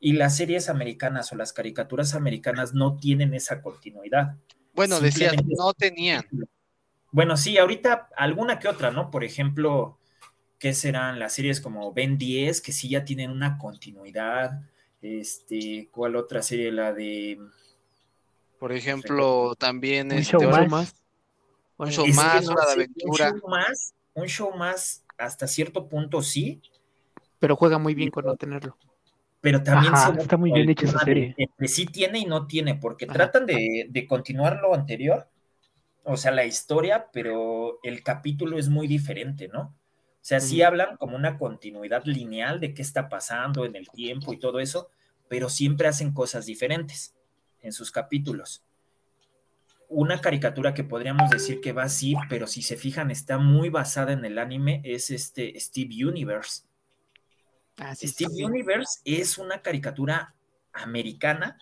Y 0.00 0.12
las 0.12 0.36
series 0.36 0.68
americanas 0.68 1.32
o 1.32 1.36
las 1.36 1.52
caricaturas 1.52 2.14
americanas 2.14 2.74
no 2.74 2.96
tienen 2.96 3.34
esa 3.34 3.62
continuidad. 3.62 4.36
Bueno, 4.74 5.00
decías, 5.00 5.34
no 5.44 5.72
tenían. 5.74 6.24
Bueno, 7.10 7.36
sí, 7.36 7.58
ahorita 7.58 8.10
alguna 8.16 8.58
que 8.58 8.68
otra, 8.68 8.90
¿no? 8.90 9.10
Por 9.10 9.24
ejemplo, 9.24 9.97
¿qué 10.58 10.74
serán 10.74 11.18
las 11.18 11.34
series 11.34 11.60
como 11.60 11.92
Ben 11.92 12.18
10, 12.18 12.60
que 12.60 12.72
sí 12.72 12.88
ya 12.90 13.04
tienen 13.04 13.30
una 13.30 13.58
continuidad? 13.58 14.62
Este, 15.02 15.88
¿cuál 15.92 16.16
otra 16.16 16.42
serie? 16.42 16.72
La 16.72 16.92
de... 16.92 17.38
Por 18.58 18.72
ejemplo, 18.72 19.54
también 19.56 20.12
Un 20.12 20.18
este, 20.18 20.32
show 20.32 20.42
más. 20.68 20.94
Bueno, 21.76 21.92
show 21.92 22.06
Es 22.06 22.14
más, 22.14 22.44
no 22.44 22.52
Hora 22.52 22.66
de 22.66 22.72
Aventura. 22.72 23.32
Un 23.32 23.40
show 23.40 23.48
más, 23.48 23.94
un 24.14 24.26
show 24.28 24.56
más 24.56 25.04
hasta 25.16 25.46
cierto 25.46 25.88
punto 25.88 26.22
sí, 26.22 26.62
pero 27.38 27.56
juega 27.56 27.78
muy 27.78 27.94
bien 27.94 28.10
con 28.10 28.24
no 28.26 28.36
tenerlo. 28.36 28.76
pero 29.40 29.62
también 29.62 29.94
Ajá, 29.94 30.12
se 30.12 30.12
está 30.20 30.36
muy 30.36 30.52
bien 30.52 30.68
hecha 30.70 30.86
esa 30.86 30.98
serie. 31.00 31.36
entre 31.36 31.68
sí 31.68 31.86
tiene 31.86 32.18
y 32.20 32.24
no 32.26 32.46
tiene, 32.46 32.74
porque 32.76 33.06
Ajá. 33.06 33.12
tratan 33.12 33.46
de, 33.46 33.86
de 33.88 34.06
continuar 34.06 34.58
lo 34.60 34.74
anterior, 34.74 35.28
o 36.04 36.16
sea, 36.16 36.32
la 36.32 36.44
historia, 36.46 37.10
pero 37.12 37.80
el 37.82 38.02
capítulo 38.02 38.58
es 38.58 38.68
muy 38.68 38.86
diferente, 38.88 39.48
¿no? 39.48 39.76
O 40.20 40.24
sea, 40.28 40.40
sí 40.40 40.62
hablan 40.62 40.96
como 40.96 41.16
una 41.16 41.38
continuidad 41.38 42.04
lineal 42.04 42.60
de 42.60 42.74
qué 42.74 42.82
está 42.82 43.08
pasando 43.08 43.64
en 43.64 43.76
el 43.76 43.88
tiempo 43.88 44.32
y 44.32 44.38
todo 44.38 44.60
eso, 44.60 44.90
pero 45.28 45.48
siempre 45.48 45.88
hacen 45.88 46.12
cosas 46.12 46.44
diferentes 46.44 47.14
en 47.62 47.72
sus 47.72 47.90
capítulos. 47.90 48.62
Una 49.88 50.20
caricatura 50.20 50.74
que 50.74 50.84
podríamos 50.84 51.30
decir 51.30 51.60
que 51.60 51.72
va 51.72 51.84
así, 51.84 52.14
pero 52.28 52.46
si 52.46 52.60
se 52.60 52.76
fijan 52.76 53.10
está 53.10 53.38
muy 53.38 53.70
basada 53.70 54.12
en 54.12 54.24
el 54.24 54.38
anime, 54.38 54.82
es 54.84 55.10
este 55.10 55.58
Steve 55.58 56.04
Universe. 56.04 56.64
Ah, 57.78 57.94
Steve 57.94 58.34
sí. 58.34 58.44
Universe 58.44 59.00
es 59.04 59.38
una 59.38 59.62
caricatura 59.62 60.34
americana, 60.74 61.58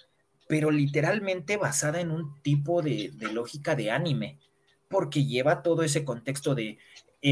pero 0.49 0.73
literalmente 0.73 1.57
basada 1.57 2.01
en 2.01 2.11
un 2.11 2.43
tipo 2.43 2.83
de, 2.83 3.13
de 3.15 3.33
lógica 3.33 3.77
de 3.77 3.93
anime, 3.93 4.41
porque 4.89 5.25
lleva 5.25 5.63
todo 5.63 5.83
ese 5.83 6.05
contexto 6.05 6.55
de 6.57 6.79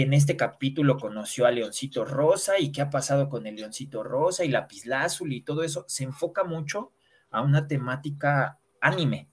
en 0.03 0.13
este 0.13 0.37
capítulo 0.37 0.99
conoció 0.99 1.47
a 1.47 1.53
Leoncito 1.53 2.05
Rosa 2.05 2.59
y 2.59 2.73
qué 2.73 2.83
ha 2.83 2.91
pasado 2.91 3.29
con 3.29 3.47
el 3.47 3.55
Leoncito 3.55 4.03
Rosa 4.03 4.45
y 4.45 4.49
la 4.49 4.67
Pislázuli 4.67 5.37
y 5.37 5.43
todo 5.43 5.63
eso. 5.63 5.85
Se 5.87 6.03
enfoca 6.03 6.43
mucho 6.43 6.91
a 7.31 7.43
una 7.43 7.69
temática 7.69 8.59
anime, 8.81 9.29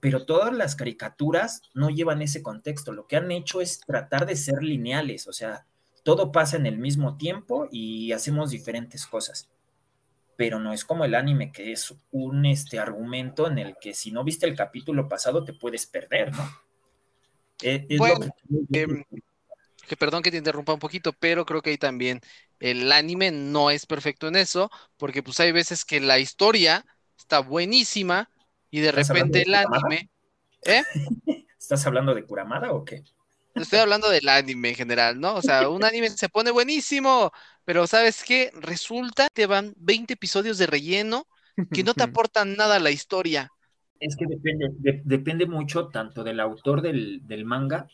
pero 0.00 0.26
todas 0.26 0.52
las 0.52 0.74
caricaturas 0.74 1.62
no 1.72 1.88
llevan 1.88 2.20
ese 2.20 2.42
contexto. 2.42 2.92
Lo 2.92 3.06
que 3.06 3.14
han 3.14 3.30
hecho 3.30 3.60
es 3.60 3.78
tratar 3.78 4.26
de 4.26 4.34
ser 4.34 4.64
lineales, 4.64 5.28
o 5.28 5.32
sea, 5.32 5.66
todo 6.02 6.32
pasa 6.32 6.56
en 6.56 6.66
el 6.66 6.78
mismo 6.78 7.16
tiempo 7.16 7.68
y 7.70 8.10
hacemos 8.10 8.50
diferentes 8.50 9.06
cosas. 9.06 9.50
Pero 10.34 10.58
no 10.58 10.72
es 10.72 10.84
como 10.84 11.04
el 11.04 11.14
anime, 11.14 11.52
que 11.52 11.70
es 11.70 11.94
un 12.10 12.44
este, 12.44 12.80
argumento 12.80 13.46
en 13.46 13.58
el 13.58 13.76
que 13.80 13.94
si 13.94 14.10
no 14.10 14.24
viste 14.24 14.46
el 14.46 14.56
capítulo 14.56 15.08
pasado 15.08 15.44
te 15.44 15.52
puedes 15.52 15.86
perder, 15.86 16.32
¿no? 16.34 16.50
Eh, 17.62 17.86
bueno, 17.96 18.26
em, 18.72 19.04
que 19.04 19.22
perdón 19.98 20.22
que 20.22 20.30
te 20.30 20.36
interrumpa 20.36 20.74
un 20.74 20.78
poquito, 20.78 21.12
pero 21.12 21.44
creo 21.44 21.62
que 21.62 21.70
ahí 21.70 21.78
también 21.78 22.20
el 22.60 22.90
anime 22.92 23.30
no 23.30 23.70
es 23.70 23.86
perfecto 23.86 24.28
en 24.28 24.36
eso, 24.36 24.70
porque 24.96 25.22
pues 25.22 25.40
hay 25.40 25.52
veces 25.52 25.84
que 25.84 26.00
la 26.00 26.18
historia 26.18 26.84
está 27.18 27.40
buenísima 27.40 28.30
y 28.70 28.80
de 28.80 28.92
repente 28.92 29.42
el 29.42 29.54
anime... 29.54 30.10
¿Eh? 30.64 30.82
¿Estás 31.58 31.86
hablando 31.86 32.14
de 32.14 32.24
Kuramada 32.24 32.72
o 32.72 32.84
qué? 32.84 33.02
Estoy 33.54 33.80
hablando 33.80 34.08
del 34.08 34.28
anime 34.28 34.70
en 34.70 34.74
general, 34.74 35.20
¿no? 35.20 35.34
O 35.34 35.42
sea, 35.42 35.68
un 35.68 35.84
anime 35.84 36.08
se 36.10 36.28
pone 36.28 36.50
buenísimo, 36.50 37.32
pero 37.64 37.86
¿sabes 37.86 38.24
qué? 38.24 38.50
Resulta 38.54 39.28
que 39.32 39.46
van 39.46 39.74
20 39.76 40.14
episodios 40.14 40.58
de 40.58 40.66
relleno 40.66 41.26
que 41.70 41.84
no 41.84 41.94
te 41.94 42.02
aportan 42.04 42.56
nada 42.56 42.76
a 42.76 42.80
la 42.80 42.90
historia. 42.90 43.50
Es 44.00 44.16
que 44.16 44.26
depende, 44.26 45.02
depende 45.04 45.46
mucho 45.46 45.88
tanto 45.88 46.24
del 46.24 46.40
autor 46.40 46.82
del, 46.82 47.26
del 47.26 47.44
manga 47.44 47.86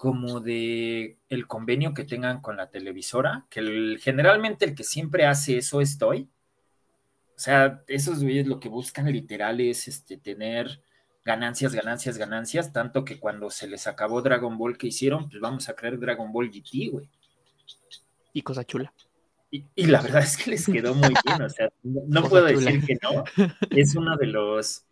como 0.00 0.40
de 0.40 1.18
el 1.28 1.46
convenio 1.46 1.92
que 1.92 2.04
tengan 2.04 2.40
con 2.40 2.56
la 2.56 2.70
televisora, 2.70 3.44
que 3.50 3.98
generalmente 4.00 4.64
el 4.64 4.74
que 4.74 4.82
siempre 4.82 5.26
hace 5.26 5.58
eso 5.58 5.82
es 5.82 5.98
Toy. 5.98 6.26
O 7.36 7.38
sea, 7.38 7.82
esos 7.86 8.22
güeyes 8.22 8.46
lo 8.46 8.60
que 8.60 8.70
buscan 8.70 9.12
literal 9.12 9.60
es 9.60 9.88
este, 9.88 10.16
tener 10.16 10.80
ganancias, 11.22 11.74
ganancias, 11.74 12.16
ganancias, 12.16 12.72
tanto 12.72 13.04
que 13.04 13.20
cuando 13.20 13.50
se 13.50 13.68
les 13.68 13.86
acabó 13.86 14.22
Dragon 14.22 14.56
Ball 14.56 14.78
que 14.78 14.86
hicieron, 14.86 15.28
pues 15.28 15.38
vamos 15.38 15.68
a 15.68 15.74
crear 15.74 15.98
Dragon 15.98 16.32
Ball 16.32 16.50
GT, 16.50 16.92
güey. 16.92 17.10
Y 18.32 18.40
cosa 18.40 18.64
chula. 18.64 18.94
Y, 19.50 19.66
la 19.84 20.00
verdad 20.00 20.22
es 20.22 20.38
que 20.38 20.52
les 20.52 20.64
quedó 20.64 20.94
muy 20.94 21.12
bien, 21.26 21.42
o 21.42 21.50
sea, 21.50 21.68
no, 21.82 22.22
puedo 22.22 22.46
decir 22.46 22.86
que 22.86 22.96
no. 23.02 23.24
Es 23.68 23.94
una 23.96 24.16
de 24.16 24.28
las 24.28 24.86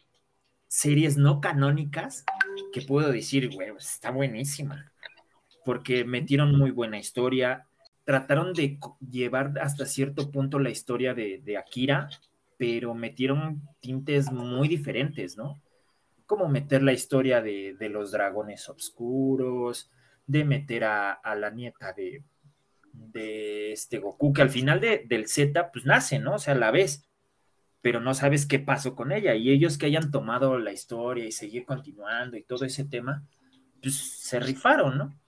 series 0.66 1.16
no 1.16 1.40
canónicas 1.40 2.26
que 2.74 2.82
puedo 2.82 3.10
decir, 3.10 3.48
güey, 3.54 3.70
está 3.78 4.10
buenísima 4.10 4.92
porque 5.68 6.02
metieron 6.06 6.56
muy 6.56 6.70
buena 6.70 6.98
historia, 6.98 7.66
trataron 8.04 8.54
de 8.54 8.78
llevar 9.06 9.52
hasta 9.60 9.84
cierto 9.84 10.30
punto 10.30 10.58
la 10.58 10.70
historia 10.70 11.12
de, 11.12 11.58
Akira, 11.58 12.08
pero 12.56 12.94
metieron 12.94 13.60
tintes 13.78 14.32
muy 14.32 14.66
diferentes, 14.66 15.36
¿no? 15.36 15.60
Como 16.24 16.48
meter 16.48 16.82
la 16.82 16.94
historia 16.94 17.42
de, 17.42 17.76
los 17.90 18.12
dragones 18.12 18.66
oscuros, 18.70 19.90
de 20.26 20.46
meter 20.46 20.84
a, 20.84 21.20
la 21.36 21.50
nieta 21.50 21.92
de, 21.92 22.22
este 23.70 23.98
Goku, 23.98 24.32
que 24.32 24.40
al 24.40 24.48
final 24.48 24.80
del 24.80 25.26
Z, 25.26 25.70
pues 25.70 25.84
nace, 25.84 26.18
¿no? 26.18 26.36
O 26.36 26.38
sea, 26.38 26.54
la 26.54 26.70
ves, 26.70 27.06
pero 27.82 28.00
no 28.00 28.14
sabes 28.14 28.46
qué 28.46 28.58
pasó 28.58 28.96
con 28.96 29.12
ella. 29.12 29.34
Y 29.34 29.50
ellos 29.50 29.76
que 29.76 29.84
hayan 29.84 30.10
tomado 30.10 30.58
la 30.58 30.72
historia 30.72 31.26
y 31.26 31.32
seguir 31.32 31.66
continuando 31.66 32.38
y 32.38 32.42
todo 32.42 32.64
ese 32.64 32.86
tema, 32.86 33.22
pues 33.82 33.96
se 33.96 34.40
rifaron, 34.40 34.96
¿no? 34.96 35.18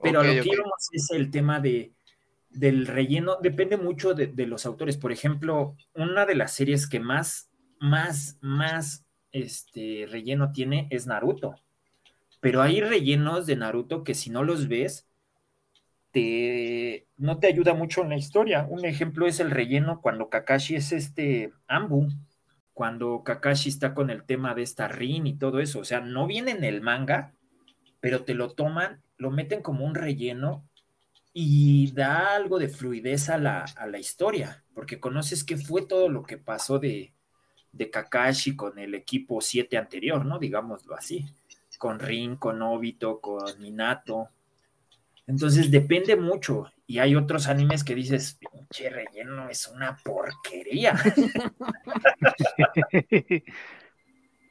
Pero 0.00 0.22
lo 0.22 0.42
que 0.42 0.48
íbamos 0.48 0.88
es 0.92 1.10
el 1.10 1.30
tema 1.30 1.60
de, 1.60 1.92
del 2.50 2.86
relleno, 2.86 3.36
depende 3.40 3.76
mucho 3.76 4.14
de, 4.14 4.46
los 4.46 4.66
autores. 4.66 4.96
Por 4.96 5.12
ejemplo, 5.12 5.76
una 5.94 6.26
de 6.26 6.34
las 6.34 6.52
series 6.52 6.88
que 6.88 7.00
más, 7.00 7.50
más, 7.80 8.38
más 8.40 9.04
este, 9.32 10.06
relleno 10.08 10.52
tiene 10.52 10.86
es 10.90 11.06
Naruto. 11.06 11.54
Pero 12.40 12.62
hay 12.62 12.80
rellenos 12.80 13.46
de 13.46 13.56
Naruto 13.56 14.04
que 14.04 14.14
si 14.14 14.30
no 14.30 14.44
los 14.44 14.68
ves, 14.68 15.06
te, 16.12 17.06
no 17.16 17.38
te 17.38 17.48
ayuda 17.48 17.74
mucho 17.74 18.02
en 18.02 18.10
la 18.10 18.16
historia. 18.16 18.66
Un 18.68 18.84
ejemplo 18.84 19.26
es 19.26 19.40
el 19.40 19.50
relleno 19.50 20.00
cuando 20.00 20.28
Kakashi 20.28 20.76
es 20.76 20.92
este 20.92 21.52
Ambu, 21.66 22.08
cuando 22.72 23.22
Kakashi 23.24 23.68
está 23.68 23.92
con 23.92 24.10
el 24.10 24.22
tema 24.22 24.54
de 24.54 24.62
esta 24.62 24.88
Rin 24.88 25.26
y 25.26 25.34
todo 25.34 25.58
eso. 25.60 25.80
O 25.80 25.84
sea, 25.84 26.00
no 26.00 26.26
viene 26.26 26.52
en 26.52 26.64
el 26.64 26.80
manga, 26.80 27.34
pero 28.00 28.22
te 28.22 28.34
lo 28.34 28.50
toman 28.50 29.02
lo 29.18 29.30
meten 29.30 29.62
como 29.62 29.84
un 29.84 29.94
relleno 29.94 30.64
y 31.32 31.92
da 31.92 32.34
algo 32.34 32.58
de 32.58 32.68
fluidez 32.68 33.28
a 33.28 33.38
la, 33.38 33.98
historia, 33.98 34.64
porque 34.74 34.98
conoces 34.98 35.44
qué 35.44 35.56
fue 35.56 35.86
todo 35.86 36.08
lo 36.08 36.22
que 36.22 36.38
pasó 36.38 36.78
de, 36.78 37.12
de 37.72 37.90
Kakashi 37.90 38.56
con 38.56 38.78
el 38.78 38.94
equipo 38.94 39.40
7 39.40 39.76
anterior, 39.76 40.24
¿no? 40.24 40.38
Digámoslo 40.38 40.94
así, 40.94 41.26
con 41.78 42.00
Rin, 42.00 42.36
con 42.36 42.60
Obito, 42.62 43.20
con 43.20 43.60
Minato. 43.60 44.30
Entonces 45.26 45.70
depende 45.70 46.16
mucho. 46.16 46.72
Y 46.86 46.98
hay 46.98 47.14
otros 47.14 47.48
animes 47.48 47.84
que 47.84 47.94
dices, 47.94 48.38
pinche 48.40 48.88
relleno 48.88 49.48
es 49.48 49.68
una 49.68 49.96
porquería. 49.96 50.94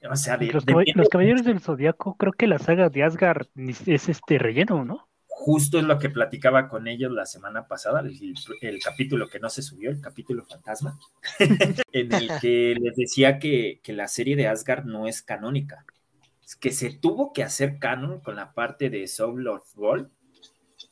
O 0.10 0.16
sea, 0.16 0.38
los, 0.38 0.66
Caballeros 0.66 1.44
del 1.44 1.60
Zodiaco, 1.60 2.16
creo 2.18 2.32
que 2.32 2.48
la 2.48 2.60
saga 2.60 2.90
de 2.90 3.04
Asgard 3.04 3.48
es 3.56 4.10
este 4.10 4.38
relleno, 4.38 4.86
¿no? 4.86 5.08
Justo 5.26 5.78
es 5.80 5.86
lo 5.86 6.00
que 6.00 6.10
platicaba 6.10 6.68
con 6.68 6.88
ellos 6.88 7.12
la 7.12 7.26
semana 7.26 7.68
pasada, 7.68 8.02
el, 8.02 8.80
capítulo 8.84 9.30
que 9.30 9.40
no 9.40 9.50
se 9.50 9.62
subió, 9.62 9.92
el 9.92 10.02
capítulo 10.02 10.44
fantasma, 10.44 11.00
en 11.40 12.14
el 12.14 12.32
que 12.42 12.76
les 12.80 12.96
decía 12.96 13.40
que, 13.40 13.80
la 13.88 14.08
serie 14.08 14.36
de 14.36 14.48
Asgard 14.48 14.86
no 14.86 15.08
es 15.08 15.22
canónica, 15.22 15.86
que 16.60 16.72
se 16.72 16.92
tuvo 16.92 17.34
que 17.34 17.44
hacer 17.44 17.80
canon 17.80 18.20
con 18.20 18.36
la 18.36 18.54
parte 18.54 18.90
de 18.90 19.08
Soul 19.08 19.48
of 19.48 19.76
Gold, 19.76 20.10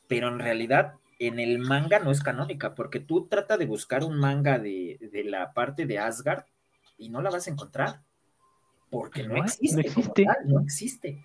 pero 0.06 0.28
en 0.28 0.38
realidad 0.38 0.94
en 1.18 1.38
el 1.40 1.58
manga 1.58 1.98
no 1.98 2.10
es 2.10 2.22
canónica, 2.22 2.74
porque 2.74 3.00
tú 3.00 3.26
trata 3.26 3.56
de 3.56 3.66
buscar 3.66 4.04
un 4.04 4.18
manga 4.18 4.58
de, 4.58 4.98
de 5.12 5.24
la 5.24 5.52
parte 5.54 5.86
de 5.86 5.98
Asgard 5.98 6.44
y 6.98 7.08
no 7.08 7.20
la 7.20 7.30
vas 7.30 7.46
a 7.46 7.50
encontrar 7.50 8.02
porque 8.90 9.22
no, 9.24 9.36
existe, 9.36 9.76
no 9.76 9.80
existe. 9.80 10.26
no 10.44 10.60
existe. 10.60 11.24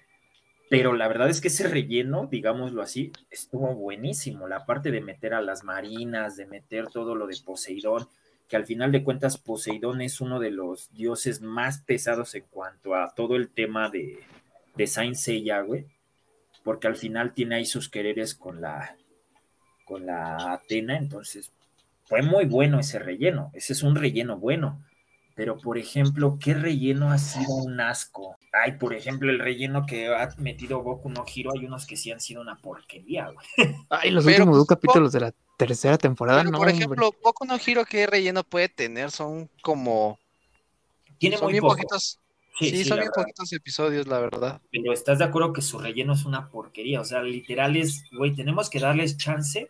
Pero 0.70 0.94
la 0.94 1.08
verdad 1.08 1.30
es 1.30 1.42
que 1.42 1.50
ese 1.50 1.68
relleno, 1.68 2.28
digámoslo 2.32 2.82
así, 2.82 3.12
estuvo 3.30 3.76
buenísimo. 3.76 4.48
La 4.48 4.66
parte 4.66 4.90
de 4.90 5.02
meter 5.02 5.34
a 5.34 5.42
las 5.42 5.64
marinas, 5.64 6.38
de 6.38 6.46
meter 6.46 6.88
todo 6.88 7.14
lo 7.14 7.28
de 7.28 7.38
Poseidón, 7.44 8.08
que 8.48 8.56
al 8.56 8.66
final 8.66 8.92
de 8.92 9.04
cuentas 9.04 9.38
Poseidón 9.38 10.02
es 10.02 10.22
uno 10.22 10.40
de 10.40 10.52
los 10.52 10.90
dioses 10.94 11.42
más 11.42 11.82
pesados 11.82 12.36
en 12.36 12.46
cuanto 12.50 12.96
a 12.96 13.14
todo 13.14 13.36
el 13.36 13.50
tema 13.50 13.90
de, 13.90 14.20
de 14.76 14.88
Saint 14.88 15.16
Seiya, 15.16 15.60
güey. 15.62 15.88
Porque 16.64 16.88
al 16.88 16.96
final 16.96 17.34
tiene 17.34 17.56
ahí 17.56 17.66
sus 17.66 17.90
quereres 17.90 18.34
con 18.34 18.62
la, 18.62 18.96
con 19.84 20.06
la 20.06 20.54
Atena, 20.54 20.98
entonces 20.98 21.52
fue 22.06 22.22
muy 22.22 22.46
bueno 22.46 22.80
ese 22.80 22.98
relleno. 22.98 23.52
Ese 23.54 23.74
es 23.74 23.84
un 23.84 23.96
relleno 23.96 24.38
bueno 24.38 24.82
pero 25.36 25.58
por 25.58 25.78
ejemplo, 25.78 26.38
¿qué 26.40 26.54
relleno 26.54 27.12
ha 27.12 27.18
sido 27.18 27.54
un 27.56 27.80
asco? 27.80 28.38
Ay, 28.52 28.74
por 28.74 28.94
ejemplo, 28.94 29.30
el 29.30 29.40
relleno 29.40 29.86
que 29.86 30.08
ha 30.08 30.34
metido 30.38 30.82
Boku 30.82 31.10
no 31.10 31.26
Hiro, 31.34 31.52
hay 31.54 31.66
unos 31.66 31.86
que 31.86 31.96
sí 31.96 32.12
han 32.12 32.20
sido 32.20 32.42
una 32.42 32.58
porquería, 32.58 33.30
güey. 33.30 33.48
Ay, 33.90 34.12
los 34.12 34.26
últimos 34.26 34.58
dos 34.58 34.68
capítulos 34.68 35.12
de 35.12 35.22
la 35.22 35.34
tercera 35.58 35.98
temporada, 35.98 36.44
¿no? 36.44 36.58
Por 36.58 36.70
ejemplo, 36.70 37.14
Boku 37.24 37.46
no 37.46 37.58
Hiro, 37.66 37.86
¿qué 37.86 38.08
relleno 38.08 38.44
puede 38.44 38.70
tener? 38.70 39.12
Son 39.12 39.50
como. 39.62 40.20
Tiene 41.18 41.38
muy 41.38 41.60
poquitos. 41.60 42.20
Sí, 42.60 42.84
son 42.84 43.00
bien 43.00 43.12
poquitos 43.14 43.52
episodios, 43.54 44.08
la 44.08 44.20
verdad. 44.20 44.62
Pero 44.72 44.92
estás 44.92 45.20
de 45.20 45.26
acuerdo 45.26 45.54
que 45.54 45.62
su 45.62 45.80
relleno 45.80 46.14
es 46.14 46.26
una 46.26 46.50
porquería. 46.50 47.02
O 47.02 47.06
sea, 47.06 47.24
literal 47.24 47.76
es, 47.76 48.04
güey, 48.12 48.36
tenemos 48.36 48.70
que 48.70 48.80
darles 48.80 49.18
chance 49.18 49.68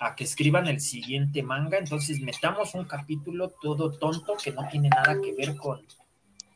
a 0.00 0.14
que 0.14 0.24
escriban 0.24 0.66
el 0.66 0.80
siguiente 0.80 1.42
manga, 1.42 1.78
entonces 1.78 2.20
metamos 2.20 2.74
un 2.74 2.84
capítulo 2.84 3.50
todo 3.60 3.92
tonto 3.92 4.36
que 4.42 4.52
no 4.52 4.66
tiene 4.68 4.88
nada 4.88 5.16
que 5.20 5.34
ver 5.34 5.56
con, 5.56 5.80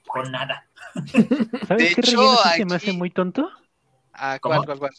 con 0.06 0.30
nada. 0.32 0.66
¿Sabes 1.66 1.94
qué 1.94 2.02
relleno 2.02 2.36
se 2.56 2.64
me 2.64 2.74
hace 2.74 2.92
muy 2.92 3.10
tonto? 3.10 3.48
Ah, 4.12 4.38
¿cuál, 4.40 4.64
cuál, 4.64 4.78
cuál? 4.78 4.92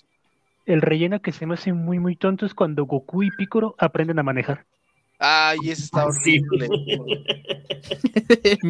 El 0.66 0.82
relleno 0.82 1.22
que 1.22 1.32
se 1.32 1.46
me 1.46 1.56
hace 1.56 1.74
muy, 1.74 2.00
muy 2.00 2.16
tonto 2.16 2.46
es 2.46 2.54
cuando 2.54 2.86
Goku 2.86 3.24
y 3.24 3.32
Piccolo 3.32 3.76
aprenden 3.78 4.20
a 4.20 4.24
manejar. 4.24 4.66
Ay, 5.22 5.58
ese 5.66 5.84
está 5.84 6.06
horrible. 6.06 6.70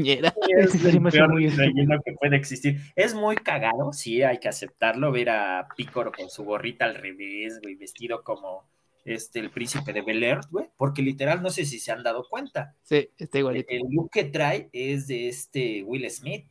es 0.57 0.85
el 0.85 1.03
peor 1.03 1.35
relleno 1.35 2.01
que 2.03 2.13
puede 2.13 2.37
existir. 2.37 2.81
Es 2.95 3.13
muy 3.13 3.35
cagado, 3.35 3.93
sí, 3.93 4.23
hay 4.23 4.39
que 4.39 4.49
aceptarlo, 4.49 5.11
ver 5.11 5.29
a 5.29 5.67
Piccolo 5.77 6.11
con 6.11 6.29
su 6.29 6.43
gorrita 6.43 6.85
al 6.85 6.95
revés, 6.95 7.59
güey, 7.61 7.75
vestido 7.75 8.23
como 8.23 8.67
este, 9.05 9.39
el 9.39 9.49
príncipe 9.49 9.93
de 9.93 10.01
Bel 10.01 10.23
Air, 10.23 10.41
güey, 10.51 10.67
porque 10.77 11.01
literal 11.01 11.41
no 11.41 11.49
sé 11.49 11.65
si 11.65 11.79
se 11.79 11.91
han 11.91 12.03
dado 12.03 12.27
cuenta. 12.29 12.75
Sí, 12.83 13.09
está 13.17 13.39
igualito. 13.39 13.67
El 13.69 13.83
look 13.89 14.11
que 14.11 14.25
trae 14.25 14.69
es 14.71 15.07
de 15.07 15.29
este 15.29 15.83
Will 15.83 16.09
Smith. 16.09 16.45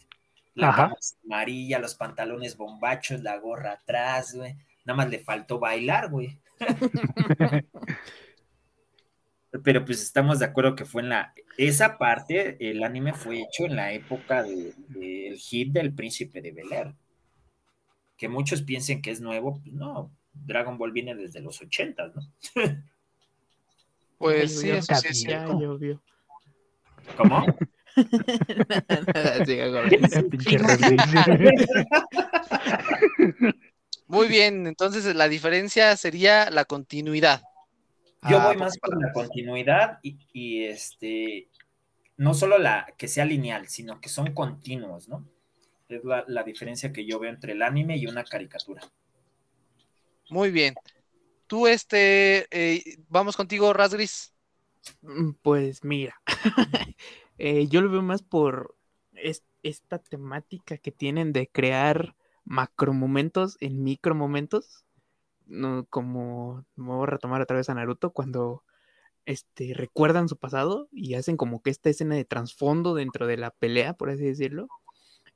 La 0.55 0.71
Ajá. 0.71 0.89
camisa 0.89 1.17
amarilla, 1.25 1.79
los 1.79 1.95
pantalones 1.95 2.57
bombachos, 2.57 3.23
la 3.23 3.39
gorra 3.39 3.73
atrás, 3.73 4.35
güey. 4.35 4.57
Nada 4.85 4.97
más 4.97 5.11
le 5.11 5.21
faltó 5.21 5.59
bailar, 5.59 6.11
güey. 6.11 6.39
Pero 9.65 9.85
pues 9.85 10.03
estamos 10.03 10.41
de 10.41 10.47
acuerdo 10.47 10.75
que 10.75 10.85
fue 10.85 11.03
en 11.03 11.11
la... 11.11 11.33
Esa 11.57 11.97
parte, 11.97 12.57
el 12.71 12.83
anime 12.83 13.13
fue 13.13 13.41
hecho 13.41 13.67
en 13.67 13.77
la 13.77 13.93
época 13.93 14.43
del 14.43 14.75
de, 14.89 15.29
del 15.29 15.39
hit 15.39 15.73
del 15.73 15.95
príncipe 15.95 16.43
de 16.43 16.53
Bel 16.53 16.73
Air. 16.73 16.95
Que 18.17 18.29
muchos 18.29 18.63
piensen 18.63 19.01
que 19.01 19.11
es 19.11 19.21
nuevo, 19.21 19.61
pues 19.63 19.73
no. 19.73 20.11
Dragon 20.45 20.79
Ball 20.79 20.93
viene 20.93 21.15
desde 21.15 21.41
los 21.41 21.61
80, 21.61 22.09
¿no? 22.09 22.23
Pues 24.19 24.59
sí, 24.59 24.71
eso 24.71 24.93
sí 24.97 25.09
es 25.09 25.21
cierto. 25.21 25.79
¿Cómo? 27.17 27.47
Muy 34.09 34.29
bien, 34.29 34.67
entonces 34.67 35.15
la 35.15 35.29
diferencia 35.29 35.97
sería 35.97 36.51
la 36.51 36.65
continuidad. 36.65 37.43
Yo 38.29 38.39
Ah, 38.41 38.47
voy 38.47 38.55
pocas 38.55 38.61
más 38.61 38.79
por 38.79 39.01
la 39.01 39.13
continuidad 39.13 40.01
y, 40.03 40.19
y, 40.33 40.65
este, 40.65 41.49
no 42.17 42.35
solo 42.35 42.59
la 42.59 42.93
que 42.97 43.07
sea 43.07 43.25
lineal, 43.25 43.69
sino 43.69 44.01
que 44.01 44.09
son 44.09 44.35
continuos, 44.35 45.09
¿no? 45.09 45.25
Es 45.89 46.03
la, 46.05 46.25
la 46.27 46.43
diferencia 46.43 46.93
que 46.93 47.07
yo 47.07 47.21
veo 47.21 47.31
entre 47.31 47.53
el 47.53 47.63
anime 47.63 47.97
y 47.97 48.07
una 48.07 48.25
caricatura. 48.25 48.83
Muy 50.31 50.51
bien. 50.51 50.75
Tú, 51.47 51.67
este, 51.67 52.47
eh, 52.51 52.99
vamos 53.09 53.37
contigo, 53.37 53.73
Rasgris. 53.73 54.33
Mm, 55.03 55.33
Pues 55.43 55.85
mira, 55.85 56.21
eh, 57.39 57.67
yo 57.69 57.81
lo 57.81 57.91
veo 57.91 58.03
más 58.03 58.23
por 58.23 58.77
es- 59.15 59.43
esta 59.63 59.99
temática 59.99 60.79
que 60.79 60.93
tienen 60.93 61.33
de 61.33 61.49
crear 61.49 62.15
macromomentos 62.45 63.57
en 63.61 63.83
micromomentos, 63.85 64.85
no, 65.47 65.87
como 65.91 66.65
me 66.77 66.87
voy 66.95 67.05
a 67.05 67.07
retomar 67.11 67.43
otra 67.43 67.57
vez 67.57 67.69
a 67.71 67.75
Naruto 67.75 68.13
cuando 68.13 68.65
este, 69.27 69.75
recuerdan 69.75 70.29
su 70.29 70.37
pasado 70.39 70.89
y 70.93 71.15
hacen 71.15 71.37
como 71.37 71.63
que 71.63 71.71
esta 71.71 71.91
escena 71.91 72.17
de 72.17 72.25
trasfondo 72.25 72.95
dentro 72.95 73.27
de 73.27 73.37
la 73.39 73.51
pelea, 73.53 73.95
por 73.95 74.11
así 74.11 74.25
decirlo. 74.25 74.69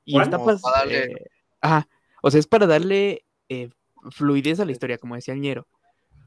Y 0.05 0.13
¿Cuál? 0.13 0.25
está 0.25 0.39
para 0.39 0.57
darle- 0.79 1.03
eh, 1.05 1.27
ajá, 1.61 1.87
o 2.21 2.31
sea, 2.31 2.39
es 2.39 2.47
para 2.47 2.67
darle 2.67 3.25
eh, 3.49 3.69
fluidez 4.11 4.59
a 4.59 4.65
la 4.65 4.71
historia, 4.71 4.97
como 4.97 5.15
decía 5.15 5.33
el 5.33 5.41
ñero. 5.41 5.67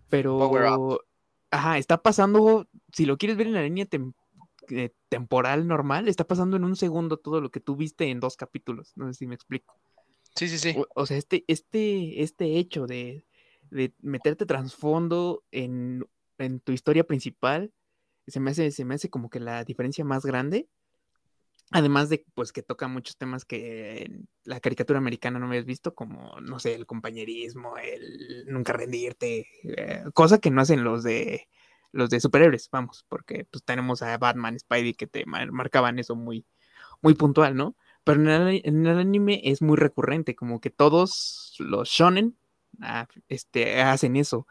Pero, 0.09 0.39
Power 0.39 0.65
ajá, 1.51 1.79
está 1.79 2.03
pasando, 2.03 2.69
si 2.93 3.07
lo 3.07 3.17
quieres 3.17 3.37
ver 3.37 3.47
en 3.47 3.55
la 3.55 3.63
línea 3.63 3.87
tem- 3.87 4.15
eh, 4.71 4.91
temporal 5.09 5.67
normal, 5.67 6.09
está 6.09 6.25
pasando 6.27 6.57
en 6.57 6.65
un 6.65 6.77
segundo 6.77 7.17
todo 7.19 7.41
lo 7.41 7.51
que 7.51 7.61
tú 7.61 7.77
viste 7.77 8.11
en 8.11 8.21
dos 8.21 8.37
capítulos. 8.37 8.93
No 8.97 9.07
sé 9.07 9.15
si 9.15 9.27
me 9.27 9.35
explico. 9.35 9.75
Sí, 10.35 10.49
sí, 10.49 10.59
sí. 10.59 10.75
O, 10.77 10.87
o 10.95 11.07
sea, 11.07 11.17
este, 11.17 11.45
este, 11.49 12.23
este 12.23 12.59
hecho 12.59 12.87
de, 12.87 13.25
de 13.71 13.95
meterte 14.01 14.45
trasfondo 14.45 15.45
en, 15.51 16.05
en 16.39 16.61
tu 16.61 16.73
historia 16.73 17.05
principal, 17.07 17.73
se 18.27 18.41
me 18.41 18.51
hace, 18.51 18.71
se 18.71 18.85
me 18.85 18.95
hace 18.97 19.09
como 19.09 19.31
que 19.31 19.41
la 19.41 19.65
diferencia 19.65 20.05
más 20.05 20.27
grande. 20.27 20.69
Además 21.73 22.09
de 22.09 22.25
pues 22.35 22.53
que 22.53 22.63
toca 22.63 22.87
muchos 22.89 23.17
temas 23.17 23.45
que 23.45 24.03
en 24.05 24.29
la 24.45 24.61
caricatura 24.61 24.99
americana 25.01 25.39
no 25.41 25.47
habías 25.49 25.65
visto, 25.65 25.95
como, 25.95 26.39
no 26.41 26.61
sé, 26.61 26.75
el 26.75 26.87
compañerismo, 26.87 27.77
el 27.79 28.45
nunca 28.47 28.73
rendirte, 28.73 29.49
eh, 29.65 30.05
cosa 30.15 30.39
que 30.39 30.51
no 30.51 30.61
hacen 30.61 30.85
los 30.85 31.03
de 31.03 31.49
los 31.93 32.11
de 32.11 32.21
superhéroes, 32.21 32.69
vamos, 32.71 33.05
porque 33.09 33.47
pues 33.51 33.65
tenemos 33.65 34.03
a 34.03 34.17
Batman, 34.19 34.59
Spidey 34.59 34.95
que 34.95 35.07
te 35.07 35.25
mar- 35.27 35.51
marcaban 35.53 35.99
eso 35.99 36.15
muy, 36.15 36.47
muy 37.03 37.15
puntual, 37.15 37.57
¿no? 37.57 37.77
Pero 38.05 38.21
en 38.23 38.29
el, 38.29 38.63
en 38.65 38.87
el 38.87 38.99
anime 38.99 39.41
es 39.45 39.63
muy 39.63 39.77
recurrente, 39.77 40.35
como 40.37 40.61
que 40.61 40.71
todos 40.71 41.55
los 41.59 41.89
shonen 41.89 42.37
ah, 42.83 43.09
este, 43.29 43.83
hacen 43.83 44.17
eso, 44.17 44.47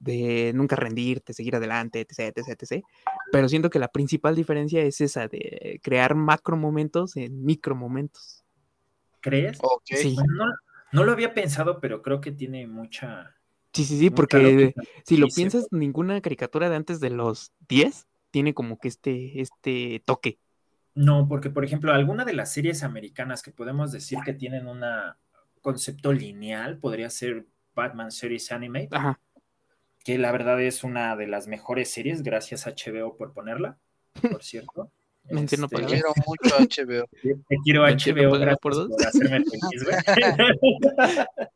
de 0.00 0.52
nunca 0.54 0.76
rendirte, 0.76 1.32
seguir 1.32 1.54
adelante, 1.54 2.00
etc, 2.00 2.36
etc, 2.36 2.62
etc. 2.62 2.84
Pero 3.30 3.48
siento 3.48 3.70
que 3.70 3.78
la 3.78 3.88
principal 3.88 4.34
diferencia 4.34 4.82
es 4.82 5.00
esa 5.00 5.28
de 5.28 5.78
crear 5.82 6.14
macro 6.14 6.56
momentos 6.56 7.16
en 7.16 7.44
micro 7.44 7.76
momentos. 7.76 8.44
¿Crees? 9.20 9.58
Ok. 9.60 9.82
Sí, 9.84 10.14
Bueno, 10.14 10.46
no, 10.46 10.54
no 10.92 11.04
lo 11.04 11.12
había 11.12 11.34
pensado, 11.34 11.80
pero 11.80 12.02
creo 12.02 12.20
que 12.20 12.32
tiene 12.32 12.66
mucha... 12.66 13.36
sí, 13.72 13.84
sí, 13.84 13.98
sí, 13.98 14.10
porque 14.10 14.38
lógica. 14.38 14.82
si 15.04 15.18
lo 15.18 15.28
piensas, 15.28 15.68
ninguna 15.70 16.20
caricatura 16.22 16.70
de 16.70 16.76
antes 16.76 16.98
de 16.98 17.10
los 17.10 17.52
10 17.68 18.06
tiene 18.30 18.54
como 18.54 18.78
que 18.78 18.88
este, 18.88 19.40
este 19.40 20.02
toque. 20.06 20.38
No, 20.94 21.28
porque 21.28 21.50
por 21.50 21.64
ejemplo, 21.64 21.92
alguna 21.92 22.24
de 22.24 22.32
las 22.32 22.52
series 22.52 22.82
americanas 22.82 23.42
que 23.42 23.52
podemos 23.52 23.92
decir 23.92 24.18
que 24.24 24.32
tienen 24.32 24.66
un 24.66 24.80
concepto 25.60 26.12
lineal 26.12 26.78
podría 26.78 27.10
ser 27.10 27.46
Batman 27.74 28.10
Series 28.10 28.50
Anime, 28.50 28.88
Ajá. 28.90 29.20
Que 30.04 30.18
la 30.18 30.32
verdad 30.32 30.60
es 30.60 30.84
una 30.84 31.16
de 31.16 31.26
las 31.26 31.46
mejores 31.46 31.90
series, 31.90 32.22
gracias 32.22 32.66
a 32.66 32.72
HBO 32.72 33.16
por 33.16 33.32
ponerla, 33.32 33.78
por 34.30 34.42
cierto. 34.42 34.90
Menciono 35.30 35.66
Este, 35.66 35.76
Te 35.76 35.82
palabras. 35.82 36.02
quiero 36.02 36.14
mucho 36.26 36.56
HBO. 36.58 37.06
Te 37.48 37.56
quiero 37.62 37.82
Menciono 37.84 38.22
HBO, 38.22 38.30
gracias 38.38 38.58
por 38.60 38.72
por, 38.72 38.88
dos. 38.88 39.06
hacerme 39.06 39.44
feliz, 39.44 39.84
güey. 39.84 39.96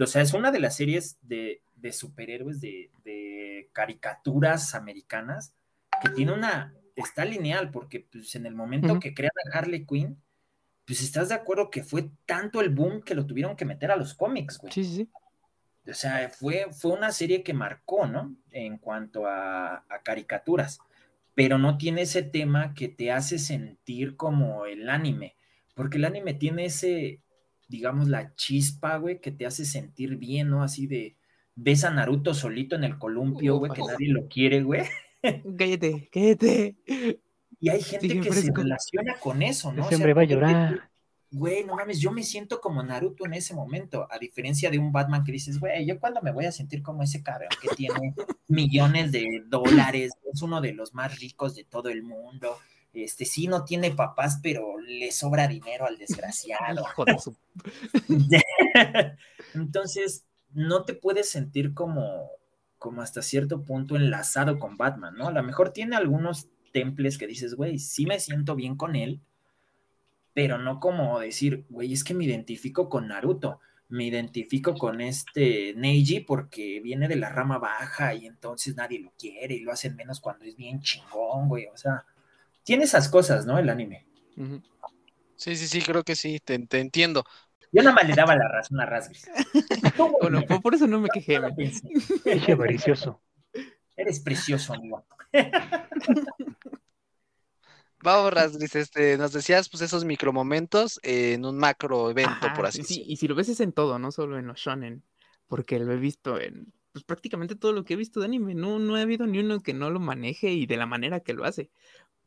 o 0.00 0.06
sea, 0.06 0.22
es 0.22 0.32
una 0.32 0.50
de 0.50 0.60
las 0.60 0.76
series 0.76 1.16
de, 1.22 1.62
de 1.76 1.92
superhéroes, 1.92 2.60
de, 2.60 2.90
de 3.04 3.68
caricaturas 3.72 4.74
americanas, 4.74 5.54
que 6.02 6.10
tiene 6.10 6.32
una, 6.32 6.74
está 6.96 7.24
lineal, 7.24 7.70
porque 7.70 8.06
pues 8.10 8.34
en 8.34 8.46
el 8.46 8.54
momento 8.54 8.98
que 8.98 9.14
crean 9.14 9.32
a 9.52 9.58
Harley 9.58 9.86
Quinn, 9.86 10.20
pues 10.86 11.02
estás 11.02 11.28
de 11.28 11.34
acuerdo 11.34 11.70
que 11.70 11.82
fue 11.84 12.10
tanto 12.26 12.60
el 12.60 12.70
boom 12.70 13.02
que 13.02 13.14
lo 13.14 13.26
tuvieron 13.26 13.56
que 13.56 13.64
meter 13.64 13.90
a 13.90 13.96
los 13.96 14.14
cómics, 14.14 14.58
güey. 14.58 14.72
Sí, 14.72 14.84
sí, 14.84 14.96
sí. 14.96 15.08
O 15.86 15.94
sea, 15.94 16.28
fue, 16.30 16.66
fue 16.72 16.92
una 16.92 17.12
serie 17.12 17.42
que 17.42 17.52
marcó, 17.52 18.06
¿no? 18.06 18.34
En 18.50 18.78
cuanto 18.78 19.26
a, 19.26 19.84
a 19.88 20.02
caricaturas, 20.02 20.78
pero 21.34 21.58
no 21.58 21.76
tiene 21.76 22.02
ese 22.02 22.22
tema 22.22 22.74
que 22.74 22.88
te 22.88 23.12
hace 23.12 23.38
sentir 23.38 24.16
como 24.16 24.66
el 24.66 24.88
anime, 24.88 25.36
porque 25.74 25.98
el 25.98 26.04
anime 26.04 26.34
tiene 26.34 26.66
ese, 26.66 27.20
digamos, 27.68 28.08
la 28.08 28.34
chispa, 28.34 28.96
güey, 28.96 29.20
que 29.20 29.32
te 29.32 29.46
hace 29.46 29.64
sentir 29.64 30.16
bien, 30.16 30.48
¿no? 30.48 30.62
Así 30.62 30.86
de, 30.86 31.16
ves 31.54 31.84
a 31.84 31.90
Naruto 31.90 32.34
solito 32.34 32.76
en 32.76 32.84
el 32.84 32.98
columpio, 32.98 33.56
güey, 33.56 33.72
que 33.72 33.82
nadie 33.82 34.08
lo 34.08 34.28
quiere, 34.28 34.62
güey. 34.62 34.82
Cállate, 35.58 36.10
cállate. 36.12 36.76
Y 37.58 37.70
hay 37.70 37.80
gente 37.80 38.20
que 38.20 38.30
se 38.30 38.52
relaciona 38.52 39.18
con 39.18 39.42
eso, 39.42 39.72
¿no? 39.72 39.84
O 39.84 39.86
Ese 39.86 39.96
sea, 39.96 39.96
hombre 39.96 40.12
va 40.12 40.20
a 40.20 40.24
llorar. 40.26 40.90
Güey, 41.36 41.64
no 41.64 41.74
mames, 41.74 41.98
yo 41.98 42.12
me 42.12 42.22
siento 42.22 42.60
como 42.60 42.80
Naruto 42.80 43.26
en 43.26 43.34
ese 43.34 43.54
momento, 43.54 44.06
a 44.08 44.18
diferencia 44.20 44.70
de 44.70 44.78
un 44.78 44.92
Batman 44.92 45.24
que 45.24 45.32
dices, 45.32 45.58
güey, 45.58 45.84
yo 45.84 45.98
cuando 45.98 46.22
me 46.22 46.30
voy 46.30 46.44
a 46.44 46.52
sentir 46.52 46.80
como 46.80 47.02
ese 47.02 47.24
cabrón 47.24 47.48
que 47.60 47.74
tiene 47.74 48.14
millones 48.46 49.10
de 49.10 49.42
dólares, 49.48 50.12
es 50.32 50.42
uno 50.42 50.60
de 50.60 50.72
los 50.74 50.94
más 50.94 51.18
ricos 51.18 51.56
de 51.56 51.64
todo 51.64 51.88
el 51.88 52.04
mundo, 52.04 52.56
este 52.92 53.24
sí 53.24 53.48
no 53.48 53.64
tiene 53.64 53.90
papás, 53.90 54.38
pero 54.44 54.78
le 54.78 55.10
sobra 55.10 55.48
dinero 55.48 55.86
al 55.86 55.98
desgraciado. 55.98 56.86
Entonces, 59.54 60.24
no 60.52 60.84
te 60.84 60.94
puedes 60.94 61.28
sentir 61.28 61.74
como, 61.74 62.30
como 62.78 63.02
hasta 63.02 63.22
cierto 63.22 63.64
punto 63.64 63.96
enlazado 63.96 64.60
con 64.60 64.76
Batman, 64.76 65.16
¿no? 65.16 65.26
A 65.26 65.32
lo 65.32 65.42
mejor 65.42 65.72
tiene 65.72 65.96
algunos 65.96 66.46
temples 66.72 67.18
que 67.18 67.26
dices, 67.26 67.56
güey, 67.56 67.80
sí 67.80 68.06
me 68.06 68.20
siento 68.20 68.54
bien 68.54 68.76
con 68.76 68.94
él, 68.94 69.20
pero 70.34 70.58
no 70.58 70.80
como 70.80 71.20
decir, 71.20 71.64
güey, 71.70 71.92
es 71.92 72.04
que 72.04 72.12
me 72.12 72.24
identifico 72.24 72.88
con 72.88 73.08
Naruto, 73.08 73.60
me 73.88 74.04
identifico 74.04 74.74
con 74.74 75.00
este 75.00 75.74
Neji 75.76 76.20
porque 76.20 76.80
viene 76.80 77.06
de 77.06 77.16
la 77.16 77.28
rama 77.28 77.58
baja 77.58 78.14
y 78.14 78.26
entonces 78.26 78.74
nadie 78.74 78.98
lo 78.98 79.12
quiere 79.16 79.54
y 79.54 79.60
lo 79.60 79.72
hacen 79.72 79.94
menos 79.94 80.20
cuando 80.20 80.44
es 80.44 80.56
bien 80.56 80.80
chingón, 80.80 81.48
güey, 81.48 81.66
o 81.66 81.76
sea, 81.76 82.04
tiene 82.64 82.84
esas 82.84 83.08
cosas, 83.08 83.46
¿no? 83.46 83.58
El 83.58 83.70
anime. 83.70 84.06
Sí, 85.36 85.54
sí, 85.56 85.68
sí, 85.68 85.80
creo 85.82 86.02
que 86.02 86.16
sí, 86.16 86.40
te, 86.44 86.58
te 86.66 86.80
entiendo. 86.80 87.24
Yo 87.70 87.82
nada 87.82 87.94
más 87.94 88.08
le 88.08 88.14
daba 88.14 88.34
la 88.36 88.48
razón 88.48 88.80
a 88.80 88.86
Rasgris. 88.86 89.28
Bueno, 90.20 90.42
por, 90.42 90.62
por 90.62 90.74
eso 90.74 90.86
no 90.86 91.00
me 91.00 91.08
quejé. 91.08 91.38
no 91.38 91.54
avaricioso. 92.52 93.20
Eres 93.96 94.20
precioso, 94.20 94.74
amigo. 94.74 95.04
Vamos, 98.04 98.34
Rasgris, 98.34 98.76
este, 98.76 99.16
nos 99.16 99.32
decías, 99.32 99.70
pues, 99.70 99.80
esos 99.80 100.04
micromomentos 100.04 101.00
en 101.02 101.46
un 101.46 101.56
macro 101.56 102.10
evento, 102.10 102.48
Ajá, 102.48 102.52
por 102.52 102.66
así 102.66 102.82
sí, 102.82 102.98
decirlo. 102.98 103.12
y 103.12 103.16
si 103.16 103.28
lo 103.28 103.34
ves 103.34 103.48
es 103.48 103.60
en 103.60 103.72
todo, 103.72 103.98
no 103.98 104.12
solo 104.12 104.38
en 104.38 104.46
los 104.46 104.58
shonen, 104.58 105.02
porque 105.48 105.78
lo 105.78 105.90
he 105.90 105.96
visto 105.96 106.38
en 106.38 106.74
pues, 106.92 107.02
prácticamente 107.02 107.56
todo 107.56 107.72
lo 107.72 107.84
que 107.84 107.94
he 107.94 107.96
visto 107.96 108.20
de 108.20 108.26
anime, 108.26 108.54
no, 108.54 108.78
no 108.78 108.96
ha 108.96 109.00
habido 109.00 109.26
ni 109.26 109.38
uno 109.38 109.62
que 109.62 109.72
no 109.72 109.88
lo 109.88 110.00
maneje 110.00 110.50
y 110.52 110.66
de 110.66 110.76
la 110.76 110.84
manera 110.84 111.20
que 111.20 111.32
lo 111.32 111.46
hace, 111.46 111.70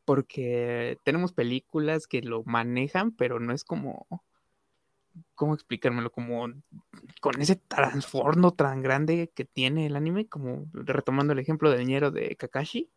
porque 0.04 0.98
tenemos 1.04 1.32
películas 1.32 2.08
que 2.08 2.24
lo 2.24 2.44
manejan, 2.44 3.12
pero 3.12 3.40
no 3.40 3.54
es 3.54 3.64
como, 3.64 4.08
¿cómo 5.36 5.54
explicármelo? 5.54 6.12
Como 6.12 6.48
con 7.22 7.40
ese 7.40 7.56
trastorno 7.56 8.52
tan 8.52 8.82
grande 8.82 9.32
que 9.36 9.46
tiene 9.46 9.86
el 9.86 9.96
anime, 9.96 10.28
como 10.28 10.66
retomando 10.74 11.34
el 11.34 11.40
ejemplo 11.40 11.70
del 11.70 11.86
ñero 11.86 12.10
de 12.10 12.36
Kakashi, 12.36 12.90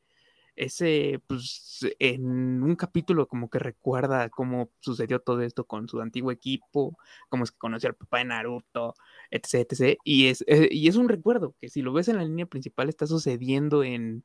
ese, 0.61 1.21
pues, 1.27 1.81
en 1.99 2.63
un 2.63 2.77
capítulo 2.77 3.27
como 3.29 3.49
que 3.49 3.59
recuerda 3.59 4.29
cómo 4.29 4.71
sucedió 4.81 5.21
todo 5.21 5.41
esto 5.43 5.65
con 5.65 5.89
su 5.89 6.01
antiguo 6.01 6.31
equipo, 6.33 6.99
cómo 7.29 7.45
es 7.45 7.53
que 7.53 7.59
conoció 7.59 7.89
al 7.89 7.95
papá 7.97 8.19
de 8.19 8.27
Naruto, 8.27 8.95
etc, 9.31 9.55
etc. 9.55 9.99
Y 10.05 10.29
es, 10.29 10.45
eh, 10.47 10.69
y 10.71 10.89
es 10.89 10.97
un 10.97 11.09
recuerdo 11.09 11.55
que 11.61 11.69
si 11.69 11.83
lo 11.83 11.93
ves 11.93 12.09
en 12.09 12.17
la 12.17 12.25
línea 12.25 12.47
principal 12.47 12.89
está 12.89 13.07
sucediendo 13.07 13.83
en, 13.83 14.25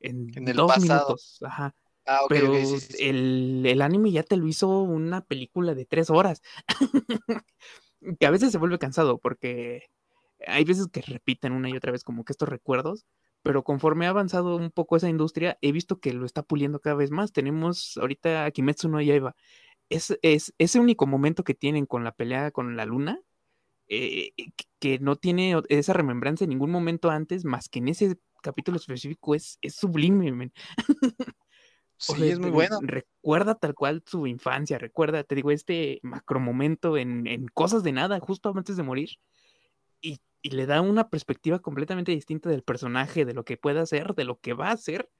en, 0.00 0.30
En 0.36 0.48
el 0.48 0.56
dos 0.56 0.68
pasado. 0.68 0.82
minutos. 0.82 1.38
Ajá. 1.42 1.74
Ah, 2.06 2.20
Pero 2.28 2.52
ok, 2.52 2.58
sí, 2.58 2.80
sí, 2.80 2.92
sí. 2.94 3.04
El, 3.08 3.64
el 3.66 3.82
anime 3.82 4.12
ya 4.12 4.22
te 4.22 4.36
lo 4.36 4.46
hizo 4.46 4.68
una 4.82 5.22
película 5.22 5.74
de 5.74 5.86
tres 5.86 6.10
horas. 6.10 6.40
que 8.20 8.26
a 8.26 8.30
veces 8.30 8.52
se 8.52 8.58
vuelve 8.58 8.78
cansado 8.78 9.18
porque 9.18 9.82
hay 10.46 10.64
veces 10.64 10.88
que 10.92 11.02
repiten 11.02 11.52
una 11.52 11.68
y 11.70 11.76
otra 11.76 11.92
vez 11.92 12.04
como 12.04 12.24
que 12.24 12.32
estos 12.32 12.48
recuerdos, 12.48 13.06
pero 13.46 13.62
conforme 13.62 14.06
ha 14.06 14.10
avanzado 14.10 14.56
un 14.56 14.72
poco 14.72 14.96
esa 14.96 15.08
industria, 15.08 15.56
he 15.62 15.70
visto 15.70 16.00
que 16.00 16.12
lo 16.12 16.26
está 16.26 16.42
puliendo 16.42 16.80
cada 16.80 16.96
vez 16.96 17.12
más. 17.12 17.32
Tenemos 17.32 17.96
ahorita 17.96 18.44
a 18.44 18.50
Kimetsu 18.50 18.88
no 18.88 19.00
Yaiba. 19.00 19.36
Es, 19.90 20.18
es 20.22 20.54
ese 20.58 20.80
único 20.80 21.06
momento 21.06 21.44
que 21.44 21.54
tienen 21.54 21.86
con 21.86 22.04
la 22.04 22.12
pelea 22.12 22.50
con 22.52 22.76
la 22.76 22.86
luna, 22.86 23.20
eh, 23.88 24.32
que- 24.80 24.98
no 25.00 25.16
tiene 25.16 25.56
o- 25.56 25.62
esa 25.68 25.92
remembranza 25.94 26.44
en 26.44 26.50
ningún 26.50 26.70
momento 26.72 27.10
antes, 27.10 27.44
más 27.44 27.68
que 27.68 27.80
en 27.80 27.88
ese 27.88 28.18
capítulo 28.42 28.78
específico, 28.78 29.34
es, 29.34 29.58
es 29.62 29.76
sublime, 29.76 30.32
men. 30.32 30.52
O 32.08 32.14
Sí, 32.14 32.22
sea, 32.22 32.32
es 32.32 32.38
muy 32.38 32.50
bueno. 32.50 32.78
Recuerda 32.82 33.54
tal 33.56 33.74
cual 33.74 34.02
su 34.06 34.26
infancia, 34.26 34.78
recuerda, 34.78 35.24
te 35.24 35.34
digo, 35.34 35.50
este 35.50 35.98
macro 36.02 36.40
momento 36.40 36.96
en, 36.96 37.26
en 37.26 37.48
cosas 37.48 37.82
de 37.82 37.92
nada, 37.92 38.20
justo 38.20 38.52
antes 38.54 38.76
de 38.76 38.82
morir, 38.82 39.10
y, 40.06 40.20
y 40.42 40.50
le 40.50 40.66
da 40.66 40.80
una 40.80 41.08
perspectiva 41.08 41.58
completamente 41.58 42.12
distinta 42.12 42.48
del 42.48 42.62
personaje, 42.62 43.24
de 43.24 43.34
lo 43.34 43.44
que 43.44 43.56
puede 43.56 43.80
hacer, 43.80 44.14
de 44.14 44.24
lo 44.24 44.38
que 44.40 44.52
va 44.52 44.68
a 44.68 44.72
hacer. 44.72 45.10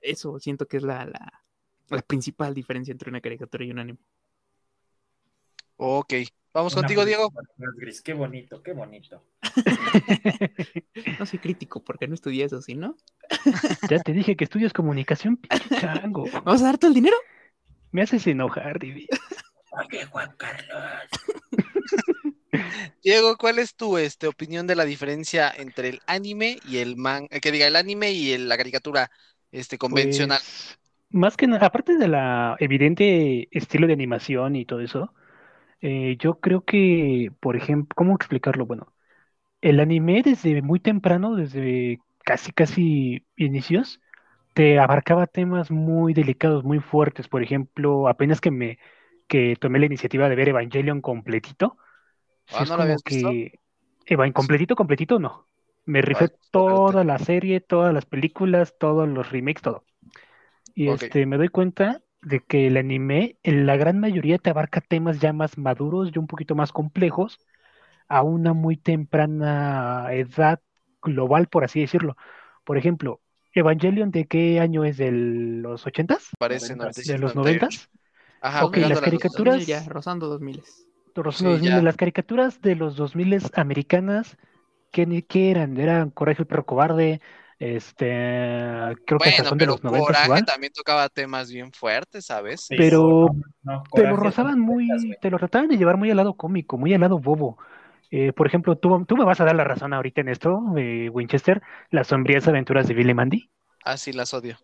Eso 0.00 0.38
siento 0.40 0.66
que 0.66 0.78
es 0.78 0.82
la, 0.82 1.06
la, 1.06 1.44
la 1.88 2.02
principal 2.02 2.54
diferencia 2.54 2.92
entre 2.92 3.10
una 3.10 3.20
caricatura 3.20 3.64
y 3.64 3.70
un 3.70 3.78
anime. 3.78 3.98
Ok. 5.76 6.14
Vamos 6.52 6.72
Una 6.74 6.82
contigo, 6.82 7.04
Diego. 7.04 7.32
gris. 7.76 8.00
Qué 8.00 8.14
bonito, 8.14 8.62
qué 8.62 8.72
bonito. 8.72 9.24
No 11.18 11.26
soy 11.26 11.38
crítico 11.38 11.82
porque 11.84 12.08
no 12.08 12.14
estudié 12.14 12.44
eso, 12.44 12.60
¿sí, 12.62 12.74
no? 12.74 12.96
Ya 13.90 14.00
te 14.00 14.12
dije 14.12 14.36
que 14.36 14.44
estudias 14.44 14.72
comunicación, 14.72 15.40
chango. 15.80 16.24
¿Vamos 16.44 16.62
a 16.62 16.66
dar 16.66 16.78
todo 16.78 16.88
el 16.88 16.94
dinero? 16.94 17.16
Me 17.92 18.02
haces 18.02 18.26
enojar, 18.26 18.78
Divi. 18.78 19.06
Oye, 19.70 20.06
Juan 20.06 20.34
Carlos. 20.36 21.08
Diego, 23.02 23.36
¿cuál 23.36 23.58
es 23.58 23.74
tu 23.74 23.98
este, 23.98 24.26
opinión 24.26 24.66
de 24.66 24.76
la 24.76 24.84
diferencia 24.84 25.52
entre 25.56 25.88
el 25.90 26.00
anime 26.06 26.58
y 26.62 26.78
el 26.78 26.96
man, 26.96 27.26
eh, 27.30 27.40
que 27.40 27.52
diga 27.52 27.66
el 27.66 27.76
anime 27.76 28.12
y 28.12 28.36
la 28.38 28.56
caricatura 28.56 29.10
este 29.52 29.78
convencional? 29.78 30.42
Pues, 30.42 30.78
más 31.10 31.36
que 31.36 31.46
nada, 31.46 31.66
aparte 31.66 31.96
de 31.96 32.08
la 32.08 32.56
evidente 32.58 33.48
estilo 33.56 33.86
de 33.86 33.92
animación 33.92 34.56
y 34.56 34.64
todo 34.66 34.80
eso, 34.80 35.14
eh, 35.82 36.16
yo 36.18 36.40
creo 36.40 36.64
que, 36.64 37.30
por 37.40 37.56
ejemplo, 37.56 37.94
¿cómo 37.96 38.16
explicarlo? 38.16 38.66
Bueno, 38.66 38.94
el 39.62 39.80
anime 39.80 40.22
desde 40.24 40.62
muy 40.62 40.80
temprano, 40.80 41.36
desde 41.36 42.00
casi 42.24 42.52
casi 42.52 43.26
inicios, 43.36 44.00
te 44.54 44.78
abarcaba 44.78 45.26
temas 45.26 45.70
muy 45.70 46.14
delicados, 46.14 46.64
muy 46.64 46.80
fuertes. 46.80 47.28
Por 47.28 47.42
ejemplo, 47.42 48.08
apenas 48.08 48.40
que 48.40 48.50
me 48.50 48.78
que 49.28 49.56
tomé 49.60 49.78
la 49.78 49.86
iniciativa 49.86 50.28
de 50.28 50.36
ver 50.36 50.48
Evangelion 50.50 51.00
completito, 51.02 51.78
sí 52.46 52.62
Ah, 52.62 52.64
es 52.64 52.70
¿no 52.70 52.76
lo 52.76 52.82
como 52.82 52.84
habías 52.84 53.02
visto? 53.04 53.28
que 53.28 53.60
Evan 54.06 54.32
completito, 54.32 54.76
completito, 54.76 55.18
no. 55.18 55.48
Me 55.86 56.02
rifé 56.02 56.28
Ay, 56.28 56.30
toda 56.50 57.04
la 57.04 57.18
serie, 57.18 57.60
todas 57.60 57.92
las 57.94 58.06
películas, 58.06 58.74
todos 58.78 59.08
los 59.08 59.30
remakes, 59.30 59.62
todo. 59.62 59.84
Y 60.74 60.88
este, 60.90 61.26
me 61.26 61.36
doy 61.36 61.48
cuenta 61.48 62.02
de 62.22 62.40
que 62.40 62.66
el 62.68 62.76
anime, 62.76 63.38
en 63.42 63.66
la 63.66 63.76
gran 63.76 64.00
mayoría, 64.00 64.38
te 64.38 64.50
abarca 64.50 64.80
temas 64.80 65.20
ya 65.20 65.32
más 65.32 65.58
maduros 65.58 66.10
y 66.14 66.18
un 66.18 66.26
poquito 66.26 66.54
más 66.54 66.72
complejos 66.72 67.38
a 68.08 68.22
una 68.22 68.52
muy 68.54 68.76
temprana 68.76 70.08
edad 70.12 70.60
global, 71.02 71.48
por 71.48 71.64
así 71.64 71.80
decirlo. 71.80 72.16
Por 72.64 72.78
ejemplo, 72.78 73.20
Evangelion, 73.54 74.10
¿de 74.10 74.26
qué 74.26 74.60
año 74.60 74.84
es? 74.84 74.96
¿De 74.98 75.12
los 75.12 75.86
ochentas? 75.86 76.30
Parece 76.38 76.76
Noventas. 76.76 77.04
¿De 77.04 77.18
los 77.18 77.34
97, 77.34 77.36
noventas? 77.36 77.90
Ajá, 78.40 78.64
Ok, 78.64 78.76
las 78.78 78.90
los 78.90 79.00
caricaturas- 79.00 79.56
2000 79.56 79.66
ya, 79.66 79.84
rozando 79.84 80.28
2000. 80.28 80.62
Los 81.16 81.36
Sí, 81.36 81.44
2000, 81.44 81.70
ya. 81.70 81.82
las 81.82 81.96
caricaturas 81.96 82.60
de 82.60 82.76
los 82.76 82.96
2000 82.96 83.38
americanas, 83.54 84.36
¿qué, 84.90 85.24
qué 85.28 85.50
eran? 85.50 85.76
Eran 85.78 86.10
Coraje 86.10 86.42
el 86.42 86.46
perro 86.46 86.66
cobarde, 86.66 87.20
este, 87.58 88.06
creo 89.06 89.18
que 89.18 89.28
hasta 89.30 89.42
Bueno, 89.42 89.48
son 89.50 89.58
de 89.58 89.66
los 89.66 89.82
90 89.84 90.06
Coraje 90.06 90.24
igual, 90.26 90.44
también 90.44 90.72
tocaba 90.72 91.08
temas 91.08 91.50
bien 91.50 91.72
fuertes, 91.72 92.26
¿sabes? 92.26 92.62
Sí, 92.62 92.76
Pero 92.76 93.28
no, 93.62 93.74
no, 93.74 93.82
te 93.94 94.02
lo 94.02 94.16
rozaban 94.16 94.58
muy, 94.60 95.16
te 95.20 95.30
lo 95.30 95.38
trataban 95.38 95.68
de 95.68 95.76
llevar 95.76 95.96
muy 95.96 96.10
al 96.10 96.16
lado 96.16 96.34
cómico, 96.34 96.76
muy 96.78 96.94
al 96.94 97.00
lado 97.00 97.18
bobo. 97.18 97.58
Eh, 98.10 98.32
por 98.32 98.46
ejemplo, 98.46 98.76
tú, 98.76 99.04
tú 99.06 99.16
me 99.16 99.24
vas 99.24 99.40
a 99.40 99.44
dar 99.44 99.56
la 99.56 99.64
razón 99.64 99.92
ahorita 99.92 100.20
en 100.20 100.28
esto, 100.28 100.62
eh, 100.76 101.08
Winchester, 101.10 101.62
las 101.90 102.08
sombrías 102.08 102.46
aventuras 102.46 102.86
de 102.86 102.94
Billy 102.94 103.14
Mandy. 103.14 103.50
Así 103.84 104.12
las 104.12 104.34
odio. 104.34 104.58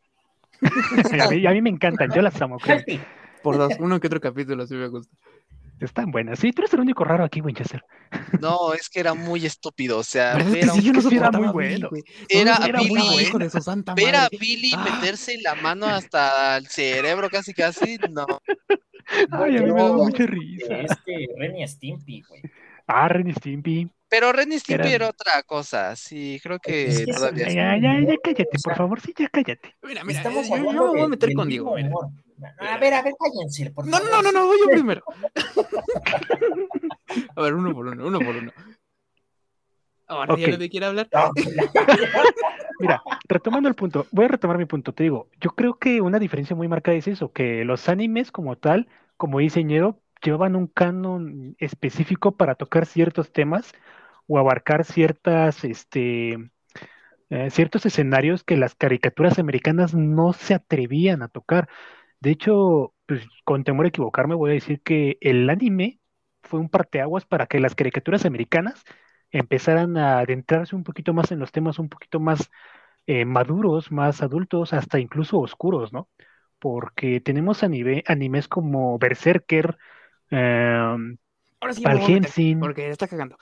a, 1.21 1.29
mí, 1.29 1.47
a 1.47 1.51
mí 1.51 1.63
me 1.63 1.71
encantan, 1.71 2.11
yo 2.13 2.23
las 2.23 2.41
amo. 2.41 2.59
Sí. 2.61 2.73
Por 3.43 3.57
dos, 3.57 3.75
uno 3.81 3.99
que 4.01 4.07
otro 4.07 4.21
capítulo 4.21 4.67
sí 4.67 4.75
me 4.75 4.89
gusta. 4.89 5.17
Están 5.81 6.11
buenas. 6.11 6.39
Sí, 6.39 6.53
tú 6.53 6.63
eres 6.63 6.75
el 6.75 6.81
único 6.81 7.05
raro 7.05 7.25
aquí, 7.25 7.41
Winchester. 7.41 7.83
No, 8.41 8.75
es 8.75 8.89
que 8.91 9.01
era 9.01 9.15
muy 9.15 9.47
estúpido, 9.47 9.99
o 9.99 10.05
sea, 10.05 10.39
Yo 10.39 10.93
no 10.93 11.11
era 11.11 11.31
muy 11.33 11.69
Billy, 11.69 11.81
bueno. 11.81 11.91
Era 12.29 12.59
No, 12.59 12.67
Billy- 12.81 12.89
bueno, 12.89 13.21
hijo 13.21 13.39
de 13.39 13.51
su 13.51 13.61
santa 13.61 13.95
ver 13.95 14.15
a 14.15 14.21
madre. 14.23 14.39
Billy 14.39 14.73
Ah. 14.77 14.85
meterse 14.85 15.39
la 15.43 15.55
mano 15.55 15.87
hasta 15.87 16.57
el 16.59 16.67
cerebro 16.67 17.31
casi 17.31 17.55
casi, 17.55 17.99
no. 18.11 18.27
Ay, 19.31 19.57
a 19.57 19.63
mí 19.63 19.73
me 19.73 19.83
da 19.83 19.93
mucha 19.93 20.27
risa. 20.27 20.77
Este, 20.81 21.29
Ren 21.39 21.57
y 21.57 21.67
Stimpy, 21.67 22.23
güey. 22.29 22.43
Ah, 22.87 23.09
Ren 23.09 23.29
y 23.29 23.33
Stimpy. 23.33 23.91
Pero 24.09 24.33
Ren 24.33 24.53
y 24.53 24.59
Stimpy 24.59 24.89
era 24.93 25.09
otra 25.09 25.43
cosa, 25.45 25.95
sí, 25.97 26.41
creo 26.43 26.59
que 26.59 26.87
Es 26.89 27.05
que 27.07 27.13
todavía 27.13 27.47
Ya, 27.49 27.77
ya, 27.81 28.01
ya 28.01 28.15
cállate, 28.23 28.49
O 28.55 28.59
sea, 28.59 28.71
por 28.71 28.77
favor, 28.77 29.01
sí, 29.01 29.15
ya 29.17 29.29
cállate. 29.29 29.75
Mira, 29.83 30.05
mira, 30.05 30.19
Estamos 30.19 30.49
yo, 30.49 30.57
yo 30.57 30.73
me 30.73 30.79
voy 30.79 31.01
a 31.01 31.09
meter 31.09 31.29
del 31.29 31.37
A 32.59 32.77
ver, 32.79 32.95
a 32.95 33.03
ver, 33.03 33.15
cállense, 33.19 33.71
por 33.71 33.87
No, 33.87 33.99
favor. 33.99 34.11
no, 34.11 34.23
no, 34.23 34.33
no, 34.33 34.47
voy 34.47 34.59
yo 34.61 34.71
primero. 34.71 35.03
A 37.37 37.43
ver, 37.43 37.55
uno 37.55 37.75
por 37.75 37.87
uno, 37.87 38.07
uno 38.07 38.19
por 38.21 38.37
uno. 38.37 38.53
Ahora 40.07 40.37
ya 40.37 40.47
Ok. 40.47 40.53
nadie 40.53 40.71
quiere 40.71 40.87
hablar. 40.87 41.09
No, 41.13 41.31
Mira, 42.79 43.03
retomando 43.29 43.69
el 43.69 43.75
punto, 43.75 44.07
voy 44.11 44.25
a 44.25 44.29
retomar 44.29 44.59
mi 44.59 44.65
punto. 44.65 44.93
Te 44.95 45.03
digo, 45.05 45.29
yo 45.41 45.51
creo 45.51 45.79
que 45.79 46.01
una 46.01 46.19
diferencia 46.19 46.57
muy 46.57 46.67
marcada 46.69 46.97
es 46.97 47.09
eso, 47.09 47.33
que 47.33 47.65
los 47.65 47.89
animes 47.89 48.33
como 48.33 48.57
tal, 48.57 48.89
como 49.17 49.39
dice 49.39 49.63
Ñero, 49.65 50.01
llevaban 50.23 50.57
un 50.57 50.67
canon 50.67 51.57
específico 51.59 52.37
para 52.37 52.55
tocar 52.55 52.87
ciertos 52.87 53.33
temas 53.33 53.73
o 54.27 54.39
abarcar 54.39 54.85
ciertas, 54.85 55.65
este, 55.65 56.51
eh, 57.31 57.51
ciertos 57.51 57.87
escenarios 57.87 58.45
que 58.45 58.57
las 58.57 58.75
caricaturas 58.75 59.39
americanas 59.39 59.95
no 59.95 60.33
se 60.33 60.55
atrevían 60.55 61.23
a 61.23 61.29
tocar. 61.29 61.69
De 62.21 62.31
hecho, 62.31 62.95
pues, 63.07 63.27
con 63.45 63.65
temor 63.65 63.87
a 63.87 63.89
equivocarme, 63.89 64.35
voy 64.35 64.51
a 64.51 64.55
decir 64.55 64.83
que 64.83 65.19
el 65.21 65.49
anime 65.51 66.01
fue 66.43 66.61
un 66.61 66.69
parteaguas 66.69 67.25
para 67.27 67.47
que 67.47 67.61
las 67.61 67.75
caricaturas 67.75 68.25
americanas 68.27 68.83
empezaran 69.31 69.97
a 69.97 70.19
adentrarse 70.21 70.77
un 70.77 70.85
poquito 70.85 71.15
más 71.15 71.31
en 71.33 71.39
los 71.39 71.53
temas 71.53 71.79
un 71.79 71.89
poquito 71.89 72.21
más 72.21 72.51
eh, 73.07 73.25
maduros, 73.27 73.93
más 73.93 74.23
adultos, 74.23 74.73
hasta 74.75 75.01
incluso 75.01 75.39
oscuros, 75.41 75.93
¿no? 75.93 76.09
Porque 76.59 77.21
tenemos 77.21 77.63
anime- 77.63 78.05
animes 78.07 78.49
como 78.49 78.99
Berserker, 78.99 79.79
em, 80.31 81.19
Ahora 81.61 81.75
sí. 81.75 81.83
Porque 82.59 82.89
está 82.91 83.07
cagando. 83.09 83.37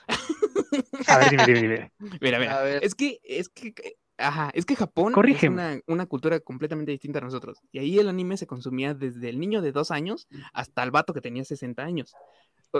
A 1.07 1.17
ver, 1.17 1.29
dime, 1.29 1.45
dime, 1.45 1.59
dime. 1.61 1.91
Mira, 2.21 2.39
A 2.39 2.39
mira. 2.39 2.63
ver. 2.63 2.83
Es 2.83 2.95
que, 2.95 3.19
es 3.23 3.49
que, 3.49 3.73
ajá, 4.19 4.51
es 4.53 4.65
que 4.65 4.75
Japón 4.75 5.13
es 5.27 5.43
una, 5.43 5.79
una 5.87 6.05
cultura 6.05 6.39
completamente 6.39 6.91
distinta 6.91 7.19
a 7.19 7.23
nosotros. 7.23 7.59
Y 7.71 7.79
ahí 7.79 7.99
el 7.99 8.09
anime 8.09 8.37
se 8.37 8.47
consumía 8.47 8.93
desde 8.93 9.29
el 9.29 9.39
niño 9.39 9.61
de 9.61 9.71
dos 9.71 9.91
años 9.91 10.27
hasta 10.53 10.83
el 10.83 10.91
vato 10.91 11.13
que 11.13 11.21
tenía 11.21 11.43
60 11.43 11.83
años. 11.83 12.13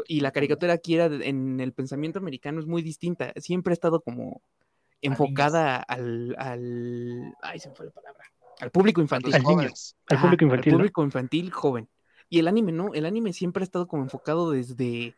Y 0.08 0.20
la 0.20 0.32
caricatura 0.32 0.74
aquí 0.74 0.96
era 0.96 1.06
en 1.06 1.60
el 1.60 1.74
pensamiento 1.74 2.20
americano 2.20 2.60
es 2.60 2.68
muy 2.68 2.82
distinta. 2.82 3.34
Siempre 3.38 3.72
ha 3.72 3.74
estado 3.74 4.02
como 4.02 4.42
enfocada 5.02 5.78
al, 5.78 6.36
al, 6.38 7.34
ay, 7.42 7.60
se 7.60 7.70
me 7.70 7.76
fue 7.76 7.86
la 7.86 7.92
palabra, 7.92 8.26
al 8.60 8.72
público 8.72 9.02
infantil. 9.02 9.34
Al 9.34 9.44
niño. 9.44 9.62
Al 9.62 10.18
Ajá, 10.18 10.22
público 10.24 10.44
infantil, 10.46 10.92
infantil 10.98 11.52
joven. 11.52 11.90
Y 12.30 12.40
el 12.40 12.48
anime, 12.48 12.72
¿no? 12.72 12.94
El 12.94 13.06
anime 13.06 13.34
siempre 13.34 13.64
ha 13.64 13.66
estado 13.66 13.88
como 13.88 14.04
enfocado 14.04 14.52
desde, 14.52 15.16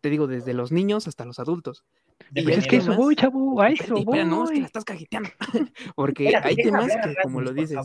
te 0.00 0.10
digo, 0.10 0.26
desde 0.26 0.54
los 0.54 0.72
niños 0.72 1.06
hasta 1.08 1.24
los 1.24 1.38
adultos. 1.38 1.84
Pues 2.32 2.58
es 2.58 2.66
que 2.66 2.76
eso 2.76 2.94
voy, 2.96 3.14
chavo, 3.16 3.60
a 3.60 3.68
eso 3.68 3.96
espera, 3.96 4.24
no, 4.24 4.44
es 4.44 4.50
que 4.50 4.54
voy. 4.54 4.60
la 4.60 4.66
estás 4.66 4.84
cajeteando. 4.84 5.28
Porque 5.94 6.24
Espérate, 6.26 6.48
hay 6.48 6.56
temas 6.56 6.86
que, 6.86 7.14
como 7.22 7.40
lo 7.40 7.52
dices, 7.52 7.78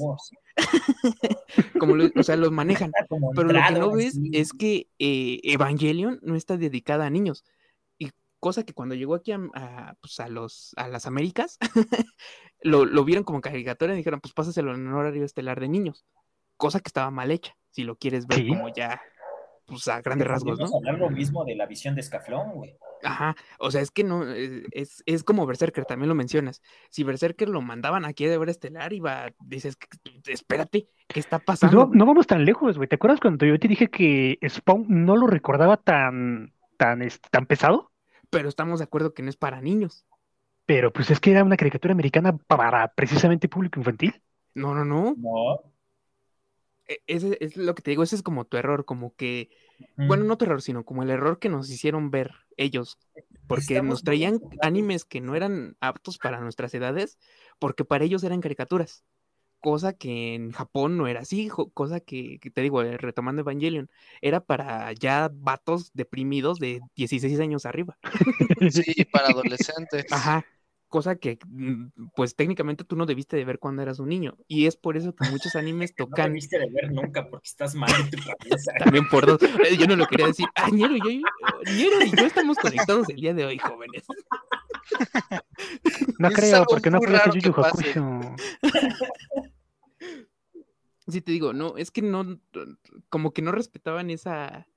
como 1.80 1.96
lo- 1.96 2.10
o 2.16 2.24
sea, 2.24 2.36
los 2.36 2.52
manejan. 2.52 2.92
Pero 3.36 3.48
lo 3.52 3.60
que 3.68 3.80
no 3.80 3.92
ves 3.92 4.18
así. 4.18 4.32
es 4.34 4.54
que 4.54 4.88
eh, 5.00 5.40
Evangelion 5.44 6.20
no 6.22 6.36
está 6.36 6.58
dedicada 6.58 7.06
a 7.06 7.10
niños. 7.10 7.44
Y 7.98 8.10
cosa 8.40 8.64
que 8.64 8.74
cuando 8.74 8.96
llegó 8.96 9.16
aquí 9.16 9.32
a, 9.32 9.40
a, 9.54 9.96
pues, 10.02 10.20
a 10.20 10.28
los, 10.30 10.74
a 10.78 10.88
las 10.88 11.06
Américas, 11.06 11.58
lo, 12.62 12.86
lo 12.86 13.04
vieron 13.06 13.24
como 13.24 13.42
caricatura 13.42 13.94
y 13.94 13.98
dijeron, 13.98 14.20
pues 14.22 14.34
pásaselo 14.34 14.74
en 14.74 14.88
horario 14.88 15.24
estelar 15.26 15.60
de 15.60 15.70
niños, 15.70 16.06
cosa 16.58 16.80
que 16.80 16.88
estaba 16.90 17.12
mal 17.12 17.32
hecha, 17.32 17.56
si 17.72 17.84
lo 17.84 17.98
quieres 17.98 18.26
ver 18.28 18.40
Sí. 18.40 18.48
como 18.50 18.74
ya, 18.74 19.02
pues 19.70 19.88
a 19.88 20.02
grandes 20.02 20.28
rasgos, 20.28 20.60
¿no? 20.60 20.66
Hablar 20.78 20.98
lo 21.00 21.10
mismo 21.10 21.46
de 21.46 21.56
la 21.56 21.66
visión 21.66 21.96
de 21.96 22.02
Escaflón, 22.02 22.52
güey. 22.54 22.78
Ajá, 23.02 23.36
o 23.60 23.72
sea, 23.72 23.82
es 23.82 23.92
que 23.92 24.04
no, 24.04 24.30
eh, 24.30 24.64
es, 24.72 25.04
es 25.06 25.24
como 25.24 25.46
Berserker, 25.46 25.86
también 25.86 26.10
lo 26.10 26.16
mencionas. 26.16 26.62
Si 26.90 27.04
Berserker 27.04 27.48
lo 27.48 27.62
mandaban 27.62 28.04
aquí 28.04 28.26
de 28.26 28.38
ver 28.38 28.50
estelar, 28.50 28.92
iba, 28.92 29.30
dices, 29.40 29.78
espérate, 30.28 30.90
¿qué 31.08 31.20
está 31.20 31.40
Pues 31.40 31.46
pasando? 31.60 31.86
no, 31.88 31.92
no 31.94 32.06
vamos 32.06 32.28
tan 32.28 32.44
lejos, 32.46 32.76
güey. 32.78 32.90
¿Te 32.90 32.96
acuerdas 32.96 33.20
cuando 33.22 33.46
yo 33.46 33.58
te 33.60 33.68
dije 33.70 33.90
que 33.90 34.38
Spawn 34.48 34.86
no 34.90 35.16
lo 35.16 35.28
recordaba 35.28 35.78
tan, 35.78 36.54
tan, 36.78 37.02
este, 37.02 37.30
tan 37.30 37.46
pesado? 37.46 37.92
Pero 38.30 38.50
estamos 38.50 38.80
de 38.80 38.86
acuerdo 38.86 39.14
que 39.14 39.24
no 39.24 39.30
es 39.30 39.38
para 39.38 39.62
niños. 39.62 40.06
Pero 40.66 40.94
pues 40.94 41.10
es 41.10 41.20
que 41.20 41.32
era 41.32 41.44
una 41.44 41.58
caricatura 41.58 41.94
americana 41.94 42.38
para 42.38 42.88
precisamente 42.94 43.50
público 43.50 43.80
infantil. 43.80 44.22
No, 44.54 44.74
no, 44.76 44.86
no. 44.86 45.16
No. 45.16 45.64
E- 46.90 47.02
Ese 47.08 47.38
es 47.40 47.56
lo 47.56 47.74
que 47.76 47.82
te 47.82 47.92
digo, 47.92 48.04
ese 48.04 48.18
es 48.18 48.24
como 48.24 48.44
tu 48.46 48.58
error, 48.58 48.84
como 48.84 49.16
que, 49.16 49.50
Mm. 49.96 50.08
bueno, 50.08 50.24
no 50.26 50.38
tu 50.38 50.44
error, 50.46 50.62
sino 50.62 50.84
como 50.84 51.04
el 51.04 51.10
error 51.10 51.40
que 51.40 51.48
nos 51.48 51.70
hicieron 51.70 52.12
ver 52.12 52.32
ellos, 52.58 52.98
porque 53.48 53.76
Estamos 53.76 53.90
nos 53.90 54.04
traían 54.04 54.40
animes 54.62 55.06
que 55.06 55.22
no 55.22 55.36
eran 55.36 55.78
aptos 55.80 56.18
para 56.18 56.42
nuestras 56.42 56.74
edades, 56.74 57.18
porque 57.60 57.86
para 57.86 58.04
ellos 58.04 58.24
eran 58.24 58.42
caricaturas, 58.42 59.04
cosa 59.62 59.94
que 59.94 60.36
en 60.36 60.52
Japón 60.52 60.98
no 60.98 61.08
era 61.08 61.22
así, 61.22 61.50
cosa 61.74 62.00
que, 62.00 62.40
que 62.40 62.50
te 62.50 62.62
digo, 62.62 62.82
eh, 62.82 62.98
retomando 62.98 63.42
Evangelion, 63.42 63.90
era 64.22 64.40
para 64.42 64.92
ya 64.94 65.30
vatos 65.34 65.92
deprimidos 65.94 66.60
de 66.60 66.82
16 66.96 67.40
años 67.40 67.66
arriba. 67.66 67.98
Sí, 68.70 69.06
para 69.12 69.30
adolescentes. 69.30 70.06
Ajá. 70.12 70.46
Cosa 70.90 71.16
que, 71.16 71.38
mm, 71.48 72.10
pues 72.16 72.36
técnicamente 72.36 72.84
tú 72.84 72.96
no 72.96 73.06
debiste 73.06 73.38
de 73.38 73.46
ver 73.46 73.60
cuando 73.60 73.82
eras 73.82 74.00
un 74.00 74.10
niño. 74.10 74.36
Y 74.48 74.66
es 74.66 74.76
por 74.76 74.98
eso 74.98 75.16
que 75.16 75.30
muchos 75.30 75.56
animes 75.56 75.94
No 75.98 76.06
tocan 76.06 76.32
debiste 76.32 76.60
de 76.60 76.70
ver 76.70 76.92
nunca 76.92 77.30
porque 77.30 77.48
estás 77.48 77.76
mal 77.76 77.92
en 78.00 78.10
tu 78.10 78.18
cabeza. 78.18 78.72
también 78.80 79.08
por 79.08 79.26
dos. 79.26 79.42
Eh, 79.44 79.78
Yo 79.78 79.88
no 79.88 79.96
lo 79.96 80.08
quería 80.08 80.28
decir. 80.28 80.48
Ah, 80.56 80.70
Ñero 80.72 80.96
y 80.96 81.00
yo, 81.00 81.22
Ñero 81.74 82.04
y 82.04 82.12
yo 82.12 82.26
estamos 82.26 82.58
conectados 82.58 83.08
el 83.10 83.18
día 83.18 83.34
de 83.34 83.46
hoy, 83.46 83.60
jóvenes. 83.60 84.04
No 86.18 86.28
Es 86.30 86.36
creo, 86.36 86.66
porque 86.66 86.90
no 86.90 87.00
Yu 87.00 87.34
Yu 87.34 87.42
que 87.42 87.52
pase. 87.52 87.92
Hakusho. 87.92 88.36
Sí, 91.08 91.22
te 91.22 91.32
digo, 91.32 91.54
no, 91.54 91.76
es 91.76 91.90
que 91.90 92.04
no, 92.04 92.40
como 93.10 93.32
que 93.34 93.42
no 93.42 93.52
respetaban 93.52 94.12
esa, 94.12 94.68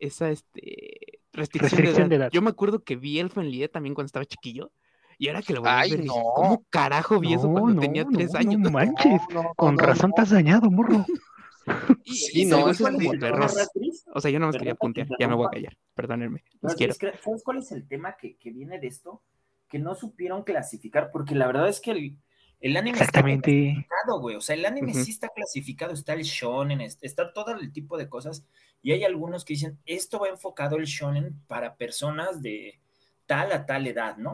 esa, 0.00 0.30
este, 0.30 1.20
restricción, 1.32 1.70
Restricción 1.70 2.08
de, 2.08 2.16
de 2.18 2.22
edad. 2.22 2.30
Yo 2.32 2.42
me 2.42 2.50
acuerdo 2.50 2.82
que 2.82 2.96
vi 2.96 3.20
Elfen 3.20 3.48
Lied 3.48 3.70
también 3.70 3.94
cuando 3.94 4.06
estaba 4.06 4.24
chiquillo. 4.24 4.72
Y 5.18 5.28
ahora 5.28 5.42
que 5.42 5.52
lo 5.52 5.60
voy 5.62 5.68
a 5.70 5.78
Ay, 5.80 5.90
ver, 5.90 6.04
no. 6.04 6.14
¿cómo 6.34 6.64
carajo 6.70 7.18
vi 7.18 7.34
eso 7.34 7.50
cuando 7.50 7.74
no, 7.74 7.80
tenía 7.80 8.04
tres 8.06 8.32
no 8.32 8.38
años? 8.38 8.70
manches. 8.70 9.20
No, 9.34 9.42
no, 9.42 9.54
Con 9.56 9.74
no, 9.74 9.82
razón 9.82 10.10
no. 10.10 10.14
te 10.14 10.22
has 10.22 10.30
dañado, 10.30 10.70
morro. 10.70 11.04
Y, 12.04 12.14
Sí, 12.14 12.42
y 12.42 12.44
no, 12.46 12.70
es 12.70 12.78
como. 12.78 13.12
Rasgris? 13.12 14.04
O 14.14 14.20
sea, 14.22 14.30
yo 14.30 14.38
no 14.38 14.46
más 14.46 14.54
Perdón 14.54 14.60
quería 14.60 14.72
que 14.72 14.76
te 14.76 14.80
puntear, 14.80 15.08
ya 15.20 15.28
me 15.28 15.34
voy 15.34 15.46
a 15.48 15.50
callar, 15.50 15.76
perdónenme, 15.94 16.42
los 16.62 16.72
No, 16.72 16.76
quiero. 16.78 16.92
es 16.92 16.98
que, 16.98 17.12
¿Sabes 17.22 17.42
cuál 17.44 17.58
es 17.58 17.70
el 17.72 17.86
tema 17.86 18.16
que, 18.16 18.36
que 18.36 18.50
viene 18.52 18.78
de 18.80 18.86
esto? 18.86 19.22
Que 19.68 19.78
no 19.78 19.94
supieron 19.94 20.44
clasificar, 20.44 21.10
porque 21.12 21.34
la 21.34 21.46
verdad 21.46 21.68
es 21.68 21.80
que 21.82 21.90
el, 21.90 22.16
el 22.60 22.74
anime 22.74 22.98
está 22.98 23.22
clasificado, 23.22 24.18
güey. 24.20 24.36
O 24.36 24.40
sea, 24.40 24.56
el 24.56 24.64
anime 24.64 24.94
sí 24.94 25.10
está 25.10 25.28
clasificado, 25.28 25.92
está 25.92 26.14
el 26.14 26.22
shonen, 26.22 26.80
es- 26.80 26.98
está 27.02 27.34
todo 27.34 27.50
el 27.52 27.70
tipo 27.70 27.98
de 27.98 28.08
cosas. 28.08 28.46
Y 28.80 28.92
hay 28.92 29.04
algunos 29.04 29.44
que 29.44 29.52
dicen, 29.52 29.78
esto 29.84 30.20
va 30.20 30.28
enfocado 30.28 30.76
el 30.76 30.86
shonen 30.86 31.38
para 31.48 31.76
personas 31.76 32.40
de 32.40 32.80
tal 33.26 33.52
a 33.52 33.66
tal 33.66 33.86
edad, 33.86 34.16
¿no? 34.16 34.32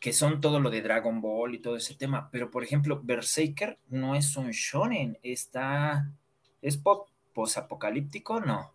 Que 0.00 0.12
son 0.12 0.40
todo 0.40 0.60
lo 0.60 0.70
de 0.70 0.82
Dragon 0.82 1.20
Ball 1.20 1.54
y 1.54 1.58
todo 1.58 1.76
ese 1.76 1.94
tema. 1.94 2.28
Pero, 2.30 2.50
por 2.50 2.62
ejemplo, 2.62 3.00
Berserker 3.02 3.78
no 3.88 4.14
es 4.14 4.36
un 4.36 4.50
shonen, 4.50 5.18
está... 5.22 6.10
¿Es 6.62 6.76
pop 6.76 7.08
posapocalíptico? 7.32 8.40
No. 8.40 8.72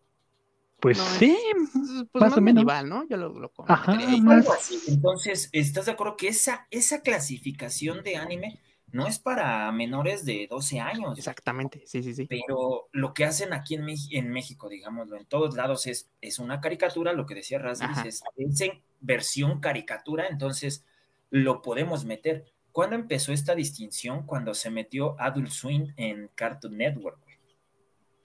Pues 0.79 0.97
No, 0.97 1.03
sí, 1.05 1.37
es- 1.55 1.69
pues 2.11 2.21
más 2.21 2.29
más, 2.31 2.37
o 2.37 2.41
menos. 2.41 2.63
medieval, 2.63 2.89
¿no? 2.89 3.07
Yo 3.07 3.17
lo, 3.17 3.29
lo 3.39 3.51
Ajá, 3.67 3.93
más- 4.21 4.47
así. 4.49 4.79
Entonces, 4.87 5.49
¿estás 5.51 5.85
de 5.85 5.91
acuerdo 5.91 6.17
que 6.17 6.27
esa, 6.29 6.67
esa 6.71 7.01
clasificación 7.01 8.03
de 8.03 8.17
anime 8.17 8.59
no 8.91 9.05
es 9.07 9.19
para 9.19 9.71
menores 9.71 10.25
de 10.25 10.47
12 10.49 10.79
años? 10.79 11.17
Exactamente, 11.19 11.83
sí, 11.85 12.01
sí, 12.01 12.15
sí. 12.15 12.25
Pero 12.25 12.87
lo 12.91 13.13
que 13.13 13.25
hacen 13.25 13.53
aquí 13.53 13.75
en, 13.75 13.85
en 14.11 14.29
México, 14.31 14.69
digámoslo, 14.69 15.17
en 15.17 15.25
todos 15.25 15.55
lados 15.55 15.85
es, 15.85 16.09
es 16.19 16.39
una 16.39 16.59
caricatura, 16.61 17.13
lo 17.13 17.25
que 17.27 17.35
decía 17.35 17.59
es, 18.05 18.21
es 18.37 18.61
en 18.61 18.81
versión 19.01 19.59
caricatura, 19.59 20.27
entonces 20.27 20.83
lo 21.31 21.61
podemos 21.63 22.05
meter. 22.05 22.45
¿Cuándo 22.71 22.95
empezó 22.95 23.33
esta 23.33 23.55
distinción? 23.55 24.25
Cuando 24.25 24.53
se 24.53 24.69
metió 24.69 25.19
Adult 25.19 25.49
Swim 25.49 25.93
en 25.97 26.29
Cartoon 26.35 26.77
Network. 26.77 27.19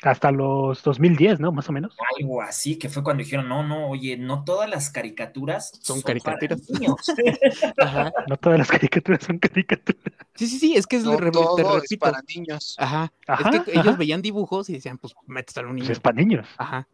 hasta 0.03 0.31
los 0.31 0.83
2010, 0.85 1.41
¿no? 1.41 1.51
Más 1.53 1.69
o 1.69 1.73
menos. 1.73 1.97
Algo 2.21 2.43
así, 2.43 2.79
que 2.79 2.89
fue 2.91 3.03
cuando 3.03 3.25
dijeron, 3.25 3.49
no, 3.49 3.67
no, 3.67 3.89
oye, 3.89 4.17
no 4.19 4.45
todas 4.45 4.69
las 4.69 4.91
caricaturas 4.91 5.73
Son 5.83 6.03
para 6.03 6.21
caricaturas. 6.21 6.69
niños. 6.71 6.95
Ajá. 7.79 8.13
No 8.29 8.37
todas 8.37 8.59
las 8.59 8.69
caricaturas 8.71 9.25
son 9.25 9.39
caricaturas. 9.39 10.03
Sí, 10.35 10.47
sí, 10.47 10.59
sí, 10.59 10.77
es 10.77 10.87
que 10.87 10.97
es, 10.97 11.05
No 11.05 11.17
re- 11.17 11.31
te 11.31 11.33
todo 11.33 11.79
es 11.83 11.97
para 11.99 12.21
niños. 12.29 12.77
Ajá. 12.79 13.11
Ajá, 13.27 13.51
es 13.57 13.63
que 13.63 13.73
ellos 13.81 13.97
veían 13.97 14.21
dibujos 14.21 14.69
y 14.69 14.75
decían, 14.75 14.99
pues 14.99 15.15
méteselo 15.27 15.69
a 15.69 15.71
un 15.71 15.77
Pues 15.79 15.85
niño. 15.89 15.93
es 15.93 16.01
para 16.01 16.17
niños. 16.17 16.47
Ajá. 16.59 16.87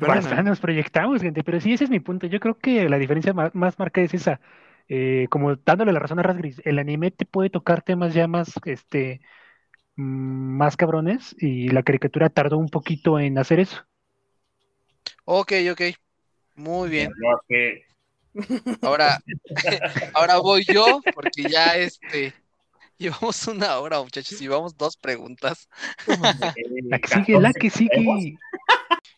Perdóname, 0.00 0.42
nos 0.44 0.60
proyectamos, 0.60 1.22
gente, 1.22 1.42
pero 1.44 1.60
sí, 1.60 1.72
ese 1.72 1.84
es 1.84 1.90
mi 1.90 2.00
punto. 2.00 2.26
Yo 2.26 2.40
creo 2.40 2.56
que 2.58 2.88
la 2.88 2.98
diferencia 2.98 3.32
ma- 3.34 3.50
más, 3.54 3.78
marcada 3.78 4.04
es 4.06 4.14
esa. 4.14 4.40
Eh, 4.92 5.28
como 5.30 5.54
dándole 5.54 5.92
la 5.92 6.00
razón 6.00 6.18
a 6.18 6.24
Rasgris, 6.24 6.60
el 6.64 6.80
anime 6.80 7.12
te 7.12 7.24
puede 7.24 7.48
tocar 7.48 7.80
temas 7.80 8.12
ya 8.12 8.26
más, 8.26 8.52
este, 8.64 9.20
mm, 9.94 10.56
más 10.56 10.76
cabrones 10.76 11.36
y 11.38 11.68
la 11.68 11.84
caricatura 11.84 12.28
tardó 12.28 12.58
un 12.58 12.68
poquito 12.68 13.20
en 13.20 13.38
hacer 13.38 13.60
eso. 13.60 13.86
Ok, 15.24 15.52
ok. 15.70 15.82
Muy 16.56 16.90
bien. 16.90 17.12
Ahora, 18.82 19.20
ahora 20.14 20.38
voy 20.38 20.64
yo, 20.64 21.00
porque 21.14 21.44
ya 21.44 21.76
este. 21.76 22.34
Llevamos 22.98 23.46
una 23.46 23.78
hora, 23.78 24.02
muchachos, 24.02 24.40
y 24.40 24.44
llevamos 24.44 24.76
dos 24.76 24.96
preguntas. 24.96 25.68
La 26.88 26.98
que 26.98 27.08
sigue, 27.24 27.40
la 27.40 27.52
que 27.52 27.70
sigue. 27.70 28.38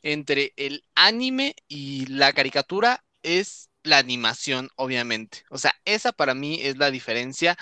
Entre 0.02 0.52
el 0.56 0.84
anime 0.94 1.54
y 1.66 2.04
la 2.06 2.34
caricatura 2.34 3.02
es 3.22 3.70
la 3.82 3.98
animación, 3.98 4.70
obviamente. 4.76 5.44
O 5.50 5.58
sea, 5.58 5.74
esa 5.84 6.12
para 6.12 6.34
mí 6.34 6.60
es 6.62 6.76
la 6.78 6.90
diferencia 6.90 7.56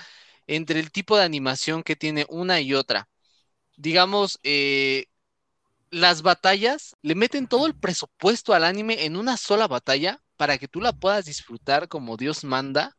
entre 0.47 0.81
el 0.81 0.91
tipo 0.93 1.17
de 1.17 1.25
animación 1.25 1.83
que 1.83 1.97
tiene 1.97 2.27
una 2.29 2.61
y 2.61 2.75
otra. 2.75 3.09
Digamos, 3.77 4.39
eh, 4.43 5.07
las 5.91 6.23
batallas 6.23 6.97
le 7.03 7.15
meten 7.15 7.49
todo 7.49 7.67
el 7.67 7.75
presupuesto 7.75 8.55
al 8.55 8.65
anime 8.65 9.05
en 9.05 9.17
una 9.17 9.37
sola 9.37 9.69
batalla 9.69 10.23
para 10.37 10.59
que 10.59 10.69
tú 10.69 10.81
la 10.81 10.93
puedas 10.93 11.27
disfrutar 11.27 11.89
como 11.89 12.17
Dios 12.17 12.45
manda, 12.45 12.97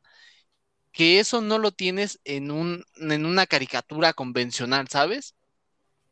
que 0.91 1.19
eso 1.19 1.41
no 1.41 1.57
lo 1.57 1.71
tienes 1.71 2.19
en 2.25 2.51
un, 2.51 2.83
en 2.95 3.25
una 3.25 3.47
caricatura 3.47 4.13
convencional, 4.13 4.87
¿sabes? 4.89 5.35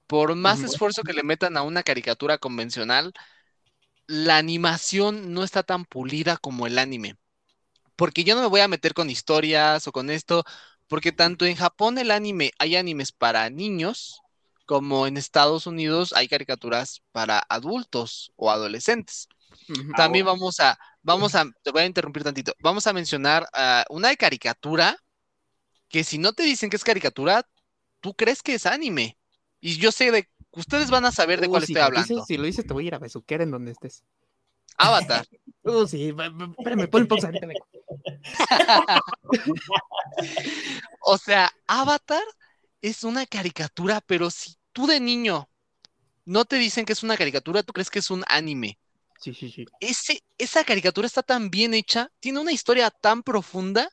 Por 0.07 0.36
más 0.36 0.64
esfuerzo 0.64 1.03
que 1.03 1.14
le 1.14 1.24
metan 1.24 1.57
a 1.57 1.64
una 1.64 1.84
caricatura 1.84 2.38
convencional, 2.38 3.14
la 4.10 4.38
animación 4.38 5.36
no 5.36 5.43
está 5.43 5.62
tan 5.62 5.86
pulida 5.86 6.38
como 6.38 6.66
el 6.66 6.80
anime. 6.80 7.16
Porque 7.95 8.24
yo 8.24 8.34
no 8.34 8.41
me 8.41 8.47
voy 8.47 8.62
a 8.62 8.68
meter 8.68 8.95
con 8.95 9.12
historias 9.12 9.88
o 9.88 9.91
con 9.91 10.10
esto, 10.10 10.43
porque 10.88 11.12
tanto 11.12 11.45
en 11.45 11.55
Japón 11.55 11.99
el 11.99 12.10
anime 12.10 12.51
hay 12.57 12.76
animes 12.76 13.12
para 13.12 13.51
niños, 13.51 14.20
como 14.66 15.05
en 15.05 15.16
Estados 15.16 15.68
Unidos 15.68 16.12
hay 16.14 16.28
caricaturas 16.28 17.03
para 17.12 17.43
adultos 17.49 18.32
o 18.36 18.49
adolescentes. 18.49 19.28
También 19.95 20.26
vamos 20.26 20.60
a, 20.60 20.80
vamos 21.03 21.36
a, 21.36 21.45
te 21.62 21.70
voy 21.70 21.84
a 21.84 21.86
interrumpir 21.86 22.24
tantito, 22.24 22.53
vamos 22.64 22.88
a 22.88 22.93
mencionar 22.93 23.47
ah, 23.53 23.86
una 23.89 24.10
de 24.10 24.18
caricatura 24.18 24.97
que 25.88 26.03
si 26.03 26.18
no 26.18 26.34
te 26.34 26.41
dicen 26.43 26.72
que 26.72 26.78
es 26.78 26.84
caricatura, 26.84 27.47
tú 27.99 28.16
crees 28.16 28.41
que 28.41 28.55
es 28.55 28.66
anime. 28.66 29.20
Y 29.60 29.78
yo 29.78 29.91
sé 29.91 30.12
de, 30.12 30.28
ustedes 30.60 30.89
van 30.91 31.05
a 31.05 31.12
saber 31.12 31.39
de 31.41 31.47
Uh, 31.47 31.51
cuál 31.51 31.66
si 31.66 31.74
estoy 31.74 31.82
hablando. 31.84 32.16
dices- 32.16 32.28
si 32.28 32.38
lo 32.38 32.43
dices, 32.43 32.66
te 32.66 32.74
voy 32.74 32.86
a 32.86 32.88
ir 32.88 32.95
a 32.95 32.99
besuquear 32.99 33.41
en 33.41 33.51
donde 33.51 33.72
estés. 33.72 34.03
Avatar. 34.78 35.26
Uh, 35.62 35.86
sí, 35.86 36.07
espérame, 36.10 36.88
pon 36.89 37.05
pausa 37.05 37.28
ahorita. 37.28 37.47
O 41.01 41.18
sea, 41.18 41.51
Avatar 41.68 42.24
es 42.82 43.03
una 43.03 43.26
caricatura, 43.26 44.01
pero 44.05 44.30
si 44.32 44.55
tú 44.72 44.88
de 44.88 44.99
niño 44.99 45.49
no 46.26 46.45
te 46.45 46.57
dicen 46.57 46.86
que 46.86 46.93
es 46.93 47.03
una 47.03 47.18
caricatura, 47.18 47.64
tú 47.64 47.74
crees 47.74 47.89
que 47.89 47.99
es 47.99 48.12
un 48.12 48.24
anime. 48.28 48.80
Sí, 49.20 49.34
sí, 49.34 49.49
sí. 49.51 49.66
Ese, 49.80 50.24
esa 50.38 50.64
caricatura 50.64 51.07
está 51.07 51.24
tan 51.24 51.49
bien 51.49 51.74
hecha, 51.74 52.12
tiene 52.20 52.39
una 52.39 52.51
historia 52.51 52.89
tan 52.89 53.24
profunda 53.24 53.89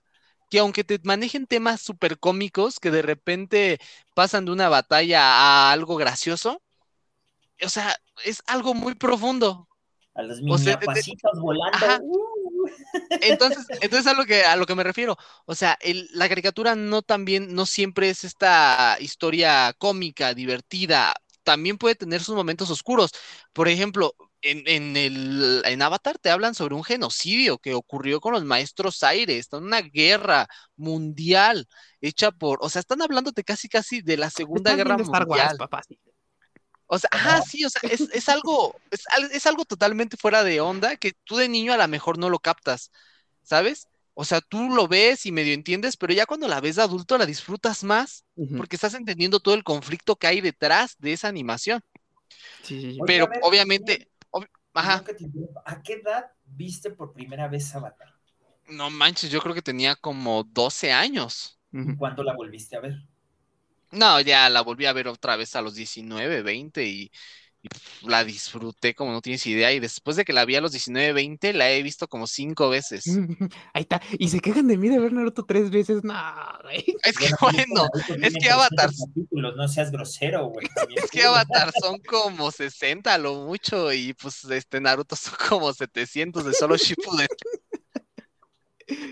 que 0.51 0.59
aunque 0.61 0.85
te 0.85 1.01
manejen 1.05 1.47
temas 1.47 1.81
súper 1.81 2.19
cómicos 2.19 2.79
que 2.81 2.91
de 2.91 3.03
repente 3.03 3.79
pasan 4.15 4.45
de 4.47 4.53
una 4.53 4.69
batalla 4.69 5.23
a 5.23 5.73
algo 5.73 5.97
gracioso, 5.97 6.63
o 7.63 7.69
sea, 7.69 7.97
es 8.25 8.43
algo 8.47 8.75
muy 8.75 8.95
profundo. 8.95 9.69
A 10.15 10.23
los 10.23 10.41
O 10.49 10.59
sea, 10.59 10.79
volando. 11.41 11.87
Uh. 12.03 12.37
Entonces, 13.23 13.67
entonces 13.81 14.07
a 14.07 14.15
lo 14.15 14.25
que 14.27 14.43
a 14.45 14.57
lo 14.57 14.67
que 14.67 14.75
me 14.75 14.83
refiero, 14.83 15.17
o 15.47 15.55
sea, 15.55 15.79
el- 15.81 16.09
la 16.13 16.29
caricatura 16.29 16.75
no 16.75 17.03
también, 17.03 17.55
no 17.55 17.65
siempre 17.65 18.11
es 18.11 18.25
esta 18.25 18.97
historia 19.01 19.75
cómica, 19.79 20.35
divertida, 20.35 21.15
también 21.43 21.79
puede 21.79 21.95
tener 21.95 22.23
sus 22.23 22.35
momentos 22.35 22.71
oscuros. 22.71 23.11
Por 23.53 23.69
ejemplo, 23.69 24.15
en, 24.51 24.63
en 24.67 24.97
el 24.97 25.63
en 25.65 25.83
Avatar 25.83 26.19
te 26.19 26.31
hablan 26.31 26.55
sobre 26.55 26.75
un 26.75 26.85
genocidio 26.85 27.59
que 27.59 27.75
ocurrió 27.75 28.21
con 28.21 28.33
los 28.33 28.45
maestros 28.45 29.03
aires, 29.03 29.37
está 29.39 29.59
una 29.59 29.81
guerra 29.83 30.47
mundial 30.77 31.67
hecha 32.01 32.31
por, 32.31 32.59
o 32.63 32.69
sea, 32.69 32.81
están 32.81 33.03
hablándote 33.03 33.45
casi 33.45 33.69
casi 33.69 34.03
de 34.03 34.17
la 34.17 34.31
Segunda 34.31 34.75
Guerra 34.75 34.97
Star 34.97 35.27
Mundial. 35.27 35.47
Wars, 35.49 35.59
papá. 35.59 35.83
sí. 35.89 35.99
O 36.89 36.99
sea, 36.99 37.11
ajá, 37.13 37.43
sí, 37.43 37.65
o 37.65 37.71
sea, 37.71 37.81
es, 37.91 38.03
es 38.13 38.29
algo, 38.29 38.75
es, 38.93 39.03
al- 39.11 39.31
es 39.33 39.45
algo 39.47 39.65
totalmente 39.65 40.17
fuera 40.17 40.45
de 40.45 40.61
onda 40.61 40.97
que 40.97 41.15
tú 41.25 41.37
de 41.37 41.49
niño 41.49 41.73
a 41.73 41.77
lo 41.77 41.89
mejor 41.89 42.17
no 42.17 42.31
lo 42.31 42.39
captas, 42.39 42.93
¿sabes? 43.43 43.89
O 44.15 44.25
sea, 44.25 44.41
tú 44.41 44.71
lo 44.71 44.87
ves 44.87 45.27
y 45.27 45.33
medio 45.33 45.53
entiendes, 45.53 45.97
pero 45.97 46.13
ya 46.13 46.27
cuando 46.27 46.47
la 46.47 46.61
ves 46.61 46.77
de 46.77 46.83
adulto 46.83 47.19
la 47.19 47.27
disfrutas 47.27 47.83
más 47.83 48.25
porque 48.57 48.77
estás 48.77 48.95
entendiendo 48.95 49.41
todo 49.41 49.55
el 49.55 49.65
conflicto 49.65 50.15
que 50.17 50.29
hay 50.29 50.41
detrás 50.41 50.95
de 50.99 51.13
esa 51.13 51.27
animación. 51.29 51.83
Sí, 52.63 52.81
sí, 52.81 52.99
Pero 53.07 53.29
obviamente, 53.43 54.09
ob- 54.09 54.16
ajá, 54.75 55.05
¿A 55.65 55.83
qué 55.83 55.95
edad 55.95 56.31
viste 56.45 56.91
por 56.91 57.13
primera 57.13 57.49
vez 57.49 57.75
Avatar? 57.75 58.15
no 58.69 58.91
manches, 58.91 59.31
yo 59.31 59.41
creo 59.41 59.55
que 59.55 59.63
tenía 59.63 59.97
como 59.97 60.45
12 60.45 60.93
años. 60.93 61.59
¿Cuándo 61.97 62.23
la 62.23 62.33
volviste 62.35 62.77
a 62.77 62.81
ver? 62.81 62.95
No, 63.93 64.21
ya 64.21 64.49
la 64.51 64.63
volví 64.63 64.85
a 64.87 64.93
ver 64.93 65.09
otra 65.09 65.37
vez 65.37 65.55
a 65.57 65.63
los 65.63 65.75
19, 65.75 66.43
20 66.43 66.85
y, 66.85 67.11
y, 67.67 68.09
la 68.09 68.25
disfruté 68.25 68.95
como 68.95 69.13
no 69.13 69.21
tienes 69.21 69.47
idea. 69.47 69.73
Y 69.73 69.81
después 69.81 70.17
de 70.17 70.25
que 70.25 70.33
la 70.33 70.45
vi 70.45 70.57
a 70.57 70.61
los 70.61 70.73
19, 70.73 71.13
20, 71.13 71.53
la 71.53 71.71
he 71.71 71.83
visto 71.83 72.09
como 72.09 72.27
cinco 72.27 72.69
veces. 72.69 73.05
Ahí 73.73 73.83
está. 73.83 74.01
Y 74.19 74.29
se 74.29 74.41
quejan 74.41 74.67
de 74.69 74.77
mí 74.77 74.89
de 74.89 74.99
ver 74.99 75.13
Naruto 75.13 75.45
tres 75.45 75.71
veces. 75.71 76.03
No, 76.05 76.15
güey. 76.63 76.85
Es 77.05 77.19
que 77.19 77.31
Bueno, 77.41 77.89
es 78.23 78.35
que 78.35 78.51
Avatar- 78.51 78.91
300 78.91 79.07
capítulos, 79.09 79.57
no 79.57 79.69
seas 79.69 79.91
grosero, 79.91 80.47
güey. 80.49 80.67
es 80.97 81.11
que. 81.11 81.23
Avatar 81.23 81.73
son 81.81 81.99
como 82.01 82.51
60 82.51 83.13
a 83.13 83.19
lo 83.19 83.35
mucho 83.47 83.93
y 83.93 84.15
pues 84.15 84.45
este 84.45 84.81
Naruto 84.81 85.17
son 85.17 85.35
como 85.49 85.73
700 85.73 86.45
de 86.45 86.53
solo 86.53 86.77
Shippuden. 86.77 87.29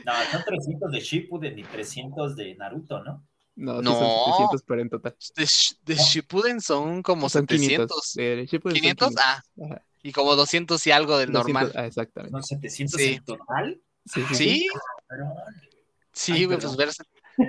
No, 0.05 0.13
son 0.31 0.45
300 0.45 0.93
de 0.93 1.01
Shippuden 1.01 1.59
y 1.59 1.65
300 1.65 2.37
de 2.37 2.55
Naruto, 2.55 3.03
¿no? 3.03 3.27
No, 3.57 3.79
sí 3.79 3.85
No. 3.85 3.93
son 3.99 4.11
700, 4.33 4.63
pero 4.67 4.81
en 4.83 4.91
total. 4.91 5.17
De, 5.37 5.45
Sh- 5.45 5.77
de 5.83 5.95
Shippuden 5.95 6.61
son 6.61 7.03
como 7.03 7.29
son 7.29 7.47
500. 7.47 8.13
500. 8.13 8.15
De 8.15 8.47
Shippuden 8.47 8.75
son 8.77 8.81
500, 8.83 9.15
ah, 9.19 9.43
Ajá. 9.65 9.83
y 10.03 10.13
como 10.13 10.35
200 10.37 10.87
y 10.87 10.91
algo 10.91 11.19
del 11.19 11.31
200, 11.33 11.63
normal. 11.63 11.73
Ah, 11.77 11.87
exactamente. 11.87 12.33
Son 12.33 12.43
700 12.43 13.01
Sí. 13.01 13.13
en 13.15 13.25
total. 13.25 13.81
Sí, 14.07 14.25
sí, 14.29 14.35
sí. 14.35 14.69
Sí, 16.13 16.33
sí, 16.35 16.45
güey, 16.45 16.59
pues 16.59 16.77
ver, 16.77 16.91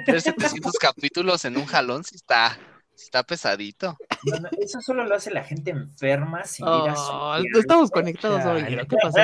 ver 0.07 0.21
700 0.21 0.73
capítulos 0.73 1.43
en 1.45 1.57
un 1.57 1.65
jalón 1.65 2.03
sí 2.03 2.15
está, 2.15 2.57
sí 2.95 3.05
está 3.05 3.23
pesadito. 3.23 3.97
no, 4.23 4.39
no, 4.39 4.49
eso 4.59 4.81
solo 4.81 5.05
lo 5.05 5.15
hace 5.15 5.31
la 5.31 5.43
gente 5.43 5.71
enferma 5.71 6.43
sin 6.45 6.65
ir 6.65 6.71
a 6.71 6.93
Oh, 6.95 7.37
su 7.37 7.43
no 7.49 7.59
estamos 7.59 7.91
conectados 7.91 8.43
hoy, 8.45 8.63
¿Qué 8.87 8.95
pasó? 9.01 9.19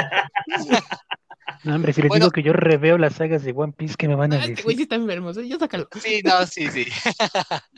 No, 1.64 1.76
hombre, 1.76 1.94
si 1.94 2.02
les 2.02 2.10
Bueno. 2.10 2.26
digo 2.26 2.32
que 2.32 2.44
yo 2.44 2.54
reveo 2.54 2.98
las 2.98 3.16
sagas 3.16 3.44
de 3.44 3.54
One 3.56 3.74
Piece, 3.74 3.96
¿qué 3.98 4.08
me 4.08 4.16
van 4.16 4.34
a 4.34 4.38
Ah, 4.38 4.46
este 4.46 4.64
güey 4.64 4.76
sí 4.76 4.84
decir? 4.84 4.84
está 4.84 4.96
enfermo, 4.96 5.32
ya 5.32 5.58
sácalo. 5.60 5.88
Sí, 6.02 6.22
no, 6.24 6.46
sí, 6.48 6.70
sí. 6.70 6.86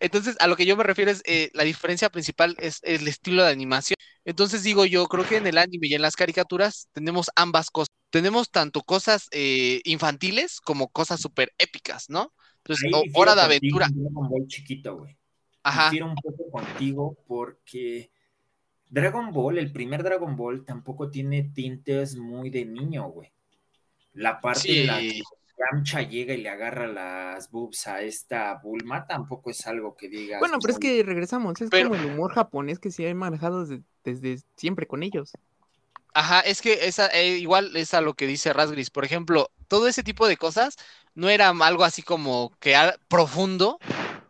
Entonces, 0.00 0.36
a 0.40 0.46
lo 0.46 0.56
que 0.56 0.66
yo 0.66 0.76
me 0.76 0.84
refiero 0.84 1.10
es, 1.10 1.22
eh, 1.24 1.50
la 1.54 1.64
diferencia 1.64 2.10
principal 2.10 2.56
es 2.58 2.80
el 2.82 3.06
estilo 3.08 3.44
de 3.44 3.50
animación. 3.52 3.96
Entonces 4.24 4.62
digo 4.62 4.84
yo, 4.86 5.06
creo 5.06 5.24
que 5.26 5.36
en 5.36 5.46
el 5.46 5.58
anime 5.58 5.86
y 5.88 5.94
en 5.94 6.02
las 6.02 6.16
caricaturas 6.16 6.88
tenemos 6.92 7.30
ambas 7.36 7.70
cosas. 7.70 7.88
Tenemos 8.10 8.50
tanto 8.50 8.82
cosas 8.82 9.28
eh, 9.32 9.80
infantiles 9.84 10.60
como 10.60 10.88
cosas 10.88 11.20
súper 11.20 11.52
épicas, 11.58 12.08
¿no? 12.08 12.32
Entonces, 12.58 12.84
Ahí 12.94 13.10
Hora 13.14 13.34
de 13.34 13.42
Aventura. 13.42 13.88
Ball 13.92 14.46
chiquito, 14.46 14.96
güey. 14.98 15.16
Ajá. 15.62 15.90
Un 16.02 16.14
poco 16.14 16.50
contigo 16.50 17.18
porque 17.26 18.10
Dragon 18.94 19.32
Ball, 19.32 19.58
el 19.58 19.72
primer 19.72 20.02
Dragon 20.04 20.36
Ball, 20.36 20.64
tampoco 20.64 21.10
tiene 21.10 21.42
tintes 21.52 22.16
muy 22.16 22.48
de 22.50 22.64
niño, 22.64 23.08
güey. 23.08 23.32
La 24.12 24.40
parte 24.40 24.80
en 24.82 24.86
la 24.86 24.98
que 25.00 25.10
Sí. 25.10 25.22
Yamcha 25.72 26.02
llega 26.02 26.34
y 26.34 26.42
le 26.42 26.48
agarra 26.48 26.86
las 26.86 27.50
boobs 27.50 27.86
a 27.88 28.02
esta 28.02 28.54
Bulma 28.62 29.06
tampoco 29.06 29.50
es 29.50 29.66
algo 29.66 29.96
que 29.96 30.08
digas. 30.08 30.38
Bueno, 30.40 30.58
pero 30.60 30.72
es 30.74 30.78
que 30.78 31.02
regresamos, 31.02 31.60
es 31.60 31.70
Pero- 31.70 31.90
como 31.90 32.00
el 32.00 32.06
humor 32.10 32.32
japonés 32.34 32.78
que 32.78 32.90
se 32.90 33.08
ha 33.08 33.14
manejado 33.14 33.64
desde, 33.64 33.82
desde 34.04 34.42
siempre 34.56 34.86
con 34.86 35.02
ellos. 35.02 35.32
Ajá, 36.12 36.40
es 36.40 36.62
que 36.62 36.86
esa, 36.86 37.06
eh, 37.08 37.38
igual 37.38 37.74
es 37.76 37.94
a 37.94 38.00
lo 38.00 38.14
que 38.14 38.26
dice 38.28 38.52
Rasgris. 38.52 38.90
Por 38.90 39.04
ejemplo, 39.04 39.50
todo 39.66 39.88
ese 39.88 40.04
tipo 40.04 40.28
de 40.28 40.36
cosas 40.36 40.76
no 41.16 41.28
era 41.28 41.48
algo 41.48 41.82
así 41.84 42.02
como 42.02 42.52
que 42.60 42.76
a- 42.76 42.96
profundo, 43.08 43.78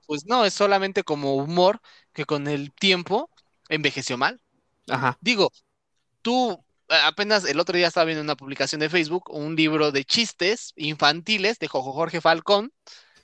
pues 0.07 0.25
no, 0.27 0.45
es 0.47 0.55
solamente 0.55 1.05
como 1.05 1.35
humor 1.37 1.81
que 2.15 2.25
con 2.25 2.49
el 2.49 2.73
tiempo 2.73 3.29
envejeció 3.69 4.17
mal. 4.17 4.41
Ajá. 4.89 5.17
Digo, 5.21 5.51
tú 6.23 6.53
eh, 6.89 6.95
apenas 7.05 7.45
el 7.47 7.61
otro 7.61 7.77
día 7.77 7.89
estaba 7.89 8.07
viendo 8.07 8.23
una 8.23 8.37
publicación 8.37 8.81
de 8.81 8.91
Facebook, 8.91 9.31
un 9.31 9.57
libro 9.57 9.93
de 9.93 10.05
chistes 10.05 10.73
infantiles 10.77 11.59
de 11.59 11.69
Jojo 11.69 11.93
Jorge 11.93 12.21
Falcón, 12.21 12.73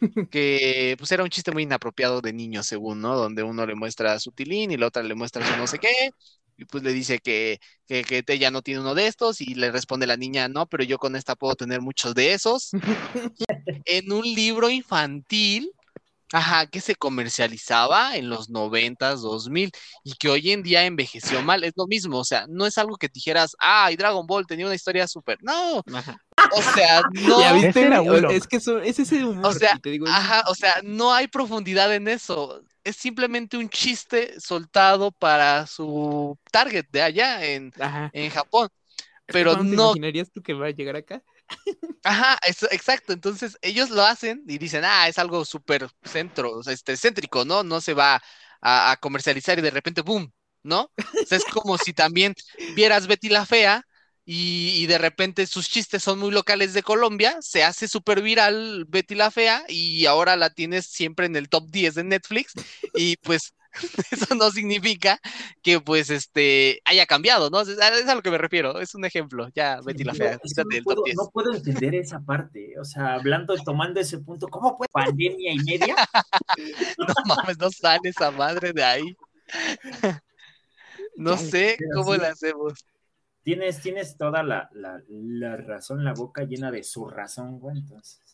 que 0.31 0.97
pues 0.99 1.13
era 1.13 1.25
un 1.25 1.31
chiste 1.31 1.53
muy 1.53 1.65
inapropiado 1.65 2.21
de 2.21 2.33
niños, 2.33 2.67
según, 2.67 3.01
¿no? 3.01 3.17
Donde 3.17 3.43
uno 3.43 3.67
le 3.67 3.75
muestra 3.75 4.19
su 4.21 4.33
tilín 4.33 4.71
y 4.73 4.77
la 4.79 4.89
otra 4.89 5.03
le 5.03 5.15
muestra 5.15 5.47
su 5.47 5.57
no 5.59 5.67
sé 5.67 5.79
qué, 5.79 6.11
y 6.57 6.65
pues 6.67 6.85
le 6.85 6.93
dice 6.93 7.21
que, 7.21 7.61
que, 7.87 8.05
que 8.05 8.25
ella 8.29 8.51
no 8.51 8.63
tiene 8.63 8.81
uno 8.81 8.95
de 8.95 9.07
estos, 9.07 9.41
y 9.41 9.55
le 9.55 9.73
responde 9.73 10.07
la 10.07 10.17
niña, 10.17 10.49
no, 10.49 10.67
pero 10.69 10.85
yo 10.85 10.99
con 10.99 11.17
esta 11.17 11.37
puedo 11.37 11.55
tener 11.57 11.81
muchos 11.83 12.15
de 12.15 12.35
esos. 12.35 12.71
En 13.85 14.13
un 14.13 14.23
libro 14.25 14.71
infantil. 14.71 15.73
Ajá, 16.33 16.67
que 16.67 16.81
se 16.81 16.95
comercializaba 16.95 18.17
en 18.17 18.29
los 18.31 18.51
90s, 18.51 19.21
2000 19.23 19.73
y 20.05 20.13
que 20.15 20.29
hoy 20.29 20.53
en 20.53 20.63
día 20.63 20.85
envejeció 20.85 21.43
mal. 21.43 21.65
Es 21.65 21.73
lo 21.77 21.87
mismo, 21.87 22.19
o 22.19 22.25
sea, 22.25 22.47
no 22.49 22.67
es 22.67 22.79
algo 22.79 22.97
que 22.97 23.09
dijeras, 23.09 23.57
ah, 23.59 23.91
y 23.91 23.97
Dragon 23.97 24.27
Ball 24.27 24.47
tenía 24.47 24.67
una 24.67 24.75
historia 24.77 25.09
súper. 25.09 25.39
No, 25.43 25.83
Ajá. 25.93 26.19
o 26.53 26.63
sea, 26.63 27.03
no. 27.13 27.41
¿Ya 27.41 27.57
Ese 27.57 27.67
viste? 27.67 27.83
era 27.83 27.99
güey? 27.99 28.19
uno. 28.21 28.31
Es 28.31 28.47
que 28.47 28.57
eso, 28.59 28.79
ese 28.81 29.03
es 29.03 29.13
el 29.13 29.25
humor. 29.25 29.55
sea, 29.55 29.75
y 29.77 29.81
te 29.81 29.91
digo, 29.91 30.07
Ajá, 30.09 30.45
o 30.49 30.55
sea, 30.55 30.81
no 30.85 31.13
hay 31.13 31.27
profundidad 31.29 31.93
en 31.95 32.09
eso. 32.09 32.63
Es 32.85 32.97
simplemente 32.97 33.57
un 33.57 33.69
chiste 33.69 34.39
soltado 34.41 35.13
para 35.13 35.67
su 35.67 36.39
target 36.51 36.87
de 36.91 37.03
allá 37.03 37.45
en, 37.45 37.73
en 38.13 38.31
Japón. 38.31 38.69
Pero 39.27 39.53
¿cuándo 39.53 39.71
te 39.71 39.77
no- 39.77 39.85
imaginarías 39.87 40.31
tú 40.31 40.43
que 40.43 40.55
va 40.55 40.67
a 40.67 40.71
llegar 40.71 40.97
acá? 40.97 41.23
Ajá, 42.03 42.39
es- 42.47 42.63
exacto. 42.73 43.13
Entonces 43.13 43.59
ellos 43.63 43.91
lo 43.91 44.03
hacen 44.03 44.43
y 44.47 44.59
dicen, 44.59 44.83
ah, 44.85 45.09
es 45.09 45.19
algo 45.19 45.45
súper 45.45 45.89
centro, 46.05 46.61
este, 46.67 46.97
céntrico, 46.97 47.45
¿no? 47.45 47.63
No 47.63 47.81
se 47.81 47.95
va 47.95 48.23
a, 48.61 48.91
a 48.93 48.97
comercializar 48.97 49.59
y 49.59 49.63
de 49.63 49.71
repente, 49.71 50.01
¡boom! 50.03 50.33
¿No? 50.63 50.91
O 51.19 51.27
sea, 51.27 51.39
es 51.39 51.47
como 51.47 51.79
si 51.79 51.93
también 51.93 52.35
vieras 52.67 53.07
Betty 53.07 53.29
la 53.29 53.47
Fea 53.47 53.83
y, 54.25 54.71
y 54.83 54.87
de 54.87 54.99
repente 54.99 55.47
sus 55.47 55.69
chistes 55.69 56.03
son 56.03 56.19
muy 56.19 56.31
locales 56.31 56.73
de 56.75 56.83
Colombia, 56.83 57.37
se 57.41 57.65
hace 57.65 57.89
súper 57.89 58.23
viral 58.23 58.85
Betty 58.89 59.15
la 59.15 59.31
Fea 59.31 59.65
y 59.69 60.07
ahora 60.07 60.37
la 60.37 60.51
tienes 60.51 60.87
siempre 60.87 61.27
en 61.27 61.37
el 61.37 61.49
top 61.49 61.71
10 61.71 61.95
de 61.95 62.05
Netflix 62.05 62.53
y 62.95 63.17
pues 63.19 63.55
eso 64.11 64.35
no 64.35 64.51
significa 64.51 65.21
que 65.63 65.81
pues 65.81 66.11
este 66.11 66.81
haya 66.85 67.07
cambiado, 67.07 67.51
¿no? 67.51 67.61
Es, 67.61 67.69
es 67.69 67.81
a 67.81 68.15
lo 68.15 68.23
que 68.23 68.31
me 68.31 68.39
refiero, 68.39 68.81
es 68.81 68.95
un 68.95 69.05
ejemplo, 69.05 69.49
ya 69.55 69.81
Betty 69.85 70.05
la 70.05 70.15
Fea, 70.15 70.39
quítate 70.39 70.69
no, 70.69 70.75
del 70.75 70.85
puedo, 70.85 70.97
top 70.97 71.05
10. 71.07 71.17
no 71.17 71.31
puedo 71.33 71.55
entender 71.55 71.95
esa 71.95 72.21
parte. 72.21 72.75
O 72.81 72.85
sea, 72.85 73.15
hablando, 73.15 73.55
tomando 73.57 74.01
ese 74.01 74.19
punto, 74.19 74.49
¿cómo 74.49 74.77
puede 74.77 74.89
pandemia 74.93 75.53
y 75.53 75.59
media? 75.59 75.97
No 76.99 77.15
mames, 77.27 77.59
no 77.59 77.71
sale 77.71 78.11
esa 78.11 78.31
madre 78.31 78.73
de 78.73 78.85
ahí. 78.85 79.17
No 81.17 81.37
sé 81.37 81.77
cómo 81.95 82.17
la 82.17 82.29
hacemos. 82.29 82.85
Tienes, 83.43 83.81
tienes 83.81 84.17
toda 84.17 84.43
la, 84.43 84.71
la, 84.73 85.03
la 85.09 85.57
razón, 85.57 86.05
la 86.05 86.15
boca 86.15 86.45
llena 86.45 86.71
de 86.71 86.83
su 86.83 87.09
razón, 87.09 87.59
güey. 87.59 87.79
Entonces, 87.79 88.30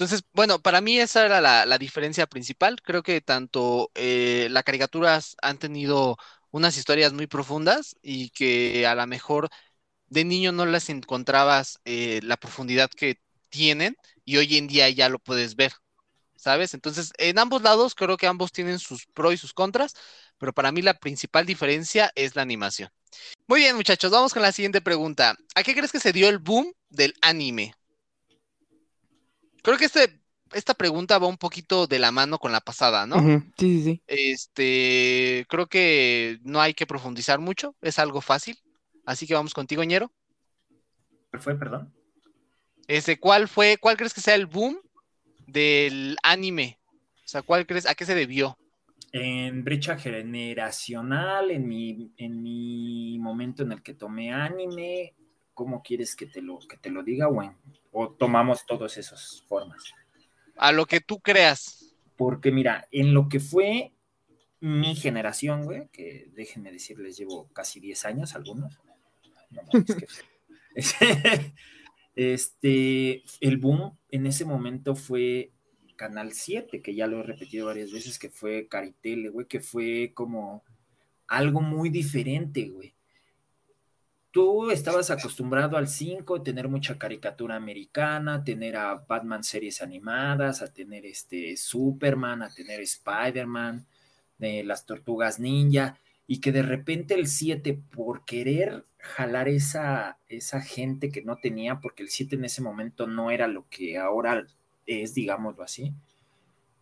Entonces, 0.00 0.24
bueno, 0.32 0.62
para 0.62 0.80
mí 0.80 0.98
esa 0.98 1.26
era 1.26 1.42
la, 1.42 1.76
diferencia 1.76 2.26
principal. 2.26 2.80
Creo 2.80 3.02
que 3.02 3.20
tanto 3.20 3.90
eh, 3.94 4.48
las 4.50 4.64
caricaturas 4.64 5.36
han 5.42 5.58
tenido 5.58 6.16
unas 6.50 6.78
historias 6.78 7.12
muy 7.12 7.26
profundas 7.26 7.96
y 8.02 8.30
que 8.30 8.86
a 8.86 8.94
lo 8.94 9.06
mejor 9.06 9.50
de 10.08 10.24
niño 10.24 10.52
no 10.52 10.64
las 10.66 10.88
encontrabas 10.88 11.80
eh, 11.84 12.20
la 12.22 12.38
profundidad 12.38 12.88
que 12.88 13.20
tienen 13.50 13.94
y 14.24 14.38
hoy 14.38 14.56
en 14.56 14.68
día 14.68 14.88
ya 14.88 15.10
lo 15.10 15.18
puedes 15.18 15.54
ver, 15.54 15.72
¿sabes? 16.34 16.72
Entonces, 16.72 17.12
en 17.18 17.38
ambos 17.38 17.60
lados 17.60 17.94
creo 17.94 18.16
que 18.16 18.26
ambos 18.26 18.52
tienen 18.52 18.78
sus 18.78 19.06
pros 19.06 19.34
y 19.34 19.36
sus 19.36 19.52
contras, 19.52 19.94
pero 20.38 20.54
para 20.54 20.72
mí 20.72 20.82
la 20.82 20.94
principal 20.94 21.44
diferencia 21.44 22.10
es 22.14 22.36
la 22.36 22.42
animación. 22.42 22.90
Muy 23.46 23.60
bien, 23.60 23.76
muchachos, 23.76 24.10
vamos 24.10 24.32
con 24.32 24.42
la 24.42 24.52
siguiente 24.52 24.80
pregunta. 24.80 25.36
¿A 25.54 25.62
qué 25.62 25.74
crees 25.74 25.92
que 25.92 26.00
se 26.00 26.12
dio 26.14 26.30
el 26.30 26.38
boom 26.38 26.72
del 26.88 27.12
anime? 27.20 27.74
Creo 29.62 29.76
que 29.76 29.84
este, 29.86 30.20
esta 30.52 30.74
pregunta 30.74 31.18
va 31.18 31.26
un 31.26 31.38
poquito 31.38 31.86
de 31.86 31.98
la 31.98 32.12
mano 32.12 32.38
con 32.38 32.52
la 32.52 32.60
pasada, 32.60 33.06
¿no? 33.06 33.20
Sí, 33.20 33.42
sí, 33.58 33.82
sí. 33.82 34.02
Este, 34.06 35.46
creo 35.48 35.66
que 35.66 36.38
no 36.42 36.60
hay 36.60 36.74
que 36.74 36.86
profundizar 36.86 37.38
mucho, 37.38 37.76
es 37.80 37.98
algo 37.98 38.20
fácil. 38.20 38.58
Así 39.04 39.26
que 39.26 39.34
vamos 39.34 39.54
contigo, 39.54 39.82
ñero. 39.84 40.12
¿cuál 41.30 41.42
fue, 41.42 41.58
perdón? 41.58 41.94
Ese, 42.88 43.18
¿cuál 43.18 43.48
fue, 43.48 43.76
cuál 43.78 43.96
crees 43.96 44.12
que 44.12 44.20
sea 44.20 44.34
el 44.34 44.46
boom 44.46 44.78
del 45.46 46.16
anime? 46.22 46.78
O 47.24 47.28
sea, 47.28 47.42
¿cuál 47.42 47.66
crees, 47.66 47.86
a 47.86 47.94
qué 47.94 48.04
se 48.04 48.14
debió? 48.14 48.58
En 49.12 49.64
brecha 49.64 49.96
generacional, 49.96 51.50
en 51.50 51.68
mi, 51.68 52.12
en 52.16 52.42
mi 52.42 53.18
momento 53.18 53.62
en 53.62 53.72
el 53.72 53.82
que 53.82 53.94
tomé 53.94 54.32
anime, 54.32 55.14
¿cómo 55.60 55.82
quieres 55.82 56.16
que 56.16 56.24
te 56.24 56.40
lo, 56.40 56.58
que 56.58 56.78
te 56.78 56.88
lo 56.88 57.02
diga? 57.02 57.28
O, 57.28 57.42
en- 57.42 57.54
o 57.92 58.08
tomamos 58.08 58.64
todas 58.64 58.96
esas 58.96 59.44
formas. 59.46 59.92
A 60.56 60.72
lo 60.72 60.86
que 60.86 61.00
tú 61.02 61.20
creas. 61.20 61.94
Porque 62.16 62.50
mira, 62.50 62.88
en 62.90 63.12
lo 63.12 63.28
que 63.28 63.40
fue 63.40 63.92
mi 64.60 64.94
generación, 64.96 65.64
güey, 65.66 65.88
que 65.88 66.30
déjenme 66.32 66.72
decirles, 66.72 67.18
llevo 67.18 67.50
casi 67.52 67.78
10 67.78 68.06
años 68.06 68.34
algunos. 68.34 68.80
No. 69.50 69.60
Este, 72.16 73.22
el 73.40 73.56
boom 73.58 73.96
en 74.10 74.26
ese 74.26 74.44
momento 74.44 74.96
fue 74.96 75.52
Canal 75.96 76.32
7, 76.32 76.80
que 76.82 76.94
ya 76.94 77.06
lo 77.06 77.20
he 77.20 77.22
repetido 77.22 77.66
varias 77.66 77.92
veces, 77.92 78.18
que 78.18 78.30
fue 78.30 78.66
Caritele, 78.66 79.28
güey, 79.28 79.46
que 79.46 79.60
fue 79.60 80.12
como 80.14 80.64
algo 81.28 81.60
muy 81.60 81.90
diferente, 81.90 82.68
güey. 82.68 82.94
Tú 84.30 84.70
estabas 84.70 85.10
acostumbrado 85.10 85.76
al 85.76 85.88
5, 85.88 86.42
tener 86.42 86.68
mucha 86.68 86.98
caricatura 86.98 87.56
americana, 87.56 88.44
tener 88.44 88.76
a 88.76 88.94
Batman 88.94 89.42
series 89.42 89.82
animadas, 89.82 90.62
a 90.62 90.72
tener 90.72 91.04
este 91.04 91.56
Superman, 91.56 92.42
a 92.42 92.48
tener 92.48 92.80
Spider-Man, 92.80 93.86
de 94.38 94.62
las 94.62 94.86
tortugas 94.86 95.40
ninja, 95.40 95.98
y 96.28 96.40
que 96.40 96.52
de 96.52 96.62
repente 96.62 97.14
el 97.14 97.26
7, 97.26 97.76
por 97.90 98.24
querer 98.24 98.86
jalar 98.98 99.48
esa, 99.48 100.18
esa 100.28 100.60
gente 100.60 101.10
que 101.10 101.22
no 101.22 101.38
tenía, 101.38 101.80
porque 101.80 102.04
el 102.04 102.08
7 102.08 102.36
en 102.36 102.44
ese 102.44 102.62
momento 102.62 103.08
no 103.08 103.32
era 103.32 103.48
lo 103.48 103.68
que 103.68 103.98
ahora 103.98 104.46
es, 104.86 105.14
digámoslo 105.14 105.64
así, 105.64 105.92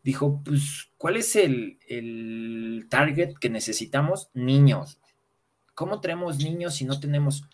dijo, 0.03 0.43
pues, 0.45 0.91
¿cuál 0.99 1.17
es 1.17 1.35
el, 1.35 1.79
el 1.89 2.87
target 2.91 3.35
que 3.41 3.49
necesitamos? 3.49 4.29
Niños. 4.35 4.99
¿Cómo 5.79 6.01
traemos 6.01 6.39
niños 6.39 6.75
si 6.75 6.85
no 6.85 6.99
tenemos 6.99 7.45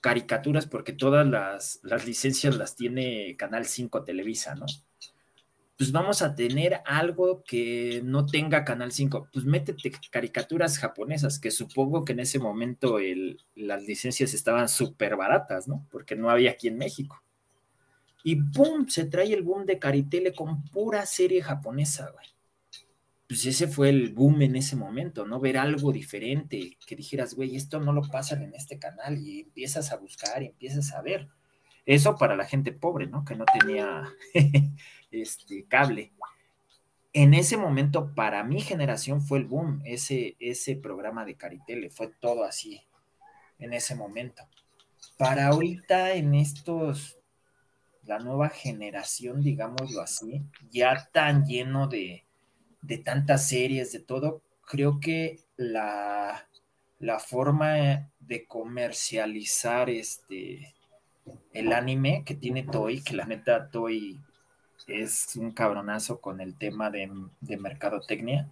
caricaturas? 0.00 0.66
Porque 0.66 0.92
todas 0.92 1.24
las, 1.24 1.78
las 1.84 2.04
licencias 2.04 2.56
las 2.56 2.74
tiene 2.74 3.36
Canal 3.36 3.64
5 3.64 4.02
Televisa, 4.02 4.56
¿no? 4.56 4.66
Pues 5.78 5.92
vamos 5.92 6.20
a 6.20 6.34
tener 6.34 6.80
algo 6.84 7.44
que 7.44 8.02
no 8.04 8.26
tenga 8.26 8.64
Canal 8.64 8.90
5. 8.90 9.28
Pues 9.32 9.44
métete 9.44 9.92
caricaturas 10.10 10.78
japonesas, 10.78 11.38
que 11.38 11.52
supongo 11.52 12.04
que 12.04 12.10
en 12.10 12.18
ese 12.18 12.40
momento 12.40 12.98
el, 12.98 13.40
las 13.54 13.84
licencias 13.84 14.34
estaban 14.34 14.68
súper 14.68 15.14
baratas, 15.14 15.68
¿no? 15.68 15.86
Porque 15.92 16.16
no 16.16 16.28
había 16.28 16.50
aquí 16.50 16.66
en 16.66 16.76
México. 16.76 17.22
Y 18.24 18.34
¡pum! 18.34 18.88
Se 18.88 19.04
trae 19.04 19.32
el 19.32 19.42
boom 19.42 19.64
de 19.64 19.78
Caritele 19.78 20.32
con 20.32 20.64
pura 20.64 21.06
serie 21.06 21.40
japonesa, 21.40 22.10
güey 22.10 22.26
pues 23.30 23.46
ese 23.46 23.68
fue 23.68 23.90
el 23.90 24.12
boom 24.12 24.42
en 24.42 24.56
ese 24.56 24.74
momento, 24.74 25.24
¿no? 25.24 25.38
Ver 25.38 25.56
algo 25.56 25.92
diferente, 25.92 26.76
que 26.84 26.96
dijeras, 26.96 27.34
güey, 27.34 27.54
esto 27.54 27.78
no 27.78 27.92
lo 27.92 28.02
pasan 28.02 28.42
en 28.42 28.56
este 28.56 28.80
canal 28.80 29.18
y 29.18 29.42
empiezas 29.42 29.92
a 29.92 29.98
buscar 29.98 30.42
y 30.42 30.46
empiezas 30.46 30.92
a 30.92 31.00
ver. 31.00 31.28
Eso 31.86 32.16
para 32.16 32.34
la 32.34 32.44
gente 32.44 32.72
pobre, 32.72 33.06
¿no? 33.06 33.24
Que 33.24 33.36
no 33.36 33.44
tenía 33.44 34.02
este 35.12 35.64
cable. 35.68 36.12
En 37.12 37.32
ese 37.32 37.56
momento, 37.56 38.16
para 38.16 38.42
mi 38.42 38.62
generación 38.62 39.22
fue 39.22 39.38
el 39.38 39.44
boom, 39.44 39.80
ese, 39.84 40.34
ese 40.40 40.74
programa 40.74 41.24
de 41.24 41.36
Caritele, 41.36 41.88
fue 41.88 42.08
todo 42.08 42.42
así, 42.42 42.82
en 43.60 43.74
ese 43.74 43.94
momento. 43.94 44.42
Para 45.16 45.46
ahorita, 45.46 46.14
en 46.14 46.34
estos, 46.34 47.16
la 48.02 48.18
nueva 48.18 48.48
generación, 48.48 49.40
digámoslo 49.40 50.00
así, 50.02 50.42
ya 50.72 51.08
tan 51.12 51.44
lleno 51.44 51.86
de, 51.86 52.24
de 52.82 52.98
tantas 52.98 53.48
series, 53.48 53.92
de 53.92 54.00
todo, 54.00 54.42
creo 54.66 55.00
que 55.00 55.40
la, 55.56 56.48
la 56.98 57.18
forma 57.18 58.10
de 58.18 58.46
comercializar 58.46 59.90
este 59.90 60.74
el 61.52 61.72
anime 61.72 62.22
que 62.24 62.34
tiene 62.34 62.62
Toy, 62.62 63.02
que 63.02 63.14
la 63.14 63.24
neta 63.24 63.70
Toy 63.70 64.18
es 64.86 65.36
un 65.36 65.52
cabronazo 65.52 66.20
con 66.20 66.40
el 66.40 66.56
tema 66.56 66.90
de, 66.90 67.10
de 67.40 67.56
mercadotecnia, 67.56 68.48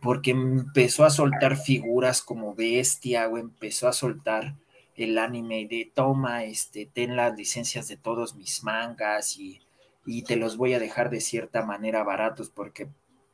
porque 0.00 0.32
empezó 0.32 1.04
a 1.04 1.10
soltar 1.10 1.56
figuras 1.56 2.22
como 2.22 2.54
bestia, 2.54 3.28
o 3.28 3.38
empezó 3.38 3.88
a 3.88 3.92
soltar 3.92 4.54
el 4.96 5.16
anime 5.18 5.66
de 5.66 5.90
toma, 5.94 6.44
este, 6.44 6.86
ten 6.86 7.16
las 7.16 7.36
licencias 7.36 7.88
de 7.88 7.96
todos 7.96 8.34
mis 8.34 8.62
mangas 8.62 9.38
y, 9.38 9.60
y 10.04 10.22
te 10.22 10.36
los 10.36 10.56
voy 10.56 10.74
a 10.74 10.78
dejar 10.78 11.08
de 11.10 11.20
cierta 11.20 11.64
manera 11.64 12.02
baratos, 12.02 12.50
porque 12.50 12.88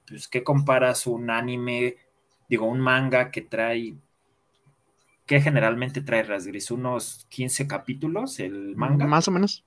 pues, 0.09 0.29
¿qué 0.29 0.43
comparas 0.43 1.07
un 1.07 1.31
anime, 1.31 1.97
digo, 2.49 2.67
un 2.67 2.81
manga 2.81 3.31
que 3.31 3.43
trae, 3.43 3.95
que 5.27 5.41
generalmente 5.41 6.01
trae 6.01 6.23
Rasgris? 6.23 6.71
Unos 6.71 7.27
15 7.29 7.67
capítulos, 7.67 8.41
el 8.41 8.77
manga. 8.77 9.07
Más 9.07 9.29
o 9.29 9.31
menos. 9.31 9.65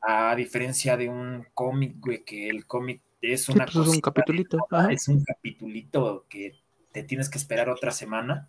A 0.00 0.34
diferencia 0.34 0.96
de 0.96 1.08
un 1.08 1.46
cómic, 1.54 1.96
güey, 1.98 2.24
que 2.24 2.48
el 2.48 2.66
cómic 2.66 3.02
es 3.20 3.48
una 3.48 3.66
Sí, 3.66 3.74
pues 3.74 3.88
es 3.88 3.94
un 3.94 4.00
capitulito. 4.00 4.66
Ajá. 4.70 4.92
es 4.92 5.08
un 5.08 5.22
capitulito 5.22 6.26
que 6.28 6.60
te 6.92 7.02
tienes 7.04 7.28
que 7.28 7.38
esperar 7.38 7.68
otra 7.68 7.92
semana. 7.92 8.48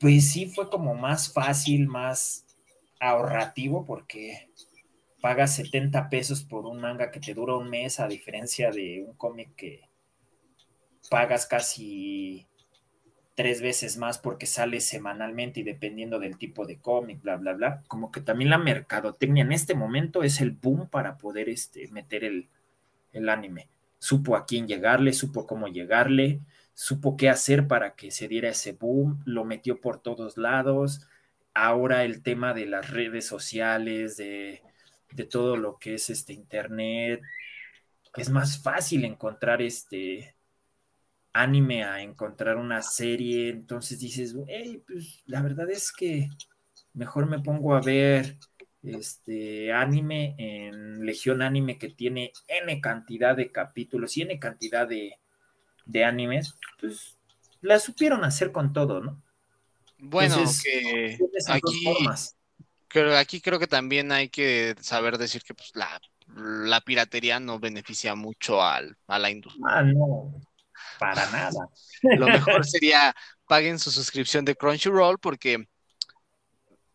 Pues 0.00 0.30
sí 0.30 0.46
fue 0.46 0.70
como 0.70 0.94
más 0.94 1.32
fácil, 1.32 1.88
más 1.88 2.46
ahorrativo, 3.00 3.84
porque 3.84 4.50
pagas 5.20 5.56
70 5.56 6.08
pesos 6.08 6.42
por 6.42 6.66
un 6.66 6.80
manga 6.80 7.10
que 7.10 7.20
te 7.20 7.34
dura 7.34 7.56
un 7.56 7.68
mes, 7.68 7.98
a 7.98 8.06
diferencia 8.06 8.70
de 8.70 9.04
un 9.06 9.14
cómic 9.14 9.54
que 9.56 9.87
pagas 11.08 11.46
casi 11.46 12.46
tres 13.38 13.62
veces 13.62 13.98
más 13.98 14.18
porque 14.18 14.46
sale 14.46 14.80
semanalmente 14.80 15.60
y 15.60 15.62
dependiendo 15.62 16.18
del 16.18 16.38
tipo 16.38 16.66
de 16.66 16.80
cómic, 16.80 17.22
bla, 17.22 17.36
bla, 17.36 17.52
bla. 17.52 17.82
Como 17.86 18.10
que 18.10 18.20
también 18.20 18.50
la 18.50 18.58
mercadotecnia 18.58 19.44
en 19.44 19.52
este 19.52 19.76
momento 19.76 20.24
es 20.24 20.40
el 20.40 20.50
boom 20.50 20.88
para 20.88 21.18
poder 21.18 21.48
este, 21.48 21.86
meter 21.92 22.24
el, 22.24 22.48
el 23.12 23.28
anime. 23.28 23.68
Supo 24.00 24.34
a 24.34 24.44
quién 24.44 24.66
llegarle, 24.66 25.12
supo 25.12 25.46
cómo 25.46 25.68
llegarle, 25.68 26.40
supo 26.74 27.16
qué 27.16 27.28
hacer 27.28 27.68
para 27.68 27.94
que 27.94 28.10
se 28.10 28.26
diera 28.26 28.48
ese 28.48 28.72
boom, 28.72 29.22
lo 29.24 29.44
metió 29.44 29.80
por 29.80 30.00
todos 30.00 30.36
lados. 30.36 31.06
Ahora 31.54 32.02
el 32.02 32.24
tema 32.24 32.54
de 32.54 32.66
las 32.66 32.90
redes 32.90 33.24
sociales, 33.24 34.16
de, 34.16 34.62
de 35.12 35.24
todo 35.24 35.56
lo 35.56 35.78
que 35.78 35.94
es 35.94 36.10
este 36.10 36.32
internet, 36.32 37.20
es 38.16 38.30
más 38.30 38.60
fácil 38.60 39.04
encontrar 39.04 39.62
este 39.62 40.34
anime 41.42 41.84
a 41.84 42.02
encontrar 42.02 42.56
una 42.56 42.82
serie, 42.82 43.50
entonces 43.50 44.00
dices, 44.00 44.34
hey, 44.46 44.82
pues 44.86 45.22
la 45.26 45.42
verdad 45.42 45.70
es 45.70 45.92
que 45.92 46.28
mejor 46.94 47.26
me 47.26 47.40
pongo 47.40 47.74
a 47.74 47.80
ver 47.80 48.36
este 48.82 49.72
anime 49.72 50.34
en 50.38 51.04
Legión 51.04 51.42
Anime 51.42 51.78
que 51.78 51.88
tiene 51.90 52.32
N 52.46 52.80
cantidad 52.80 53.36
de 53.36 53.50
capítulos 53.50 54.16
y 54.16 54.22
N 54.22 54.38
cantidad 54.38 54.88
de, 54.88 55.18
de 55.86 56.04
animes, 56.04 56.54
pues 56.80 57.18
la 57.60 57.78
supieron 57.78 58.24
hacer 58.24 58.52
con 58.52 58.72
todo, 58.72 59.00
¿no? 59.00 59.22
Bueno, 59.98 60.36
Entonces, 60.36 60.62
que 60.62 61.18
aquí, 61.48 62.06
creo, 62.88 63.16
aquí 63.16 63.40
creo 63.40 63.58
que 63.58 63.66
también 63.66 64.12
hay 64.12 64.28
que 64.28 64.74
saber 64.80 65.18
decir 65.18 65.42
que 65.42 65.54
pues, 65.54 65.70
la, 65.74 66.00
la 66.26 66.80
piratería 66.80 67.40
no 67.40 67.58
beneficia 67.58 68.14
mucho 68.14 68.62
al, 68.62 68.96
a 69.06 69.18
la 69.18 69.30
industria. 69.30 69.64
Ah, 69.66 69.82
no, 69.82 70.32
para 70.98 71.30
nada. 71.30 71.68
Lo 72.02 72.26
mejor 72.26 72.66
sería 72.66 73.14
paguen 73.46 73.78
su 73.78 73.90
suscripción 73.90 74.44
de 74.44 74.54
Crunchyroll 74.54 75.18
porque 75.18 75.68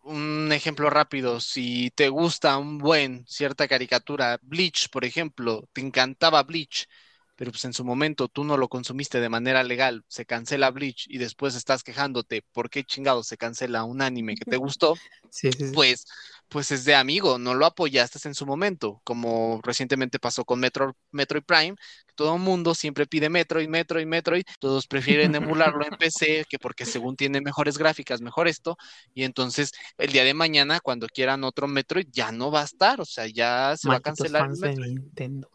un 0.04 0.52
ejemplo 0.52 0.90
rápido, 0.90 1.40
si 1.40 1.92
te 1.96 2.10
gusta 2.10 2.58
un 2.58 2.78
buen 2.78 3.26
cierta 3.28 3.68
caricatura, 3.68 4.38
Bleach, 4.42 4.90
por 4.90 5.06
ejemplo, 5.06 5.68
te 5.74 5.82
encantaba 5.82 6.44
Bleach, 6.44 6.88
pero 7.36 7.52
pues 7.52 7.66
en 7.66 7.74
su 7.74 7.84
momento 7.84 8.28
tú 8.28 8.44
no 8.44 8.58
lo 8.58 8.68
consumiste 8.70 9.20
de 9.20 9.30
manera 9.30 9.64
legal, 9.64 10.04
se 10.08 10.26
cancela 10.26 10.72
Bleach 10.72 11.06
y 11.08 11.18
después 11.18 11.56
estás 11.56 11.84
quejándote 11.84 12.44
por 12.52 12.70
qué 12.70 12.84
chingado 12.84 13.24
se 13.24 13.38
cancela 13.38 13.84
un 13.84 14.02
anime 14.02 14.36
que 14.36 14.46
te 14.46 14.58
gustó, 14.58 14.96
Sí, 15.30 15.52
sí, 15.52 15.68
sí. 15.68 15.72
pues, 15.74 16.06
pues 16.48 16.72
es 16.72 16.86
de 16.86 16.94
amigo, 16.94 17.40
no 17.40 17.56
lo 17.56 17.66
apoyaste 17.66 18.20
en 18.28 18.36
su 18.36 18.46
momento, 18.46 19.02
como 19.04 19.60
recientemente 19.64 20.20
pasó 20.20 20.46
con 20.46 20.60
Metro, 20.60 20.96
Metroid 21.12 21.44
Prime, 21.44 21.76
que 22.06 22.14
todo 22.16 22.36
el 22.36 22.42
mundo 22.42 22.76
siempre 22.76 23.08
pide 23.08 23.30
Metroid, 23.30 23.68
Metroid, 23.68 24.06
Metroid, 24.06 24.44
todos 24.60 24.86
prefieren 24.86 25.34
emularlo 25.34 25.86
en 25.86 25.98
PC, 25.98 26.46
que 26.48 26.60
porque 26.60 26.86
según 26.86 27.16
tiene 27.16 27.42
mejores 27.42 27.78
gráficas, 27.78 28.22
mejor 28.22 28.48
esto, 28.48 28.78
y 29.16 29.24
entonces 29.24 29.72
el 29.98 30.12
día 30.12 30.24
de 30.24 30.36
mañana, 30.36 30.80
cuando 30.80 31.08
quieran 31.08 31.44
otro 31.44 31.68
Metroid, 31.68 32.08
ya 32.12 32.32
no 32.32 32.52
va 32.52 32.62
a 32.62 32.66
estar, 32.66 33.02
o 33.02 33.06
sea, 33.06 33.26
ya 33.28 33.76
se 33.76 33.90
va 33.90 33.96
a 33.96 34.00
cancelar 34.00 34.44
el 34.44 34.48
fans 34.50 34.60
de. 34.60 34.76
Nintendo. 34.76 35.50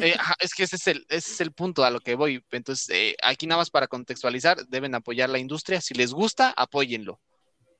Eh, 0.00 0.14
ajá, 0.18 0.34
es 0.40 0.54
que 0.54 0.62
ese 0.64 0.76
es 0.76 0.86
el, 0.86 1.04
ese 1.08 1.32
es 1.32 1.40
el 1.40 1.52
punto 1.52 1.84
a 1.84 1.90
lo 1.90 2.00
que 2.00 2.14
voy. 2.14 2.42
Entonces, 2.50 2.88
eh, 2.90 3.14
aquí 3.22 3.46
nada 3.46 3.60
más 3.60 3.70
para 3.70 3.86
contextualizar, 3.86 4.66
deben 4.68 4.94
apoyar 4.94 5.28
la 5.28 5.38
industria. 5.38 5.80
Si 5.80 5.94
les 5.94 6.12
gusta, 6.12 6.52
apóyenlo. 6.56 7.20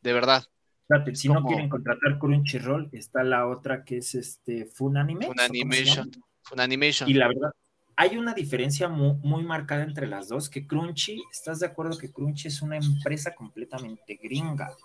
De 0.02 0.12
verdad. 0.12 0.44
Espérate, 0.82 1.14
si 1.14 1.28
no 1.28 1.42
quieren 1.44 1.68
contratar 1.68 2.18
Crunchyroll, 2.18 2.90
está 2.92 3.22
la 3.24 3.46
otra 3.48 3.84
que 3.84 3.98
es 3.98 4.14
este 4.14 4.66
Funanime. 4.66 5.24
¿o 5.26 5.28
cómo 5.28 5.40
se 5.40 5.46
Funimation. 5.48 6.10
llama? 6.10 6.26
Funimation. 6.42 7.08
Y 7.08 7.14
la 7.14 7.28
verdad, 7.28 7.50
hay 7.96 8.16
una 8.18 8.34
diferencia 8.34 8.88
mu- 8.88 9.14
muy, 9.22 9.42
marcada 9.44 9.82
entre 9.84 10.06
las 10.06 10.28
dos, 10.28 10.50
que 10.50 10.66
Crunchy, 10.66 11.22
¿estás 11.32 11.60
de 11.60 11.66
acuerdo 11.66 11.96
que 11.96 12.12
Crunchy 12.12 12.48
es 12.48 12.60
una 12.60 12.76
empresa 12.76 13.34
completamente 13.34 14.18
gringa? 14.22 14.76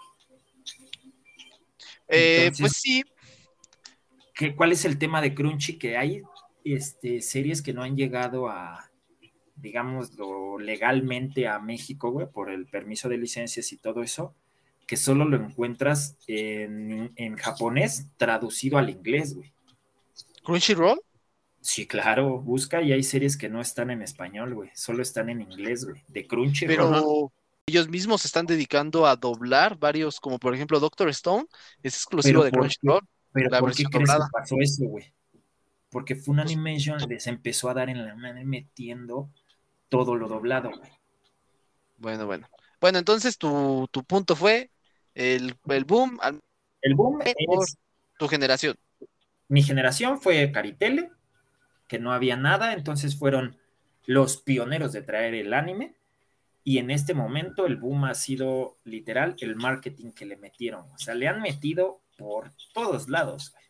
Eh, 2.07 2.45
Entonces- 2.47 2.59
pues 2.61 2.73
sí, 2.73 3.03
¿Qué, 4.34 4.55
¿Cuál 4.55 4.72
es 4.72 4.85
el 4.85 4.99
tema 4.99 5.19
de 5.19 5.34
Crunchy? 5.34 5.80
Que 5.80 5.97
hay 5.97 6.22
este, 6.73 7.22
series 7.22 7.61
que 7.61 7.73
no 7.73 7.84
han 7.84 7.95
llegado 7.95 8.48
a, 8.48 8.91
digámoslo, 9.56 10.60
legalmente 10.60 11.48
a 11.48 11.60
México, 11.60 12.11
güey, 12.11 12.27
por 12.27 12.49
el 12.49 12.65
permiso 12.65 13.10
de 13.10 13.18
licencias 13.18 13.72
y 13.72 13.77
todo 13.77 14.02
eso, 14.02 14.34
que 14.85 14.98
solo 14.98 15.26
lo 15.26 15.38
encuentras 15.38 16.15
en, 16.27 17.11
en 17.15 17.35
japonés 17.35 18.07
traducido 18.18 18.77
al 18.77 18.89
inglés, 18.89 19.35
güey. 19.35 19.52
Crunchyroll. 20.44 21.02
Sí, 21.60 21.85
claro, 21.85 22.39
busca 22.39 22.81
y 22.81 22.94
hay 22.94 23.03
series 23.03 23.35
que 23.35 23.49
no 23.49 23.60
están 23.60 23.89
en 23.89 24.02
español, 24.02 24.53
güey, 24.53 24.69
solo 24.73 25.02
están 25.02 25.30
en 25.30 25.41
inglés, 25.41 25.85
güey, 25.85 26.02
de 26.07 26.26
Crunchy. 26.26 26.65
Pero 26.65 27.31
ellos 27.65 27.89
mismos 27.89 28.22
se 28.22 28.30
están 28.30 28.45
dedicando 28.45 29.06
a 29.06 29.18
doblar 29.18 29.77
varios, 29.77 30.22
como 30.22 30.39
por 30.39 30.56
ejemplo 30.56 30.80
Doctor 30.80 31.10
Stone, 31.10 31.45
es 31.84 31.95
exclusivo 31.95 32.44
de. 32.44 32.52
Crunchyroll. 32.52 33.02
Pero 33.34 33.49
la 33.49 33.60
¿por 33.60 33.72
qué 33.72 33.84
versión 33.84 33.91
crees 33.91 34.07
doblada. 34.07 34.26
que 34.27 34.39
pasó 34.39 34.56
eso, 34.61 34.85
güey? 34.85 35.14
Porque 35.89 36.15
Funimation 36.15 36.97
les 37.07 37.27
empezó 37.27 37.69
a 37.69 37.73
dar 37.73 37.89
en 37.89 38.05
la 38.05 38.15
mano 38.15 38.41
metiendo 38.43 39.30
todo 39.89 40.15
lo 40.15 40.27
doblado, 40.27 40.69
güey. 40.69 40.91
Bueno, 41.97 42.26
bueno. 42.26 42.47
Bueno, 42.80 42.99
entonces 42.99 43.38
tu, 43.38 43.88
tu 43.91 44.03
punto 44.03 44.35
fue 44.35 44.69
el, 45.15 45.55
el 45.69 45.85
boom, 45.85 46.19
al- 46.22 46.41
El 46.81 46.93
boom 46.95 47.19
Por- 47.19 47.64
es 47.64 47.77
tu 48.19 48.27
generación. 48.27 48.76
mi 49.47 49.64
generación 49.64 50.19
fue 50.22 50.51
Caritele, 50.51 51.09
que 51.88 51.99
no 51.99 52.11
había 52.11 52.35
nada, 52.35 52.73
entonces 52.73 53.18
fueron 53.18 53.57
los 54.05 54.38
pioneros 54.41 54.91
de 54.91 55.01
traer 55.01 55.34
el 55.35 55.53
anime. 55.53 55.95
Y 56.64 56.80
en 56.80 56.91
este 56.91 57.14
momento 57.14 57.65
el 57.65 57.77
boom 57.77 58.03
ha 58.03 58.14
sido 58.14 58.77
literal 58.84 59.38
el 59.39 59.55
marketing 59.55 60.11
que 60.11 60.26
le 60.26 60.35
metieron. 60.35 60.81
O 60.93 60.97
sea, 60.97 61.15
le 61.15 61.30
han 61.30 61.41
metido 61.41 62.01
por 62.18 62.51
todos 62.73 63.07
lados. 63.07 63.51
güey. 63.53 63.64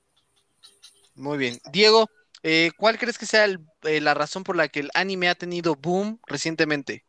Muy 1.18 1.38
bien. 1.38 1.60
Diego, 1.72 2.08
eh, 2.44 2.72
¿cuál 2.78 2.98
crees 2.98 3.18
que 3.18 3.26
sea 3.26 3.44
el- 3.46 3.60
eh, 3.84 4.00
la 4.02 4.14
razón 4.14 4.44
por 4.44 4.56
la 4.56 4.70
que 4.70 4.80
el 4.82 4.90
anime 4.94 5.30
ha 5.30 5.36
tenido 5.36 5.76
boom 5.76 6.20
recientemente? 6.28 7.06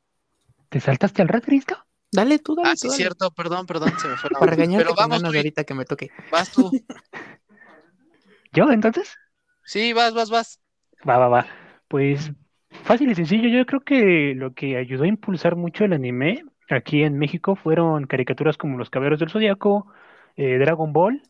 ¿Te 0.71 0.81
saltaste 0.81 1.21
al 1.21 1.29
red, 1.29 1.45
Risco? 1.47 1.75
Dale 2.11 2.39
tú, 2.39 2.55
dale 2.55 2.71
Ah, 2.71 2.77
tú, 2.77 2.89
sí, 2.89 2.91
dale. 2.91 3.05
cierto, 3.05 3.31
perdón, 3.33 3.67
perdón, 3.67 3.99
se 3.99 4.09
me 4.09 4.17
fue 4.17 4.31
la 4.33 4.39
Para 4.39 4.51
regañarte 4.51 4.93
Pero 4.93 4.95
vamos, 4.95 5.23
Luis, 5.25 5.45
ahorita 5.45 5.65
que 5.65 5.75
me 5.75 5.85
toque. 5.85 6.11
vas 6.31 6.51
tú. 6.51 6.73
¿Yo 8.53 8.71
entonces? 8.71 9.19
Sí, 9.75 9.93
vas, 9.93 10.15
vas, 10.15 10.31
vas. 10.31 10.61
Va, 11.09 11.19
va, 11.19 11.29
va. 11.29 11.47
Pues 11.89 12.33
fácil 12.83 13.11
y 13.11 13.15
sencillo. 13.15 13.49
Yo 13.49 13.65
creo 13.67 13.81
que 13.81 14.35
lo 14.35 14.55
que 14.55 14.77
ayudó 14.77 15.05
a 15.05 15.07
impulsar 15.09 15.57
mucho 15.57 15.85
el 15.85 15.93
anime 15.93 16.45
aquí 16.71 17.03
en 17.03 17.19
México 17.19 17.57
fueron 17.57 18.07
caricaturas 18.07 18.57
como 18.57 18.79
Los 18.79 18.91
Caballeros 18.91 19.21
del 19.21 19.31
Zodiaco, 19.31 19.87
eh, 20.37 20.59
Dragon 20.59 20.93
Ball, 20.93 21.23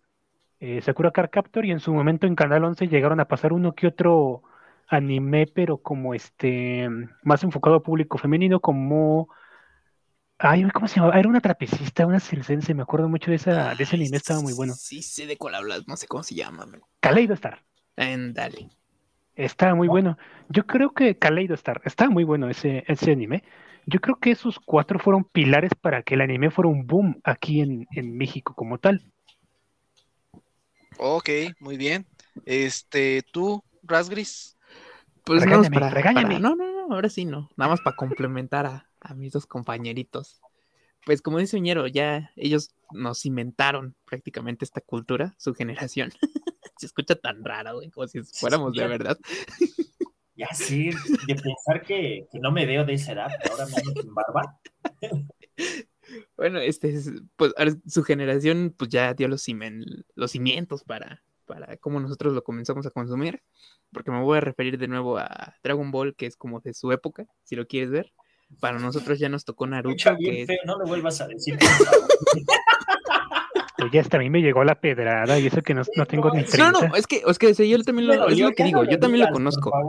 eh, 0.60 0.80
Sakura 0.82 1.10
Card 1.12 1.30
Captor 1.30 1.64
y 1.64 1.70
en 1.72 1.80
su 1.80 1.93
momento 1.93 2.26
en 2.26 2.35
Canal 2.36 2.64
11 2.64 2.89
llegaron 2.89 3.20
a 3.20 3.28
pasar 3.28 3.52
uno 3.52 3.74
que 3.74 3.86
otro 3.86 4.43
anime, 4.89 5.47
pero 5.47 5.78
como 5.78 6.14
este 6.14 6.89
más 7.22 7.43
enfocado 7.44 7.76
a 7.76 7.82
público 7.82 8.18
femenino, 8.18 8.60
como 8.60 9.28
ay, 10.39 10.68
¿cómo 10.70 10.89
se 10.89 10.97
llamaba? 10.97 11.18
Era 11.18 11.28
una 11.28 11.40
trapecista, 11.40 12.06
una 12.06 12.20
circense, 12.20 12.74
me 12.74 12.82
acuerdo 12.82 13.09
mucho 13.09 13.30
de 13.30 13.36
esa, 13.36 13.74
de 13.74 13.85
ese 13.85 13.97
anime, 13.97 14.16
estaba 14.16 14.40
muy 14.40 14.52
bueno. 14.52 14.74
Sí, 14.74 15.02
sé 15.02 15.26
de 15.26 15.36
cuál 15.36 15.55
hablas, 15.55 15.86
no 15.86 15.97
sé 15.97 16.06
cómo 16.06 16.22
se 16.22 16.35
llama. 16.35 16.66
Kaleido 17.01 17.35
Star. 17.35 17.62
En- 17.97 18.32
dale. 18.32 18.70
Está 19.36 19.74
muy 19.74 19.86
bueno. 19.89 20.18
Yo 20.48 20.66
creo 20.66 20.93
que 20.93 21.16
Kaleido 21.16 21.55
Star, 21.55 21.80
está 21.85 22.10
muy 22.10 22.24
bueno 22.24 22.48
ese, 22.51 22.85
ese 22.89 23.12
anime. 23.12 23.44
Yo 23.86 24.01
creo 24.01 24.16
que 24.16 24.32
esos 24.32 24.59
cuatro 24.59 24.98
fueron 24.98 25.24
pilares 25.24 25.72
para 25.80 26.02
que 26.02 26.14
el 26.14 26.20
anime 26.20 26.51
fuera 26.51 26.68
un 26.68 26.86
boom 26.86 27.20
aquí 27.24 27.60
en, 27.60 27.86
en 27.93 28.16
México 28.16 28.55
como 28.55 28.78
tal. 28.78 29.12
Ok, 30.99 31.29
muy 31.61 31.77
bien. 31.77 32.07
Este, 32.45 33.23
tú, 33.33 33.62
Rasgris. 33.83 34.57
Pues 35.25 35.43
Regáñame, 35.43 35.77
no, 35.77 35.81
para, 35.81 35.91
regáñame. 35.95 36.27
para- 36.27 36.39
No, 36.41 36.57
no, 36.57 36.89
no, 36.89 36.95
ahora 36.95 37.09
sí 37.09 37.25
no. 37.25 37.51
Nada 37.57 37.70
más 37.70 37.81
para 37.81 37.97
complementar 37.97 38.66
a, 38.66 38.91
a 39.01 39.15
mis 39.15 39.33
dos 39.33 39.47
compañeritos. 39.47 40.41
Pues 41.05 41.23
como 41.23 41.39
dice 41.39 41.57
Uñero, 41.57 41.87
ya 41.87 42.31
ellos 42.37 42.75
nos 42.93 43.25
inventaron 43.27 43.95
prácticamente 44.05 44.65
esta 44.65 44.81
cultura, 44.81 45.35
su 45.39 45.55
generación. 45.55 46.12
Se 46.79 46.87
escucha 46.87 47.15
tan 47.16 47.45
raro, 47.45 47.77
güey, 47.77 47.91
como 47.91 48.07
si 48.07 48.23
fuéramos 48.23 48.73
de 48.75 48.87
verdad. 48.87 49.19
Ya 50.37 50.55
sí, 50.55 50.91
de 51.27 51.35
pensar 51.35 51.83
que, 51.85 52.29
que 52.31 52.39
no 52.39 52.53
me 52.53 52.65
veo 52.65 52.85
de 52.85 52.93
esa 52.95 53.11
edad, 53.11 53.29
ahora 53.51 53.66
me 53.66 53.73
sin 53.73 54.15
barba. 54.15 54.61
Bueno, 56.36 56.59
este, 56.61 56.90
es- 56.90 57.11
pues 57.36 57.53
su 57.86 58.03
generación 58.03 58.74
pues 58.77 58.90
ya 58.90 59.15
dio 59.15 59.28
los, 59.28 59.47
cimen- 59.47 60.05
los 60.15 60.31
cimientos 60.32 60.85
para, 60.85 61.23
para 61.47 61.77
cómo 61.78 62.01
nosotros 62.01 62.32
lo 62.35 62.43
comenzamos 62.45 62.86
a 62.86 62.90
consumir. 62.90 63.43
Porque 63.93 64.11
me 64.11 64.20
voy 64.23 64.36
a 64.36 64.40
referir 64.43 64.77
de 64.78 64.86
nuevo 64.89 65.16
a 65.19 65.55
Dragon 65.62 65.90
Ball, 65.90 66.15
que 66.15 66.27
es 66.27 66.36
como 66.36 66.61
de 66.61 66.74
su 66.74 66.93
época, 66.93 67.27
si 67.45 67.57
lo 67.57 67.66
quieres 67.66 67.90
ver. 67.90 68.12
Para 68.61 68.78
nosotros 68.78 69.19
ya 69.19 69.28
nos 69.28 69.45
tocó 69.45 69.66
Naruto, 69.66 69.97
que 70.19 70.43
es- 70.43 70.47
feo, 70.47 70.59
no 70.66 70.78
me 70.78 70.85
vuelvas 70.86 71.20
a 71.20 71.27
decir. 71.28 71.59
Oye, 73.82 74.00
hasta 74.00 74.16
a 74.16 74.20
mí 74.20 74.28
me 74.28 74.42
llegó 74.42 74.64
la 74.64 74.80
pedrada 74.80 75.38
y 75.38 75.46
eso 75.46 75.62
que 75.62 75.72
no, 75.72 75.82
no 75.94 76.06
tengo 76.06 76.30
ni 76.32 76.42
No, 76.42 76.46
30. 76.48 76.72
No, 76.72 76.88
no, 76.88 76.96
es 76.96 77.06
que, 77.06 77.22
es 77.24 77.38
que 77.38 77.46
o 77.46 77.55
sea, 77.55 77.64
yo 77.64 77.80
también 77.84 78.09
lo, 78.09 78.28
es 78.28 78.36
yo 78.36 78.48
lo 78.48 78.55
que 78.55 78.64
digo, 78.64 78.82
yo 78.84 78.98
también 78.98 79.26
lo 79.26 79.32
conozco. 79.32 79.70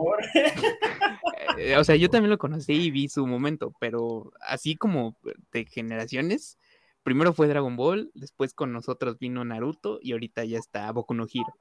Eh, 1.58 1.76
o 1.76 1.84
sea, 1.84 1.98
yo 1.98 2.10
también 2.10 2.30
lo 2.30 2.38
conocí 2.38 2.72
y 2.72 2.90
vi 2.90 3.10
su 3.10 3.28
momento, 3.28 3.74
pero 3.82 4.32
así 4.40 4.78
como 4.78 5.18
de 5.52 5.66
generaciones, 5.66 6.58
primero 7.04 7.34
fue 7.34 7.50
Dragon 7.50 7.76
Ball, 7.76 8.12
después 8.14 8.54
con 8.54 8.72
nosotros 8.72 9.20
vino 9.20 9.44
Naruto 9.44 10.00
y 10.02 10.14
ahorita 10.14 10.46
ya 10.46 10.58
está 10.58 10.90
Boku 10.94 11.14
no 11.16 11.26
Hero. 11.26 11.54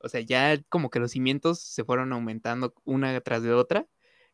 O 0.00 0.10
sea, 0.10 0.20
ya 0.20 0.60
como 0.68 0.90
que 0.90 0.98
los 0.98 1.12
cimientos 1.12 1.60
se 1.60 1.82
fueron 1.82 2.12
aumentando 2.12 2.74
una 2.84 3.18
tras 3.22 3.42
de 3.42 3.54
otra 3.54 3.86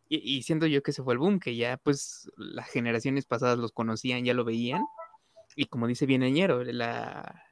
y, 0.09 0.17
y 0.19 0.43
siento 0.43 0.67
yo 0.67 0.83
que 0.83 0.91
se 0.91 1.05
fue 1.05 1.15
el 1.15 1.19
boom, 1.21 1.39
que 1.39 1.55
ya 1.55 1.77
pues 1.77 2.29
las 2.37 2.69
generaciones 2.69 3.25
pasadas 3.25 3.59
los 3.59 3.71
conocían, 3.71 4.25
ya 4.25 4.35
lo 4.35 4.45
veían 4.45 4.83
y 5.59 5.67
como 5.67 5.89
dice 5.89 6.07
bien 6.07 6.23
Añero, 6.23 6.63
la, 6.65 7.43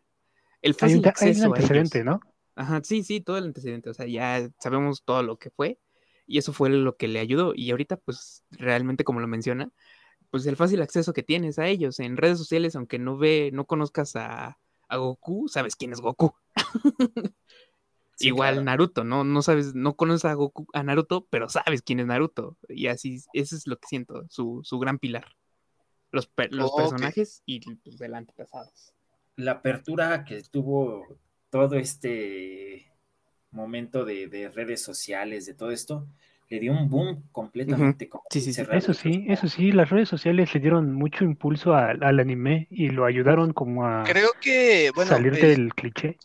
el 0.63 0.77
Hay 0.81 0.97
fácil 0.99 1.01
hay 1.05 1.05
un 1.05 1.09
acceso 1.09 1.53
a 1.55 1.61
ellos. 1.61 1.71
antecedente, 1.71 2.05
¿no? 2.05 2.21
Ajá, 2.55 2.81
sí, 2.85 3.03
sí, 3.03 3.21
todo 3.21 3.39
el 3.39 3.47
antecedente. 3.47 3.91
O 3.91 3.95
sea, 3.95 4.07
ya 4.07 4.49
sabemos 4.61 5.03
todo 5.05 5.23
lo 5.25 5.39
que 5.39 5.51
fue 5.51 5.81
y 6.27 6.39
eso 6.39 6.53
fue 6.53 6.71
lo 6.71 6.97
que 6.97 7.09
le 7.09 7.19
ayudó. 7.19 7.53
Y 7.55 7.71
ahorita, 7.73 7.97
pues, 7.99 8.45
realmente, 8.51 9.05
como 9.05 9.21
lo 9.21 9.27
menciona, 9.29 9.73
pues 10.31 10.47
el 10.47 10.57
fácil 10.57 10.83
acceso 10.83 11.13
que 11.13 11.25
tienes 11.25 11.59
a 11.59 11.67
ellos 11.69 12.01
en 12.01 12.17
redes 12.17 12.39
sociales, 12.39 12.77
aunque 12.77 12.99
no 13.01 13.19
ve, 13.19 13.51
no 13.53 13.67
conozcas 13.67 14.17
a, 14.17 14.59
a 14.89 14.97
Goku, 14.99 15.49
sabes 15.49 15.77
quién 15.77 15.93
es 15.93 16.01
Goku. 16.01 16.35
Sí, 18.19 18.29
Igual 18.29 18.55
claro. 18.55 18.65
Naruto, 18.65 19.05
¿no? 19.05 19.25
No 19.25 19.43
sabes, 19.43 19.75
no 19.75 19.95
conoces 19.95 20.25
a 20.25 20.33
Goku, 20.35 20.67
a 20.73 20.83
Naruto, 20.83 21.27
pero 21.29 21.51
sabes 21.51 21.83
quién 21.83 22.01
es 22.01 22.07
Naruto. 22.07 22.57
Y 22.69 22.87
así, 22.87 23.21
eso 23.35 23.57
es 23.57 23.67
lo 23.67 23.77
que 23.79 23.89
siento, 23.89 24.25
su, 24.31 24.61
su 24.65 24.79
gran 24.79 24.99
pilar. 24.99 25.27
Los, 26.13 26.27
per- 26.27 26.53
los 26.53 26.73
personajes 26.73 27.43
y 27.47 27.61
pues, 27.61 27.99
del 27.99 28.15
antepasados. 28.15 28.93
la 29.37 29.53
apertura 29.53 30.25
que 30.25 30.43
tuvo 30.43 31.19
todo 31.51 31.77
este 31.77 32.91
momento 33.51 34.05
de, 34.05 34.29
de 34.29 34.49
redes 34.49 34.83
sociales, 34.83 35.47
de 35.47 35.55
todo 35.55 35.71
esto, 35.71 36.07
le 36.49 36.61
dio 36.61 36.73
un 36.73 36.89
boom 36.89 37.25
completamente. 37.33 38.09
como 38.09 38.25
Sí, 38.31 38.41
sí. 38.41 38.63
Eso 38.73 38.95
sí, 38.95 39.25
eso 39.29 39.49
sí, 39.49 39.73
las 39.73 39.91
redes 39.91 40.09
sociales 40.09 40.55
le 40.55 40.61
dieron 40.61 40.93
mucho 40.93 41.25
impulso 41.25 41.75
al, 41.75 42.03
al 42.03 42.21
anime 42.21 42.67
y 42.71 42.91
lo 42.91 43.05
ayudaron 43.05 43.53
como 43.53 43.87
a 43.87 44.05
Creo 44.05 44.31
que, 44.41 44.91
bueno, 44.95 45.11
salir 45.11 45.35
el- 45.35 45.41
del 45.41 45.75
cliché. 45.75 46.19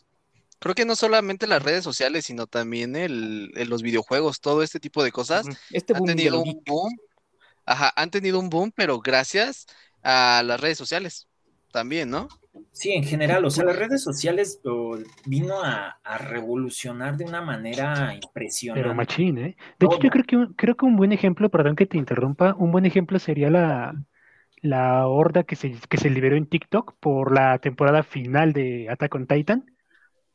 creo 0.58 0.74
que 0.74 0.84
no 0.84 0.94
solamente 0.94 1.46
las 1.46 1.62
redes 1.62 1.82
sociales, 1.82 2.24
sino 2.26 2.46
también 2.46 2.94
el, 2.96 3.50
el- 3.56 3.68
los 3.68 3.82
videojuegos, 3.82 4.40
todo 4.40 4.62
este 4.62 4.78
tipo 4.78 5.02
de 5.02 5.10
cosas. 5.10 5.46
Este 5.70 5.94
han 5.96 6.04
tenido 6.04 6.38
un 6.38 6.44
geek. 6.44 6.62
boom. 6.66 6.96
Ajá, 7.64 7.92
han 7.96 8.10
tenido 8.10 8.38
un 8.38 8.50
boom, 8.50 8.72
pero 8.74 9.00
gracias 9.00 9.66
a 10.02 10.42
las 10.44 10.60
redes 10.60 10.78
sociales 10.78 11.28
también, 11.70 12.10
¿no? 12.10 12.28
Sí, 12.72 12.92
en 12.92 13.04
general, 13.04 13.44
o 13.44 13.50
sea, 13.50 13.64
las 13.64 13.76
redes 13.76 14.02
sociales 14.02 14.60
o, 14.64 14.98
vino 15.24 15.62
a, 15.62 15.98
a 16.04 16.18
revolucionar 16.18 17.16
de 17.16 17.24
una 17.24 17.40
manera 17.40 18.14
impresionante. 18.14 18.82
Pero 18.82 18.94
machín, 18.94 19.38
¿eh? 19.38 19.56
De 19.78 19.86
hecho, 19.86 19.98
yo 20.00 20.10
creo 20.10 20.24
que 20.24 20.36
un, 20.36 20.52
creo 20.54 20.76
que 20.76 20.84
un 20.84 20.96
buen 20.96 21.12
ejemplo, 21.12 21.50
perdón 21.50 21.76
que 21.76 21.86
te 21.86 21.96
interrumpa, 21.96 22.54
un 22.58 22.70
buen 22.70 22.84
ejemplo 22.84 23.18
sería 23.18 23.48
la, 23.50 23.94
la 24.60 25.06
horda 25.06 25.44
que 25.44 25.56
se, 25.56 25.72
que 25.88 25.96
se 25.96 26.10
liberó 26.10 26.36
en 26.36 26.46
TikTok 26.46 26.94
por 27.00 27.32
la 27.32 27.58
temporada 27.58 28.02
final 28.02 28.52
de 28.52 28.88
Attack 28.90 29.14
on 29.14 29.26
Titan. 29.26 29.66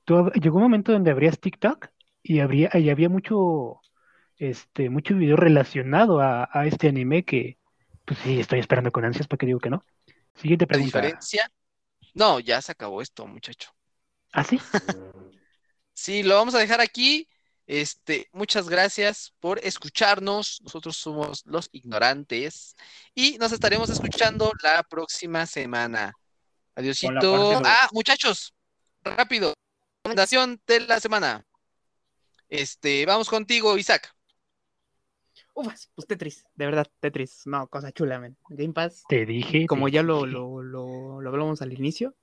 Tú 0.06 0.32
llegó 0.32 0.58
un 0.58 0.64
momento 0.64 0.92
donde 0.92 1.12
abrías 1.12 1.40
TikTok 1.40 1.88
y 2.24 2.40
habría, 2.40 2.70
y 2.74 2.90
había 2.90 3.10
mucho, 3.10 3.82
este, 4.38 4.90
mucho 4.90 5.16
video 5.16 5.36
relacionado 5.36 6.22
a, 6.22 6.50
a 6.52 6.66
este 6.66 6.88
anime 6.88 7.24
que, 7.24 7.58
pues 8.06 8.20
sí, 8.20 8.40
estoy 8.40 8.60
esperando 8.60 8.92
con 8.92 9.06
ansias 9.06 9.28
para 9.28 9.38
que 9.38 9.46
digo 9.46 9.60
que 9.60 9.70
no. 9.70 9.84
Siguiente 10.36 10.66
La 10.66 10.68
pregunta. 10.68 11.02
diferencia 11.02 11.52
No, 12.14 12.40
ya 12.40 12.62
se 12.62 12.72
acabó 12.72 13.02
esto, 13.02 13.26
muchacho. 13.28 13.72
¿Ah, 14.32 14.44
sí? 14.44 14.60
Sí, 15.94 16.22
lo 16.22 16.36
vamos 16.36 16.54
a 16.54 16.60
dejar 16.60 16.80
aquí. 16.80 17.28
Este, 17.66 18.30
muchas 18.32 18.70
gracias 18.70 19.34
por 19.40 19.58
escucharnos. 19.66 20.62
Nosotros 20.62 20.96
somos 20.96 21.44
los 21.48 21.70
ignorantes 21.72 22.76
y 23.16 23.38
nos 23.40 23.52
estaremos 23.52 23.90
escuchando 23.90 24.52
la 24.62 24.84
próxima 24.84 25.48
semana. 25.48 26.14
Adiosito. 26.76 27.60
Ah, 27.66 27.90
muchachos, 27.94 28.54
rápido. 29.02 29.56
Recomendación 30.04 30.62
de 30.68 30.82
la 30.82 31.00
semana. 31.00 31.44
Este, 32.48 33.04
vamos 33.08 33.28
contigo, 33.28 33.76
Isaac. 33.76 34.17
Ufas, 35.58 35.92
pues 35.96 36.08
Tetris, 36.08 36.46
de 36.56 36.66
verdad, 36.66 36.88
Tetris, 37.00 37.42
no, 37.48 37.68
cosa 37.68 37.92
chula, 37.92 38.20
men. 38.20 38.38
Game 38.50 38.74
Pass, 38.74 39.06
Te 39.10 39.26
dije. 39.26 39.66
como 39.68 39.88
te 39.88 39.94
ya 39.94 40.04
lo, 40.04 40.26
lo, 40.26 40.62
lo, 40.62 41.20
lo 41.22 41.30
hablamos 41.30 41.62
al 41.64 41.74
inicio, 41.74 42.14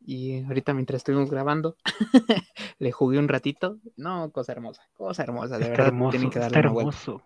y 0.00 0.42
ahorita 0.44 0.74
mientras 0.74 0.98
estuvimos 0.98 1.30
grabando, 1.30 1.76
le 2.78 2.92
jugué 2.92 3.18
un 3.18 3.28
ratito. 3.28 3.78
No, 3.96 4.30
cosa 4.32 4.52
hermosa, 4.52 4.82
cosa 4.96 5.22
hermosa, 5.22 5.58
de 5.58 5.64
Está 5.64 5.82
verdad, 5.82 5.86
hermoso, 5.88 6.18
tienen 6.18 6.30
que 6.30 6.38
está 6.40 6.58
vuelta. 6.58 6.88
hermoso. 6.98 7.22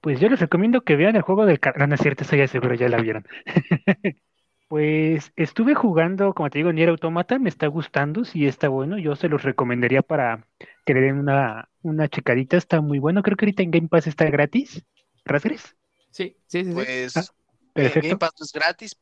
Pues 0.00 0.18
yo 0.18 0.28
les 0.28 0.40
recomiendo 0.40 0.82
que 0.82 0.96
vean 0.96 1.14
el 1.16 1.22
juego 1.22 1.46
del... 1.46 1.60
car- 1.60 1.78
No, 1.78 1.86
no 1.86 1.94
es 1.94 2.00
cierto, 2.00 2.24
eso 2.24 2.34
ya 2.36 2.48
seguro 2.48 2.74
ya 2.74 2.88
la 2.88 3.00
vieron. 3.00 3.24
Pues 4.72 5.34
estuve 5.36 5.74
jugando, 5.74 6.32
como 6.32 6.48
te 6.48 6.60
digo, 6.60 6.72
Nier 6.72 6.88
Automata, 6.88 7.38
me 7.38 7.50
está 7.50 7.66
gustando, 7.66 8.24
sí 8.24 8.46
está 8.46 8.70
bueno, 8.70 8.96
yo 8.96 9.14
se 9.16 9.28
los 9.28 9.42
recomendaría 9.42 10.00
para 10.00 10.48
que 10.86 10.94
le 10.94 11.02
den 11.02 11.18
una, 11.18 11.68
una 11.82 12.08
checadita, 12.08 12.56
está 12.56 12.80
muy 12.80 12.98
bueno, 12.98 13.22
creo 13.22 13.36
que 13.36 13.44
ahorita 13.44 13.62
en 13.62 13.70
Game 13.70 13.88
Pass 13.88 14.06
está 14.06 14.24
gratis. 14.30 14.82
¿Rasgres? 15.26 15.76
Sí, 16.10 16.38
sí, 16.46 16.64
sí, 16.64 16.64
sí. 16.64 16.72
Pues 16.72 17.14
Ah, 17.18 17.20
eh, 17.20 17.26
Perfecto. 17.74 18.08
Game 18.08 18.18
Pass 18.18 18.32
no 18.40 18.44
es 18.46 18.52
gratis. 18.54 18.96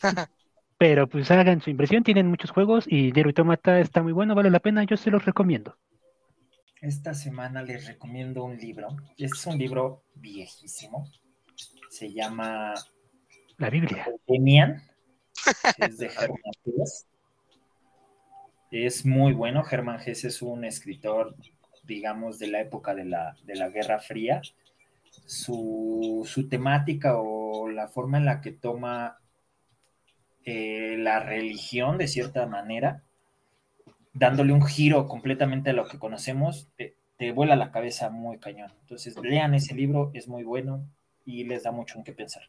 Pero 0.78 1.06
pues 1.06 1.30
hagan 1.30 1.60
su 1.60 1.68
impresión, 1.68 2.02
tienen 2.02 2.26
muchos 2.26 2.50
juegos 2.50 2.86
y 2.88 3.12
Nier 3.12 3.26
Automata 3.26 3.78
está 3.78 4.02
muy 4.02 4.12
bueno, 4.12 4.34
vale 4.34 4.48
la 4.48 4.60
pena, 4.60 4.84
yo 4.84 4.96
se 4.96 5.10
los 5.10 5.26
recomiendo. 5.26 5.76
Esta 6.80 7.12
semana 7.12 7.62
les 7.62 7.86
recomiendo 7.86 8.42
un 8.44 8.56
libro. 8.56 8.96
Es 9.18 9.46
un 9.46 9.58
libro 9.58 10.04
viejísimo. 10.14 11.10
Se 11.90 12.10
llama 12.10 12.72
La 13.58 13.70
Biblia. 13.70 14.06
Demian. 14.26 14.82
Es 15.78 15.98
de 15.98 16.06
Hesse. 16.06 17.06
Es 18.70 19.06
muy 19.06 19.32
bueno. 19.32 19.62
Hermann 19.70 20.00
Hesse 20.04 20.26
es 20.26 20.42
un 20.42 20.64
escritor, 20.64 21.34
digamos, 21.84 22.38
de 22.38 22.48
la 22.48 22.60
época 22.60 22.94
de 22.94 23.04
la, 23.04 23.36
de 23.44 23.54
la 23.54 23.68
Guerra 23.70 23.98
Fría. 23.98 24.42
Su, 25.24 26.22
su 26.26 26.48
temática 26.48 27.16
o 27.18 27.68
la 27.68 27.88
forma 27.88 28.18
en 28.18 28.26
la 28.26 28.40
que 28.40 28.52
toma 28.52 29.18
eh, 30.44 30.96
la 30.98 31.20
religión, 31.20 31.98
de 31.98 32.08
cierta 32.08 32.46
manera, 32.46 33.02
dándole 34.12 34.52
un 34.52 34.64
giro 34.64 35.08
completamente 35.08 35.70
a 35.70 35.72
lo 35.72 35.86
que 35.86 35.98
conocemos, 35.98 36.68
te, 36.76 36.96
te 37.16 37.32
vuela 37.32 37.56
la 37.56 37.72
cabeza 37.72 38.10
muy 38.10 38.38
cañón. 38.38 38.72
Entonces, 38.82 39.16
lean 39.22 39.54
ese 39.54 39.74
libro, 39.74 40.10
es 40.14 40.28
muy 40.28 40.44
bueno 40.44 40.86
y 41.24 41.44
les 41.44 41.62
da 41.62 41.72
mucho 41.72 41.98
en 41.98 42.04
qué 42.04 42.12
pensar. 42.12 42.44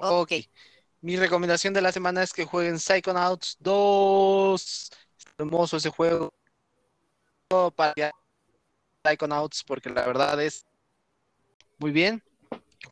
Ok. 0.00 0.32
Mi 1.02 1.16
recomendación 1.16 1.74
de 1.74 1.82
la 1.82 1.92
semana 1.92 2.22
es 2.22 2.32
que 2.32 2.44
jueguen 2.44 2.78
Psychonauts 2.78 3.56
2. 3.60 4.90
Está 5.18 5.32
hermoso 5.38 5.76
ese 5.76 5.90
juego. 5.90 6.32
Para 7.76 8.12
Psychonauts, 9.04 9.64
porque 9.64 9.90
la 9.90 10.06
verdad 10.06 10.40
es 10.42 10.64
muy 11.78 11.90
bien. 11.90 12.22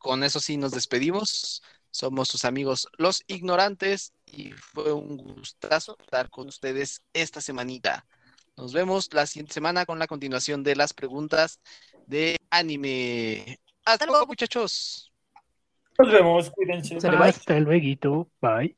Con 0.00 0.22
eso 0.22 0.40
sí 0.40 0.56
nos 0.56 0.72
despedimos. 0.72 1.62
Somos 1.90 2.28
sus 2.28 2.44
amigos 2.44 2.86
los 2.98 3.22
ignorantes 3.26 4.12
y 4.26 4.52
fue 4.52 4.92
un 4.92 5.16
gustazo 5.16 5.96
estar 6.00 6.28
con 6.28 6.48
ustedes 6.48 7.02
esta 7.14 7.40
semanita. 7.40 8.06
Nos 8.56 8.72
vemos 8.72 9.08
la 9.14 9.26
siguiente 9.26 9.54
semana 9.54 9.86
con 9.86 9.98
la 9.98 10.06
continuación 10.06 10.62
de 10.62 10.76
las 10.76 10.92
preguntas 10.92 11.60
de 12.06 12.36
anime. 12.50 13.58
Hasta 13.84 14.04
luego, 14.04 14.26
muchachos. 14.26 15.10
Nos 15.98 16.12
vemos, 16.12 16.50
cuídense. 16.50 16.94
Hasta 16.96 17.08
luego, 17.08 17.24
bye. 18.40 18.77